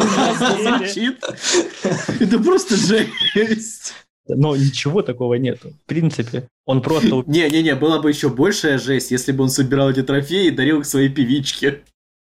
просто 2.43 2.77
жесть. 2.77 3.95
Но 4.27 4.57
ничего 4.57 5.03
такого 5.03 5.35
нету. 5.35 5.73
В 5.85 5.89
принципе, 5.89 6.49
он 6.65 6.81
просто... 6.81 7.25
Не-не-не, 7.27 7.75
была 7.75 8.01
бы 8.01 8.09
еще 8.09 8.31
большая 8.31 8.79
жесть, 8.79 9.11
если 9.11 9.33
бы 9.33 9.45
он 9.45 9.51
собирал 9.51 9.91
эти 9.91 10.03
трофеи 10.03 10.47
и 10.47 10.51
дарил 10.51 10.81
их 10.81 10.87
своей 10.87 11.11
певичке. 11.11 11.83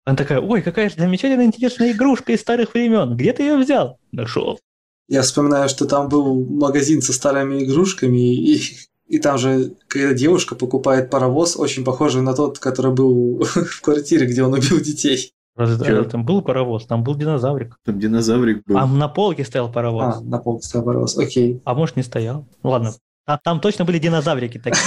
Она 0.03 0.17
такая, 0.17 0.39
ой, 0.39 0.61
какая 0.61 0.89
же 0.89 0.95
замечательная, 0.97 1.45
интересная 1.45 1.91
игрушка 1.91 2.33
из 2.33 2.41
старых 2.41 2.73
времен. 2.73 3.15
Где 3.15 3.33
ты 3.33 3.43
ее 3.43 3.57
взял? 3.57 3.97
Нашел. 4.11 4.59
Я 5.07 5.21
вспоминаю, 5.21 5.69
что 5.69 5.85
там 5.85 6.09
был 6.09 6.45
магазин 6.45 7.01
со 7.01 7.13
старыми 7.13 7.63
игрушками, 7.63 8.35
и, 8.35 8.61
и 9.07 9.19
там 9.19 9.37
же 9.37 9.75
когда 9.87 10.13
девушка 10.13 10.55
покупает 10.55 11.09
паровоз, 11.09 11.55
очень 11.57 11.83
похожий 11.83 12.21
на 12.21 12.33
тот, 12.33 12.59
который 12.59 12.91
был 12.93 13.39
в 13.43 13.81
квартире, 13.81 14.25
где 14.25 14.43
он 14.43 14.53
убил 14.53 14.79
детей. 14.79 15.31
Разве 15.55 15.85
Чё? 15.85 16.03
там 16.03 16.25
был 16.25 16.41
паровоз, 16.41 16.85
там 16.85 17.03
был 17.03 17.15
динозаврик. 17.15 17.79
Там 17.85 17.97
динозаврик 17.97 18.63
был. 18.65 18.77
А 18.77 18.85
на 18.85 19.07
полке 19.07 19.45
стоял 19.45 19.71
паровоз. 19.71 20.17
А, 20.17 20.21
на 20.21 20.39
полке 20.39 20.67
стоял 20.67 20.85
паровоз, 20.85 21.17
окей. 21.17 21.61
А 21.63 21.73
может 21.73 21.95
не 21.95 22.03
стоял. 22.03 22.45
Ладно. 22.61 22.93
Там, 23.25 23.39
там 23.43 23.59
точно 23.61 23.85
были 23.85 23.97
динозаврики 23.97 24.59
такие. 24.59 24.81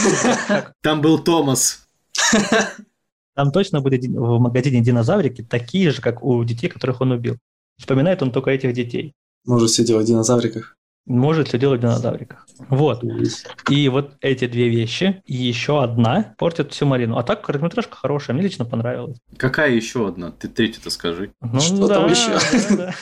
Там 0.82 1.00
был 1.00 1.18
Томас. 1.18 1.88
Там 3.34 3.50
точно 3.50 3.80
были 3.80 3.98
в 4.06 4.38
магазине 4.38 4.80
динозаврики 4.80 5.42
такие 5.42 5.90
же, 5.90 6.00
как 6.00 6.22
у 6.22 6.44
детей, 6.44 6.68
которых 6.68 7.00
он 7.00 7.12
убил. 7.12 7.38
Вспоминает 7.78 8.22
он 8.22 8.30
только 8.30 8.50
этих 8.50 8.72
детей. 8.74 9.14
Может 9.44 9.70
все 9.70 9.84
дело 9.84 10.00
в 10.00 10.04
динозавриках. 10.04 10.77
Может 11.08 11.48
все 11.48 11.58
делать 11.58 11.80
динозавриках. 11.80 12.46
Вот. 12.68 13.02
И 13.70 13.88
вот 13.88 14.12
эти 14.20 14.46
две 14.46 14.68
вещи, 14.68 15.22
и 15.24 15.34
еще 15.34 15.82
одна 15.82 16.34
портят 16.36 16.72
всю 16.72 16.84
Марину. 16.84 17.16
А 17.16 17.22
так, 17.22 17.40
короткометражка 17.42 17.96
хорошая, 17.96 18.34
мне 18.34 18.44
лично 18.44 18.66
понравилась. 18.66 19.18
Какая 19.36 19.70
еще 19.70 20.06
одна? 20.06 20.30
Ты 20.32 20.48
третью-то 20.48 20.90
скажи. 20.90 21.32
Ну, 21.40 21.60
Что 21.60 21.88
да, 21.88 21.94
там 22.00 22.10
еще? 22.10 22.30
да, 22.30 22.76
да. 22.76 22.94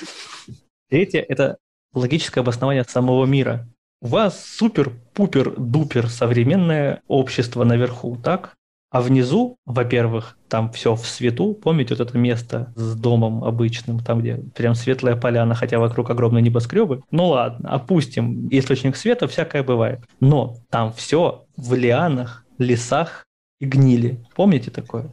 Третье– 0.89 1.21
это 1.29 1.59
логическое 1.95 2.41
обоснование 2.41 2.85
самого 2.85 3.25
мира. 3.27 3.69
У 4.01 4.07
вас 4.07 4.45
супер-пупер-дупер 4.57 6.09
современное 6.09 7.03
общество 7.09 7.65
наверху, 7.65 8.17
так? 8.23 8.55
А 8.91 9.01
внизу, 9.01 9.57
во-первых, 9.67 10.39
там 10.49 10.71
все 10.71 10.95
в 10.95 11.07
свету. 11.07 11.55
Помните 11.55 11.95
вот 11.95 12.09
это 12.09 12.17
место 12.17 12.73
с 12.77 12.95
домом 12.95 13.43
обычным, 13.45 13.99
там, 13.99 14.21
где 14.21 14.37
прям 14.55 14.75
светлая 14.75 15.17
поляна, 15.17 15.55
хотя 15.55 15.79
вокруг 15.79 16.11
огромные 16.11 16.43
небоскребы? 16.43 17.03
Ну 17.11 17.29
ладно, 17.29 17.69
опустим 17.71 18.49
источник 18.51 18.97
света, 18.97 19.27
всякое 19.27 19.63
бывает. 19.63 20.01
Но 20.21 20.57
там 20.71 20.93
все 20.93 21.45
в 21.57 21.75
лианах, 21.75 22.45
лесах 22.59 23.25
и 23.61 23.67
гнили. 23.67 24.25
Помните 24.35 24.71
такое? 24.71 25.11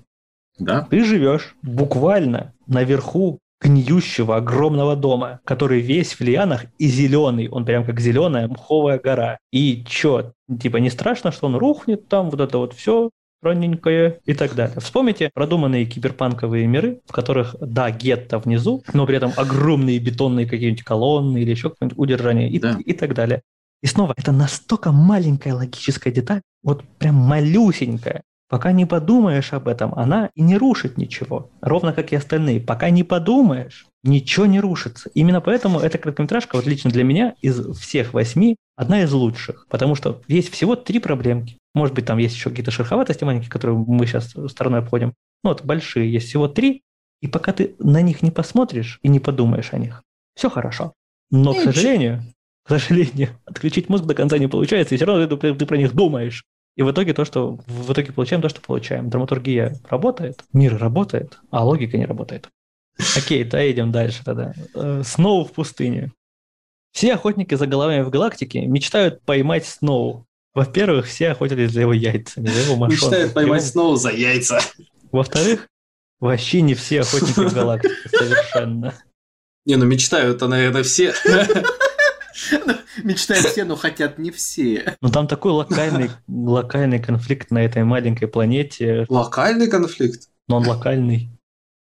Да? 0.60 0.88
Ты 0.90 1.04
живешь 1.04 1.56
буквально 1.64 2.54
наверху 2.68 3.40
гниющего 3.60 4.36
огромного 4.36 4.96
дома, 4.96 5.40
который 5.46 5.80
весь 5.80 6.14
в 6.14 6.22
лианах 6.22 6.66
и 6.78 6.88
зеленый. 6.88 7.48
Он 7.50 7.66
прям 7.66 7.86
как 7.86 8.00
зеленая 8.00 8.48
мховая 8.48 9.00
гора. 9.00 9.38
И 9.52 9.84
чё, 9.88 10.34
типа 10.62 10.78
не 10.78 10.90
страшно, 10.90 11.32
что 11.32 11.48
он 11.48 11.56
рухнет 11.56 12.08
там, 12.08 12.30
вот 12.30 12.42
это 12.42 12.58
вот 12.58 12.74
все 12.74 13.10
ранненькое 13.44 14.20
и 14.26 14.34
так 14.34 14.56
далее. 14.56 14.80
Вспомните 14.80 15.30
продуманные 15.34 15.86
киберпанковые 15.86 16.66
миры, 16.68 17.02
в 17.06 17.12
которых, 17.12 17.56
да, 17.60 17.92
гетто 17.92 18.40
внизу, 18.40 18.84
но 18.94 19.06
при 19.06 19.18
этом 19.18 19.32
огромные 19.36 20.00
бетонные 20.00 20.46
какие-нибудь 20.48 20.84
колонны 20.84 21.40
или 21.40 21.52
еще 21.52 21.70
какое-нибудь 21.70 22.00
удержание 22.00 22.50
и, 22.50 22.60
Да. 22.60 22.78
и 22.84 22.94
так 22.94 23.14
далее. 23.14 23.42
И 23.82 23.88
снова, 23.88 24.14
это 24.16 24.32
настолько 24.32 24.92
маленькая 24.92 25.54
логическая 25.54 26.14
деталь, 26.14 26.42
вот 26.64 26.84
прям 26.98 27.16
малюсенькая, 27.16 28.24
Пока 28.54 28.72
не 28.72 28.86
подумаешь 28.86 29.52
об 29.52 29.68
этом, 29.68 29.96
она 29.96 30.30
и 30.36 30.44
не 30.44 30.60
рушит 30.60 30.96
ничего. 30.96 31.50
Ровно 31.60 31.92
как 31.92 32.12
и 32.14 32.16
остальные. 32.16 32.62
Пока 32.62 32.92
не 32.92 33.04
подумаешь, 33.04 33.88
ничего 34.04 34.46
не 34.46 34.60
рушится. 34.60 35.10
Именно 35.16 35.42
поэтому 35.42 35.80
эта 35.80 35.98
короткометражка, 35.98 36.58
вот 36.58 36.68
лично 36.68 36.92
для 36.92 37.04
меня, 37.04 37.34
из 37.42 37.76
всех 37.76 38.14
восьми, 38.14 38.58
одна 38.76 39.02
из 39.02 39.12
лучших. 39.12 39.66
Потому 39.70 39.96
что 39.96 40.22
есть 40.28 40.52
всего 40.52 40.76
три 40.76 41.00
проблемки. 41.00 41.58
Может 41.74 41.96
быть, 41.96 42.06
там 42.06 42.18
есть 42.18 42.36
еще 42.36 42.50
какие-то 42.50 42.72
шероховатости 42.72 43.24
маленькие, 43.24 43.50
которые 43.50 43.78
мы 43.78 44.06
сейчас 44.06 44.36
стороной 44.48 44.80
обходим. 44.80 45.14
Ну 45.44 45.50
вот 45.50 45.64
большие, 45.64 46.12
есть 46.12 46.28
всего 46.28 46.48
три. 46.48 46.84
И 47.22 47.28
пока 47.28 47.54
ты 47.54 47.76
на 47.80 48.02
них 48.02 48.22
не 48.22 48.32
посмотришь 48.32 49.00
и 49.02 49.08
не 49.08 49.20
подумаешь 49.20 49.72
о 49.72 49.78
них, 49.78 50.04
все 50.36 50.50
хорошо. 50.50 50.94
Но, 51.32 51.54
к 51.54 51.62
сожалению, 51.62 52.22
к 52.64 52.70
сожалению, 52.70 53.30
отключить 53.46 53.90
мозг 53.90 54.06
до 54.06 54.14
конца 54.14 54.38
не 54.38 54.48
получается, 54.48 54.94
и 54.94 54.98
все 54.98 55.06
равно 55.06 55.26
ты, 55.28 55.54
ты 55.54 55.66
про 55.66 55.78
них 55.78 55.94
думаешь. 55.94 56.44
И 56.76 56.82
в 56.82 56.92
итоге 56.92 57.14
то, 57.14 57.24
что 57.24 57.60
в 57.68 57.92
итоге 57.92 58.12
получаем 58.12 58.42
то, 58.42 58.50
что 58.50 58.60
получаем. 58.62 59.10
Драматургия 59.10 59.78
работает, 59.90 60.44
мир 60.54 60.76
работает, 60.78 61.40
а 61.52 61.64
логика 61.64 61.98
не 61.98 62.06
работает. 62.06 62.50
Окей, 63.16 63.44
доедем 63.50 63.92
дальше 63.92 64.24
тогда. 64.24 64.54
Э, 64.74 65.04
Сноу 65.06 65.46
в 65.46 65.52
пустыне. 65.52 66.12
Все 66.92 67.14
охотники 67.14 67.56
за 67.56 67.68
головами 67.68 68.02
в 68.02 68.10
галактике 68.10 68.66
мечтают 68.66 69.22
поймать 69.22 69.66
Сноу. 69.66 70.26
Во-первых, 70.54 71.08
все 71.08 71.30
охотились 71.32 71.72
за 71.72 71.82
его 71.82 71.94
яйцами, 71.94 72.48
за 72.48 72.60
его 72.60 72.76
мошонкой. 72.76 73.08
Мечтает 73.08 73.34
поймать 73.34 73.66
снова 73.66 73.98
за 73.98 74.12
яйца. 74.12 74.60
Во-вторых, 75.12 75.68
вообще 76.20 76.62
не 76.62 76.76
все 76.76 77.02
охотники 77.02 77.40
в 77.40 77.54
галактике 77.56 77.96
совершенно. 78.10 78.94
Не, 79.66 79.78
ну 79.78 79.86
мечтают-то, 79.86 80.48
наверное, 80.48 80.84
все. 80.84 81.14
Мечтают 83.04 83.46
все, 83.48 83.64
но 83.64 83.76
хотят 83.76 84.18
не 84.18 84.32
все. 84.32 84.96
Но 85.02 85.10
там 85.10 85.28
такой 85.28 85.52
локальный, 85.52 86.12
локальный 86.28 87.00
конфликт 87.00 87.52
на 87.52 87.64
этой 87.64 87.84
маленькой 87.84 88.28
планете, 88.28 89.06
Локальный 89.10 89.68
конфликт. 89.68 90.30
но 90.48 90.58
он 90.58 90.68
локальный. 90.68 91.30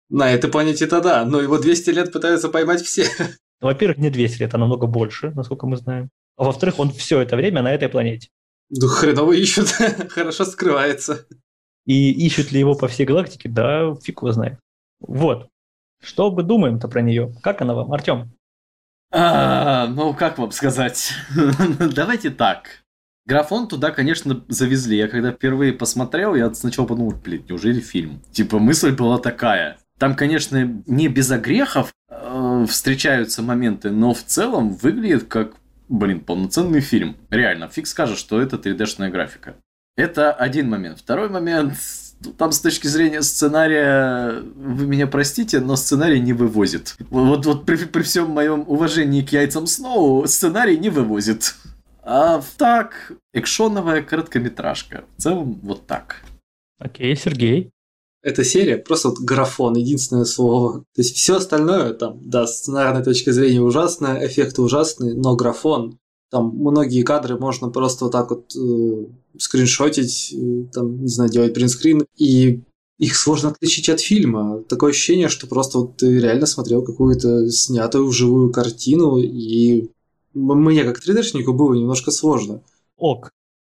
На 0.10 0.32
этой 0.32 0.50
планете-то 0.50 1.02
да, 1.02 1.26
но 1.26 1.40
его 1.42 1.58
200 1.58 1.90
лет 1.92 2.12
пытаются 2.12 2.50
поймать 2.50 2.82
все. 2.82 3.08
Во-первых, 3.62 3.98
не 3.98 4.10
200 4.10 4.42
лет, 4.42 4.54
а 4.54 4.58
намного 4.58 4.88
больше, 4.88 5.32
насколько 5.32 5.68
мы 5.68 5.78
знаем. 5.78 6.10
А 6.38 6.44
во-вторых, 6.44 6.80
он 6.80 6.92
все 6.92 7.22
это 7.22 7.36
время 7.36 7.62
на 7.62 7.74
этой 7.74 7.88
планете. 7.90 8.28
Ну, 8.72 8.88
хреново 8.88 9.34
ищут, 9.34 9.68
хорошо 10.10 10.46
скрывается. 10.46 11.28
И 11.86 12.12
ищут 12.26 12.52
ли 12.52 12.60
его 12.60 12.76
по 12.76 12.88
всей 12.88 13.06
галактике, 13.06 13.50
да, 13.50 13.94
фиг 13.96 14.22
его 14.22 14.32
знает. 14.32 14.60
Вот. 15.00 15.50
Что 16.02 16.32
мы 16.32 16.44
думаем-то 16.44 16.88
про 16.88 17.02
нее? 17.02 17.34
Как 17.44 17.62
она 17.62 17.74
вам, 17.74 17.92
Артем? 17.92 18.32
А, 19.12 19.88
ну, 19.88 20.14
как 20.14 20.38
вам 20.38 20.52
сказать? 20.52 21.12
Давайте 21.96 22.30
так. 22.30 22.84
Графон 23.26 23.68
туда, 23.68 23.92
конечно, 23.92 24.44
завезли. 24.48 24.98
Я 24.98 25.08
когда 25.08 25.32
впервые 25.32 25.74
посмотрел, 25.74 26.34
я 26.34 26.54
сначала 26.54 26.88
подумал, 26.88 27.12
блин, 27.12 27.46
неужели 27.48 27.82
фильм? 27.82 28.22
Типа, 28.32 28.58
мысль 28.58 28.92
была 28.92 29.20
такая. 29.20 29.78
Там, 30.00 30.16
конечно, 30.16 30.82
не 30.88 31.08
без 31.08 31.30
огрехов 31.30 31.94
э, 32.10 32.66
встречаются 32.68 33.44
моменты, 33.44 33.92
но 33.92 34.14
в 34.14 34.24
целом 34.24 34.70
выглядит 34.70 35.26
как, 35.26 35.56
блин, 35.92 36.22
полноценный 36.22 36.80
фильм. 36.80 37.18
Реально, 37.30 37.68
фиг 37.68 37.86
скажешь, 37.86 38.18
что 38.18 38.42
это 38.42 38.56
3D-шная 38.56 39.10
графика. 39.10 39.56
Это 39.98 40.32
один 40.32 40.70
момент. 40.70 41.00
Второй 41.00 41.30
момент, 41.30 41.74
там 42.38 42.52
с 42.52 42.62
точки 42.62 42.88
зрения 42.88 43.22
сценария, 43.22 44.42
вы 44.56 44.88
меня 44.88 45.06
простите, 45.06 45.60
но 45.60 45.76
сценарий 45.76 46.20
не 46.20 46.34
вывозит. 46.34 46.96
Вот, 47.10 47.46
вот 47.46 47.66
при, 47.66 47.76
при 47.86 48.02
всем 48.04 48.30
моем 48.30 48.64
уважении 48.68 49.22
к 49.22 49.32
яйцам 49.32 49.68
Сноу, 49.68 50.26
сценарий 50.28 50.78
не 50.78 50.90
вывозит. 50.90 51.56
А 52.04 52.42
так, 52.58 53.12
экшоновая 53.34 54.02
короткометражка. 54.02 55.04
В 55.18 55.22
целом, 55.22 55.60
вот 55.62 55.86
так. 55.86 56.24
Окей, 56.80 57.16
Сергей. 57.16 57.72
Эта 58.24 58.44
серия 58.44 58.78
просто 58.78 59.10
вот 59.10 59.20
графон, 59.20 59.76
единственное 59.76 60.26
слово. 60.26 60.80
То 60.94 61.02
есть 61.02 61.16
все 61.16 61.38
остальное, 61.38 61.94
там, 61.94 62.20
да, 62.22 62.46
с 62.46 62.60
сценарной 62.60 63.04
точки 63.04 63.32
зрения 63.32 63.62
ужасное, 63.62 64.26
эффекты 64.28 64.62
ужасные, 64.62 65.16
но 65.16 65.36
графон, 65.36 65.98
там 66.30 66.56
многие 66.56 67.02
кадры 67.04 67.38
можно 67.38 67.70
просто 67.70 68.06
вот 68.06 68.12
так 68.12 68.30
вот 68.30 68.56
э, 68.56 69.06
скриншотить, 69.38 70.34
э, 70.34 70.66
там, 70.72 71.02
не 71.02 71.08
знаю, 71.08 71.32
делать 71.32 71.54
принтскрин, 71.54 72.06
и 72.16 72.62
их 73.00 73.16
сложно 73.16 73.50
отличить 73.50 73.90
от 73.90 74.00
фильма. 74.00 74.64
Такое 74.70 74.92
ощущение, 74.92 75.28
что 75.28 75.48
просто 75.48 75.80
вот 75.80 75.98
ты 75.98 76.20
реально 76.20 76.46
смотрел 76.46 76.84
какую-то 76.84 77.50
снятую 77.50 78.08
вживую 78.08 78.52
картину, 78.52 79.18
и 79.18 79.90
мне 80.34 80.84
как 80.84 81.00
3D-шнику 81.04 81.54
было 81.54 81.74
немножко 81.74 82.12
сложно. 82.12 82.62
Ок. 82.98 83.32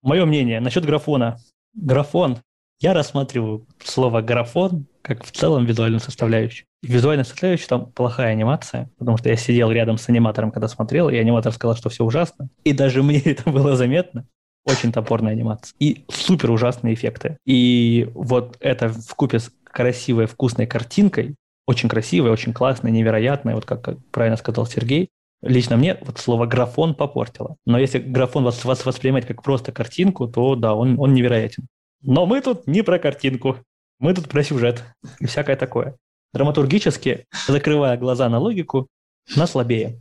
Мое 0.03 0.25
мнение 0.27 0.61
насчет 0.61 0.85
графона. 0.85 1.39
Графон. 1.75 2.39
Я 2.83 2.95
рассматриваю 2.95 3.65
слово 3.85 4.23
графон 4.23 4.87
как 5.03 5.25
в 5.25 5.31
целом 5.31 5.67
визуальную 5.67 6.01
составляющую. 6.01 6.67
И 6.83 6.89
визуальная 6.89 7.25
составляющая 7.25 7.69
там 7.69 7.87
плохая 7.87 8.33
анимация, 8.33 8.91
потому 8.99 9.19
что 9.19 9.29
я 9.29 9.37
сидел 9.37 9.71
рядом 9.71 9.99
с 9.99 10.09
аниматором, 10.09 10.51
когда 10.51 10.67
смотрел, 10.67 11.09
и 11.09 11.17
аниматор 11.17 11.53
сказал, 11.53 11.77
что 11.77 11.91
все 11.91 12.05
ужасно. 12.05 12.49
И 12.65 12.73
даже 12.73 13.05
мне 13.05 13.21
это 13.25 13.49
было 13.51 13.77
заметно. 13.77 14.27
Очень 14.65 14.91
топорная 14.91 15.33
анимация. 15.33 15.77
И 15.79 16.05
супер 16.09 16.51
ужасные 16.51 16.95
эффекты. 16.95 17.37
И 17.47 18.11
вот 18.15 18.57
это 18.59 18.89
в 18.89 19.15
купе 19.15 19.39
с 19.39 19.53
красивой, 19.63 20.27
вкусной 20.27 20.67
картинкой, 20.67 21.37
очень 21.69 21.89
красивой, 21.89 22.33
очень 22.33 22.53
классной, 22.53 22.91
невероятной, 22.91 23.55
вот 23.55 23.65
как, 23.65 23.83
как 23.83 23.99
правильно 24.11 24.37
сказал 24.37 24.67
Сергей, 24.67 25.09
Лично 25.45 25.77
мне 25.77 25.99
вот 26.03 26.19
слово 26.19 26.47
графон 26.47 26.95
попортило. 26.95 27.57
Но 27.67 27.77
если 27.77 27.99
графон 27.99 28.45
вас, 28.45 28.65
вас 28.65 28.87
воспринимать 28.87 29.27
как 29.27 29.43
просто 29.43 29.73
картинку, 29.73 30.29
то 30.29 30.55
да, 30.55 30.73
он, 30.73 30.95
он 31.01 31.15
невероятен. 31.15 31.67
Но 32.03 32.27
мы 32.27 32.41
тут 32.41 32.67
не 32.67 32.83
про 32.83 32.99
картинку. 32.99 33.59
Мы 33.99 34.15
тут 34.15 34.29
про 34.29 34.43
сюжет 34.43 34.85
и 35.21 35.27
всякое 35.27 35.57
такое. 35.57 35.97
Драматургически, 36.33 37.27
закрывая 37.47 37.97
глаза 37.97 38.29
на 38.29 38.39
логику, 38.39 38.89
на 39.37 39.47
слабее. 39.47 40.01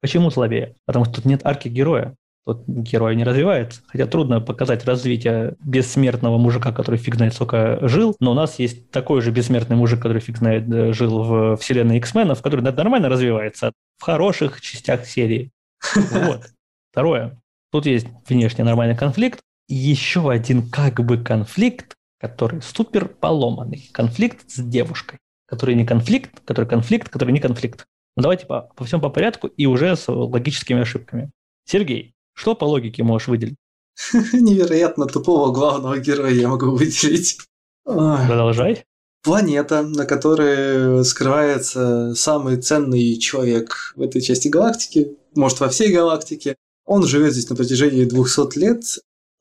Почему 0.00 0.30
слабее? 0.30 0.74
Потому 0.84 1.04
что 1.04 1.16
тут 1.16 1.24
нет 1.24 1.42
арки 1.44 1.68
героя. 1.68 2.14
Тут 2.46 2.62
герой 2.66 3.16
не 3.16 3.24
развивается. 3.24 3.82
Хотя 3.88 4.06
трудно 4.06 4.40
показать 4.40 4.84
развитие 4.84 5.56
бессмертного 5.64 6.38
мужика, 6.38 6.72
который 6.72 6.96
фиг 6.96 7.16
знает 7.16 7.34
сколько 7.34 7.78
жил, 7.88 8.14
но 8.20 8.30
у 8.30 8.34
нас 8.34 8.58
есть 8.60 8.90
такой 8.90 9.20
же 9.20 9.32
бессмертный 9.32 9.76
мужик, 9.76 10.00
который 10.00 10.20
фиг 10.20 10.38
знает 10.38 10.72
э, 10.72 10.92
жил 10.92 11.24
в 11.24 11.56
вселенной 11.56 11.98
X-менов, 11.98 12.42
который 12.42 12.60
нормально 12.60 13.08
развивается 13.08 13.72
в 13.98 14.04
хороших 14.04 14.60
частях 14.60 15.06
серии. 15.06 15.50
Вот. 16.12 16.46
Второе. 16.92 17.40
Тут 17.72 17.86
есть 17.86 18.06
внешне 18.28 18.64
нормальный 18.64 18.96
конфликт. 18.96 19.40
Еще 19.68 20.30
один 20.30 20.70
как 20.70 21.04
бы 21.04 21.18
конфликт, 21.18 21.94
который 22.20 22.62
супер 22.62 23.08
поломанный. 23.08 23.88
Конфликт 23.92 24.48
с 24.50 24.62
девушкой. 24.62 25.18
Который 25.46 25.74
не 25.74 25.84
конфликт, 25.84 26.40
который 26.44 26.66
конфликт, 26.66 27.08
который 27.08 27.32
не 27.32 27.40
конфликт. 27.40 27.86
Ну, 28.16 28.22
давайте 28.22 28.46
по, 28.46 28.70
по 28.74 28.84
всем 28.84 29.00
по 29.00 29.10
порядку 29.10 29.46
и 29.48 29.66
уже 29.66 29.96
с 29.96 30.08
логическими 30.08 30.82
ошибками. 30.82 31.30
Сергей, 31.64 32.14
что 32.32 32.54
по 32.54 32.64
логике 32.64 33.02
можешь 33.02 33.28
выделить? 33.28 33.56
Невероятно 34.32 35.06
тупого 35.06 35.52
главного 35.52 35.98
героя 35.98 36.32
я 36.32 36.48
могу 36.48 36.70
выделить. 36.70 37.38
Продолжай. 37.84 38.84
Планета, 39.22 39.82
на 39.82 40.04
которой 40.04 41.04
скрывается 41.04 42.14
самый 42.14 42.58
ценный 42.58 43.18
человек 43.18 43.92
в 43.96 44.02
этой 44.02 44.20
части 44.20 44.48
галактики, 44.48 45.16
может 45.34 45.60
во 45.60 45.68
всей 45.68 45.92
галактике. 45.92 46.56
Он 46.84 47.04
живет 47.04 47.32
здесь 47.32 47.50
на 47.50 47.56
протяжении 47.56 48.04
200 48.04 48.58
лет. 48.58 48.84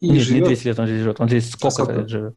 И 0.02 0.10
Нет, 0.10 0.24
живет... 0.24 0.42
не 0.42 0.48
200 0.48 0.68
лет 0.68 0.80
он 0.80 0.86
здесь 0.88 1.00
живет, 1.00 1.20
он 1.20 1.28
здесь 1.28 1.52
сколько-то 1.52 1.92
лет 1.94 2.10
живет. 2.10 2.36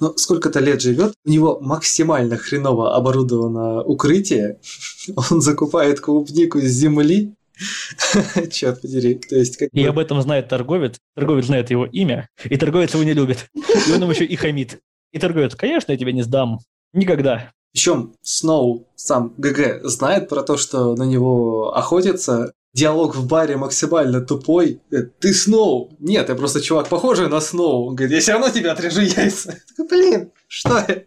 Ну, 0.00 0.16
сколько-то 0.16 0.60
лет 0.60 0.80
живет, 0.80 1.14
у 1.24 1.30
него 1.30 1.58
максимально 1.60 2.36
хреново 2.36 2.94
оборудовано 2.94 3.82
укрытие, 3.82 4.60
он 5.30 5.40
закупает 5.40 6.00
клубнику 6.00 6.60
с 6.60 6.64
земли, 6.64 7.34
Черт 8.50 8.80
подери. 8.80 9.14
То 9.14 9.36
есть, 9.36 9.56
как 9.56 9.68
и 9.72 9.84
об 9.84 9.98
этом 9.98 10.20
знает 10.22 10.48
торговец, 10.48 10.96
торговец 11.14 11.46
знает 11.46 11.70
его 11.70 11.86
имя, 11.86 12.28
и 12.44 12.56
торговец 12.56 12.94
его 12.94 13.02
не 13.02 13.14
любит. 13.14 13.48
И 13.54 13.92
он 13.92 14.00
ему 14.00 14.12
еще 14.12 14.24
и 14.24 14.36
хамит. 14.36 14.80
И 15.12 15.18
торговец, 15.18 15.54
конечно, 15.54 15.92
я 15.92 15.98
тебя 15.98 16.12
не 16.12 16.22
сдам. 16.22 16.60
Никогда. 16.92 17.52
Причем 17.72 18.14
Сноу 18.22 18.88
сам 18.96 19.34
ГГ 19.36 19.84
знает 19.84 20.28
про 20.28 20.42
то, 20.42 20.56
что 20.56 20.94
на 20.94 21.04
него 21.04 21.74
охотятся. 21.74 22.52
Диалог 22.74 23.16
в 23.16 23.26
баре 23.26 23.56
максимально 23.56 24.20
тупой. 24.20 24.80
Ты 24.90 25.32
Сноу? 25.32 25.96
Нет, 25.98 26.28
я 26.28 26.34
просто 26.34 26.60
чувак 26.60 26.88
похожий 26.88 27.28
на 27.28 27.40
Сноу. 27.40 27.88
Он 27.88 27.94
говорит, 27.94 28.14
я 28.14 28.20
все 28.20 28.32
равно 28.32 28.50
тебе 28.50 28.70
отрежу 28.70 29.00
яйца. 29.00 29.58
такой, 29.68 29.88
блин, 29.88 30.32
что 30.46 30.84
я? 30.86 31.02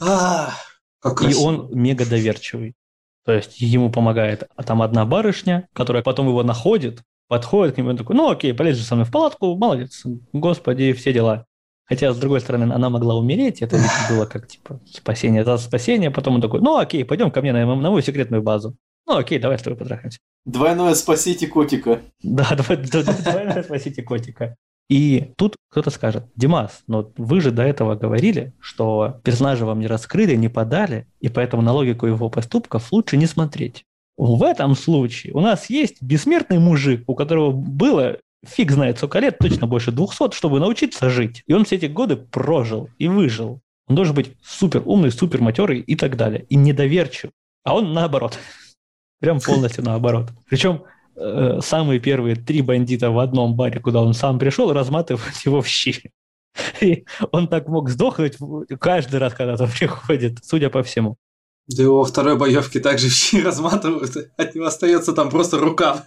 А, 0.00 0.54
и 1.28 1.34
он 1.34 1.70
мега 1.72 2.04
доверчивый. 2.06 2.74
То 3.24 3.32
есть 3.32 3.60
ему 3.60 3.90
помогает 3.90 4.48
а 4.56 4.62
там 4.62 4.82
одна 4.82 5.04
барышня, 5.04 5.68
которая 5.74 6.02
потом 6.02 6.28
его 6.28 6.42
находит, 6.42 7.02
подходит 7.28 7.74
к 7.74 7.78
нему 7.78 7.90
и 7.90 7.96
такой, 7.96 8.16
ну 8.16 8.30
окей, 8.30 8.54
полезь 8.54 8.78
же 8.78 8.84
со 8.84 8.94
мной 8.94 9.06
в 9.06 9.12
палатку, 9.12 9.54
молодец, 9.54 10.02
господи, 10.32 10.92
все 10.94 11.12
дела. 11.12 11.44
Хотя, 11.84 12.12
с 12.12 12.18
другой 12.18 12.40
стороны, 12.40 12.72
она 12.72 12.90
могла 12.90 13.14
умереть, 13.14 13.62
это 13.62 13.78
было 14.10 14.26
как, 14.26 14.46
типа, 14.46 14.80
спасение 14.86 15.44
за 15.44 15.56
спасение. 15.58 16.10
Потом 16.10 16.36
он 16.36 16.40
такой, 16.40 16.60
ну 16.60 16.76
окей, 16.78 17.04
пойдем 17.04 17.30
ко 17.30 17.40
мне 17.40 17.52
на, 17.52 17.64
на 17.64 17.90
мою 17.90 18.02
секретную 18.02 18.42
базу. 18.42 18.76
Ну 19.08 19.16
окей, 19.16 19.38
давай 19.38 19.58
с 19.58 19.62
тобой 19.62 19.78
потрахаемся. 19.78 20.18
Двойное 20.44 20.94
спасите 20.94 21.46
котика. 21.46 22.02
Да, 22.22 22.46
двойное 22.54 23.62
спасите 23.62 24.02
котика. 24.02 24.54
И 24.90 25.32
тут 25.36 25.56
кто-то 25.70 25.90
скажет, 25.90 26.24
Димас, 26.36 26.82
но 26.86 27.10
вы 27.16 27.40
же 27.40 27.50
до 27.50 27.62
этого 27.62 27.94
говорили, 27.94 28.54
что 28.60 29.20
персонажа 29.24 29.66
вам 29.66 29.80
не 29.80 29.86
раскрыли, 29.86 30.34
не 30.34 30.48
подали, 30.48 31.06
и 31.20 31.28
поэтому 31.28 31.62
на 31.62 31.72
логику 31.72 32.06
его 32.06 32.28
поступков 32.30 32.92
лучше 32.92 33.16
не 33.16 33.26
смотреть. 33.26 33.84
В 34.18 34.42
этом 34.42 34.74
случае 34.74 35.32
у 35.32 35.40
нас 35.40 35.70
есть 35.70 36.02
бессмертный 36.02 36.58
мужик, 36.58 37.04
у 37.06 37.14
которого 37.14 37.52
было 37.52 38.18
фиг 38.46 38.70
знает 38.72 38.98
сколько 38.98 39.20
лет, 39.20 39.38
точно 39.38 39.66
больше 39.66 39.90
200, 39.90 40.34
чтобы 40.34 40.60
научиться 40.60 41.08
жить. 41.08 41.42
И 41.46 41.52
он 41.54 41.64
все 41.64 41.76
эти 41.76 41.86
годы 41.86 42.16
прожил 42.16 42.90
и 42.98 43.08
выжил. 43.08 43.60
Он 43.86 43.96
должен 43.96 44.14
быть 44.14 44.32
супер 44.42 44.82
умный, 44.84 45.10
супер 45.10 45.40
матерый 45.40 45.80
и 45.80 45.96
так 45.96 46.16
далее. 46.16 46.44
И 46.48 46.56
недоверчив. 46.56 47.30
А 47.64 47.74
он 47.74 47.94
наоборот. 47.94 48.38
Прям 49.20 49.40
полностью 49.40 49.84
наоборот. 49.84 50.28
Причем 50.48 50.82
Э, 51.20 51.58
самые 51.60 51.98
первые 51.98 52.36
три 52.36 52.62
бандита 52.62 53.10
в 53.10 53.18
одном 53.18 53.56
баре, 53.56 53.80
куда 53.80 54.00
он 54.02 54.14
сам 54.14 54.38
пришел, 54.38 54.72
разматывают 54.72 55.34
его 55.44 55.60
в 55.60 55.66
щи. 55.66 56.12
И 56.80 57.04
он 57.32 57.48
так 57.48 57.66
мог 57.68 57.90
сдохнуть 57.90 58.36
каждый 58.80 59.18
раз, 59.18 59.34
когда 59.34 59.54
он 59.54 59.70
приходит, 59.70 60.38
судя 60.44 60.70
по 60.70 60.82
всему. 60.82 61.16
Да 61.66 61.82
его 61.82 61.98
во 61.98 62.04
второй 62.04 62.36
боевке 62.36 62.80
также 62.80 63.08
в 63.08 63.12
щи 63.12 63.42
разматывают, 63.42 64.16
от 64.36 64.54
него 64.54 64.66
остается 64.66 65.12
там 65.12 65.28
просто 65.28 65.58
рука. 65.58 66.04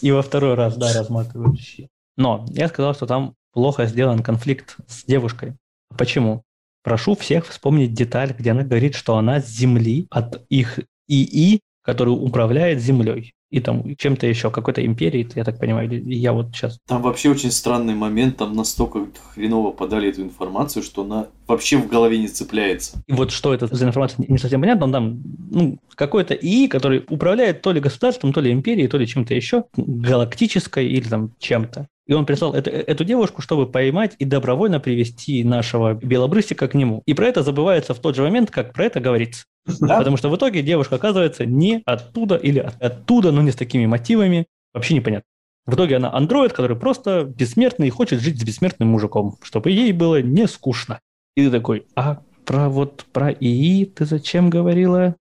И 0.00 0.10
во 0.10 0.22
второй 0.22 0.54
раз, 0.54 0.76
да, 0.76 0.92
разматывают 0.92 1.58
в 1.58 1.62
щи. 1.62 1.88
Но 2.16 2.46
я 2.48 2.68
сказал, 2.68 2.94
что 2.94 3.06
там 3.06 3.34
плохо 3.52 3.86
сделан 3.86 4.22
конфликт 4.22 4.76
с 4.88 5.04
девушкой. 5.04 5.54
Почему? 5.96 6.42
Прошу 6.82 7.14
всех 7.14 7.46
вспомнить 7.46 7.94
деталь, 7.94 8.34
где 8.36 8.52
она 8.52 8.62
говорит, 8.62 8.94
что 8.94 9.16
она 9.16 9.40
с 9.40 9.48
Земли, 9.48 10.06
от 10.10 10.44
их 10.48 10.80
ИИ, 11.08 11.60
который 11.86 12.10
управляет 12.10 12.80
Землей 12.80 13.32
и 13.48 13.60
там 13.60 13.94
чем-то 13.96 14.26
еще, 14.26 14.50
какой-то 14.50 14.84
империей, 14.84 15.28
я 15.36 15.44
так 15.44 15.60
понимаю, 15.60 15.88
я 16.04 16.32
вот 16.32 16.48
сейчас... 16.52 16.78
Там 16.88 17.00
вообще 17.00 17.30
очень 17.30 17.52
странный 17.52 17.94
момент, 17.94 18.38
там 18.38 18.54
настолько 18.54 19.06
хреново 19.34 19.70
подали 19.70 20.08
эту 20.08 20.22
информацию, 20.22 20.82
что 20.82 21.04
она 21.04 21.28
вообще 21.46 21.76
в 21.76 21.86
голове 21.86 22.18
не 22.18 22.26
цепляется. 22.26 23.00
И 23.06 23.12
вот 23.12 23.30
что 23.30 23.54
это 23.54 23.68
за 23.68 23.86
информация, 23.86 24.26
не 24.26 24.38
совсем 24.38 24.60
понятно, 24.60 24.86
он 24.86 24.92
там 24.92 25.22
ну, 25.50 25.78
какой-то 25.94 26.34
ИИ, 26.34 26.66
который 26.66 27.04
управляет 27.08 27.62
то 27.62 27.70
ли 27.70 27.80
государством, 27.80 28.32
то 28.32 28.40
ли 28.40 28.50
империей, 28.50 28.88
то 28.88 28.98
ли 28.98 29.06
чем-то 29.06 29.32
еще, 29.32 29.64
галактической 29.76 30.88
или 30.88 31.08
там 31.08 31.30
чем-то. 31.38 31.86
И 32.08 32.12
он 32.12 32.26
прислал 32.26 32.52
эту, 32.54 32.70
эту 32.70 33.04
девушку, 33.04 33.42
чтобы 33.42 33.66
поймать 33.70 34.16
и 34.18 34.24
добровольно 34.24 34.80
привести 34.80 35.44
нашего 35.44 35.94
белобрысика 35.94 36.66
к 36.66 36.74
нему. 36.74 37.02
И 37.06 37.14
про 37.14 37.26
это 37.26 37.44
забывается 37.44 37.94
в 37.94 38.00
тот 38.00 38.16
же 38.16 38.22
момент, 38.22 38.50
как 38.50 38.72
про 38.72 38.84
это 38.84 38.98
говорится. 38.98 39.44
Да? 39.80 39.98
Потому 39.98 40.16
что 40.16 40.28
в 40.30 40.36
итоге 40.36 40.62
девушка 40.62 40.96
оказывается 40.96 41.44
не 41.44 41.82
оттуда 41.84 42.36
или 42.36 42.60
от, 42.60 42.80
оттуда, 42.80 43.32
но 43.32 43.42
не 43.42 43.50
с 43.50 43.56
такими 43.56 43.86
мотивами. 43.86 44.46
Вообще 44.72 44.94
непонятно. 44.94 45.26
В 45.66 45.74
итоге 45.74 45.96
она 45.96 46.12
андроид, 46.12 46.52
который 46.52 46.76
просто 46.76 47.24
бессмертный 47.24 47.88
и 47.88 47.90
хочет 47.90 48.20
жить 48.20 48.40
с 48.40 48.44
бессмертным 48.44 48.88
мужиком, 48.88 49.36
чтобы 49.42 49.70
ей 49.70 49.92
было 49.92 50.22
не 50.22 50.46
скучно. 50.46 51.00
И 51.34 51.44
ты 51.44 51.50
такой, 51.50 51.86
а 51.96 52.22
про 52.44 52.68
вот 52.68 53.04
про 53.12 53.32
ИИ 53.32 53.84
ты 53.84 54.04
зачем 54.04 54.48
говорила? 54.48 55.16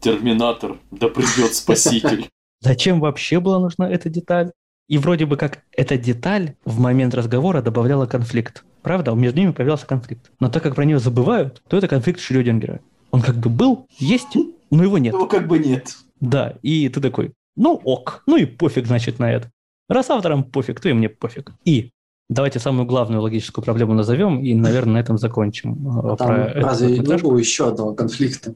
Терминатор, 0.00 0.78
да 0.90 1.08
придет 1.08 1.54
спаситель. 1.54 2.28
Зачем 2.60 3.00
вообще 3.00 3.40
была 3.40 3.58
нужна 3.58 3.90
эта 3.90 4.08
деталь? 4.08 4.52
И 4.88 4.98
вроде 4.98 5.26
бы 5.26 5.36
как 5.36 5.62
эта 5.72 5.96
деталь 5.96 6.54
в 6.64 6.78
момент 6.78 7.12
разговора 7.12 7.60
добавляла 7.60 8.06
конфликт. 8.06 8.64
Правда, 8.82 9.12
между 9.12 9.40
ними 9.40 9.50
появился 9.50 9.86
конфликт. 9.86 10.30
Но 10.38 10.48
так 10.48 10.62
как 10.62 10.76
про 10.76 10.84
нее 10.84 11.00
забывают, 11.00 11.62
то 11.68 11.76
это 11.76 11.88
конфликт 11.88 12.20
Шрёдингера. 12.20 12.80
Он 13.12 13.22
как 13.22 13.36
бы 13.36 13.48
был, 13.50 13.86
есть, 13.98 14.36
но 14.70 14.82
его 14.82 14.98
нет. 14.98 15.12
Ну, 15.12 15.28
как 15.28 15.46
бы 15.46 15.58
нет. 15.58 15.96
Да, 16.20 16.58
и 16.62 16.88
ты 16.88 17.00
такой, 17.00 17.32
ну 17.56 17.80
ок, 17.84 18.22
ну 18.26 18.36
и 18.36 18.44
пофиг, 18.44 18.86
значит, 18.86 19.18
на 19.18 19.30
это. 19.30 19.50
Раз 19.88 20.10
авторам 20.10 20.44
пофиг, 20.44 20.80
то 20.80 20.88
и 20.88 20.92
мне 20.92 21.08
пофиг. 21.08 21.52
И 21.64 21.90
давайте 22.28 22.58
самую 22.58 22.86
главную 22.86 23.22
логическую 23.22 23.64
проблему 23.64 23.94
назовем 23.94 24.42
и, 24.42 24.54
наверное, 24.54 24.94
на 24.94 24.98
этом 24.98 25.18
закончим. 25.18 25.88
А 25.88 26.16
там 26.16 26.28
про 26.28 26.52
разве 26.54 26.98
не 26.98 27.16
было 27.18 27.38
еще 27.38 27.68
одного 27.68 27.94
конфликта? 27.94 28.54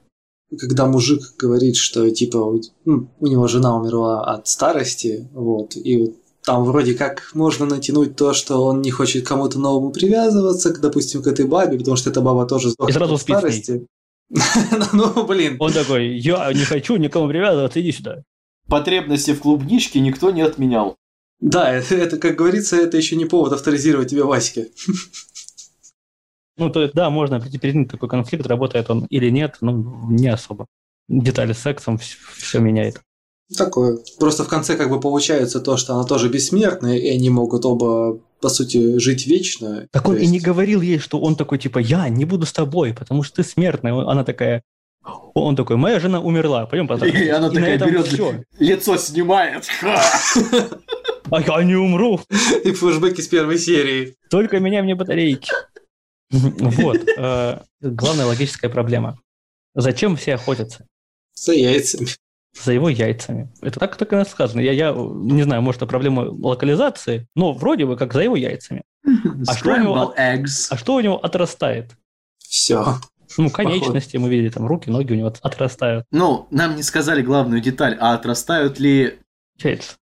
когда 0.59 0.87
мужик 0.87 1.35
говорит, 1.39 1.77
что 1.77 2.09
типа 2.11 2.61
ну, 2.85 3.09
у 3.19 3.27
него 3.27 3.49
жена 3.49 3.77
умерла 3.77 4.25
от 4.25 4.47
старости, 4.47 5.29
вот, 5.33 5.77
и 5.77 5.97
вот 5.99 6.15
там 6.45 6.65
вроде 6.65 6.95
как 6.95 7.31
можно 7.35 7.67
натянуть 7.67 8.15
то, 8.15 8.33
что 8.33 8.65
он 8.65 8.81
не 8.81 8.93
хочет 8.93 9.27
кому-то 9.27 9.59
новому 9.59 9.91
привязываться, 9.91 10.73
к, 10.73 10.81
допустим, 10.81 11.23
к 11.23 11.27
этой 11.27 11.45
бабе, 11.45 11.79
потому 11.79 11.97
что 11.97 12.11
эта 12.11 12.21
баба 12.21 12.47
тоже 12.47 12.71
сдохла 12.71 13.05
от 13.05 13.21
старости. 13.21 13.87
Ну, 14.93 15.27
блин. 15.27 15.57
Он 15.59 15.73
такой, 15.73 16.17
я 16.19 16.53
не 16.53 16.65
хочу 16.65 16.97
никому 16.97 17.29
привязываться, 17.29 17.81
иди 17.81 17.93
сюда. 17.93 18.23
Потребности 18.69 19.33
в 19.33 19.41
клубничке 19.41 20.01
никто 20.01 20.31
не 20.31 20.43
отменял. 20.43 20.97
Да, 21.41 21.71
это, 21.71 21.95
это, 21.95 22.19
как 22.19 22.37
говорится, 22.37 22.77
это 22.77 22.97
еще 22.97 23.17
не 23.17 23.27
повод 23.27 23.53
авторизировать 23.53 24.11
тебя 24.11 24.25
Ваське. 24.25 24.69
Ну, 26.59 26.71
то 26.71 26.81
есть, 26.81 26.95
да, 26.95 27.11
можно 27.11 27.39
прийти 27.39 27.85
такой 27.85 28.09
конфликт, 28.09 28.47
работает 28.47 28.89
он 28.89 29.05
или 29.11 29.29
нет, 29.29 29.59
ну, 29.61 30.11
не 30.11 30.29
особо. 30.29 30.65
Детали 31.07 31.53
с 31.53 31.59
сексом 31.59 31.99
все 31.99 32.61
меняет. 32.61 33.03
Такое. 33.57 33.99
Просто 34.19 34.45
в 34.45 34.49
конце 34.49 34.77
как 34.77 34.91
бы 34.91 34.99
получается 35.01 35.61
то, 35.61 35.77
что 35.77 35.95
она 35.95 36.05
тоже 36.05 36.29
бессмертная, 36.29 36.97
и 36.97 37.09
они 37.09 37.31
могут 37.31 37.65
оба, 37.65 38.19
по 38.41 38.49
сути, 38.49 38.99
жить 38.99 39.27
вечно. 39.27 39.87
Так 39.93 40.09
он 40.09 40.17
есть... 40.17 40.27
и 40.27 40.33
не 40.33 40.41
говорил 40.41 40.81
ей, 40.81 40.99
что 40.99 41.21
он 41.21 41.37
такой, 41.37 41.59
типа, 41.59 41.79
я 41.79 42.09
не 42.09 42.25
буду 42.25 42.45
с 42.45 42.53
тобой, 42.53 42.93
потому 42.93 43.23
что 43.23 43.37
ты 43.37 43.49
смертная. 43.49 43.95
Она 43.95 44.25
такая, 44.25 44.63
он 45.35 45.55
такой, 45.55 45.77
моя 45.77 46.01
жена 46.01 46.21
умерла, 46.21 46.67
пойдем 46.67 46.89
потрахаемся. 46.89 47.25
И 47.25 47.29
она 47.29 47.49
и 47.49 47.55
такая 47.55 47.79
берет, 47.79 48.07
все. 48.09 48.43
лицо 48.59 48.97
снимает. 48.97 49.65
А 51.29 51.41
я 51.41 51.63
не 51.65 51.75
умру. 51.75 52.21
И 52.65 52.73
флешбеки 52.73 53.21
с 53.21 53.29
первой 53.29 53.59
серии. 53.59 54.17
Только 54.31 54.61
меня 54.61 54.83
мне 54.83 54.95
батарейки. 54.95 55.51
Вот. 56.31 57.01
э, 57.17 57.61
Главная 57.81 58.27
логическая 58.27 58.71
проблема. 58.71 59.19
Зачем 59.75 60.17
все 60.17 60.35
охотятся? 60.35 60.87
За 61.35 61.53
яйцами. 61.53 62.09
За 62.65 62.73
его 62.73 62.89
яйцами. 62.89 63.53
Это 63.61 63.79
так 63.79 63.97
так 63.97 64.13
и 64.13 64.25
сказано. 64.25 64.61
Я, 64.61 64.73
я 64.73 64.93
не 64.95 65.43
знаю, 65.43 65.63
может, 65.63 65.83
это 65.83 65.87
проблема 65.87 66.23
локализации, 66.23 67.29
но 67.35 67.53
вроде 67.53 67.87
бы 67.87 67.97
как 67.97 68.13
за 68.13 68.23
его 68.23 68.37
яйцами. 68.37 68.83
А 69.47 69.55
что 69.55 69.75
у 69.75 69.77
него 69.77 70.15
eggs. 70.19 70.69
А 70.71 70.77
что 70.77 70.95
у 70.95 71.01
него 71.01 71.17
отрастает? 71.23 71.93
Все. 72.39 72.97
Ну, 73.39 73.51
конечности 73.51 74.17
мы 74.17 74.29
видели, 74.29 74.49
там 74.51 74.67
руки, 74.67 74.89
ноги 74.89 75.13
у 75.13 75.17
него 75.17 75.29
от- 75.29 75.41
отрастают. 75.43 76.07
Ну, 76.11 76.47
нам 76.51 76.77
не 76.77 76.83
сказали 76.83 77.23
главную 77.23 77.61
деталь, 77.61 77.97
а 78.01 78.15
отрастают 78.15 78.79
ли... 78.81 79.19
Яйца. 79.63 79.95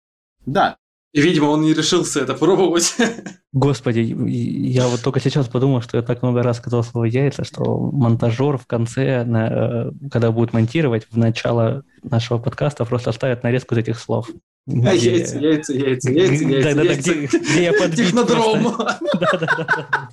Да, 0.47 0.77
И, 1.15 1.21
видимо, 1.23 1.47
он 1.47 1.61
не 1.63 1.73
решился 1.73 2.21
это 2.21 2.35
пробовать. 2.35 2.97
Господи, 3.53 4.01
я 4.01 4.89
вот 4.89 5.01
только 5.01 5.21
сейчас 5.21 5.47
подумал, 5.47 5.81
что 5.81 5.97
я 5.97 6.03
так 6.03 6.23
много 6.23 6.43
раз 6.43 6.57
сказал 6.57 6.83
слово 6.83 7.05
яйца, 7.05 7.45
что 7.45 7.79
монтажер 7.79 8.59
в 8.59 8.67
конце, 8.67 9.23
на, 9.25 9.47
э, 9.47 9.91
когда 10.11 10.33
будет 10.33 10.53
монтировать, 10.53 11.07
в 11.09 11.17
начало 11.17 11.85
нашего 12.03 12.39
подкаста 12.39 12.85
просто 12.85 13.11
оставит 13.11 13.45
нарезку 13.45 13.77
из 13.77 13.79
этих 13.79 14.01
слов. 14.01 14.29
А, 14.67 14.71
Где- 14.73 15.19
Яйца, 15.19 15.39
яйца, 15.39 15.73
яйца, 15.73 16.11
яйца, 16.11 16.45
яйца, 16.45 16.69
Да-да-да, 16.71 16.93
яйца. 16.95 17.15
где, 17.15 17.27
где 17.39 17.63
я 17.63 17.73
подбить 17.79 18.07
Технодром. 18.09 18.77
Да-да-да. 19.21 20.09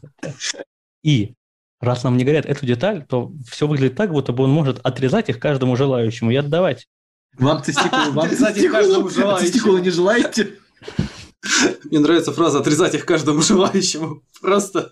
И 1.04 1.34
раз 1.80 2.04
нам 2.04 2.16
не 2.16 2.24
говорят 2.24 2.46
эту 2.46 2.68
деталь, 2.68 3.04
то 3.10 3.32
все 3.50 3.66
выглядит 3.66 3.96
так, 3.96 4.12
будто 4.12 4.34
бы 4.34 4.44
он 4.44 4.52
может 4.52 4.80
отрезать 4.84 5.30
их 5.30 5.40
каждому 5.40 5.76
желающему 5.76 6.30
и 6.30 6.36
отдавать. 6.36 6.86
вам 7.40 7.64
тестикулы, 7.64 8.12
вам 8.12 8.28
их 8.30 8.38
каждому 8.72 9.08
тестикулы, 9.08 9.10
желающему. 9.10 9.40
тестикулы 9.40 9.82
не 9.82 9.90
желаете? 9.90 10.52
Мне 11.86 12.00
нравится 12.00 12.32
фраза 12.32 12.60
«отрезать 12.60 12.96
их 12.96 13.06
каждому 13.06 13.42
желающему». 13.42 14.22
Просто 14.42 14.92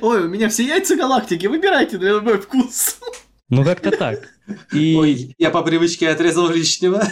Ой, 0.00 0.24
у 0.24 0.28
меня 0.28 0.48
все 0.48 0.64
яйца 0.64 0.96
галактики, 0.96 1.46
выбирайте 1.46 1.98
на 1.98 2.04
любой 2.04 2.40
вкус. 2.40 2.98
Ну, 3.48 3.64
как-то 3.64 3.90
так. 3.90 4.28
И, 4.72 4.96
Ой, 4.96 5.34
я 5.38 5.50
по 5.50 5.62
привычке 5.62 6.08
отрезал 6.08 6.48
лишнего. 6.48 7.02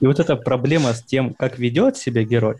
и 0.00 0.06
вот 0.06 0.18
эта 0.18 0.36
проблема 0.36 0.94
с 0.94 1.02
тем, 1.02 1.34
как 1.34 1.58
ведет 1.58 1.96
себя 1.96 2.22
герой, 2.22 2.56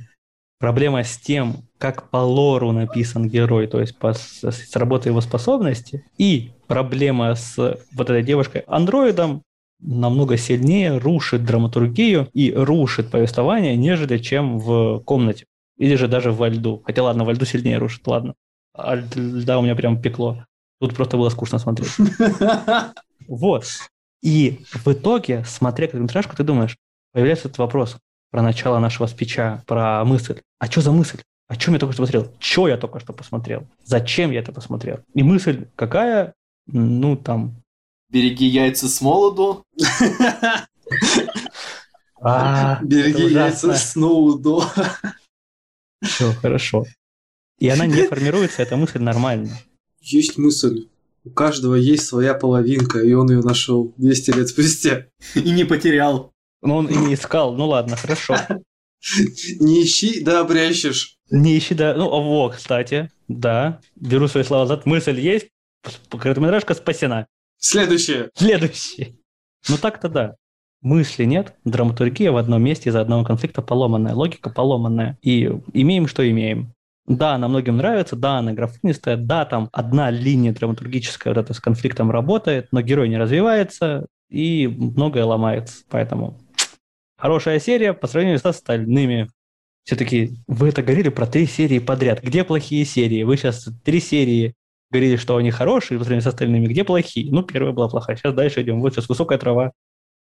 проблема 0.58 1.04
с 1.04 1.16
тем, 1.16 1.68
как 1.78 2.10
по 2.10 2.18
лору 2.18 2.72
написан 2.72 3.28
герой, 3.28 3.66
то 3.68 3.80
есть 3.80 3.96
по, 3.96 4.12
с, 4.12 4.42
с 4.42 4.76
работой 4.76 5.08
его 5.08 5.20
способности, 5.20 6.04
и 6.18 6.50
проблема 6.66 7.34
с 7.34 7.56
вот 7.56 8.10
этой 8.10 8.22
девушкой-андроидом 8.22 9.42
намного 9.80 10.36
сильнее 10.36 10.98
рушит 10.98 11.44
драматургию 11.44 12.28
и 12.32 12.52
рушит 12.52 13.10
повествование, 13.10 13.76
нежели 13.76 14.18
чем 14.18 14.58
в 14.58 15.00
комнате. 15.00 15.46
Или 15.76 15.94
же 15.94 16.08
даже 16.08 16.30
во 16.30 16.48
льду. 16.48 16.82
Хотя 16.84 17.02
ладно, 17.02 17.24
во 17.24 17.32
льду 17.32 17.44
сильнее 17.44 17.78
рушит, 17.78 18.06
ладно. 18.06 18.34
А 18.74 18.96
ль- 18.96 19.14
льда 19.16 19.58
у 19.58 19.62
меня 19.62 19.74
прям 19.74 20.00
пекло. 20.00 20.44
Тут 20.80 20.94
просто 20.94 21.16
было 21.16 21.28
скучно 21.30 21.58
смотреть. 21.58 21.90
Вот. 23.28 23.64
И 24.22 24.60
в 24.72 24.88
итоге, 24.88 25.44
смотря 25.46 25.86
короткометражку, 25.86 26.36
ты 26.36 26.42
думаешь, 26.42 26.76
появляется 27.12 27.48
этот 27.48 27.58
вопрос 27.58 27.96
про 28.30 28.42
начало 28.42 28.78
нашего 28.78 29.06
спича, 29.06 29.62
про 29.66 30.04
мысль. 30.04 30.40
А 30.58 30.66
что 30.66 30.80
за 30.80 30.92
мысль? 30.92 31.20
О 31.48 31.56
чем 31.56 31.74
я 31.74 31.80
только 31.80 31.94
что 31.94 32.02
посмотрел? 32.02 32.32
Что 32.38 32.68
я 32.68 32.76
только 32.76 33.00
что 33.00 33.12
посмотрел? 33.12 33.66
Зачем 33.84 34.30
я 34.30 34.40
это 34.40 34.52
посмотрел? 34.52 35.00
И 35.14 35.22
мысль 35.22 35.66
какая? 35.76 36.34
Ну, 36.66 37.16
там... 37.16 37.59
Береги 38.10 38.46
яйца 38.46 38.88
с 38.88 39.00
молоду. 39.00 39.64
А, 42.22 42.80
Береги 42.82 43.32
яйца 43.32 43.68
ужасно. 43.68 43.74
Сноудо. 43.74 44.66
Все 46.02 46.32
хорошо. 46.32 46.84
И 47.58 47.68
она 47.68 47.86
не 47.86 48.06
формируется, 48.06 48.62
эта 48.62 48.76
мысль 48.76 48.98
нормально. 48.98 49.56
Есть 50.00 50.38
мысль. 50.38 50.88
У 51.24 51.30
каждого 51.30 51.74
есть 51.74 52.06
своя 52.06 52.34
половинка, 52.34 53.00
и 53.00 53.12
он 53.12 53.30
ее 53.30 53.40
нашел 53.40 53.92
200 53.98 54.30
лет 54.30 54.48
спустя. 54.48 55.06
И 55.34 55.50
не 55.50 55.64
потерял. 55.64 56.32
Но 56.62 56.78
он 56.78 56.86
и 56.88 56.96
не 56.96 57.14
искал. 57.14 57.54
Ну 57.54 57.68
ладно, 57.68 57.96
хорошо. 57.96 58.36
Не 59.60 59.82
ищи, 59.82 60.20
да 60.20 60.40
обрящешь. 60.40 61.16
Не 61.30 61.56
ищи, 61.56 61.74
да. 61.74 61.94
Ну, 61.94 62.12
а 62.12 62.20
во, 62.20 62.50
кстати, 62.50 63.10
да. 63.28 63.80
Беру 63.96 64.28
свои 64.28 64.44
слова 64.44 64.64
назад. 64.64 64.84
Мысль 64.84 65.18
есть. 65.18 65.48
Короткометражка 66.10 66.74
спасена. 66.74 67.26
Следующее. 67.60 68.30
Следующий. 68.34 69.20
Ну 69.68 69.76
так-то 69.76 70.08
да. 70.08 70.34
Мысли 70.82 71.24
нет, 71.24 71.54
драматургия 71.64 72.32
в 72.32 72.38
одном 72.38 72.62
месте 72.62 72.88
из-за 72.88 73.02
одного 73.02 73.22
конфликта 73.22 73.60
поломанная, 73.60 74.14
логика 74.14 74.48
поломанная. 74.48 75.18
И 75.20 75.44
имеем, 75.74 76.08
что 76.08 76.28
имеем. 76.28 76.72
Да, 77.06 77.34
она 77.34 77.48
многим 77.48 77.76
нравится, 77.76 78.16
да, 78.16 78.38
она 78.38 78.52
графинистая, 78.52 79.16
да, 79.16 79.44
там 79.44 79.68
одна 79.72 80.10
линия 80.10 80.52
драматургическая 80.52 81.34
вот 81.34 81.40
эта 81.40 81.52
с 81.52 81.60
конфликтом 81.60 82.10
работает, 82.10 82.68
но 82.72 82.80
герой 82.80 83.08
не 83.08 83.18
развивается, 83.18 84.06
и 84.30 84.66
многое 84.68 85.24
ломается. 85.24 85.82
Поэтому 85.90 86.38
хорошая 87.18 87.60
серия 87.60 87.92
по 87.92 88.06
сравнению 88.06 88.38
с 88.38 88.46
остальными. 88.46 89.28
Все 89.84 89.96
таки 89.96 90.38
вы 90.46 90.68
это 90.68 90.82
говорили 90.82 91.08
про 91.08 91.26
три 91.26 91.46
серии 91.46 91.78
подряд. 91.78 92.22
Где 92.22 92.44
плохие 92.44 92.84
серии? 92.84 93.22
Вы 93.24 93.36
сейчас 93.36 93.68
три 93.84 94.00
серии 94.00 94.54
говорили, 94.90 95.16
что 95.16 95.36
они 95.36 95.50
хорошие 95.50 95.98
по 95.98 96.04
сравнению 96.04 96.24
с 96.24 96.26
остальными. 96.26 96.66
Где 96.66 96.84
плохие? 96.84 97.32
Ну, 97.32 97.42
первая 97.42 97.72
была 97.72 97.88
плохая. 97.88 98.16
Сейчас 98.16 98.34
дальше 98.34 98.62
идем. 98.62 98.80
Вот 98.80 98.92
сейчас 98.94 99.08
высокая 99.08 99.38
трава. 99.38 99.72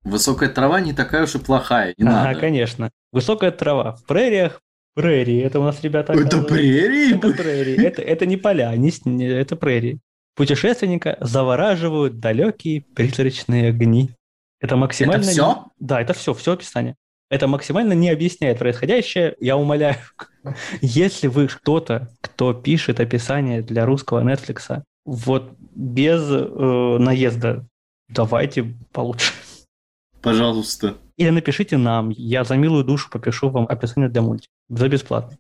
Высокая 0.04 0.50
трава 0.50 0.82
не 0.82 0.94
такая 0.94 1.24
уж 1.24 1.36
и 1.36 1.40
плохая, 1.40 1.94
не 1.98 2.06
ага, 2.06 2.26
надо. 2.26 2.40
конечно. 2.40 2.92
Высокая 3.12 3.52
трава. 3.52 3.94
В 3.94 4.06
прериях 4.06 4.62
прерии. 4.96 5.42
Это 5.42 5.60
у 5.60 5.64
нас 5.64 5.82
ребята... 5.82 6.14
Это 6.14 6.42
прерии? 6.42 7.16
Это 7.16 7.32
прерии. 7.32 7.84
Это, 7.84 8.02
это 8.02 8.26
не 8.26 8.38
поля, 8.38 8.76
не- 8.76 9.26
это 9.26 9.56
прерии. 9.56 10.00
Путешественника 10.36 11.18
завораживают 11.22 12.20
далекие 12.20 12.82
призрачные 12.82 13.70
огни. 13.70 14.12
Это 14.60 14.76
максимально... 14.76 15.22
Это 15.24 15.32
все? 15.32 15.66
Да, 15.80 16.02
это 16.02 16.14
все, 16.14 16.34
все 16.34 16.54
описание. 16.54 16.96
Это 17.30 17.48
максимально 17.48 17.94
не 17.94 18.10
объясняет 18.10 18.60
происходящее. 18.60 19.36
Я 19.40 19.58
умоляю, 19.58 19.98
если 20.82 21.28
вы 21.28 21.48
кто-то, 21.48 22.10
кто 22.22 22.54
пишет 22.54 23.00
описание 23.00 23.62
для 23.62 23.86
русского 23.86 24.22
Netflix, 24.22 24.84
вот 25.06 25.52
без 25.76 26.22
э, 26.30 26.98
наезда, 27.00 27.66
давайте 28.10 28.76
получше. 28.92 29.34
Пожалуйста. 30.22 30.96
Или 31.18 31.30
напишите 31.30 31.78
нам, 31.78 32.10
я 32.10 32.44
за 32.44 32.56
милую 32.56 32.84
душу 32.84 33.10
попишу 33.12 33.50
вам 33.50 33.66
описание 33.68 34.10
для 34.10 34.22
мультика. 34.22 34.52
За 34.70 34.88
бесплатно. 34.88 35.38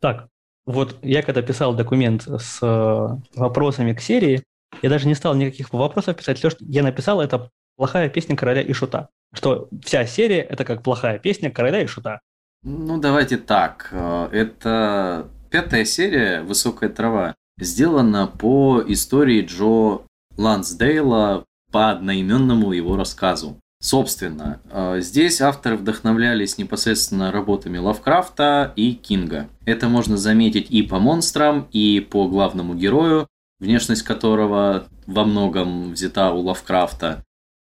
Так, 0.00 0.28
вот 0.66 0.96
я 1.02 1.22
когда 1.22 1.42
писал 1.42 1.74
документ 1.74 2.22
с 2.26 2.58
э, 2.60 3.08
вопросами 3.34 3.94
к 3.94 4.00
серии, 4.00 4.42
я 4.82 4.90
даже 4.90 5.06
не 5.06 5.14
стал 5.14 5.34
никаких 5.34 5.72
вопросов 5.72 6.16
писать. 6.16 6.38
Все, 6.38 6.50
что 6.50 6.64
я 6.64 6.82
написал, 6.82 7.20
это 7.20 7.50
плохая 7.76 8.08
песня 8.08 8.36
короля 8.36 8.62
и 8.62 8.72
шута. 8.72 9.08
Что 9.32 9.68
вся 9.84 10.06
серия 10.06 10.40
это 10.40 10.64
как 10.64 10.82
плохая 10.82 11.18
песня 11.18 11.50
короля 11.50 11.82
и 11.82 11.86
шута. 11.86 12.20
Ну, 12.62 12.98
давайте 12.98 13.36
так. 13.36 13.88
Э, 13.92 14.28
Это 14.32 15.28
пятая 15.50 15.84
серия 15.84 16.42
«Высокая 16.42 16.90
трава» 16.90 17.34
сделана 17.58 18.26
по 18.26 18.82
истории 18.86 19.42
Джо 19.46 20.02
Лансдейла 20.36 21.44
по 21.70 21.90
одноименному 21.90 22.72
его 22.72 22.96
рассказу. 22.96 23.58
Собственно, 23.80 24.60
э, 24.70 25.00
здесь 25.00 25.40
авторы 25.40 25.76
вдохновлялись 25.76 26.58
непосредственно 26.58 27.30
работами 27.30 27.78
Лавкрафта 27.78 28.72
и 28.74 28.94
Кинга. 28.94 29.48
Это 29.64 29.88
можно 29.88 30.16
заметить 30.16 30.70
и 30.70 30.82
по 30.82 30.98
монстрам, 30.98 31.68
и 31.72 32.00
по 32.00 32.26
главному 32.26 32.74
герою, 32.74 33.26
внешность 33.60 34.02
которого 34.02 34.86
во 35.06 35.24
многом 35.24 35.92
взята 35.92 36.32
у 36.32 36.40
Лавкрафта, 36.40 37.22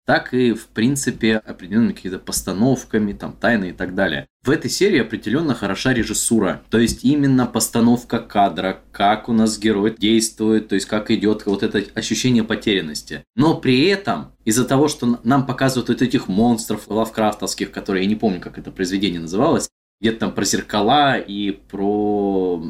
так 0.10 0.34
и, 0.34 0.54
в 0.54 0.70
принципе, 0.70 1.36
определенными 1.36 1.94
какими-то 1.94 2.18
постановками, 2.18 3.14
там, 3.14 3.32
тайны 3.32 3.70
и 3.70 3.72
так 3.74 3.94
далее. 3.94 4.26
В 4.44 4.50
этой 4.50 4.72
серии 4.72 5.02
определенно 5.02 5.54
хороша 5.54 5.94
режиссура, 5.94 6.64
то 6.72 6.80
есть 6.80 7.06
именно 7.06 7.46
постановка 7.46 8.18
кадра, 8.18 8.82
как 8.92 9.30
у 9.30 9.34
нас 9.34 9.60
герой 9.60 9.96
действует, 9.96 10.68
то 10.68 10.74
есть 10.74 10.88
как 10.88 11.12
идет 11.12 11.46
вот 11.46 11.62
это 11.62 11.84
ощущение 11.94 12.44
потерянности. 12.44 13.24
Но 13.36 13.54
при 13.54 13.86
этом, 13.86 14.32
из-за 14.46 14.66
того, 14.66 14.88
что 14.88 15.20
нам 15.24 15.46
показывают 15.46 15.90
вот 15.90 16.02
этих 16.02 16.28
монстров 16.28 16.88
лавкрафтовских, 16.88 17.70
которые, 17.70 18.06
я 18.06 18.10
не 18.10 18.16
помню, 18.16 18.42
как 18.42 18.58
это 18.58 18.72
произведение 18.72 19.20
называлось, 19.20 19.70
где-то 20.02 20.22
там 20.22 20.32
про 20.34 20.44
зеркала 20.44 21.20
и 21.20 21.52
про 21.52 22.64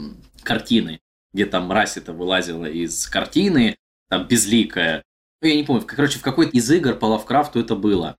картины, 0.43 0.99
где 1.33 1.45
там 1.45 1.67
мразь 1.67 1.95
это 1.95 2.11
вылазила 2.11 2.65
из 2.65 3.07
картины, 3.07 3.77
там 4.09 4.27
безликая, 4.27 5.03
ну, 5.41 5.47
я 5.47 5.55
не 5.55 5.63
помню, 5.63 5.83
короче, 5.85 6.19
в 6.19 6.21
какой-то 6.21 6.51
из 6.51 6.69
игр 6.69 6.93
по 6.93 7.05
Лавкрафту 7.05 7.59
это 7.59 7.75
было. 7.75 8.17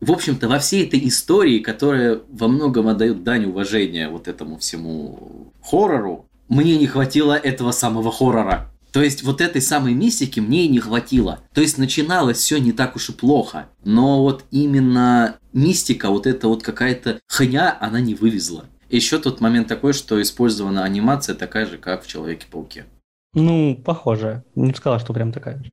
В 0.00 0.10
общем-то, 0.10 0.48
во 0.48 0.58
всей 0.58 0.86
этой 0.86 1.06
истории, 1.06 1.60
которая 1.60 2.20
во 2.28 2.48
многом 2.48 2.88
отдает 2.88 3.22
дань 3.22 3.44
уважения 3.44 4.08
вот 4.08 4.26
этому 4.26 4.58
всему 4.58 5.52
хоррору, 5.62 6.26
мне 6.48 6.76
не 6.76 6.86
хватило 6.86 7.34
этого 7.34 7.70
самого 7.70 8.10
хоррора. 8.10 8.70
То 8.90 9.02
есть 9.02 9.22
вот 9.22 9.40
этой 9.40 9.60
самой 9.60 9.92
мистики 9.92 10.40
мне 10.40 10.64
и 10.64 10.68
не 10.68 10.80
хватило. 10.80 11.40
То 11.52 11.60
есть 11.60 11.78
начиналось 11.78 12.38
все 12.38 12.58
не 12.58 12.72
так 12.72 12.96
уж 12.96 13.10
и 13.10 13.12
плохо. 13.12 13.68
Но 13.84 14.22
вот 14.22 14.44
именно 14.50 15.36
мистика, 15.52 16.08
вот 16.08 16.26
эта 16.26 16.48
вот 16.48 16.62
какая-то 16.62 17.20
хня, 17.28 17.76
она 17.80 18.00
не 18.00 18.14
вывезла. 18.14 18.64
Еще 18.88 19.18
тут 19.18 19.40
момент 19.40 19.68
такой, 19.68 19.92
что 19.92 20.20
использована 20.20 20.84
анимация 20.84 21.34
такая 21.34 21.66
же, 21.66 21.76
как 21.76 22.02
в 22.02 22.06
Человеке-пауке. 22.06 22.86
Ну, 23.34 23.76
похоже. 23.84 24.42
Не 24.54 24.72
сказала, 24.72 24.98
что 24.98 25.12
прям 25.12 25.32
такая 25.32 25.62
же. 25.62 25.70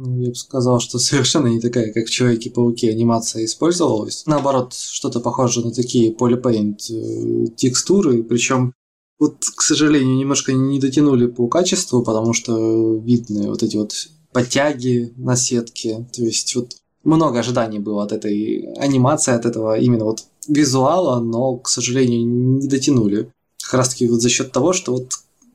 Ну, 0.00 0.20
Я 0.22 0.28
бы 0.28 0.34
сказал, 0.34 0.78
что 0.78 0.98
совершенно 0.98 1.48
не 1.48 1.60
такая, 1.60 1.92
как 1.92 2.06
в 2.06 2.10
Человеке-пауке 2.10 2.90
анимация 2.90 3.44
использовалась. 3.44 4.24
Наоборот, 4.26 4.74
что-то 4.74 5.20
похоже 5.20 5.64
на 5.64 5.72
такие 5.72 6.12
polypaint 6.12 6.78
э, 6.90 7.46
текстуры, 7.56 8.22
причем 8.22 8.72
вот, 9.18 9.38
к 9.56 9.62
сожалению, 9.62 10.16
немножко 10.16 10.52
не 10.52 10.78
дотянули 10.78 11.26
по 11.26 11.48
качеству, 11.48 12.04
потому 12.04 12.32
что 12.32 12.94
видны 12.98 13.48
вот 13.48 13.64
эти 13.64 13.76
вот 13.76 13.92
подтяги 14.32 15.12
на 15.16 15.34
сетке. 15.34 16.06
То 16.12 16.22
есть 16.22 16.54
вот 16.54 16.76
много 17.02 17.40
ожиданий 17.40 17.80
было 17.80 18.04
от 18.04 18.12
этой 18.12 18.72
анимации, 18.74 19.34
от 19.34 19.44
этого 19.44 19.76
именно 19.76 20.04
вот 20.04 20.24
визуала, 20.46 21.18
но, 21.18 21.56
к 21.56 21.68
сожалению, 21.68 22.26
не 22.26 22.68
дотянули. 22.68 23.32
Как 23.60 23.74
раз 23.74 23.88
таки 23.88 24.06
вот 24.06 24.22
за 24.22 24.28
счет 24.28 24.52
того, 24.52 24.72
что 24.72 24.92
вот 24.92 25.08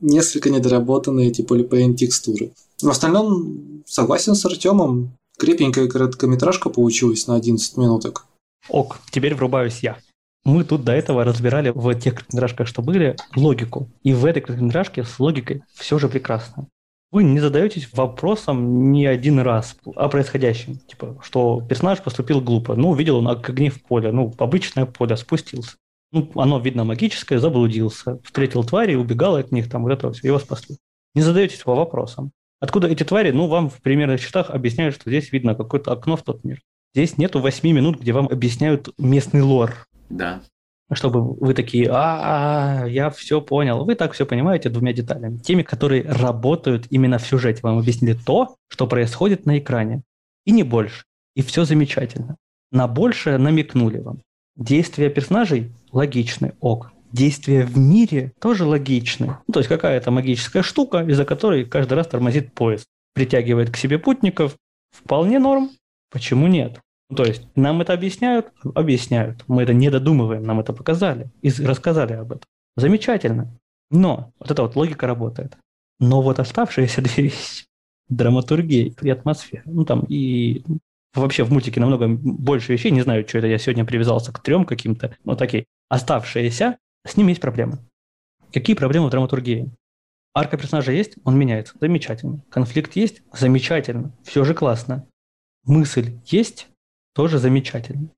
несколько 0.04 0.50
недоработаны 0.50 1.28
эти 1.28 1.42
polypaint 1.42 1.96
текстуры. 1.96 2.52
В 2.82 2.90
остальном 2.90 3.84
согласен 3.86 4.36
с 4.36 4.46
Артемом. 4.46 5.18
Крепенькая 5.40 5.88
короткометражка 5.88 6.70
получилась 6.70 7.26
на 7.28 7.36
11 7.36 7.78
минуток. 7.78 8.28
Ок, 8.70 9.00
теперь 9.12 9.34
врубаюсь 9.34 9.80
я. 9.80 9.98
Мы 10.46 10.66
тут 10.66 10.84
до 10.84 10.92
этого 10.92 11.24
разбирали 11.24 11.72
в 11.74 11.94
тех 11.96 12.16
короткометражках, 12.16 12.68
что 12.68 12.82
были, 12.82 13.16
логику. 13.36 13.90
И 14.04 14.14
в 14.14 14.26
этой 14.26 14.42
короткометражке 14.42 15.04
с 15.04 15.20
логикой 15.20 15.64
все 15.74 15.98
же 15.98 16.10
прекрасно. 16.10 16.68
Вы 17.12 17.24
не 17.24 17.40
задаетесь 17.40 17.90
вопросом 17.94 18.92
ни 18.92 19.06
один 19.06 19.40
раз 19.40 19.78
о 19.96 20.10
происходящем. 20.10 20.80
Типа, 20.80 21.18
что 21.22 21.62
персонаж 21.62 22.02
поступил 22.02 22.42
глупо. 22.42 22.76
Ну, 22.76 22.90
увидел 22.90 23.18
он 23.18 23.28
огни 23.28 23.70
в 23.70 23.84
поле. 23.84 24.12
Ну, 24.12 24.34
обычное 24.38 24.86
поле, 24.86 25.16
спустился. 25.16 25.76
Ну, 26.14 26.32
оно, 26.36 26.60
видно, 26.60 26.84
магическое, 26.84 27.40
заблудился. 27.40 28.20
Встретил 28.24 28.64
твари, 28.64 28.94
убегал 28.94 29.36
от 29.36 29.52
них, 29.52 29.68
там, 29.68 29.82
вот 29.82 29.92
это 29.94 30.12
все, 30.12 30.28
его 30.28 30.38
спасли. 30.38 30.78
Не 31.16 31.24
задаетесь 31.24 31.64
по 31.64 31.74
вопросам. 31.74 32.32
Откуда 32.60 32.88
эти 32.88 33.04
твари? 33.04 33.32
Ну, 33.32 33.48
вам 33.48 33.70
в 33.70 33.82
примерных 33.82 34.22
счетах 34.22 34.52
объясняют, 34.52 34.94
что 34.94 35.10
здесь 35.10 35.32
видно 35.32 35.56
какое-то 35.56 35.92
окно 35.92 36.16
в 36.16 36.22
тот 36.22 36.44
мир. 36.44 36.62
Здесь 36.94 37.18
нету 37.18 37.40
8 37.40 37.68
минут, 37.68 38.00
где 38.00 38.14
вам 38.14 38.28
объясняют 38.28 38.90
местный 39.00 39.42
лор. 39.42 39.88
Да. 40.12 40.44
Чтобы 40.92 41.34
вы 41.34 41.56
такие, 41.56 41.90
а, 41.92 42.86
я 42.88 43.10
все 43.10 43.42
понял. 43.42 43.84
Вы 43.84 43.96
так 43.96 44.12
все 44.12 44.28
понимаете 44.28 44.70
двумя 44.70 44.94
деталями. 44.94 45.40
Теми, 45.40 45.64
которые 45.64 46.04
работают 46.04 46.86
именно 46.92 47.18
в 47.18 47.26
сюжете. 47.26 47.62
Вам 47.64 47.80
объяснили 47.80 48.14
то, 48.14 48.56
что 48.70 48.86
происходит 48.86 49.48
на 49.48 49.58
экране. 49.58 50.04
И 50.46 50.52
не 50.52 50.62
больше. 50.62 51.06
И 51.36 51.42
все 51.42 51.66
замечательно. 51.66 52.38
На 52.72 52.88
большее 52.88 53.40
намекнули 53.40 53.98
вам. 53.98 54.22
Действия 54.56 55.10
персонажей 55.10 55.72
логичны, 55.94 56.54
ок. 56.60 56.92
Действия 57.12 57.64
в 57.64 57.78
мире 57.78 58.34
тоже 58.40 58.66
логичны. 58.66 59.38
Ну, 59.48 59.54
то 59.54 59.60
есть 59.60 59.70
какая-то 59.70 60.10
магическая 60.10 60.64
штука, 60.64 61.04
из-за 61.04 61.26
которой 61.26 61.64
каждый 61.64 61.94
раз 61.94 62.08
тормозит 62.08 62.54
поезд. 62.54 62.88
Притягивает 63.14 63.70
к 63.70 63.78
себе 63.78 64.00
путников. 64.00 64.56
Вполне 64.92 65.38
норм. 65.40 65.70
Почему 66.10 66.48
нет? 66.48 66.80
Ну, 67.10 67.18
то 67.18 67.26
есть 67.26 67.48
нам 67.56 67.82
это 67.82 67.94
объясняют? 67.94 68.48
Объясняют. 68.74 69.44
Мы 69.48 69.62
это 69.62 69.74
не 69.74 69.92
додумываем, 69.92 70.44
нам 70.44 70.60
это 70.60 70.74
показали 70.74 71.30
и 71.44 71.52
рассказали 71.64 72.14
об 72.14 72.32
этом. 72.32 72.48
Замечательно. 72.76 73.56
Но 73.92 74.32
вот 74.40 74.50
эта 74.50 74.64
вот 74.64 74.76
логика 74.76 75.06
работает. 75.06 75.56
Но 76.00 76.22
вот 76.24 76.40
оставшиеся 76.40 77.02
две 77.04 77.26
вещи, 77.26 77.66
драматургия 78.10 78.92
и 79.00 79.10
атмосфера, 79.10 79.62
ну 79.66 79.86
там 79.86 80.06
и 80.10 80.64
вообще 81.22 81.44
в 81.44 81.52
мультике 81.52 81.80
намного 81.80 82.08
больше 82.08 82.74
вещей, 82.74 82.92
не 82.92 83.02
знаю, 83.02 83.28
что 83.28 83.38
это 83.38 83.48
я 83.48 83.58
сегодня 83.58 83.86
привязался 83.86 84.32
к 84.32 84.42
трем 84.42 84.66
каким-то, 84.66 85.16
но 85.24 85.36
такие 85.36 85.66
оставшиеся, 85.90 86.78
с 87.06 87.18
ними 87.18 87.30
есть 87.30 87.42
проблемы. 87.42 87.80
Какие 88.52 88.76
проблемы 88.76 89.08
в 89.08 89.10
драматургии? 89.10 89.72
Арка 90.36 90.58
персонажа 90.58 90.92
есть, 90.92 91.16
он 91.24 91.38
меняется. 91.38 91.76
Замечательно. 91.80 92.44
Конфликт 92.50 92.96
есть? 92.96 93.22
Замечательно. 93.32 94.16
Все 94.24 94.44
же 94.44 94.56
классно. 94.56 95.08
Мысль 95.66 96.20
есть? 96.26 96.68
Тоже 97.14 97.38
замечательно. 97.38 98.10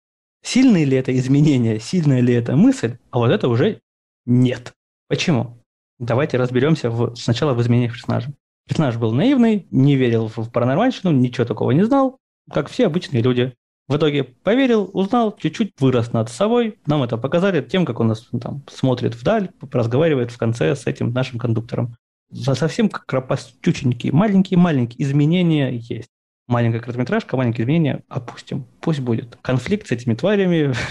Сильные 0.41 0.85
ли 0.85 0.95
это 0.95 1.15
изменения, 1.17 1.79
сильная 1.79 2.21
ли 2.21 2.33
это 2.33 2.55
мысль? 2.55 2.97
А 3.11 3.17
вот 3.17 3.31
это 3.31 3.49
уже 3.49 3.81
нет. 4.25 4.73
Почему? 5.09 5.61
Давайте 5.99 6.37
разберемся 6.37 6.89
в, 6.89 7.15
сначала 7.15 7.53
в 7.53 7.61
изменениях 7.61 7.93
персонажа. 7.93 8.31
Персонаж 8.67 8.97
был 8.97 9.11
наивный, 9.11 9.67
не 9.71 9.95
верил 9.95 10.27
в 10.27 10.49
паранормальщину, 10.49 11.11
ничего 11.11 11.45
такого 11.45 11.71
не 11.71 11.83
знал, 11.83 12.17
как 12.51 12.69
все 12.69 12.87
обычные 12.87 13.21
люди. 13.21 13.53
В 13.87 13.97
итоге 13.97 14.23
поверил, 14.23 14.89
узнал, 14.93 15.35
чуть-чуть 15.35 15.73
вырос 15.79 16.11
над 16.11 16.29
собой. 16.29 16.79
Нам 16.87 17.03
это 17.03 17.17
показали 17.17 17.61
тем, 17.61 17.85
как 17.85 17.99
он 17.99 18.07
нас 18.07 18.27
ну, 18.31 18.39
там 18.39 18.63
смотрит 18.67 19.15
вдаль, 19.15 19.51
разговаривает 19.71 20.31
в 20.31 20.37
конце 20.37 20.75
с 20.75 20.87
этим 20.87 21.13
нашим 21.13 21.37
кондуктором. 21.37 21.95
Совсем 22.33 22.89
как 22.89 23.05
крапостюченькие, 23.05 24.11
маленькие-маленькие 24.11 25.03
изменения 25.03 25.71
есть. 25.71 26.09
Маленькая 26.47 26.79
короткометражка, 26.79 27.37
маленькие 27.37 27.63
изменения 27.63 28.03
опустим. 28.07 28.65
Пусть 28.81 28.99
будет. 28.99 29.37
Конфликт 29.41 29.87
с 29.87 29.91
этими 29.91 30.13
тварями. 30.13 30.73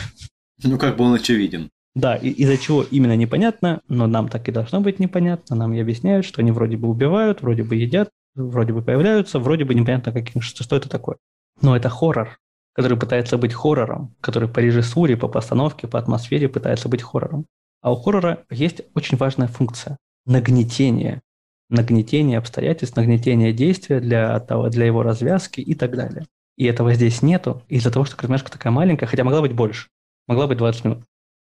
Ну, 0.62 0.78
как 0.78 0.96
бы 0.96 1.04
он 1.04 1.14
очевиден. 1.14 1.68
Да, 1.96 2.14
и 2.14 2.28
из-за 2.28 2.56
чего 2.56 2.84
именно 2.84 3.16
непонятно, 3.16 3.82
но 3.88 4.06
нам 4.06 4.28
так 4.28 4.48
и 4.48 4.52
должно 4.52 4.80
быть 4.80 5.00
непонятно. 5.00 5.56
Нам 5.56 5.74
и 5.74 5.80
объясняют, 5.80 6.24
что 6.24 6.40
они 6.40 6.52
вроде 6.52 6.76
бы 6.76 6.88
убивают, 6.88 7.42
вроде 7.42 7.64
бы 7.64 7.74
едят, 7.74 8.10
вроде 8.36 8.72
бы 8.72 8.80
появляются, 8.80 9.40
вроде 9.40 9.64
бы 9.64 9.74
непонятно, 9.74 10.12
каким, 10.12 10.40
что, 10.42 10.62
что 10.62 10.76
это 10.76 10.88
такое. 10.88 11.16
Но 11.64 11.74
это 11.74 11.88
хоррор, 11.88 12.38
который 12.74 12.98
пытается 12.98 13.38
быть 13.38 13.54
хоррором, 13.54 14.14
который 14.20 14.50
по 14.50 14.58
режиссуре, 14.58 15.16
по 15.16 15.28
постановке, 15.28 15.88
по 15.88 15.98
атмосфере 15.98 16.46
пытается 16.46 16.90
быть 16.90 17.00
хоррором. 17.00 17.46
А 17.80 17.90
у 17.90 17.96
хоррора 17.96 18.44
есть 18.50 18.82
очень 18.94 19.16
важная 19.16 19.48
функция– 19.48 19.96
нагнетение. 20.26 21.22
Нагнетение 21.70 22.36
обстоятельств, 22.36 22.96
нагнетение 22.96 23.54
действия 23.54 24.00
для, 24.00 24.38
того, 24.40 24.68
для 24.68 24.84
его 24.84 25.02
развязки 25.02 25.62
и 25.62 25.74
так 25.74 25.96
далее. 25.96 26.26
И 26.58 26.66
этого 26.66 26.92
здесь 26.92 27.22
нету 27.22 27.62
из-за 27.68 27.90
того, 27.90 28.04
что 28.04 28.16
кормежка 28.16 28.52
такая 28.52 28.70
маленькая, 28.70 29.06
хотя 29.06 29.24
могла 29.24 29.40
быть 29.40 29.54
больше. 29.54 29.88
Могла 30.28 30.46
быть 30.46 30.58
20 30.58 30.84
минут. 30.84 31.04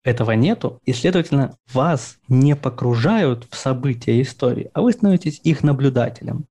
Этого 0.04 0.32
нету, 0.32 0.82
и, 0.86 0.94
следовательно, 0.94 1.56
вас 1.72 2.18
не 2.28 2.56
погружают 2.56 3.46
в 3.52 3.56
события 3.56 4.20
истории, 4.24 4.72
а 4.74 4.82
вы 4.82 4.92
становитесь 4.92 5.40
их 5.44 5.62
наблюдателем. 5.62 6.48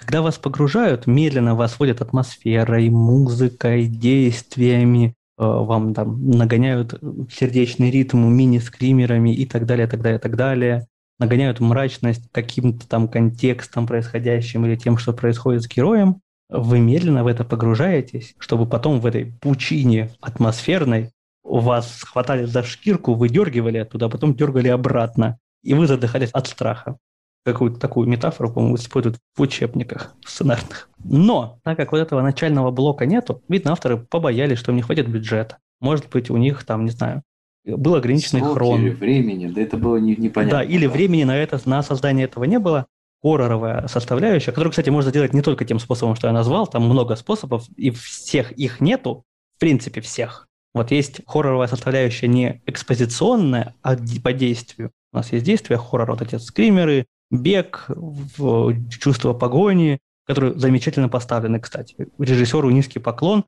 Когда 0.00 0.22
вас 0.22 0.38
погружают, 0.38 1.06
медленно 1.06 1.54
вас 1.54 1.78
вводят 1.78 2.00
атмосферой, 2.00 2.88
музыкой, 2.88 3.86
действиями, 3.86 5.14
э, 5.38 5.44
вам 5.44 5.92
там 5.92 6.30
нагоняют 6.30 6.94
сердечный 7.30 7.90
ритм 7.90 8.26
мини-скримерами 8.26 9.34
и 9.34 9.44
так 9.44 9.66
далее, 9.66 9.86
так 9.86 10.00
далее, 10.00 10.18
так 10.18 10.36
далее, 10.36 10.86
нагоняют 11.18 11.60
мрачность 11.60 12.22
каким-то 12.32 12.88
там 12.88 13.08
контекстом 13.08 13.86
происходящим 13.86 14.64
или 14.64 14.74
тем, 14.74 14.96
что 14.96 15.12
происходит 15.12 15.64
с 15.64 15.68
героем, 15.68 16.22
вы 16.48 16.80
медленно 16.80 17.22
в 17.22 17.26
это 17.26 17.44
погружаетесь, 17.44 18.34
чтобы 18.38 18.66
потом 18.66 19.00
в 19.00 19.06
этой 19.06 19.26
пучине 19.26 20.10
атмосферной 20.22 21.10
вас 21.44 21.98
схватали 21.98 22.46
за 22.46 22.62
шкирку, 22.62 23.14
выдергивали 23.14 23.76
оттуда, 23.76 24.06
а 24.06 24.08
потом 24.08 24.34
дергали 24.34 24.68
обратно, 24.68 25.38
и 25.62 25.74
вы 25.74 25.86
задыхались 25.86 26.30
от 26.30 26.46
страха 26.46 26.96
какую-то 27.44 27.78
такую 27.78 28.08
метафору, 28.08 28.50
по-моему, 28.52 28.76
используют 28.76 29.18
в 29.36 29.40
учебниках 29.40 30.14
сценарных. 30.24 30.88
Но, 31.02 31.58
так 31.64 31.76
как 31.76 31.92
вот 31.92 31.98
этого 31.98 32.20
начального 32.20 32.70
блока 32.70 33.06
нету, 33.06 33.42
видно, 33.48 33.72
авторы 33.72 33.96
побоялись, 33.96 34.58
что 34.58 34.72
им 34.72 34.76
не 34.76 34.82
хватит 34.82 35.08
бюджета. 35.08 35.58
Может 35.80 36.08
быть, 36.10 36.30
у 36.30 36.36
них 36.36 36.64
там, 36.64 36.84
не 36.84 36.90
знаю, 36.90 37.22
был 37.64 37.94
ограниченный 37.94 38.40
Сроки 38.40 38.54
хрон. 38.54 38.80
или 38.82 38.90
времени, 38.90 39.46
да 39.46 39.60
это 39.60 39.76
было 39.76 39.96
не, 39.96 40.16
непонятно. 40.16 40.58
Да, 40.58 40.64
или 40.64 40.86
времени 40.86 41.24
на 41.24 41.36
это, 41.36 41.60
на 41.64 41.82
создание 41.82 42.24
этого 42.24 42.44
не 42.44 42.58
было. 42.58 42.86
Хорроровая 43.22 43.86
составляющая, 43.86 44.50
которую, 44.50 44.70
кстати, 44.70 44.88
можно 44.88 45.10
сделать 45.10 45.34
не 45.34 45.42
только 45.42 45.66
тем 45.66 45.78
способом, 45.78 46.16
что 46.16 46.28
я 46.28 46.32
назвал, 46.32 46.66
там 46.66 46.84
много 46.84 47.16
способов, 47.16 47.68
и 47.76 47.90
всех 47.90 48.52
их 48.52 48.80
нету, 48.80 49.24
в 49.56 49.60
принципе, 49.60 50.00
всех. 50.00 50.48
Вот 50.72 50.90
есть 50.90 51.20
хорроровая 51.26 51.66
составляющая 51.66 52.28
не 52.28 52.62
экспозиционная, 52.64 53.74
а 53.82 53.96
по 54.22 54.32
действию. 54.32 54.92
У 55.12 55.16
нас 55.16 55.32
есть 55.32 55.44
действия 55.44 55.76
хоррора, 55.76 56.12
вот 56.12 56.22
эти 56.22 56.36
скримеры, 56.36 57.06
бег, 57.30 57.86
в 57.88 58.74
чувство 58.90 59.32
погони, 59.32 59.98
которые 60.26 60.58
замечательно 60.58 61.08
поставлены, 61.08 61.60
кстати. 61.60 62.08
Режиссеру 62.18 62.70
низкий 62.70 62.98
поклон. 62.98 63.44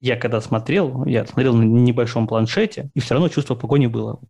Я 0.00 0.16
когда 0.16 0.40
смотрел, 0.40 1.04
я 1.06 1.24
смотрел 1.24 1.54
на 1.54 1.62
небольшом 1.62 2.26
планшете, 2.26 2.90
и 2.94 3.00
все 3.00 3.14
равно 3.14 3.28
чувство 3.28 3.54
погони 3.54 3.86
было. 3.86 4.20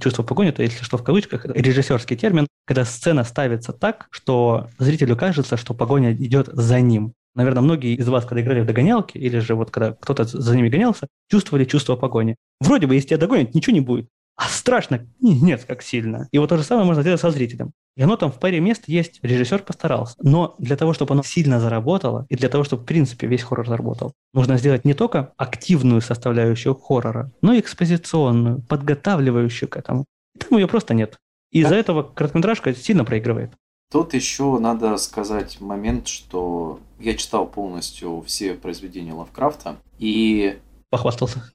Чувство 0.00 0.22
погони, 0.22 0.50
это, 0.50 0.62
если 0.62 0.84
что, 0.84 0.98
в 0.98 1.04
кавычках, 1.04 1.46
режиссерский 1.46 2.16
термин, 2.16 2.46
когда 2.66 2.84
сцена 2.84 3.24
ставится 3.24 3.72
так, 3.72 4.06
что 4.10 4.68
зрителю 4.78 5.16
кажется, 5.16 5.56
что 5.56 5.72
погоня 5.72 6.12
идет 6.12 6.48
за 6.52 6.80
ним. 6.80 7.14
Наверное, 7.34 7.62
многие 7.62 7.94
из 7.94 8.06
вас, 8.08 8.24
когда 8.26 8.42
играли 8.42 8.60
в 8.60 8.66
догонялки, 8.66 9.16
или 9.16 9.38
же 9.38 9.54
вот 9.54 9.70
когда 9.70 9.92
кто-то 9.92 10.24
за 10.24 10.56
ними 10.56 10.68
гонялся, 10.68 11.06
чувствовали 11.30 11.64
чувство 11.64 11.96
погони. 11.96 12.36
Вроде 12.60 12.86
бы, 12.86 12.94
если 12.94 13.08
тебя 13.08 13.18
догонят, 13.18 13.54
ничего 13.54 13.74
не 13.74 13.80
будет. 13.80 14.08
А 14.36 14.48
страшно? 14.48 15.06
Нет, 15.20 15.64
как 15.64 15.82
сильно. 15.82 16.28
И 16.32 16.38
вот 16.38 16.48
то 16.48 16.56
же 16.56 16.64
самое 16.64 16.86
можно 16.86 17.02
сделать 17.02 17.20
со 17.20 17.30
зрителем. 17.30 17.72
И 17.96 18.02
оно 18.02 18.16
там 18.16 18.32
в 18.32 18.40
паре 18.40 18.58
мест 18.58 18.84
есть, 18.88 19.20
режиссер 19.22 19.62
постарался. 19.62 20.16
Но 20.20 20.56
для 20.58 20.76
того, 20.76 20.92
чтобы 20.92 21.14
оно 21.14 21.22
сильно 21.22 21.60
заработало, 21.60 22.26
и 22.28 22.34
для 22.34 22.48
того, 22.48 22.64
чтобы, 22.64 22.82
в 22.82 22.86
принципе, 22.86 23.28
весь 23.28 23.42
хоррор 23.42 23.68
заработал, 23.68 24.12
нужно 24.32 24.58
сделать 24.58 24.84
не 24.84 24.94
только 24.94 25.32
активную 25.36 26.00
составляющую 26.00 26.74
хоррора, 26.74 27.30
но 27.40 27.52
и 27.52 27.60
экспозиционную, 27.60 28.62
подготавливающую 28.62 29.68
к 29.68 29.76
этому. 29.76 30.06
там 30.38 30.58
ее 30.58 30.66
просто 30.66 30.94
нет. 30.94 31.18
Из-за 31.52 31.76
этого 31.76 32.02
короткометражка 32.02 32.74
сильно 32.74 33.04
проигрывает. 33.04 33.52
Тут 33.92 34.12
еще 34.12 34.58
надо 34.58 34.96
сказать 34.96 35.60
момент, 35.60 36.08
что 36.08 36.80
я 36.98 37.14
читал 37.14 37.46
полностью 37.46 38.24
все 38.26 38.54
произведения 38.54 39.12
Лавкрафта, 39.12 39.76
и... 40.00 40.58
Похвастался. 40.90 41.52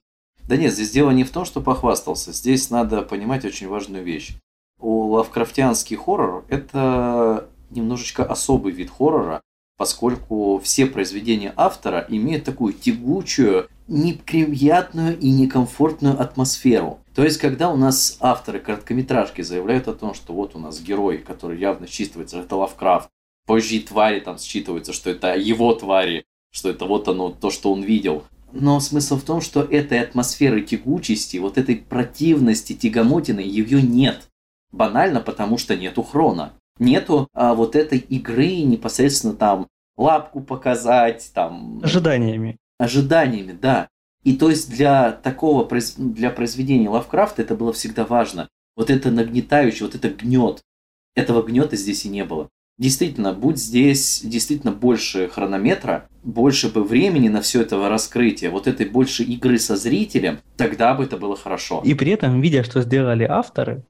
Да 0.50 0.56
нет, 0.56 0.72
здесь 0.72 0.90
дело 0.90 1.12
не 1.12 1.22
в 1.22 1.30
том, 1.30 1.44
что 1.44 1.60
похвастался. 1.60 2.32
Здесь 2.32 2.70
надо 2.70 3.02
понимать 3.02 3.44
очень 3.44 3.68
важную 3.68 4.02
вещь. 4.02 4.32
У 4.80 5.10
лавкрафтианский 5.10 5.94
хоррор– 5.94 6.44
это 6.48 7.48
немножечко 7.70 8.24
особый 8.24 8.72
вид 8.72 8.90
хоррора, 8.90 9.42
поскольку 9.76 10.58
все 10.58 10.86
произведения 10.86 11.54
автора 11.56 12.04
имеют 12.08 12.42
такую 12.42 12.72
тягучую, 12.72 13.68
неприятную 13.86 15.16
и 15.16 15.30
некомфортную 15.30 16.20
атмосферу. 16.20 16.98
То 17.14 17.22
есть, 17.22 17.38
когда 17.38 17.70
у 17.70 17.76
нас 17.76 18.16
авторы 18.18 18.58
короткометражки 18.58 19.42
заявляют 19.42 19.86
о 19.86 19.94
том, 19.94 20.14
что 20.14 20.32
вот 20.32 20.56
у 20.56 20.58
нас 20.58 20.80
герой, 20.80 21.18
который 21.18 21.60
явно 21.60 21.84
считывается, 21.84 22.40
это 22.40 22.56
Лавкрафт, 22.56 23.08
позже 23.46 23.78
твари 23.78 24.18
там 24.18 24.34
считываются, 24.34 24.92
что 24.92 25.10
это 25.10 25.36
его 25.36 25.72
твари, 25.74 26.24
что 26.50 26.70
это 26.70 26.86
вот 26.86 27.06
оно, 27.06 27.30
то, 27.30 27.50
что 27.50 27.72
он 27.72 27.82
видел. 27.82 28.24
Но 28.52 28.80
смысл 28.80 29.16
в 29.16 29.22
том, 29.22 29.40
что 29.40 29.62
этой 29.62 30.00
атмосферы 30.00 30.62
тягучести, 30.62 31.38
вот 31.38 31.58
этой 31.58 31.76
противности, 31.76 32.74
тягомотины, 32.74 33.40
ее 33.40 33.82
нет. 33.82 34.28
Банально 34.72 35.20
потому, 35.20 35.58
что 35.58 35.76
нету 35.76 36.02
хрона 36.02 36.52
нету 36.80 37.28
а, 37.32 37.54
вот 37.54 37.76
этой 37.76 37.98
игры 37.98 38.62
непосредственно 38.62 39.34
там 39.34 39.68
лапку 39.96 40.40
показать, 40.40 41.30
там... 41.32 41.80
Ожиданиями. 41.84 42.56
Ожиданиями, 42.78 43.52
да. 43.52 43.88
И 44.24 44.36
то 44.36 44.50
есть 44.50 44.70
для 44.70 45.12
такого, 45.12 45.68
для 45.96 46.30
произведения 46.30 46.88
Лавкрафта 46.88 47.42
это 47.42 47.54
было 47.54 47.72
всегда 47.72 48.04
важно. 48.04 48.48
Вот 48.76 48.90
это 48.90 49.10
нагнетающее, 49.10 49.86
вот 49.86 49.94
это 49.94 50.08
гнет. 50.08 50.62
Этого 51.14 51.42
гнета 51.42 51.76
здесь 51.76 52.04
и 52.06 52.08
не 52.08 52.24
было. 52.24 52.48
Действительно, 52.80 53.34
будь 53.34 53.58
здесь 53.58 54.22
действительно 54.24 54.72
больше 54.72 55.28
хронометра, 55.28 56.08
больше 56.22 56.72
бы 56.72 56.82
времени 56.82 57.28
на 57.28 57.42
все 57.42 57.60
это 57.60 57.76
раскрытие, 57.90 58.48
вот 58.48 58.66
этой 58.66 58.86
больше 58.86 59.22
игры 59.22 59.58
со 59.58 59.76
зрителем, 59.76 60.38
тогда 60.56 60.94
бы 60.94 61.04
это 61.04 61.18
было 61.18 61.36
хорошо. 61.36 61.82
И 61.84 61.92
при 61.92 62.12
этом, 62.12 62.40
видя, 62.40 62.64
что 62.64 62.80
сделали 62.80 63.24
авторы, 63.24 63.84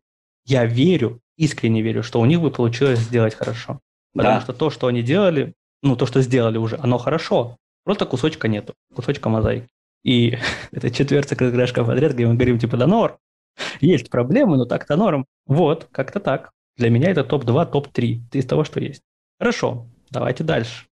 я 0.44 0.64
верю, 0.64 1.20
искренне 1.36 1.82
верю, 1.82 2.02
что 2.02 2.18
у 2.18 2.24
них 2.24 2.40
бы 2.40 2.50
получилось 2.50 2.98
сделать 2.98 3.36
хорошо. 3.36 3.78
Потому 4.12 4.38
да. 4.38 4.40
что 4.40 4.52
то, 4.52 4.70
что 4.70 4.88
они 4.88 5.02
делали, 5.02 5.54
ну, 5.84 5.94
то, 5.94 6.06
что 6.06 6.20
сделали 6.20 6.58
уже, 6.58 6.76
оно 6.82 6.98
хорошо. 6.98 7.58
Просто 7.84 8.06
кусочка 8.06 8.48
нету, 8.48 8.74
кусочка 8.92 9.28
мозаики. 9.28 9.68
И 10.02 10.36
это 10.72 10.90
четвертая 10.90 11.38
крышка 11.38 11.84
подряд, 11.84 12.14
где 12.14 12.26
мы 12.26 12.34
говорим, 12.34 12.58
типа, 12.58 12.76
да 12.76 12.88
норм. 12.88 13.18
Есть 13.80 14.10
проблемы, 14.10 14.56
но 14.56 14.64
так-то 14.64 14.96
норм. 14.96 15.26
Вот, 15.46 15.86
как-то 15.92 16.18
так. 16.18 16.50
Для 16.76 16.90
меня 16.90 17.10
это 17.10 17.24
топ-2, 17.24 17.70
топ-3 17.70 18.20
из 18.32 18.46
того, 18.46 18.64
что 18.64 18.80
есть. 18.80 19.02
Хорошо, 19.38 19.86
давайте 20.10 20.44
дальше. 20.44 20.86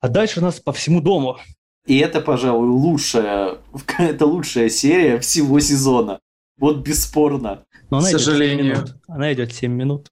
А 0.00 0.08
дальше 0.08 0.40
у 0.40 0.42
нас 0.42 0.60
по 0.60 0.72
всему 0.72 1.00
дому. 1.00 1.38
И 1.86 1.98
это, 1.98 2.20
пожалуй, 2.20 2.68
лучшая, 2.68 3.58
это 3.98 4.26
лучшая 4.26 4.68
серия 4.68 5.18
всего 5.18 5.60
сезона. 5.60 6.20
Вот 6.58 6.78
бесспорно. 6.78 7.64
Но 7.90 7.98
она 7.98 8.08
К 8.08 8.10
сожалению. 8.10 8.74
Идет 8.74 8.86
7 8.86 8.88
минут. 8.88 9.02
Она 9.08 9.32
идет 9.32 9.52
7 9.52 9.72
минут. 9.72 10.10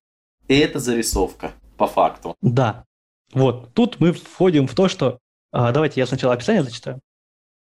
И 0.48 0.56
это 0.56 0.78
зарисовка, 0.78 1.52
по 1.76 1.86
факту. 1.86 2.34
Да. 2.40 2.84
Вот, 3.32 3.74
тут 3.74 4.00
мы 4.00 4.12
входим 4.12 4.66
в 4.66 4.74
то, 4.74 4.88
что... 4.88 5.18
А, 5.52 5.72
давайте 5.72 6.00
я 6.00 6.06
сначала 6.06 6.34
описание 6.34 6.62
зачитаю. 6.62 7.00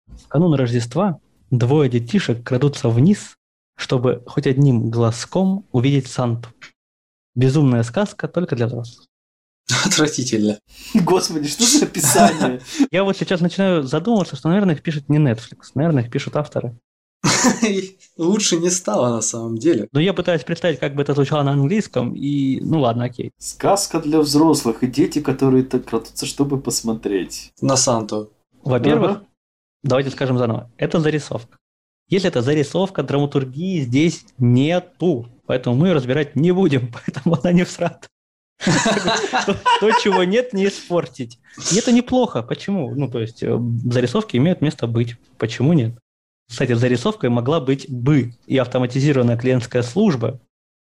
В 0.07 0.27
канун 0.29 0.55
Рождества 0.55 1.21
двое 1.51 1.89
детишек 1.89 2.45
крадутся 2.45 2.89
вниз, 2.89 3.37
чтобы 3.77 4.23
хоть 4.27 4.47
одним 4.47 4.91
глазком 4.91 5.67
увидеть 5.73 6.09
Санту. 6.09 6.49
Безумная 7.35 7.83
сказка 7.83 8.29
только 8.29 8.57
для 8.57 8.67
взрослых. 8.67 9.07
Отвратительно. 9.87 10.59
Господи, 10.95 11.49
что 11.49 11.65
за 11.65 11.87
описание? 11.87 12.61
Я 12.91 13.05
вот 13.05 13.17
сейчас 13.17 13.41
начинаю 13.41 13.83
задумываться, 13.85 14.37
что, 14.37 14.49
наверное, 14.49 14.75
их 14.75 14.83
пишет 14.83 15.09
не 15.09 15.19
Netflix, 15.19 15.71
наверное, 15.75 16.05
их 16.05 16.11
пишут 16.11 16.37
авторы. 16.37 16.77
Лучше 18.17 18.57
не 18.57 18.71
стало 18.71 19.15
на 19.15 19.23
самом 19.23 19.57
деле. 19.57 19.89
Но 19.93 20.01
я 20.01 20.13
пытаюсь 20.13 20.43
представить, 20.43 20.81
как 20.81 20.95
бы 20.95 21.03
это 21.03 21.15
звучало 21.15 21.45
на 21.45 21.53
английском, 21.53 22.15
и 22.15 22.61
ну 22.61 22.81
ладно, 22.81 23.05
окей. 23.05 23.31
Сказка 23.39 24.01
для 24.01 24.19
взрослых 24.19 24.83
и 24.83 24.87
дети, 24.87 25.21
которые 25.21 25.63
так 25.63 25.85
крадутся, 25.85 26.27
чтобы 26.27 26.61
посмотреть. 26.61 27.53
На 27.61 27.77
Санту. 27.77 28.33
Во-первых, 28.65 29.11
ага. 29.11 29.25
давайте 29.85 30.11
скажем 30.11 30.39
заново, 30.39 30.71
это 30.77 31.01
зарисовка. 31.01 31.59
Если 32.13 32.29
это 32.29 32.43
зарисовка, 32.43 33.03
драматургии 33.03 33.81
здесь 33.81 34.27
нету. 34.37 35.31
Поэтому 35.47 35.77
мы 35.77 35.89
ее 35.89 35.95
разбирать 35.95 36.37
не 36.37 36.53
будем, 36.53 36.93
поэтому 37.07 37.39
она 37.41 37.53
не 37.53 37.65
всрата. 37.65 38.07
То, 39.81 39.91
чего 40.03 40.23
нет, 40.23 40.53
не 40.53 40.67
испортить. 40.67 41.39
И 41.73 41.79
это 41.79 41.91
неплохо. 41.91 42.43
Почему? 42.43 42.95
Ну, 42.95 43.11
то 43.11 43.19
есть, 43.19 43.43
э, 43.43 43.59
зарисовки 43.85 44.37
имеют 44.37 44.61
место 44.61 44.87
быть. 44.87 45.17
Почему 45.39 45.73
нет? 45.73 45.99
Кстати, 46.51 46.75
зарисовкой 46.75 47.31
могла 47.31 47.61
быть 47.61 47.91
бы 47.91 48.35
и 48.47 48.59
автоматизированная 48.59 49.39
клиентская 49.39 49.83
служба, 49.83 50.39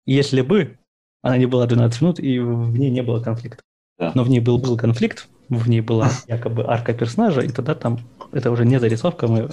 если 0.06 0.40
бы 0.40 0.78
она 1.22 1.36
не 1.36 1.46
была 1.46 1.68
12 1.68 2.02
минут 2.02 2.18
и 2.18 2.40
в 2.40 2.76
ней 2.76 2.90
не 2.90 3.04
было 3.04 3.22
конфликта. 3.22 3.62
Да. 4.00 4.10
Но 4.16 4.24
в 4.24 4.30
ней 4.30 4.40
был, 4.40 4.58
был 4.58 4.76
конфликт, 4.76 5.28
в 5.50 5.68
ней 5.68 5.80
была 5.80 6.10
якобы 6.26 6.64
арка 6.66 6.94
персонажа, 6.94 7.40
и 7.40 7.48
тогда 7.48 7.74
там 7.74 7.98
это 8.32 8.50
уже 8.50 8.64
не 8.64 8.78
зарисовка, 8.78 9.26
мы 9.26 9.48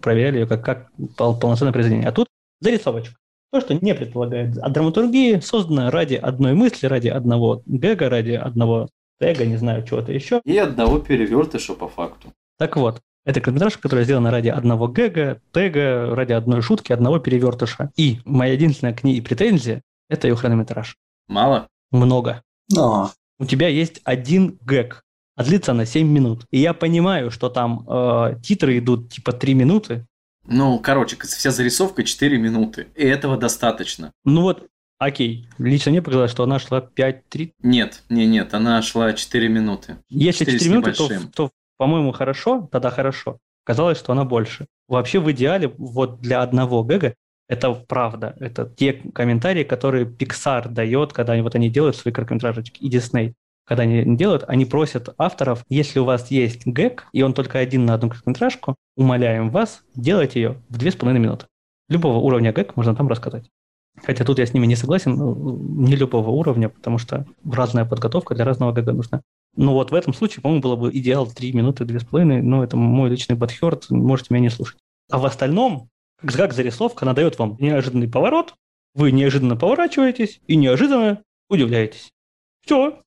проверяли 0.00 0.40
ее 0.40 0.46
как, 0.46 0.64
как 0.64 0.90
пол, 1.16 1.38
полноценное 1.38 1.72
произведение. 1.72 2.08
А 2.08 2.12
тут 2.12 2.28
зарисовочка. 2.60 3.14
То, 3.52 3.60
что 3.60 3.74
не 3.74 3.94
предполагает 3.94 4.58
а 4.58 4.68
драматургии, 4.68 5.38
создана 5.38 5.90
ради 5.90 6.14
одной 6.14 6.54
мысли, 6.54 6.86
ради 6.86 7.08
одного 7.08 7.62
гэга, 7.64 8.10
ради 8.10 8.32
одного 8.32 8.88
тега, 9.20 9.46
не 9.46 9.56
знаю, 9.56 9.86
чего-то 9.86 10.12
еще. 10.12 10.40
И 10.44 10.58
одного 10.58 10.98
перевертыша 10.98 11.74
по 11.74 11.88
факту. 11.88 12.32
Так 12.58 12.76
вот, 12.76 13.00
это 13.24 13.40
короткометражка, 13.40 13.82
которая 13.82 14.04
сделана 14.04 14.30
ради 14.30 14.48
одного 14.48 14.88
гэга, 14.88 15.40
тега, 15.52 16.14
ради 16.14 16.32
одной 16.32 16.60
шутки, 16.60 16.92
одного 16.92 17.18
перевертыша. 17.20 17.90
И 17.96 18.18
моя 18.24 18.52
единственная 18.52 18.94
к 18.94 19.04
ней 19.04 19.22
претензия– 19.22 19.82
это 20.08 20.26
ее 20.26 20.34
хронометраж. 20.34 20.96
Мало? 21.28 21.68
Много. 21.92 22.42
Но. 22.70 23.12
У 23.38 23.44
тебя 23.44 23.68
есть 23.68 24.00
один 24.04 24.58
гэг, 24.62 25.02
а 25.36 25.44
длится 25.44 25.72
на 25.72 25.86
7 25.86 26.08
минут. 26.08 26.46
И 26.50 26.58
я 26.58 26.74
понимаю, 26.74 27.30
что 27.30 27.48
там 27.48 27.86
э, 27.88 28.36
титры 28.42 28.78
идут 28.78 29.10
типа 29.10 29.32
3 29.32 29.54
минуты. 29.54 30.06
Ну, 30.46 30.78
короче, 30.78 31.16
вся 31.20 31.50
зарисовка 31.50 32.02
4 32.04 32.38
минуты. 32.38 32.88
И 32.94 33.04
этого 33.04 33.36
достаточно. 33.36 34.12
Ну 34.24 34.42
вот, 34.42 34.66
Окей. 34.98 35.46
Лично 35.58 35.90
мне 35.90 36.00
показалось, 36.00 36.30
что 36.30 36.44
она 36.44 36.58
шла 36.58 36.80
5-3. 36.80 37.52
Нет, 37.62 38.02
не, 38.08 38.26
нет, 38.26 38.54
она 38.54 38.80
шла 38.80 39.12
4 39.12 39.48
минуты. 39.48 39.98
Если 40.08 40.46
4, 40.46 40.58
4 40.58 40.70
минуты, 40.70 40.92
то, 40.92 41.08
то 41.34 41.50
по-моему, 41.76 42.12
хорошо, 42.12 42.66
тогда 42.72 42.90
хорошо. 42.90 43.38
Казалось, 43.64 43.98
что 43.98 44.12
она 44.12 44.24
больше. 44.24 44.66
Вообще 44.88 45.20
в 45.20 45.30
идеале 45.32 45.68
вот 45.76 46.20
для 46.20 46.40
одного 46.40 46.82
гэга 46.82 47.14
это 47.48 47.72
правда. 47.74 48.34
Это 48.40 48.66
те 48.66 48.92
комментарии, 48.92 49.64
которые 49.64 50.06
Pixar 50.06 50.68
дает, 50.68 51.12
когда 51.12 51.34
они, 51.34 51.42
вот 51.42 51.54
они 51.54 51.68
делают 51.68 51.96
свои 51.96 52.12
короткометражечки, 52.12 52.80
и 52.80 52.90
Disney. 52.90 53.34
Когда 53.66 53.82
они 53.82 54.16
делают, 54.16 54.44
они 54.46 54.64
просят 54.64 55.14
авторов, 55.18 55.64
если 55.68 55.98
у 55.98 56.04
вас 56.04 56.30
есть 56.30 56.66
гэг, 56.66 57.08
и 57.12 57.22
он 57.22 57.34
только 57.34 57.58
один 57.58 57.84
на 57.84 57.94
одну 57.94 58.08
короткометражку, 58.08 58.76
умоляем 58.96 59.50
вас 59.50 59.82
делать 59.94 60.36
ее 60.36 60.62
в 60.68 60.78
две 60.78 60.92
с 60.92 60.94
половиной 60.94 61.20
минуты. 61.20 61.46
Любого 61.88 62.18
уровня 62.18 62.52
гэг 62.52 62.76
можно 62.76 62.94
там 62.94 63.08
рассказать. 63.08 63.50
Хотя 64.04 64.24
тут 64.24 64.38
я 64.38 64.46
с 64.46 64.54
ними 64.54 64.66
не 64.66 64.76
согласен, 64.76 65.14
ну, 65.16 65.58
не 65.58 65.96
любого 65.96 66.30
уровня, 66.30 66.68
потому 66.68 66.98
что 66.98 67.26
разная 67.50 67.84
подготовка 67.84 68.34
для 68.34 68.44
разного 68.44 68.72
гэга 68.72 68.92
нужна. 68.92 69.22
Но 69.56 69.72
вот 69.72 69.90
в 69.90 69.94
этом 69.94 70.12
случае, 70.12 70.42
по-моему, 70.42 70.62
было 70.62 70.76
бы 70.76 70.90
идеал 70.92 71.26
3 71.26 71.52
минуты, 71.52 71.84
2,5, 71.84 72.42
но 72.42 72.62
это 72.62 72.76
мой 72.76 73.10
личный 73.10 73.36
подхерт, 73.36 73.90
можете 73.90 74.34
меня 74.34 74.42
не 74.42 74.50
слушать. 74.50 74.78
А 75.10 75.18
в 75.18 75.24
остальном, 75.24 75.88
как 76.24 76.52
зарисовка, 76.52 77.04
она 77.04 77.14
дает 77.14 77.38
вам 77.38 77.56
неожиданный 77.58 78.08
поворот, 78.08 78.54
вы 78.94 79.12
неожиданно 79.12 79.56
поворачиваетесь 79.56 80.40
и 80.46 80.56
неожиданно 80.56 81.22
удивляетесь. 81.48 82.10
Все. 82.64 83.00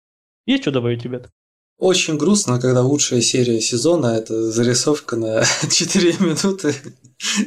Есть 0.49 0.63
что 0.63 0.71
добавить, 0.71 1.03
ребят? 1.03 1.29
Очень 1.77 2.17
грустно, 2.17 2.59
когда 2.59 2.81
лучшая 2.81 3.21
серия 3.21 3.61
сезона– 3.61 4.07
это 4.17 4.51
зарисовка 4.51 5.15
на 5.15 5.43
4 5.69 6.13
минуты 6.19 6.73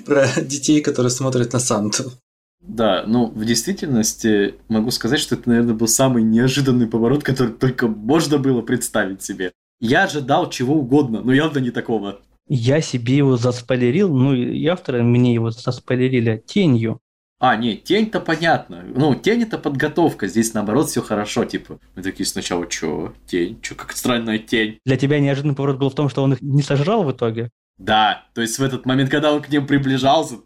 про 0.07 0.29
детей, 0.41 0.81
которые 0.81 1.11
смотрят 1.11 1.53
на 1.53 1.59
Санту. 1.59 2.13
Да, 2.61 3.03
ну, 3.05 3.27
в 3.27 3.45
действительности 3.45 4.55
могу 4.69 4.93
сказать, 4.93 5.19
что 5.19 5.35
это, 5.35 5.49
наверное, 5.49 5.75
был 5.75 5.89
самый 5.89 6.23
неожиданный 6.23 6.87
поворот, 6.87 7.25
который 7.25 7.55
только 7.55 7.89
можно 7.89 8.39
было 8.39 8.63
представить 8.63 9.21
себе. 9.21 9.51
Я 9.81 10.05
ожидал 10.05 10.49
чего 10.49 10.77
угодно, 10.77 11.23
но 11.23 11.33
явно 11.33 11.59
не 11.59 11.73
такого. 11.73 12.21
Я 12.49 12.81
себе 12.81 13.17
его 13.17 13.37
заспойлерил, 13.37 14.17
ну 14.17 14.33
и 14.33 14.65
авторы 14.69 15.03
мне 15.03 15.35
его 15.35 15.51
заспойлерили 15.51 16.41
тенью. 16.47 17.01
А, 17.45 17.57
нет, 17.57 17.83
тень-то 17.83 18.21
понятно. 18.21 18.85
Ну, 18.95 19.17
тень 19.17 19.43
это 19.43 19.59
подготовка. 19.59 20.29
Здесь 20.29 20.55
наоборот 20.55 20.89
все 20.89 21.03
хорошо. 21.03 21.45
Типа, 21.45 21.81
мы 21.97 22.03
такие 22.05 22.25
сначала, 22.25 22.69
чё, 22.69 23.15
тень? 23.27 23.61
Чё, 23.61 23.75
как 23.75 23.97
странная 23.97 24.39
тень? 24.39 24.79
Для 24.87 24.97
тебя 24.97 25.19
неожиданный 25.19 25.57
поворот 25.57 25.77
был 25.77 25.91
в 25.91 25.95
том, 25.97 26.09
что 26.09 26.23
он 26.23 26.35
их 26.35 26.41
не 26.41 26.63
сожрал 26.63 27.03
в 27.03 27.11
итоге? 27.11 27.51
Да, 27.79 28.27
то 28.35 28.43
есть 28.43 28.61
в 28.61 28.63
этот 28.63 28.87
момент, 28.87 29.11
когда 29.11 29.33
он 29.33 29.43
к 29.43 29.49
ним 29.49 29.67
приближался, 29.67 30.37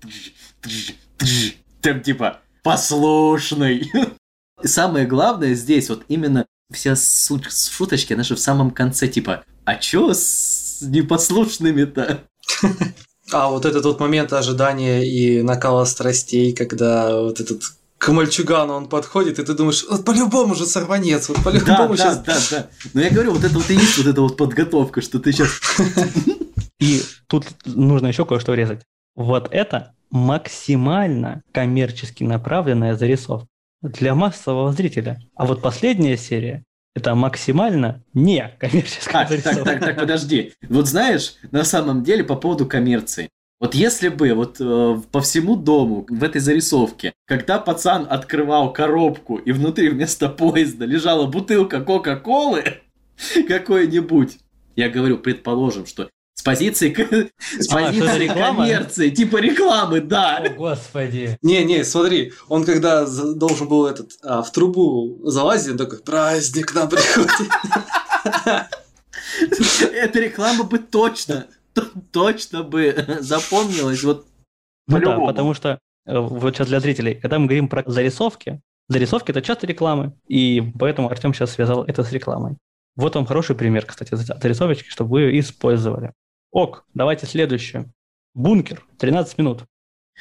там 1.83 2.01
типа, 2.01 2.41
послушный. 2.63 3.93
И 4.63 4.67
самое 4.67 5.05
главное 5.05 5.53
здесь 5.53 5.91
вот 5.91 6.03
именно 6.09 6.47
вся 6.73 6.97
суть 6.97 7.45
шуточки, 7.53 8.15
она 8.15 8.23
же 8.23 8.37
в 8.37 8.41
самом 8.41 8.71
конце, 8.71 9.07
типа, 9.07 9.45
а 9.67 9.75
чё 9.75 10.15
с 10.15 10.79
непослушными-то? 10.81 12.23
А 13.33 13.49
вот 13.49 13.65
этот 13.65 13.85
вот 13.85 14.01
момент 14.01 14.33
ожидания 14.33 15.05
и 15.05 15.43
накала 15.43 15.85
страстей, 15.85 16.53
когда 16.55 17.21
вот 17.21 17.41
этот 17.41 17.63
к 17.99 18.13
мальчугану 18.13 18.75
он 18.75 18.89
подходит, 18.89 19.39
и 19.39 19.45
ты 19.45 19.55
думаешь, 19.55 19.85
вот 19.89 20.05
по-любому 20.05 20.55
же 20.55 20.67
сорванец, 20.67 21.29
вот 21.29 21.39
Да, 21.39 21.43
по-любому 21.45 21.97
да, 21.97 21.97
сейчас... 21.97 22.19
да, 22.25 22.39
да. 22.51 22.67
Но 22.93 23.01
я 23.01 23.11
говорю, 23.11 23.33
вот 23.33 23.43
это 23.43 23.55
вот 23.55 23.71
и 23.71 23.75
есть 23.75 23.99
вот 23.99 24.07
эта 24.07 24.21
вот 24.21 24.37
подготовка, 24.37 25.01
что 25.01 25.19
ты 25.19 25.33
сейчас... 25.33 25.51
И 26.79 27.01
тут 27.27 27.47
нужно 27.65 28.09
еще 28.09 28.27
кое-что 28.27 28.53
резать. 28.53 28.83
Вот 29.15 29.49
это 29.51 29.95
максимально 30.11 31.43
коммерчески 31.53 32.23
направленная 32.23 32.97
зарисовка 32.97 33.49
для 33.81 34.15
массового 34.15 34.73
зрителя. 34.73 35.19
А 35.35 35.47
вот 35.47 35.63
последняя 35.63 36.19
серия 36.19 36.65
это 36.97 37.15
максимально 37.15 38.03
не 38.15 38.57
коммерческая 38.59 39.29
Так, 39.29 39.29
так, 39.29 39.43
зарисовка. 39.45 39.71
так, 39.71 39.81
так, 39.81 39.97
подожди. 40.01 40.53
Вот 40.67 40.89
знаешь, 40.89 41.35
на 41.51 41.63
самом 41.63 42.03
деле 42.03 42.25
по 42.25 42.37
поводу 42.37 42.65
коммерции. 42.65 43.29
Вот 43.61 43.75
если 43.75 44.09
бы 44.09 44.33
вот 44.33 44.57
э, 44.61 45.01
по 45.13 45.21
всему 45.21 45.57
дому 45.57 46.07
в 46.09 46.25
этой 46.25 46.41
зарисовке, 46.41 47.13
когда 47.27 47.59
пацан 47.59 48.07
открывал 48.09 48.73
коробку 48.73 49.37
и 49.37 49.53
внутри 49.53 49.91
вместо 49.91 50.31
поезда 50.31 50.87
лежала 50.87 51.27
бутылка 51.27 51.81
Кока-Колы 51.83 52.65
какой-нибудь, 53.49 54.39
я 54.75 54.89
говорю, 54.89 55.19
предположим, 55.19 55.85
что 55.85 56.09
с 56.37 56.43
позиции, 56.43 56.95
с 57.59 57.73
А, 57.73 57.75
позиции 57.87 58.29
коммерции, 58.29 59.11
типа 59.11 59.39
рекламы, 59.39 60.01
да. 60.01 60.37
О, 60.39 60.49
господи. 60.51 61.39
Не-не, 61.43 61.83
смотри, 61.83 62.33
он 62.49 62.65
когда 62.65 63.07
должен 63.07 63.69
был 63.69 63.87
этот 63.87 64.13
а, 64.23 64.43
в 64.43 64.53
трубу 64.53 65.19
залазить, 65.25 65.73
он 65.73 65.79
такой, 65.79 65.99
праздник 65.99 66.75
нам 66.75 66.89
приходит. 66.89 67.31
Эта 69.93 70.21
реклама 70.21 70.65
бы 70.65 70.79
точно, 70.79 71.47
точно 72.13 72.63
бы 72.63 72.95
запомнилась. 73.21 74.03
Вот 74.03 74.27
Ну 74.89 75.01
да, 75.01 75.19
потому 75.19 75.55
что 75.55 75.79
э, 76.07 76.19
вот 76.19 76.55
сейчас 76.55 76.69
для 76.69 76.81
зрителей, 76.81 77.15
когда 77.15 77.39
мы 77.39 77.47
говорим 77.47 77.69
про 77.69 77.83
зарисовки, 77.87 78.61
зарисовки 78.89 79.31
это 79.31 79.41
часто 79.41 79.67
рекламы, 79.67 80.13
и 80.29 80.63
поэтому 80.79 81.11
Артем 81.11 81.33
сейчас 81.33 81.53
связал 81.53 81.85
это 81.85 82.05
с 82.05 82.13
рекламой. 82.13 82.57
Вот 82.95 83.15
вам 83.15 83.27
хороший 83.27 83.57
пример, 83.57 83.85
кстати, 83.87 84.15
за- 84.15 84.39
зарисовочки, 84.41 84.89
чтобы 84.89 85.11
вы 85.13 85.21
ее 85.23 85.41
использовали. 85.41 86.13
Ок, 86.57 86.87
давайте 86.95 87.27
следующее. 87.27 87.93
Бункер, 88.33 88.83
13 88.97 89.37
минут. 89.37 89.65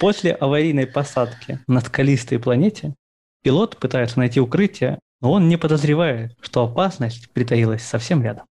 После 0.02 0.34
аварийной 0.34 0.86
посадки 0.86 1.62
на 1.66 1.80
скалистой 1.80 2.40
планете 2.40 2.94
пилот 3.42 3.78
пытается 3.78 4.20
найти 4.20 4.42
укрытие, 4.42 5.00
но 5.22 5.32
он 5.32 5.48
не 5.48 5.56
подозревает, 5.56 6.36
что 6.42 6.66
опасность 6.66 7.32
притаилась 7.32 7.84
совсем 7.84 8.22
рядом. 8.22 8.48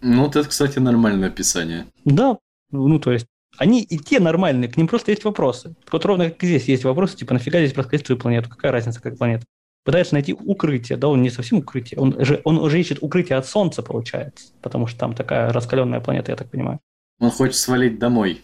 Ну, 0.00 0.24
вот 0.24 0.34
это, 0.34 0.48
кстати, 0.48 0.80
нормальное 0.80 1.28
описание. 1.28 1.86
Да, 2.04 2.36
ну 2.72 2.98
то 2.98 3.12
есть 3.12 3.26
они 3.58 3.80
и 3.80 3.96
те 3.96 4.18
нормальные, 4.18 4.68
к 4.68 4.76
ним 4.76 4.88
просто 4.88 5.12
есть 5.12 5.22
вопросы. 5.22 5.76
Вот 5.92 6.04
ровно 6.04 6.30
как 6.30 6.42
здесь 6.42 6.64
есть 6.64 6.82
вопросы, 6.82 7.16
типа 7.16 7.34
нафига 7.34 7.60
здесь 7.60 7.74
проскать 7.74 8.04
свою 8.04 8.20
планету, 8.20 8.50
какая 8.50 8.72
разница, 8.72 9.00
как 9.00 9.16
планета. 9.16 9.44
Пытается 9.84 10.14
найти 10.14 10.32
укрытие, 10.32 10.98
да, 10.98 11.06
он 11.06 11.22
не 11.22 11.30
совсем 11.30 11.58
укрытие, 11.58 12.00
он 12.00 12.24
же 12.24 12.40
он 12.42 12.58
уже 12.58 12.80
ищет 12.80 12.98
укрытие 13.00 13.38
от 13.38 13.46
Солнца, 13.46 13.84
получается, 13.84 14.52
потому 14.62 14.88
что 14.88 14.98
там 14.98 15.14
такая 15.14 15.52
раскаленная 15.52 16.00
планета, 16.00 16.32
я 16.32 16.36
так 16.36 16.50
понимаю. 16.50 16.80
Он 17.20 17.30
хочет 17.30 17.56
свалить 17.56 17.98
домой. 17.98 18.42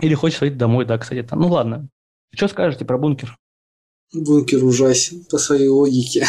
Или 0.00 0.14
хочет 0.14 0.38
свалить 0.38 0.58
домой, 0.58 0.84
да, 0.84 0.98
кстати, 0.98 1.22
там. 1.22 1.40
Ну 1.40 1.48
ладно. 1.48 1.88
Что 2.34 2.48
скажете 2.48 2.84
про 2.84 2.98
бункер? 2.98 3.36
Бункер 4.12 4.64
ужасен 4.64 5.24
по 5.30 5.38
своей 5.38 5.68
логике. 5.68 6.26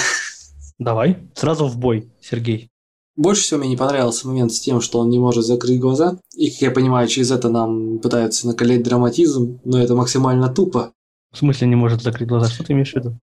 Давай, 0.78 1.18
сразу 1.36 1.68
в 1.68 1.78
бой, 1.78 2.12
Сергей. 2.22 2.70
Больше 3.16 3.42
всего 3.44 3.60
мне 3.60 3.70
не 3.70 3.78
понравился 3.78 4.28
момент 4.28 4.54
с 4.54 4.60
тем, 4.60 4.82
что 4.82 5.00
он 5.00 5.10
не 5.10 5.20
может 5.20 5.46
закрыть 5.46 5.80
глаза. 5.80 6.18
И, 6.36 6.50
как 6.50 6.62
я 6.62 6.72
понимаю, 6.72 7.08
через 7.08 7.32
это 7.32 7.50
нам 7.50 8.00
пытаются 8.00 8.48
накалять 8.48 8.84
драматизм, 8.84 9.60
но 9.64 9.82
это 9.82 9.96
максимально 9.96 10.50
тупо. 10.50 10.94
В 11.32 11.38
смысле 11.38 11.68
не 11.68 11.76
может 11.76 12.02
закрыть 12.02 12.28
глаза? 12.28 12.50
Что 12.50 12.64
ты 12.64 12.74
имеешь 12.74 12.94
в 12.94 12.96
виду? 12.96 13.20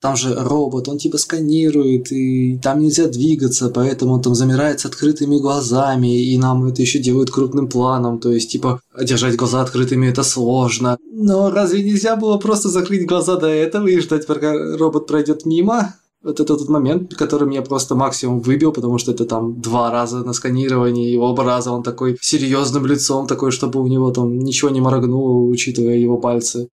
Там 0.00 0.16
же 0.16 0.34
робот, 0.34 0.88
он 0.88 0.96
типа 0.96 1.18
сканирует, 1.18 2.10
и 2.10 2.58
там 2.62 2.80
нельзя 2.80 3.06
двигаться, 3.06 3.68
поэтому 3.68 4.14
он 4.14 4.22
там 4.22 4.34
замирает 4.34 4.80
с 4.80 4.86
открытыми 4.86 5.36
глазами, 5.36 6.32
и 6.32 6.38
нам 6.38 6.64
это 6.64 6.80
еще 6.80 7.00
делают 7.00 7.30
крупным 7.30 7.68
планом, 7.68 8.18
то 8.18 8.32
есть 8.32 8.50
типа 8.50 8.80
держать 8.98 9.36
глаза 9.36 9.60
открытыми 9.60 10.06
это 10.06 10.22
сложно. 10.22 10.96
Но 11.12 11.50
разве 11.50 11.82
нельзя 11.82 12.16
было 12.16 12.38
просто 12.38 12.70
закрыть 12.70 13.06
глаза 13.06 13.36
до 13.36 13.48
этого 13.48 13.88
и 13.88 14.00
ждать, 14.00 14.26
пока 14.26 14.54
робот 14.78 15.06
пройдет 15.06 15.44
мимо? 15.44 15.94
Вот 16.22 16.38
это 16.38 16.56
тот 16.56 16.68
момент, 16.68 17.14
который 17.14 17.48
меня 17.48 17.62
просто 17.62 17.94
максимум 17.94 18.40
выбил, 18.40 18.72
потому 18.72 18.98
что 18.98 19.12
это 19.12 19.24
там 19.24 19.60
два 19.60 19.90
раза 19.90 20.18
на 20.18 20.34
сканировании, 20.34 21.12
и 21.12 21.16
оба 21.16 21.44
раза 21.44 21.72
он 21.72 21.82
такой 21.82 22.18
серьезным 22.20 22.84
лицом, 22.84 23.26
такой, 23.26 23.50
чтобы 23.52 23.80
у 23.80 23.86
него 23.86 24.10
там 24.10 24.38
ничего 24.38 24.70
не 24.70 24.80
моргнуло, 24.80 25.46
учитывая 25.48 25.96
его 25.96 26.18
пальцы. 26.18 26.68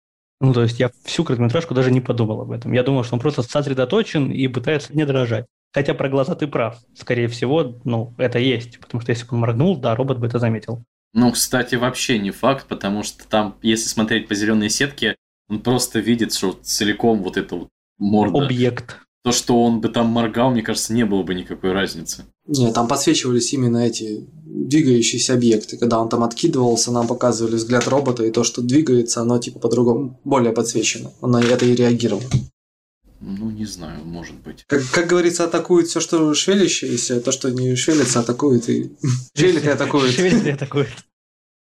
Ну, 0.43 0.53
то 0.53 0.63
есть 0.65 0.81
я 0.81 0.91
всю 1.05 1.23
короткометражку 1.23 1.73
даже 1.73 1.93
не 1.93 2.01
подумал 2.01 2.41
об 2.41 2.51
этом. 2.51 2.73
Я 2.73 2.83
думал, 2.83 3.05
что 3.05 3.15
он 3.15 3.21
просто 3.21 3.43
сосредоточен 3.45 4.33
и 4.33 4.49
пытается 4.49 4.93
не 4.93 5.07
дрожать. 5.07 5.47
Хотя 5.73 5.95
про 5.95 6.09
глаза 6.09 6.35
ты 6.35 6.49
прав. 6.49 6.81
Скорее 6.99 7.29
всего, 7.29 7.81
ну, 7.85 8.13
это 8.19 8.41
есть. 8.41 8.81
Потому 8.81 9.01
что 9.01 9.13
если 9.13 9.25
бы 9.25 9.35
он 9.35 9.39
моргнул, 9.39 9.77
да, 9.77 9.95
робот 9.95 10.19
бы 10.19 10.27
это 10.27 10.41
заметил. 10.41 10.83
Ну, 11.15 11.31
кстати, 11.31 11.77
вообще 11.77 12.19
не 12.19 12.33
факт, 12.33 12.67
потому 12.67 13.05
что 13.05 13.29
там, 13.29 13.57
если 13.63 13.89
смотреть 13.89 14.27
по 14.27 14.35
зеленой 14.35 14.69
сетке, 14.69 15.15
он 15.49 15.61
просто 15.61 16.01
видит, 16.01 16.35
что 16.35 16.59
целиком 16.61 17.23
вот 17.23 17.37
это 17.37 17.55
вот 17.55 17.69
морда. 17.99 18.45
Объект. 18.45 18.99
То, 19.23 19.31
что 19.31 19.63
он 19.63 19.81
бы 19.81 19.91
там 19.91 20.09
моргал, 20.09 20.51
мне 20.51 20.63
кажется, 20.63 20.93
не 20.93 21.05
было 21.05 21.23
бы 21.23 21.37
никакой 21.37 21.71
разницы. 21.71 22.25
Не, 22.47 22.73
там 22.73 22.89
подсвечивались 22.89 23.53
именно 23.53 23.79
эти 23.79 24.27
двигающиеся 24.45 25.35
объекты. 25.35 25.77
Когда 25.79 26.01
он 26.01 26.09
там 26.09 26.25
откидывался, 26.25 26.91
нам 26.91 27.07
показывали 27.07 27.55
взгляд 27.55 27.87
робота, 27.87 28.25
и 28.25 28.33
то, 28.33 28.43
что 28.43 28.63
двигается, 28.63 29.21
оно 29.21 29.39
типа 29.39 29.61
по-другому, 29.61 30.21
более 30.25 30.53
подсвечено. 30.53 31.13
Он 31.21 31.33
на 31.33 31.43
это 31.43 31.65
и 31.65 31.75
реагировал. 31.75 32.23
Ну, 33.21 33.51
не 33.51 33.65
знаю, 33.67 34.05
может 34.05 34.35
быть. 34.41 34.65
Как, 34.67 34.83
как 34.91 35.07
говорится, 35.07 35.45
атакует 35.45 35.87
все, 35.87 36.01
что 36.01 36.35
шевелящееся, 36.35 37.21
то, 37.21 37.31
что 37.31 37.51
не 37.51 37.77
шевелится, 37.77 38.21
атакует 38.21 38.69
и... 38.69 38.91
Шевелит 39.37 39.65
и 39.65 39.69
атакует. 39.69 40.13
Шевелит 40.13 40.45
и 40.45 40.51
атакует. 40.51 40.89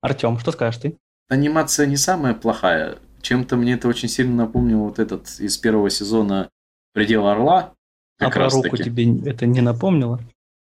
Артем, 0.01 0.39
что 0.41 0.51
скажешь 0.51 0.81
ты? 0.81 0.97
Анимация 1.29 1.87
не 1.87 1.97
самая 1.97 2.35
плохая. 2.35 2.99
Чем-то 3.23 3.57
мне 3.57 3.75
это 3.75 3.87
очень 3.87 4.09
сильно 4.09 4.35
напомнило 4.35 4.83
вот 4.83 4.99
этот 4.99 5.29
из 5.39 5.57
первого 5.57 5.89
сезона 5.91 6.49
«Предел 6.93 7.27
Орла». 7.29 7.75
а 8.19 8.25
Как 8.25 8.35
про 8.35 8.43
раз 8.45 8.55
руку 8.55 8.77
таки. 8.77 8.85
тебе 8.85 9.31
это 9.31 9.47
не 9.47 9.61
напомнило? 9.61 10.21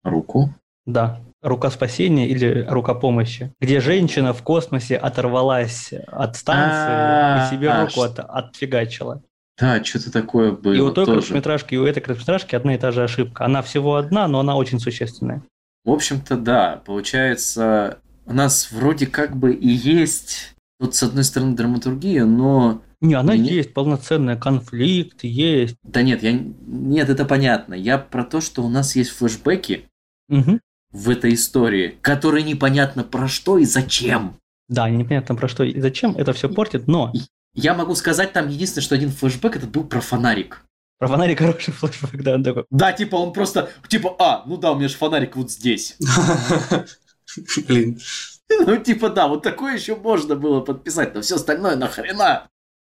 Руку? 0.05 0.55
Да. 0.87 1.21
Рука 1.43 1.71
спасения 1.71 2.29
или 2.29 2.67
рука 2.69 2.95
помощи, 2.95 3.53
где 3.61 3.81
женщина 3.81 4.35
в 4.35 4.43
космосе 4.43 4.97
оторвалась 4.97 5.93
от 6.07 6.37
станции 6.37 7.47
и 7.47 7.57
себе 7.57 7.71
А, 7.71 7.87
руку 7.87 8.03
от, 8.03 8.19
отфигачила. 8.19 9.23
Да, 9.59 9.83
что-то 9.83 10.13
такое 10.13 10.53
было 10.53 10.73
И 10.73 10.81
у 10.81 10.91
той 10.91 11.07
короткометражки, 11.07 11.75
и 11.75 11.79
у 11.79 11.87
этой 11.87 12.01
короткометражки 12.01 12.55
одна 12.55 12.75
и 12.75 12.79
та 12.79 12.93
же 12.93 13.03
ошибка. 13.03 13.45
Она 13.47 13.63
всего 13.63 13.97
одна, 13.97 14.29
но 14.29 14.41
она 14.41 14.57
очень 14.57 14.81
существенная. 14.81 15.43
В 15.85 15.91
общем-то, 15.91 16.37
да. 16.37 16.83
Получается, 16.85 17.99
у 18.27 18.33
нас 18.35 18.71
вроде 18.71 19.07
как 19.07 19.37
бы 19.37 19.53
и 19.55 19.69
есть 19.69 20.55
тут, 20.79 20.95
с 20.95 21.03
одной 21.03 21.25
стороны, 21.25 21.57
драматургия, 21.57 22.25
но... 22.25 22.83
Не, 23.03 23.15
она 23.15 23.35
Не- 23.35 23.49
есть, 23.49 23.73
полноценная, 23.73 24.37
конфликт 24.37 25.25
есть. 25.25 25.77
Да 25.83 26.03
нет, 26.03 26.23
я... 26.23 26.33
Нет, 26.33 27.09
это 27.09 27.25
понятно. 27.25 27.73
Я 27.75 27.97
про 27.97 28.25
то, 28.25 28.43
что 28.43 28.63
у 28.63 28.69
нас 28.69 28.95
есть 28.95 29.11
флешбеки 29.11 29.87
Мгм. 30.31 30.61
в 30.93 31.11
этой 31.11 31.35
истории, 31.35 31.99
которые 32.01 32.43
непонятно 32.45 33.05
про 33.05 33.29
что 33.29 33.59
и 33.59 33.65
зачем. 33.65 34.37
Да, 34.69 34.89
непонятно 34.89 35.35
про 35.35 35.49
что 35.49 35.65
и 35.65 35.79
зачем, 35.81 36.17
это 36.17 36.33
все 36.33 36.49
портит, 36.49 36.87
но 36.89 37.13
Я 37.55 37.75
могу 37.75 37.95
сказать 37.97 38.33
там 38.33 38.49
единственное, 38.49 38.85
что 38.85 38.95
один 38.95 39.11
флешбэк 39.11 39.57
этот 39.57 39.71
был 39.71 39.85
про 39.85 40.01
фонарик. 40.01 40.65
про 40.99 41.09
фонарик 41.09 41.39
хороший 41.41 41.73
флешбэк, 41.75 42.23
да, 42.23 42.35
он 42.35 42.45
такой. 42.45 42.65
Да, 42.71 42.93
типа 42.93 43.17
он 43.17 43.33
просто, 43.33 43.71
типа, 43.89 44.15
а, 44.19 44.45
ну 44.47 44.57
да, 44.57 44.73
у 44.73 44.77
меня 44.79 44.89
же 44.89 44.97
фонарик 44.97 45.37
вот 45.37 45.51
здесь. 45.51 45.97
Блин. 47.69 48.01
Ну, 48.49 48.77
типа, 48.79 49.11
да, 49.11 49.29
вот 49.29 49.43
такое 49.43 49.75
еще 49.75 49.95
можно 49.95 50.35
было 50.35 50.61
подписать, 50.61 51.15
но 51.15 51.21
все 51.21 51.37
остальное 51.37 51.77
нахрена. 51.77 52.49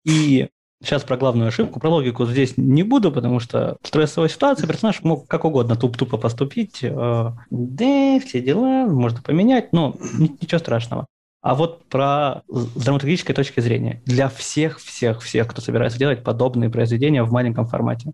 И 0.05 0.49
сейчас 0.83 1.03
про 1.03 1.17
главную 1.17 1.49
ошибку, 1.49 1.81
про 1.81 1.91
логику 1.91 2.27
здесь 2.27 2.57
не 2.57 2.83
буду, 2.83 3.13
потому 3.13 3.41
что 3.41 3.77
стрессовая 3.83 4.29
ситуация, 4.29 4.67
персонаж 4.67 5.03
мог 5.03 5.27
как 5.27 5.45
угодно 5.45 5.77
туп-тупо 5.77 6.17
поступить, 6.17 6.83
э, 6.83 7.33
да, 7.51 8.21
все 8.21 8.41
дела, 8.41 8.87
можно 8.87 9.23
поменять, 9.23 9.73
но 9.73 9.97
ни- 10.19 10.37
ничего 10.41 10.59
страшного. 10.59 11.07
А 11.43 11.55
вот 11.55 11.89
про 11.89 12.43
с 12.49 12.67
драматургической 12.75 13.35
точки 13.35 13.61
зрения. 13.61 14.03
Для 14.05 14.29
всех-всех-всех, 14.29 15.49
кто 15.49 15.63
собирается 15.63 15.99
делать 15.99 16.23
подобные 16.23 16.69
произведения 16.69 17.23
в 17.23 17.33
маленьком 17.33 17.67
формате. 17.67 18.13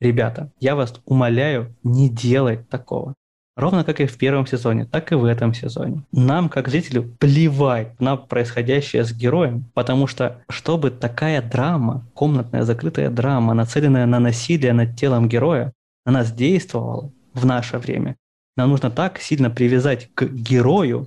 Ребята, 0.00 0.50
я 0.58 0.74
вас 0.74 0.92
умоляю 1.04 1.76
не 1.84 2.08
делать 2.08 2.68
такого. 2.68 3.14
Ровно 3.56 3.84
как 3.84 4.00
и 4.00 4.06
в 4.06 4.18
первом 4.18 4.46
сезоне, 4.46 4.84
так 4.84 5.12
и 5.12 5.14
в 5.14 5.24
этом 5.24 5.54
сезоне. 5.54 6.02
Нам, 6.10 6.48
как 6.48 6.68
зрителю, 6.68 7.04
плевать 7.20 8.00
на 8.00 8.16
происходящее 8.16 9.04
с 9.04 9.12
героем, 9.12 9.64
потому 9.74 10.08
что 10.08 10.42
чтобы 10.48 10.90
такая 10.90 11.40
драма, 11.40 12.04
комнатная 12.14 12.64
закрытая 12.64 13.10
драма, 13.10 13.54
нацеленная 13.54 14.06
на 14.06 14.18
насилие 14.18 14.72
над 14.72 14.96
телом 14.96 15.28
героя, 15.28 15.72
на 16.04 16.12
нас 16.12 16.32
действовала 16.32 17.12
в 17.32 17.46
наше 17.46 17.78
время, 17.78 18.16
нам 18.56 18.70
нужно 18.70 18.90
так 18.90 19.20
сильно 19.20 19.50
привязать 19.50 20.10
к 20.14 20.24
герою, 20.24 21.06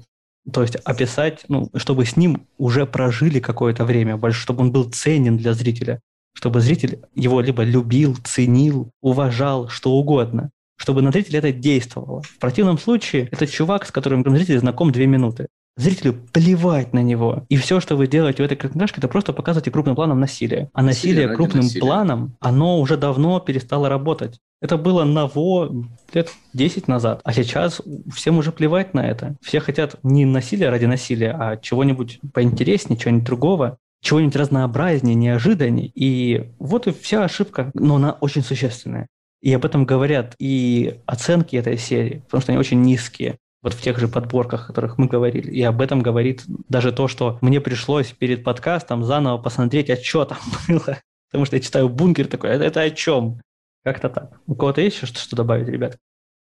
то 0.51 0.61
есть 0.61 0.75
описать, 0.77 1.43
ну, 1.49 1.69
чтобы 1.75 2.05
с 2.05 2.15
ним 2.15 2.47
уже 2.57 2.85
прожили 2.85 3.41
какое-то 3.41 3.83
время, 3.83 4.17
чтобы 4.31 4.61
он 4.61 4.71
был 4.71 4.85
ценен 4.85 5.35
для 5.35 5.53
зрителя, 5.53 5.99
чтобы 6.33 6.61
зритель 6.61 7.01
его 7.13 7.41
либо 7.41 7.63
любил, 7.63 8.15
ценил, 8.23 8.89
уважал, 9.01 9.67
что 9.67 9.91
угодно 9.91 10.51
чтобы 10.77 11.01
на 11.01 11.11
зрителя 11.11 11.39
это 11.39 11.51
действовало. 11.51 12.21
В 12.21 12.39
противном 12.39 12.77
случае 12.77 13.27
это 13.31 13.45
чувак, 13.45 13.85
с 13.85 13.91
которым 13.91 14.23
зритель 14.23 14.59
знаком 14.59 14.91
две 14.91 15.07
минуты. 15.07 15.47
Зрителю 15.75 16.13
плевать 16.33 16.93
на 16.93 17.03
него. 17.03 17.45
И 17.49 17.57
все, 17.57 17.79
что 17.79 17.95
вы 17.95 18.07
делаете 18.07 18.41
в 18.41 18.45
этой 18.45 18.55
короткометражке, 18.55 18.99
это 18.99 19.07
просто 19.07 19.31
показываете 19.31 19.69
крупным 19.69 19.95
планом 19.95 20.19
насилие. 20.19 20.71
А 20.73 20.81
насилие, 20.81 21.27
насилие 21.27 21.35
крупным 21.35 21.63
насилия. 21.63 21.81
планом, 21.81 22.35
оно 22.39 22.79
уже 22.79 22.97
давно 22.97 23.39
перестало 23.39 23.87
работать. 23.87 24.39
Это 24.59 24.77
было 24.77 25.03
ново 25.03 25.71
лет 26.13 26.29
10 26.53 26.87
назад. 26.87 27.21
А 27.23 27.31
сейчас 27.31 27.79
всем 28.11 28.39
уже 28.39 28.51
плевать 28.51 28.95
на 28.95 29.07
это. 29.07 29.35
Все 29.41 29.59
хотят 29.59 29.97
не 30.01 30.25
насилия 30.25 30.69
ради 30.69 30.85
насилия, 30.85 31.35
а 31.37 31.57
чего-нибудь 31.57 32.21
поинтереснее, 32.33 32.97
чего-нибудь 32.97 33.25
другого 33.25 33.77
чего-нибудь 34.01 34.35
разнообразнее, 34.35 35.15
неожиданнее. 35.15 35.91
И 35.93 36.51
вот 36.59 36.87
и 36.87 36.91
вся 36.91 37.23
ошибка, 37.23 37.71
но 37.73 37.95
она 37.95 38.11
очень 38.21 38.43
существенная. 38.43 39.07
И 39.41 39.53
об 39.53 39.65
этом 39.65 39.85
говорят 39.85 40.35
и 40.39 40.99
оценки 41.05 41.55
этой 41.55 41.77
серии, 41.77 42.23
потому 42.25 42.41
что 42.41 42.51
они 42.51 42.59
очень 42.59 42.81
низкие 42.81 43.37
вот 43.61 43.73
в 43.73 43.81
тех 43.81 43.97
же 43.99 44.07
подборках, 44.07 44.63
о 44.63 44.67
которых 44.67 44.97
мы 44.97 45.07
говорили. 45.07 45.51
И 45.51 45.61
об 45.61 45.81
этом 45.81 46.01
говорит 46.01 46.43
даже 46.69 46.91
то, 46.91 47.07
что 47.07 47.37
мне 47.41 47.59
пришлось 47.59 48.07
перед 48.11 48.43
подкастом 48.43 49.03
заново 49.03 49.37
посмотреть, 49.37 49.89
а 49.89 49.97
что 49.97 50.25
там 50.25 50.39
было. 50.67 50.99
Потому 51.29 51.45
что 51.45 51.57
я 51.57 51.61
читаю 51.61 51.89
«Бункер» 51.89 52.27
такой, 52.27 52.51
это, 52.51 52.63
это 52.63 52.81
о 52.81 52.89
чем? 52.89 53.41
Как-то 53.83 54.09
так. 54.09 54.39
У 54.47 54.55
кого-то 54.55 54.81
есть 54.81 54.97
еще 54.97 55.07
что 55.07 55.35
добавить, 55.35 55.67
ребят? 55.67 55.97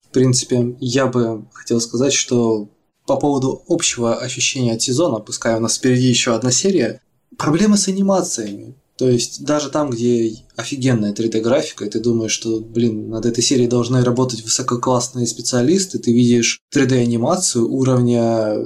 В 0.07 0.13
принципе, 0.13 0.75
я 0.79 1.07
бы 1.07 1.45
хотел 1.53 1.79
сказать, 1.79 2.13
что 2.13 2.69
по 3.05 3.17
поводу 3.17 3.63
общего 3.67 4.15
ощущения 4.15 4.73
от 4.73 4.81
сезона, 4.81 5.19
пускай 5.19 5.55
у 5.55 5.59
нас 5.59 5.77
впереди 5.77 6.07
еще 6.07 6.33
одна 6.33 6.51
серия, 6.51 7.01
проблемы 7.37 7.77
с 7.77 7.87
анимациями. 7.87 8.75
То 9.01 9.09
есть 9.09 9.43
даже 9.43 9.71
там, 9.71 9.89
где 9.89 10.31
офигенная 10.55 11.11
3D-графика, 11.11 11.85
и 11.85 11.89
ты 11.89 11.99
думаешь, 11.99 12.33
что, 12.33 12.59
блин, 12.59 13.09
над 13.09 13.25
этой 13.25 13.41
серией 13.41 13.67
должны 13.67 14.03
работать 14.03 14.43
высококлассные 14.43 15.25
специалисты, 15.25 15.97
ты 15.97 16.13
видишь 16.13 16.59
3D-анимацию 16.71 17.65
уровня 17.65 18.57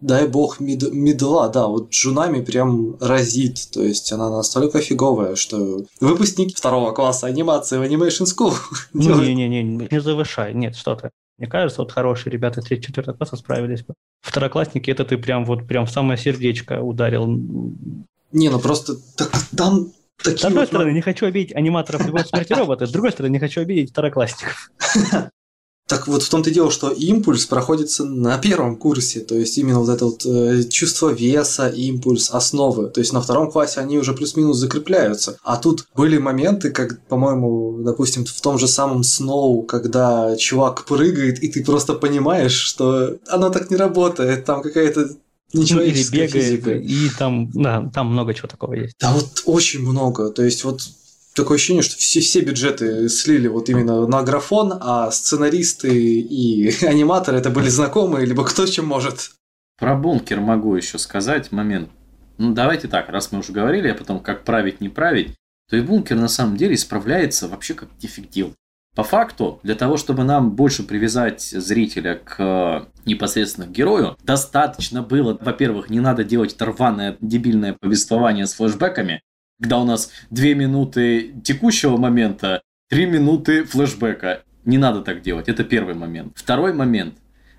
дай 0.00 0.26
бог 0.26 0.60
мид, 0.60 0.90
мидла, 0.94 1.50
да, 1.50 1.66
вот 1.66 1.90
Джунами 1.90 2.42
прям 2.42 2.96
разит, 3.00 3.68
то 3.70 3.82
есть 3.82 4.10
она 4.12 4.30
настолько 4.30 4.80
фиговая, 4.80 5.34
что 5.36 5.84
выпускник 6.00 6.56
второго 6.56 6.92
класса 6.92 7.26
анимации 7.26 7.76
в 7.76 7.82
Animation 7.82 8.24
School 8.24 8.54
Не-не-не, 8.94 9.88
не 9.90 10.00
завышай, 10.00 10.54
нет, 10.54 10.74
что 10.74 10.94
ты. 10.94 11.10
Мне 11.36 11.48
кажется, 11.48 11.82
вот 11.82 11.92
хорошие 11.92 12.32
ребята 12.32 12.62
3-4 12.62 13.14
класса 13.14 13.36
справились 13.36 13.82
бы. 13.82 13.92
Второклассники, 14.22 14.90
это 14.90 15.04
ты 15.04 15.18
прям 15.18 15.44
вот 15.44 15.66
прям 15.66 15.84
в 15.84 15.90
самое 15.90 16.18
сердечко 16.18 16.80
ударил. 16.80 17.26
Не, 18.32 18.48
ну 18.48 18.58
просто 18.58 18.96
так, 19.16 19.30
там 19.56 19.92
такие 20.22 20.38
С 20.38 20.44
одной 20.44 20.62
вот... 20.62 20.68
стороны, 20.68 20.92
не 20.92 21.02
хочу 21.02 21.26
обидеть 21.26 21.54
аниматоров 21.54 22.06
любой 22.06 22.24
смерти 22.24 22.52
робота, 22.52 22.86
с 22.86 22.90
другой 22.90 23.12
стороны, 23.12 23.32
не 23.32 23.38
хочу 23.38 23.60
обидеть 23.60 23.90
второклассников. 23.90 24.70
Так 25.88 26.06
вот 26.08 26.22
в 26.22 26.30
том-то 26.30 26.48
и 26.48 26.54
дело, 26.54 26.70
что 26.70 26.90
импульс 26.90 27.44
проходится 27.44 28.04
на 28.04 28.38
первом 28.38 28.76
курсе, 28.76 29.20
то 29.20 29.34
есть 29.34 29.58
именно 29.58 29.80
вот 29.80 29.90
это 29.90 30.06
вот 30.06 30.24
э, 30.24 30.62
чувство 30.70 31.10
веса, 31.10 31.68
импульс, 31.68 32.30
основы. 32.30 32.88
То 32.88 33.00
есть 33.00 33.12
на 33.12 33.20
втором 33.20 33.50
классе 33.50 33.80
они 33.80 33.98
уже 33.98 34.14
плюс-минус 34.14 34.56
закрепляются. 34.56 35.36
А 35.42 35.56
тут 35.58 35.86
были 35.94 36.16
моменты, 36.16 36.70
как, 36.70 37.04
по-моему, 37.08 37.82
допустим, 37.82 38.24
в 38.24 38.40
том 38.40 38.58
же 38.58 38.68
самом 38.68 39.02
Сноу, 39.02 39.64
когда 39.64 40.34
чувак 40.36 40.86
прыгает, 40.86 41.42
и 41.42 41.48
ты 41.48 41.62
просто 41.62 41.92
понимаешь, 41.92 42.54
что 42.54 43.18
оно 43.28 43.50
так 43.50 43.70
не 43.70 43.76
работает, 43.76 44.46
там 44.46 44.62
какая-то 44.62 45.10
Ничего 45.52 45.80
ну, 45.80 45.86
или 45.86 46.02
бегает, 46.10 46.32
физика. 46.32 46.72
и 46.72 47.08
там, 47.18 47.50
да, 47.50 47.90
там 47.92 48.08
много 48.08 48.34
чего 48.34 48.48
такого 48.48 48.74
есть. 48.74 48.96
Да 49.00 49.12
вот 49.12 49.42
очень 49.44 49.80
много. 49.80 50.30
То 50.30 50.42
есть 50.42 50.64
вот 50.64 50.82
такое 51.34 51.56
ощущение, 51.56 51.82
что 51.82 51.96
все, 51.96 52.20
все 52.20 52.40
бюджеты 52.40 53.08
слили 53.08 53.48
вот 53.48 53.68
именно 53.68 54.06
на 54.06 54.22
графон, 54.22 54.72
а 54.80 55.10
сценаристы 55.10 55.90
и 55.90 56.70
аниматоры 56.86 57.38
это 57.38 57.50
были 57.50 57.68
знакомые, 57.68 58.26
либо 58.26 58.44
кто 58.44 58.66
чем 58.66 58.86
может. 58.86 59.32
Про 59.78 59.94
бункер 59.96 60.40
могу 60.40 60.74
еще 60.74 60.98
сказать 60.98 61.52
момент. 61.52 61.90
Ну, 62.38 62.54
давайте 62.54 62.88
так, 62.88 63.08
раз 63.08 63.32
мы 63.32 63.40
уже 63.40 63.52
говорили 63.52 63.88
о 63.88 63.94
том, 63.94 64.20
как 64.20 64.44
править, 64.44 64.80
не 64.80 64.88
править, 64.88 65.34
то 65.68 65.76
и 65.76 65.80
бункер 65.80 66.16
на 66.16 66.28
самом 66.28 66.56
деле 66.56 66.76
справляется 66.76 67.48
вообще 67.48 67.74
как 67.74 67.88
дефектил. 67.98 68.54
По 68.94 69.04
факту, 69.04 69.58
для 69.62 69.74
того, 69.74 69.96
чтобы 69.96 70.22
нам 70.22 70.50
больше 70.50 70.82
привязать 70.82 71.40
зрителя 71.40 72.20
к 72.22 72.36
э, 72.38 72.84
непосредственно 73.06 73.66
к 73.66 73.70
герою, 73.70 74.18
достаточно 74.22 75.02
было, 75.02 75.38
во-первых, 75.40 75.88
не 75.88 76.00
надо 76.00 76.24
делать 76.24 76.58
торваное 76.58 77.16
дебильное 77.22 77.74
повествование 77.80 78.46
с 78.46 78.52
флешбеками, 78.52 79.22
когда 79.58 79.78
у 79.78 79.84
нас 79.84 80.10
две 80.28 80.54
минуты 80.54 81.32
текущего 81.42 81.96
момента, 81.96 82.60
три 82.90 83.06
минуты 83.06 83.64
флешбека. 83.64 84.42
Не 84.66 84.76
надо 84.76 85.00
так 85.00 85.22
делать, 85.22 85.48
это 85.48 85.64
первый 85.64 85.94
момент. 85.94 86.34
Второй 86.36 86.74
момент, 86.74 87.14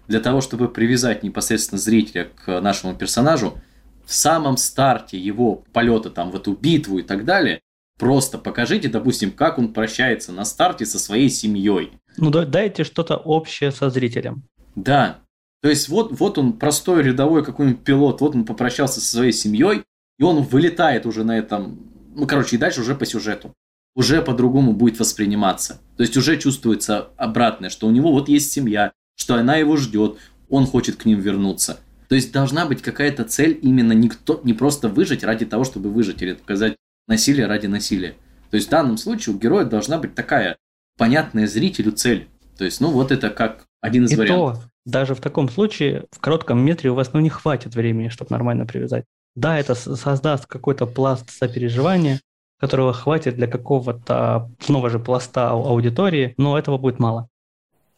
для 0.08 0.20
того, 0.20 0.40
чтобы 0.40 0.70
привязать 0.70 1.24
непосредственно 1.24 1.80
зрителя 1.80 2.30
к 2.46 2.62
нашему 2.62 2.94
персонажу, 2.94 3.60
в 4.06 4.14
самом 4.14 4.58
старте 4.58 5.18
его 5.18 5.64
полета 5.74 6.12
там 6.12 6.30
в 6.30 6.36
эту 6.36 6.54
битву 6.54 7.00
и 7.00 7.02
так 7.02 7.26
далее, 7.26 7.62
Просто 8.00 8.38
покажите, 8.38 8.90
допустим, 8.90 9.32
как 9.32 9.60
он 9.60 9.74
прощается 9.74 10.32
на 10.32 10.46
старте 10.46 10.86
со 10.86 11.00
своей 11.00 11.30
семьей. 11.30 11.94
Ну, 12.18 12.32
дайте 12.32 12.84
что-то 12.84 13.18
общее 13.18 13.72
со 13.72 13.90
зрителем. 13.90 14.44
Да. 14.76 15.20
То 15.62 15.70
есть 15.70 15.88
вот, 15.90 16.12
вот 16.20 16.38
он 16.38 16.54
простой 16.54 17.04
рядовой 17.04 17.44
какой-нибудь 17.46 17.84
пилот, 17.84 18.22
вот 18.22 18.36
он 18.36 18.46
попрощался 18.46 19.00
со 19.00 19.12
своей 19.12 19.32
семьей, 19.32 19.84
и 20.20 20.24
он 20.24 20.44
вылетает 20.44 21.06
уже 21.06 21.24
на 21.24 21.38
этом, 21.38 21.80
ну, 22.16 22.28
короче, 22.28 22.56
и 22.56 22.60
дальше 22.60 22.82
уже 22.82 22.96
по 22.96 23.06
сюжету. 23.06 23.54
Уже 23.96 24.22
по-другому 24.22 24.74
будет 24.74 25.00
восприниматься. 25.00 25.80
То 25.98 26.02
есть 26.02 26.18
уже 26.18 26.38
чувствуется 26.38 27.10
обратное, 27.16 27.70
что 27.70 27.88
у 27.88 27.92
него 27.92 28.12
вот 28.12 28.28
есть 28.28 28.52
семья, 28.52 28.92
что 29.16 29.36
она 29.36 29.56
его 29.56 29.78
ждет, 29.78 30.18
он 30.50 30.66
хочет 30.66 30.96
к 30.96 31.06
ним 31.06 31.20
вернуться. 31.20 31.80
То 32.10 32.16
есть 32.16 32.32
должна 32.32 32.66
быть 32.66 32.82
какая-то 32.82 33.24
цель 33.24 33.58
именно 33.62 33.94
не, 33.94 34.10
кто, 34.10 34.42
не 34.44 34.54
просто 34.54 34.90
выжить 34.90 35.24
ради 35.24 35.46
того, 35.46 35.64
чтобы 35.64 35.90
выжить 35.90 36.22
или 36.22 36.34
показать 36.34 36.76
насилие 37.08 37.48
ради 37.48 37.68
насилия. 37.68 38.16
То 38.50 38.56
есть 38.56 38.68
в 38.68 38.72
данном 38.72 38.98
случае 38.98 39.36
у 39.36 39.40
героя 39.40 39.66
должна 39.66 39.98
быть 39.98 40.16
такая 40.16 40.58
понятная 40.98 41.48
зрителю 41.48 41.92
цель. 41.92 42.28
То 42.58 42.66
есть, 42.66 42.82
ну 42.82 42.92
вот 42.92 43.12
это 43.12 43.30
как 43.30 43.66
один 43.82 44.06
из 44.06 44.12
И 44.12 44.16
вариантов. 44.16 44.64
То, 44.64 44.70
даже 44.86 45.16
в 45.16 45.22
таком 45.22 45.50
случае 45.50 46.06
в 46.12 46.20
коротком 46.20 46.60
метре 46.60 46.92
у 46.92 46.96
вас 46.96 47.14
ну, 47.14 47.20
не 47.20 47.30
хватит 47.30 47.76
времени, 47.76 48.10
чтобы 48.10 48.32
нормально 48.32 48.66
привязать. 48.66 49.06
Да, 49.36 49.58
это 49.58 49.74
создаст 49.74 50.46
какой-то 50.46 50.86
пласт 50.86 51.30
сопереживания, 51.32 52.22
которого 52.60 52.94
хватит 52.94 53.36
для 53.36 53.48
какого-то 53.48 54.52
снова 54.60 54.90
же 54.90 55.00
пласта 55.00 55.50
аудитории, 55.50 56.36
но 56.38 56.58
этого 56.58 56.78
будет 56.78 57.00
мало. 57.00 57.30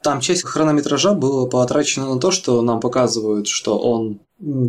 Там 0.06 0.22
часть 0.22 0.44
хронометража 0.44 1.16
была 1.16 1.48
потрачена 1.48 2.14
на 2.14 2.20
то, 2.20 2.30
что 2.30 2.62
нам 2.62 2.80
показывают, 2.80 3.48
что 3.48 3.80
он 3.80 4.20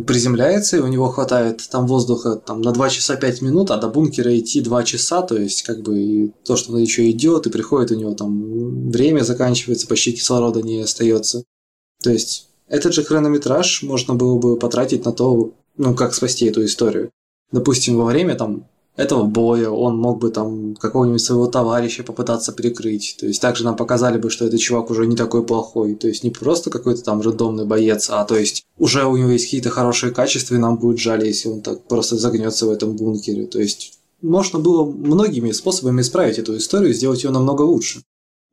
приземляется, 0.07 0.77
и 0.77 0.79
у 0.79 0.87
него 0.87 1.09
хватает 1.09 1.61
там 1.69 1.85
воздуха 1.85 2.37
там, 2.37 2.61
на 2.61 2.71
2 2.71 2.89
часа 2.89 3.17
5 3.17 3.43
минут, 3.43 3.69
а 3.69 3.77
до 3.77 3.87
бункера 3.87 4.35
идти 4.35 4.61
2 4.61 4.83
часа, 4.83 5.21
то 5.21 5.37
есть 5.37 5.61
как 5.61 5.83
бы 5.83 5.99
и 5.99 6.31
то, 6.43 6.55
что 6.55 6.73
он 6.73 6.79
еще 6.79 7.07
идет, 7.11 7.45
и 7.45 7.51
приходит 7.51 7.91
у 7.91 7.99
него 7.99 8.15
там 8.15 8.89
время 8.89 9.21
заканчивается, 9.21 9.85
почти 9.85 10.13
кислорода 10.13 10.63
не 10.63 10.81
остается. 10.81 11.43
То 12.01 12.09
есть 12.09 12.47
этот 12.67 12.95
же 12.95 13.03
хронометраж 13.03 13.83
можно 13.83 14.15
было 14.15 14.39
бы 14.39 14.57
потратить 14.57 15.05
на 15.05 15.11
то, 15.11 15.53
ну, 15.77 15.93
как 15.93 16.15
спасти 16.15 16.47
эту 16.47 16.65
историю. 16.65 17.11
Допустим, 17.51 17.95
во 17.95 18.05
время 18.05 18.33
там 18.33 18.65
этого 18.97 19.23
боя, 19.23 19.69
он 19.69 19.97
мог 19.97 20.19
бы 20.19 20.31
там 20.31 20.75
какого-нибудь 20.75 21.21
своего 21.21 21.45
товарища 21.45 22.03
попытаться 22.03 22.51
прикрыть. 22.51 23.15
То 23.19 23.27
есть 23.27 23.39
также 23.39 23.63
нам 23.63 23.75
показали 23.75 24.17
бы, 24.17 24.31
что 24.31 24.45
этот 24.45 24.59
чувак 24.59 24.89
уже 24.89 25.05
не 25.05 25.15
такой 25.15 25.45
плохой. 25.45 25.95
То 25.95 26.07
есть 26.07 26.23
не 26.23 26.31
просто 26.31 26.71
какой-то 26.71 27.03
там 27.03 27.21
рандомный 27.21 27.65
боец, 27.65 28.09
а 28.09 28.25
то 28.25 28.35
есть 28.35 28.65
уже 28.77 29.05
у 29.05 29.15
него 29.15 29.29
есть 29.29 29.45
какие-то 29.45 29.69
хорошие 29.69 30.11
качества, 30.11 30.55
и 30.55 30.57
нам 30.57 30.77
будет 30.77 30.99
жаль, 30.99 31.23
если 31.23 31.47
он 31.47 31.61
так 31.61 31.87
просто 31.87 32.17
загнется 32.17 32.65
в 32.65 32.71
этом 32.71 32.95
бункере. 32.95 33.45
То 33.45 33.59
есть 33.59 33.99
можно 34.23 34.57
было 34.57 34.83
многими 34.83 35.51
способами 35.51 36.01
исправить 36.01 36.39
эту 36.39 36.57
историю 36.57 36.91
сделать 36.91 37.23
ее 37.23 37.29
намного 37.29 37.61
лучше. 37.61 38.01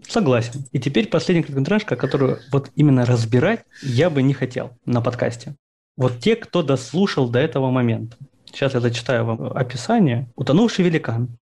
Согласен. 0.06 0.66
И 0.72 0.78
теперь 0.78 1.08
последняя 1.08 1.42
короткометражка, 1.42 1.96
которую 1.96 2.38
вот 2.52 2.70
именно 2.76 3.06
разбирать 3.06 3.64
я 3.82 4.10
бы 4.10 4.22
не 4.22 4.34
хотел 4.34 4.72
на 4.84 5.00
подкасте. 5.00 5.56
Вот 5.96 6.18
те, 6.20 6.36
кто 6.36 6.62
дослушал 6.62 7.30
до 7.30 7.38
этого 7.38 7.70
момента. 7.70 8.18
Сейчас 8.54 8.74
я 8.74 8.80
зачитаю 8.80 9.24
вам 9.24 9.52
описание. 9.52 10.28
Утонувший 10.36 10.84
великан. 10.84 11.36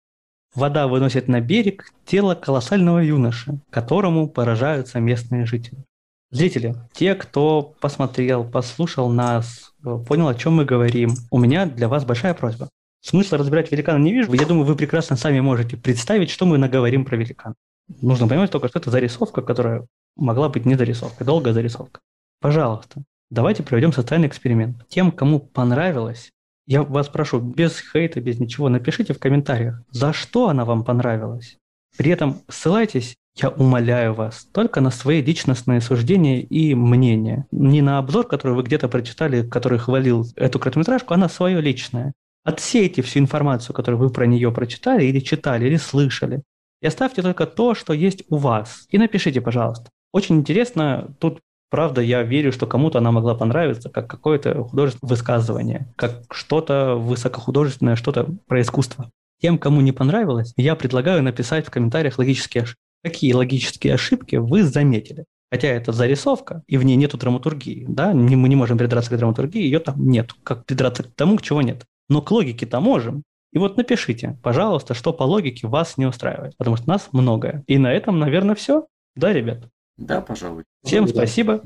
Вода 0.55 0.87
выносит 0.87 1.29
на 1.29 1.43
берег 1.43 1.93
тело 2.07 2.35
колоссального 2.35 3.01
юноши, 3.01 3.59
которому 3.69 4.29
поражаются 4.29 4.99
местные 4.99 5.45
жители. 5.45 5.85
Зрители, 6.31 6.75
те, 6.95 7.15
кто 7.15 7.75
посмотрел, 7.81 8.45
послушал 8.45 9.11
нас, 9.11 9.75
понял, 9.83 10.29
о 10.29 10.35
чем 10.35 10.55
мы 10.55 10.65
говорим, 10.65 11.15
у 11.31 11.39
меня 11.39 11.67
для 11.67 11.87
вас 11.89 12.07
большая 12.07 12.33
просьба. 12.33 12.71
Смысла 13.03 13.37
разбирать 13.37 13.71
великана 13.71 14.03
не 14.03 14.15
вижу. 14.15 14.33
Я 14.33 14.47
думаю, 14.47 14.65
вы 14.65 14.75
прекрасно 14.75 15.17
сами 15.17 15.41
можете 15.41 15.77
представить, 15.77 16.31
что 16.31 16.47
мы 16.47 16.57
наговорим 16.57 17.05
про 17.05 17.17
великан. 17.17 17.55
Нужно 18.01 18.27
понимать 18.27 18.51
только, 18.51 18.69
что 18.69 18.79
это 18.79 18.91
зарисовка, 18.91 19.43
которая 19.43 19.87
могла 20.17 20.49
быть 20.49 20.65
не 20.65 20.77
зарисовкой, 20.77 21.27
долгая 21.27 21.53
зарисовка. 21.53 22.01
Пожалуйста, 22.41 23.03
давайте 23.31 23.63
проведем 23.63 23.93
социальный 23.93 24.29
эксперимент. 24.29 24.89
Тем, 24.89 25.13
кому 25.13 25.41
понравилось, 25.41 26.31
я 26.67 26.83
вас 26.83 27.09
прошу, 27.09 27.41
без 27.41 27.81
хейта, 27.81 28.21
без 28.21 28.39
ничего, 28.39 28.69
напишите 28.69 29.15
в 29.15 29.19
комментариях, 29.19 29.83
за 29.91 30.13
что 30.13 30.49
она 30.49 30.65
вам 30.65 30.85
понравилась. 30.85 31.59
При 31.97 32.11
этом 32.11 32.43
ссылайтесь, 32.49 33.15
я 33.37 33.49
умоляю 33.49 34.15
вас, 34.15 34.47
только 34.53 34.81
на 34.81 34.91
свои 34.91 35.23
личностные 35.23 35.81
суждения 35.81 36.41
и 36.41 36.75
мнения. 36.75 37.47
Не 37.51 37.83
на 37.83 37.99
обзор, 37.99 38.27
который 38.27 38.55
вы 38.55 38.63
где-то 38.63 38.89
прочитали, 38.89 39.47
который 39.47 39.79
хвалил 39.79 40.27
эту 40.37 40.59
короткометражку, 40.59 41.15
а 41.15 41.17
на 41.17 41.29
свое 41.29 41.61
личное. 41.61 42.13
Отсейте 42.45 43.03
всю 43.03 43.21
информацию, 43.21 43.75
которую 43.75 44.01
вы 44.01 44.11
про 44.11 44.27
нее 44.27 44.53
прочитали 44.53 45.05
или 45.05 45.21
читали, 45.21 45.67
или 45.67 45.77
слышали. 45.77 46.43
И 46.81 46.87
оставьте 46.87 47.23
только 47.23 47.47
то, 47.47 47.75
что 47.75 47.93
есть 47.93 48.25
у 48.29 48.37
вас. 48.37 48.87
И 48.91 48.99
напишите, 48.99 49.41
пожалуйста. 49.41 49.91
Очень 50.13 50.37
интересно, 50.37 51.15
тут 51.19 51.41
Правда, 51.73 52.03
я 52.03 52.23
верю, 52.23 52.53
что 52.53 52.67
кому-то 52.67 52.99
она 52.99 53.13
могла 53.13 53.35
понравиться, 53.35 53.89
как 53.89 54.07
какое-то 54.07 54.63
художественное 54.63 55.09
высказывание, 55.09 55.87
как 55.97 56.23
что-то 56.31 56.97
высокохудожественное, 56.97 57.97
что-то 57.97 58.27
про 58.47 58.61
искусство. 58.61 59.11
Тем, 59.41 59.57
кому 59.57 59.81
не 59.81 59.93
понравилось, 59.93 60.53
я 60.59 60.77
предлагаю 60.77 61.23
написать 61.23 61.67
в 61.67 61.71
комментариях 61.71 62.19
логические 62.19 62.65
ошибки. 62.65 62.83
Какие 63.03 63.33
логические 63.33 63.95
ошибки 63.95 64.37
вы 64.37 64.65
заметили? 64.65 65.25
Хотя 65.51 65.69
это 65.69 65.93
зарисовка, 65.93 66.63
и 66.67 66.77
в 66.77 66.85
ней 66.85 66.97
нету 66.97 67.17
драматургии, 67.17 67.87
да, 67.89 68.13
мы 68.13 68.51
не 68.51 68.57
можем 68.57 68.77
придраться 68.77 69.11
к 69.11 69.19
драматургии, 69.19 69.63
ее 69.63 69.79
там 69.79 70.07
нет. 70.07 70.35
Как 70.45 70.67
придраться 70.67 71.05
к 71.05 71.15
тому, 71.15 71.39
к 71.39 71.43
чего 71.43 71.63
нет. 71.63 71.87
Но 72.11 72.21
к 72.21 72.31
логике-то 72.31 72.81
можем. 72.81 73.23
И 73.51 73.57
вот 73.57 73.79
напишите, 73.79 74.39
пожалуйста, 74.43 74.93
что 74.93 75.15
по 75.15 75.23
логике 75.23 75.67
вас 75.67 75.97
не 75.97 76.05
устраивает, 76.05 76.55
потому 76.59 76.77
что 76.77 76.87
нас 76.91 77.09
многое. 77.13 77.65
И 77.67 77.79
на 77.79 77.91
этом, 77.91 78.19
наверное, 78.19 78.57
все. 78.57 78.87
Да, 79.17 79.33
ребят? 79.33 79.72
Да, 79.97 80.21
пожалуй. 80.21 80.65
Всем 80.85 81.07
да. 81.07 81.13
спасибо. 81.13 81.63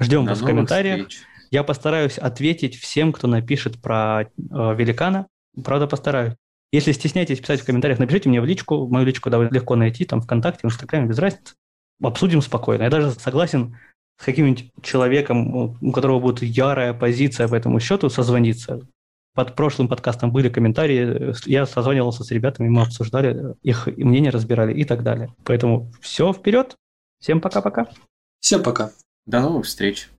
Ждем 0.00 0.24
До 0.24 0.30
вас 0.30 0.40
в 0.40 0.44
комментариях. 0.44 1.08
Встреч. 1.08 1.26
Я 1.50 1.62
постараюсь 1.62 2.18
ответить 2.18 2.76
всем, 2.76 3.12
кто 3.12 3.28
напишет 3.28 3.80
про 3.80 4.22
э, 4.22 4.26
великана. 4.38 5.26
Правда, 5.62 5.86
постараюсь. 5.86 6.34
Если 6.72 6.92
стесняетесь 6.92 7.40
писать 7.40 7.60
в 7.60 7.64
комментариях, 7.64 7.98
напишите 7.98 8.28
мне 8.28 8.40
в 8.40 8.44
личку. 8.44 8.88
Мою 8.88 9.06
личку 9.06 9.30
довольно 9.30 9.54
легко 9.54 9.76
найти, 9.76 10.04
там 10.04 10.20
ВКонтакте, 10.20 10.60
в 10.62 10.70
Инстаграме, 10.70 11.08
без 11.08 11.18
разницы. 11.18 11.54
Обсудим 12.02 12.42
спокойно. 12.42 12.82
Я 12.82 12.90
даже 12.90 13.12
согласен 13.12 13.76
с 14.18 14.24
каким-нибудь 14.24 14.70
человеком, 14.82 15.76
у 15.80 15.92
которого 15.92 16.20
будет 16.20 16.42
ярая 16.42 16.92
позиция 16.94 17.48
по 17.48 17.54
этому 17.54 17.80
счету, 17.80 18.08
созвониться. 18.10 18.80
Под 19.34 19.54
прошлым 19.54 19.88
подкастом 19.88 20.32
были 20.32 20.48
комментарии, 20.48 21.34
я 21.48 21.66
созванивался 21.66 22.24
с 22.24 22.30
ребятами, 22.30 22.70
мы 22.70 22.80
обсуждали, 22.82 23.54
их 23.62 23.86
мнение 23.86 24.30
разбирали 24.30 24.72
и 24.72 24.84
так 24.84 25.02
далее. 25.02 25.34
Поэтому 25.44 25.92
все, 26.00 26.32
вперед! 26.32 26.76
Всем 27.26 27.40
пока-пока. 27.40 27.88
Всем 28.38 28.62
пока. 28.62 28.92
До 29.26 29.40
новых 29.40 29.66
встреч. 29.66 30.10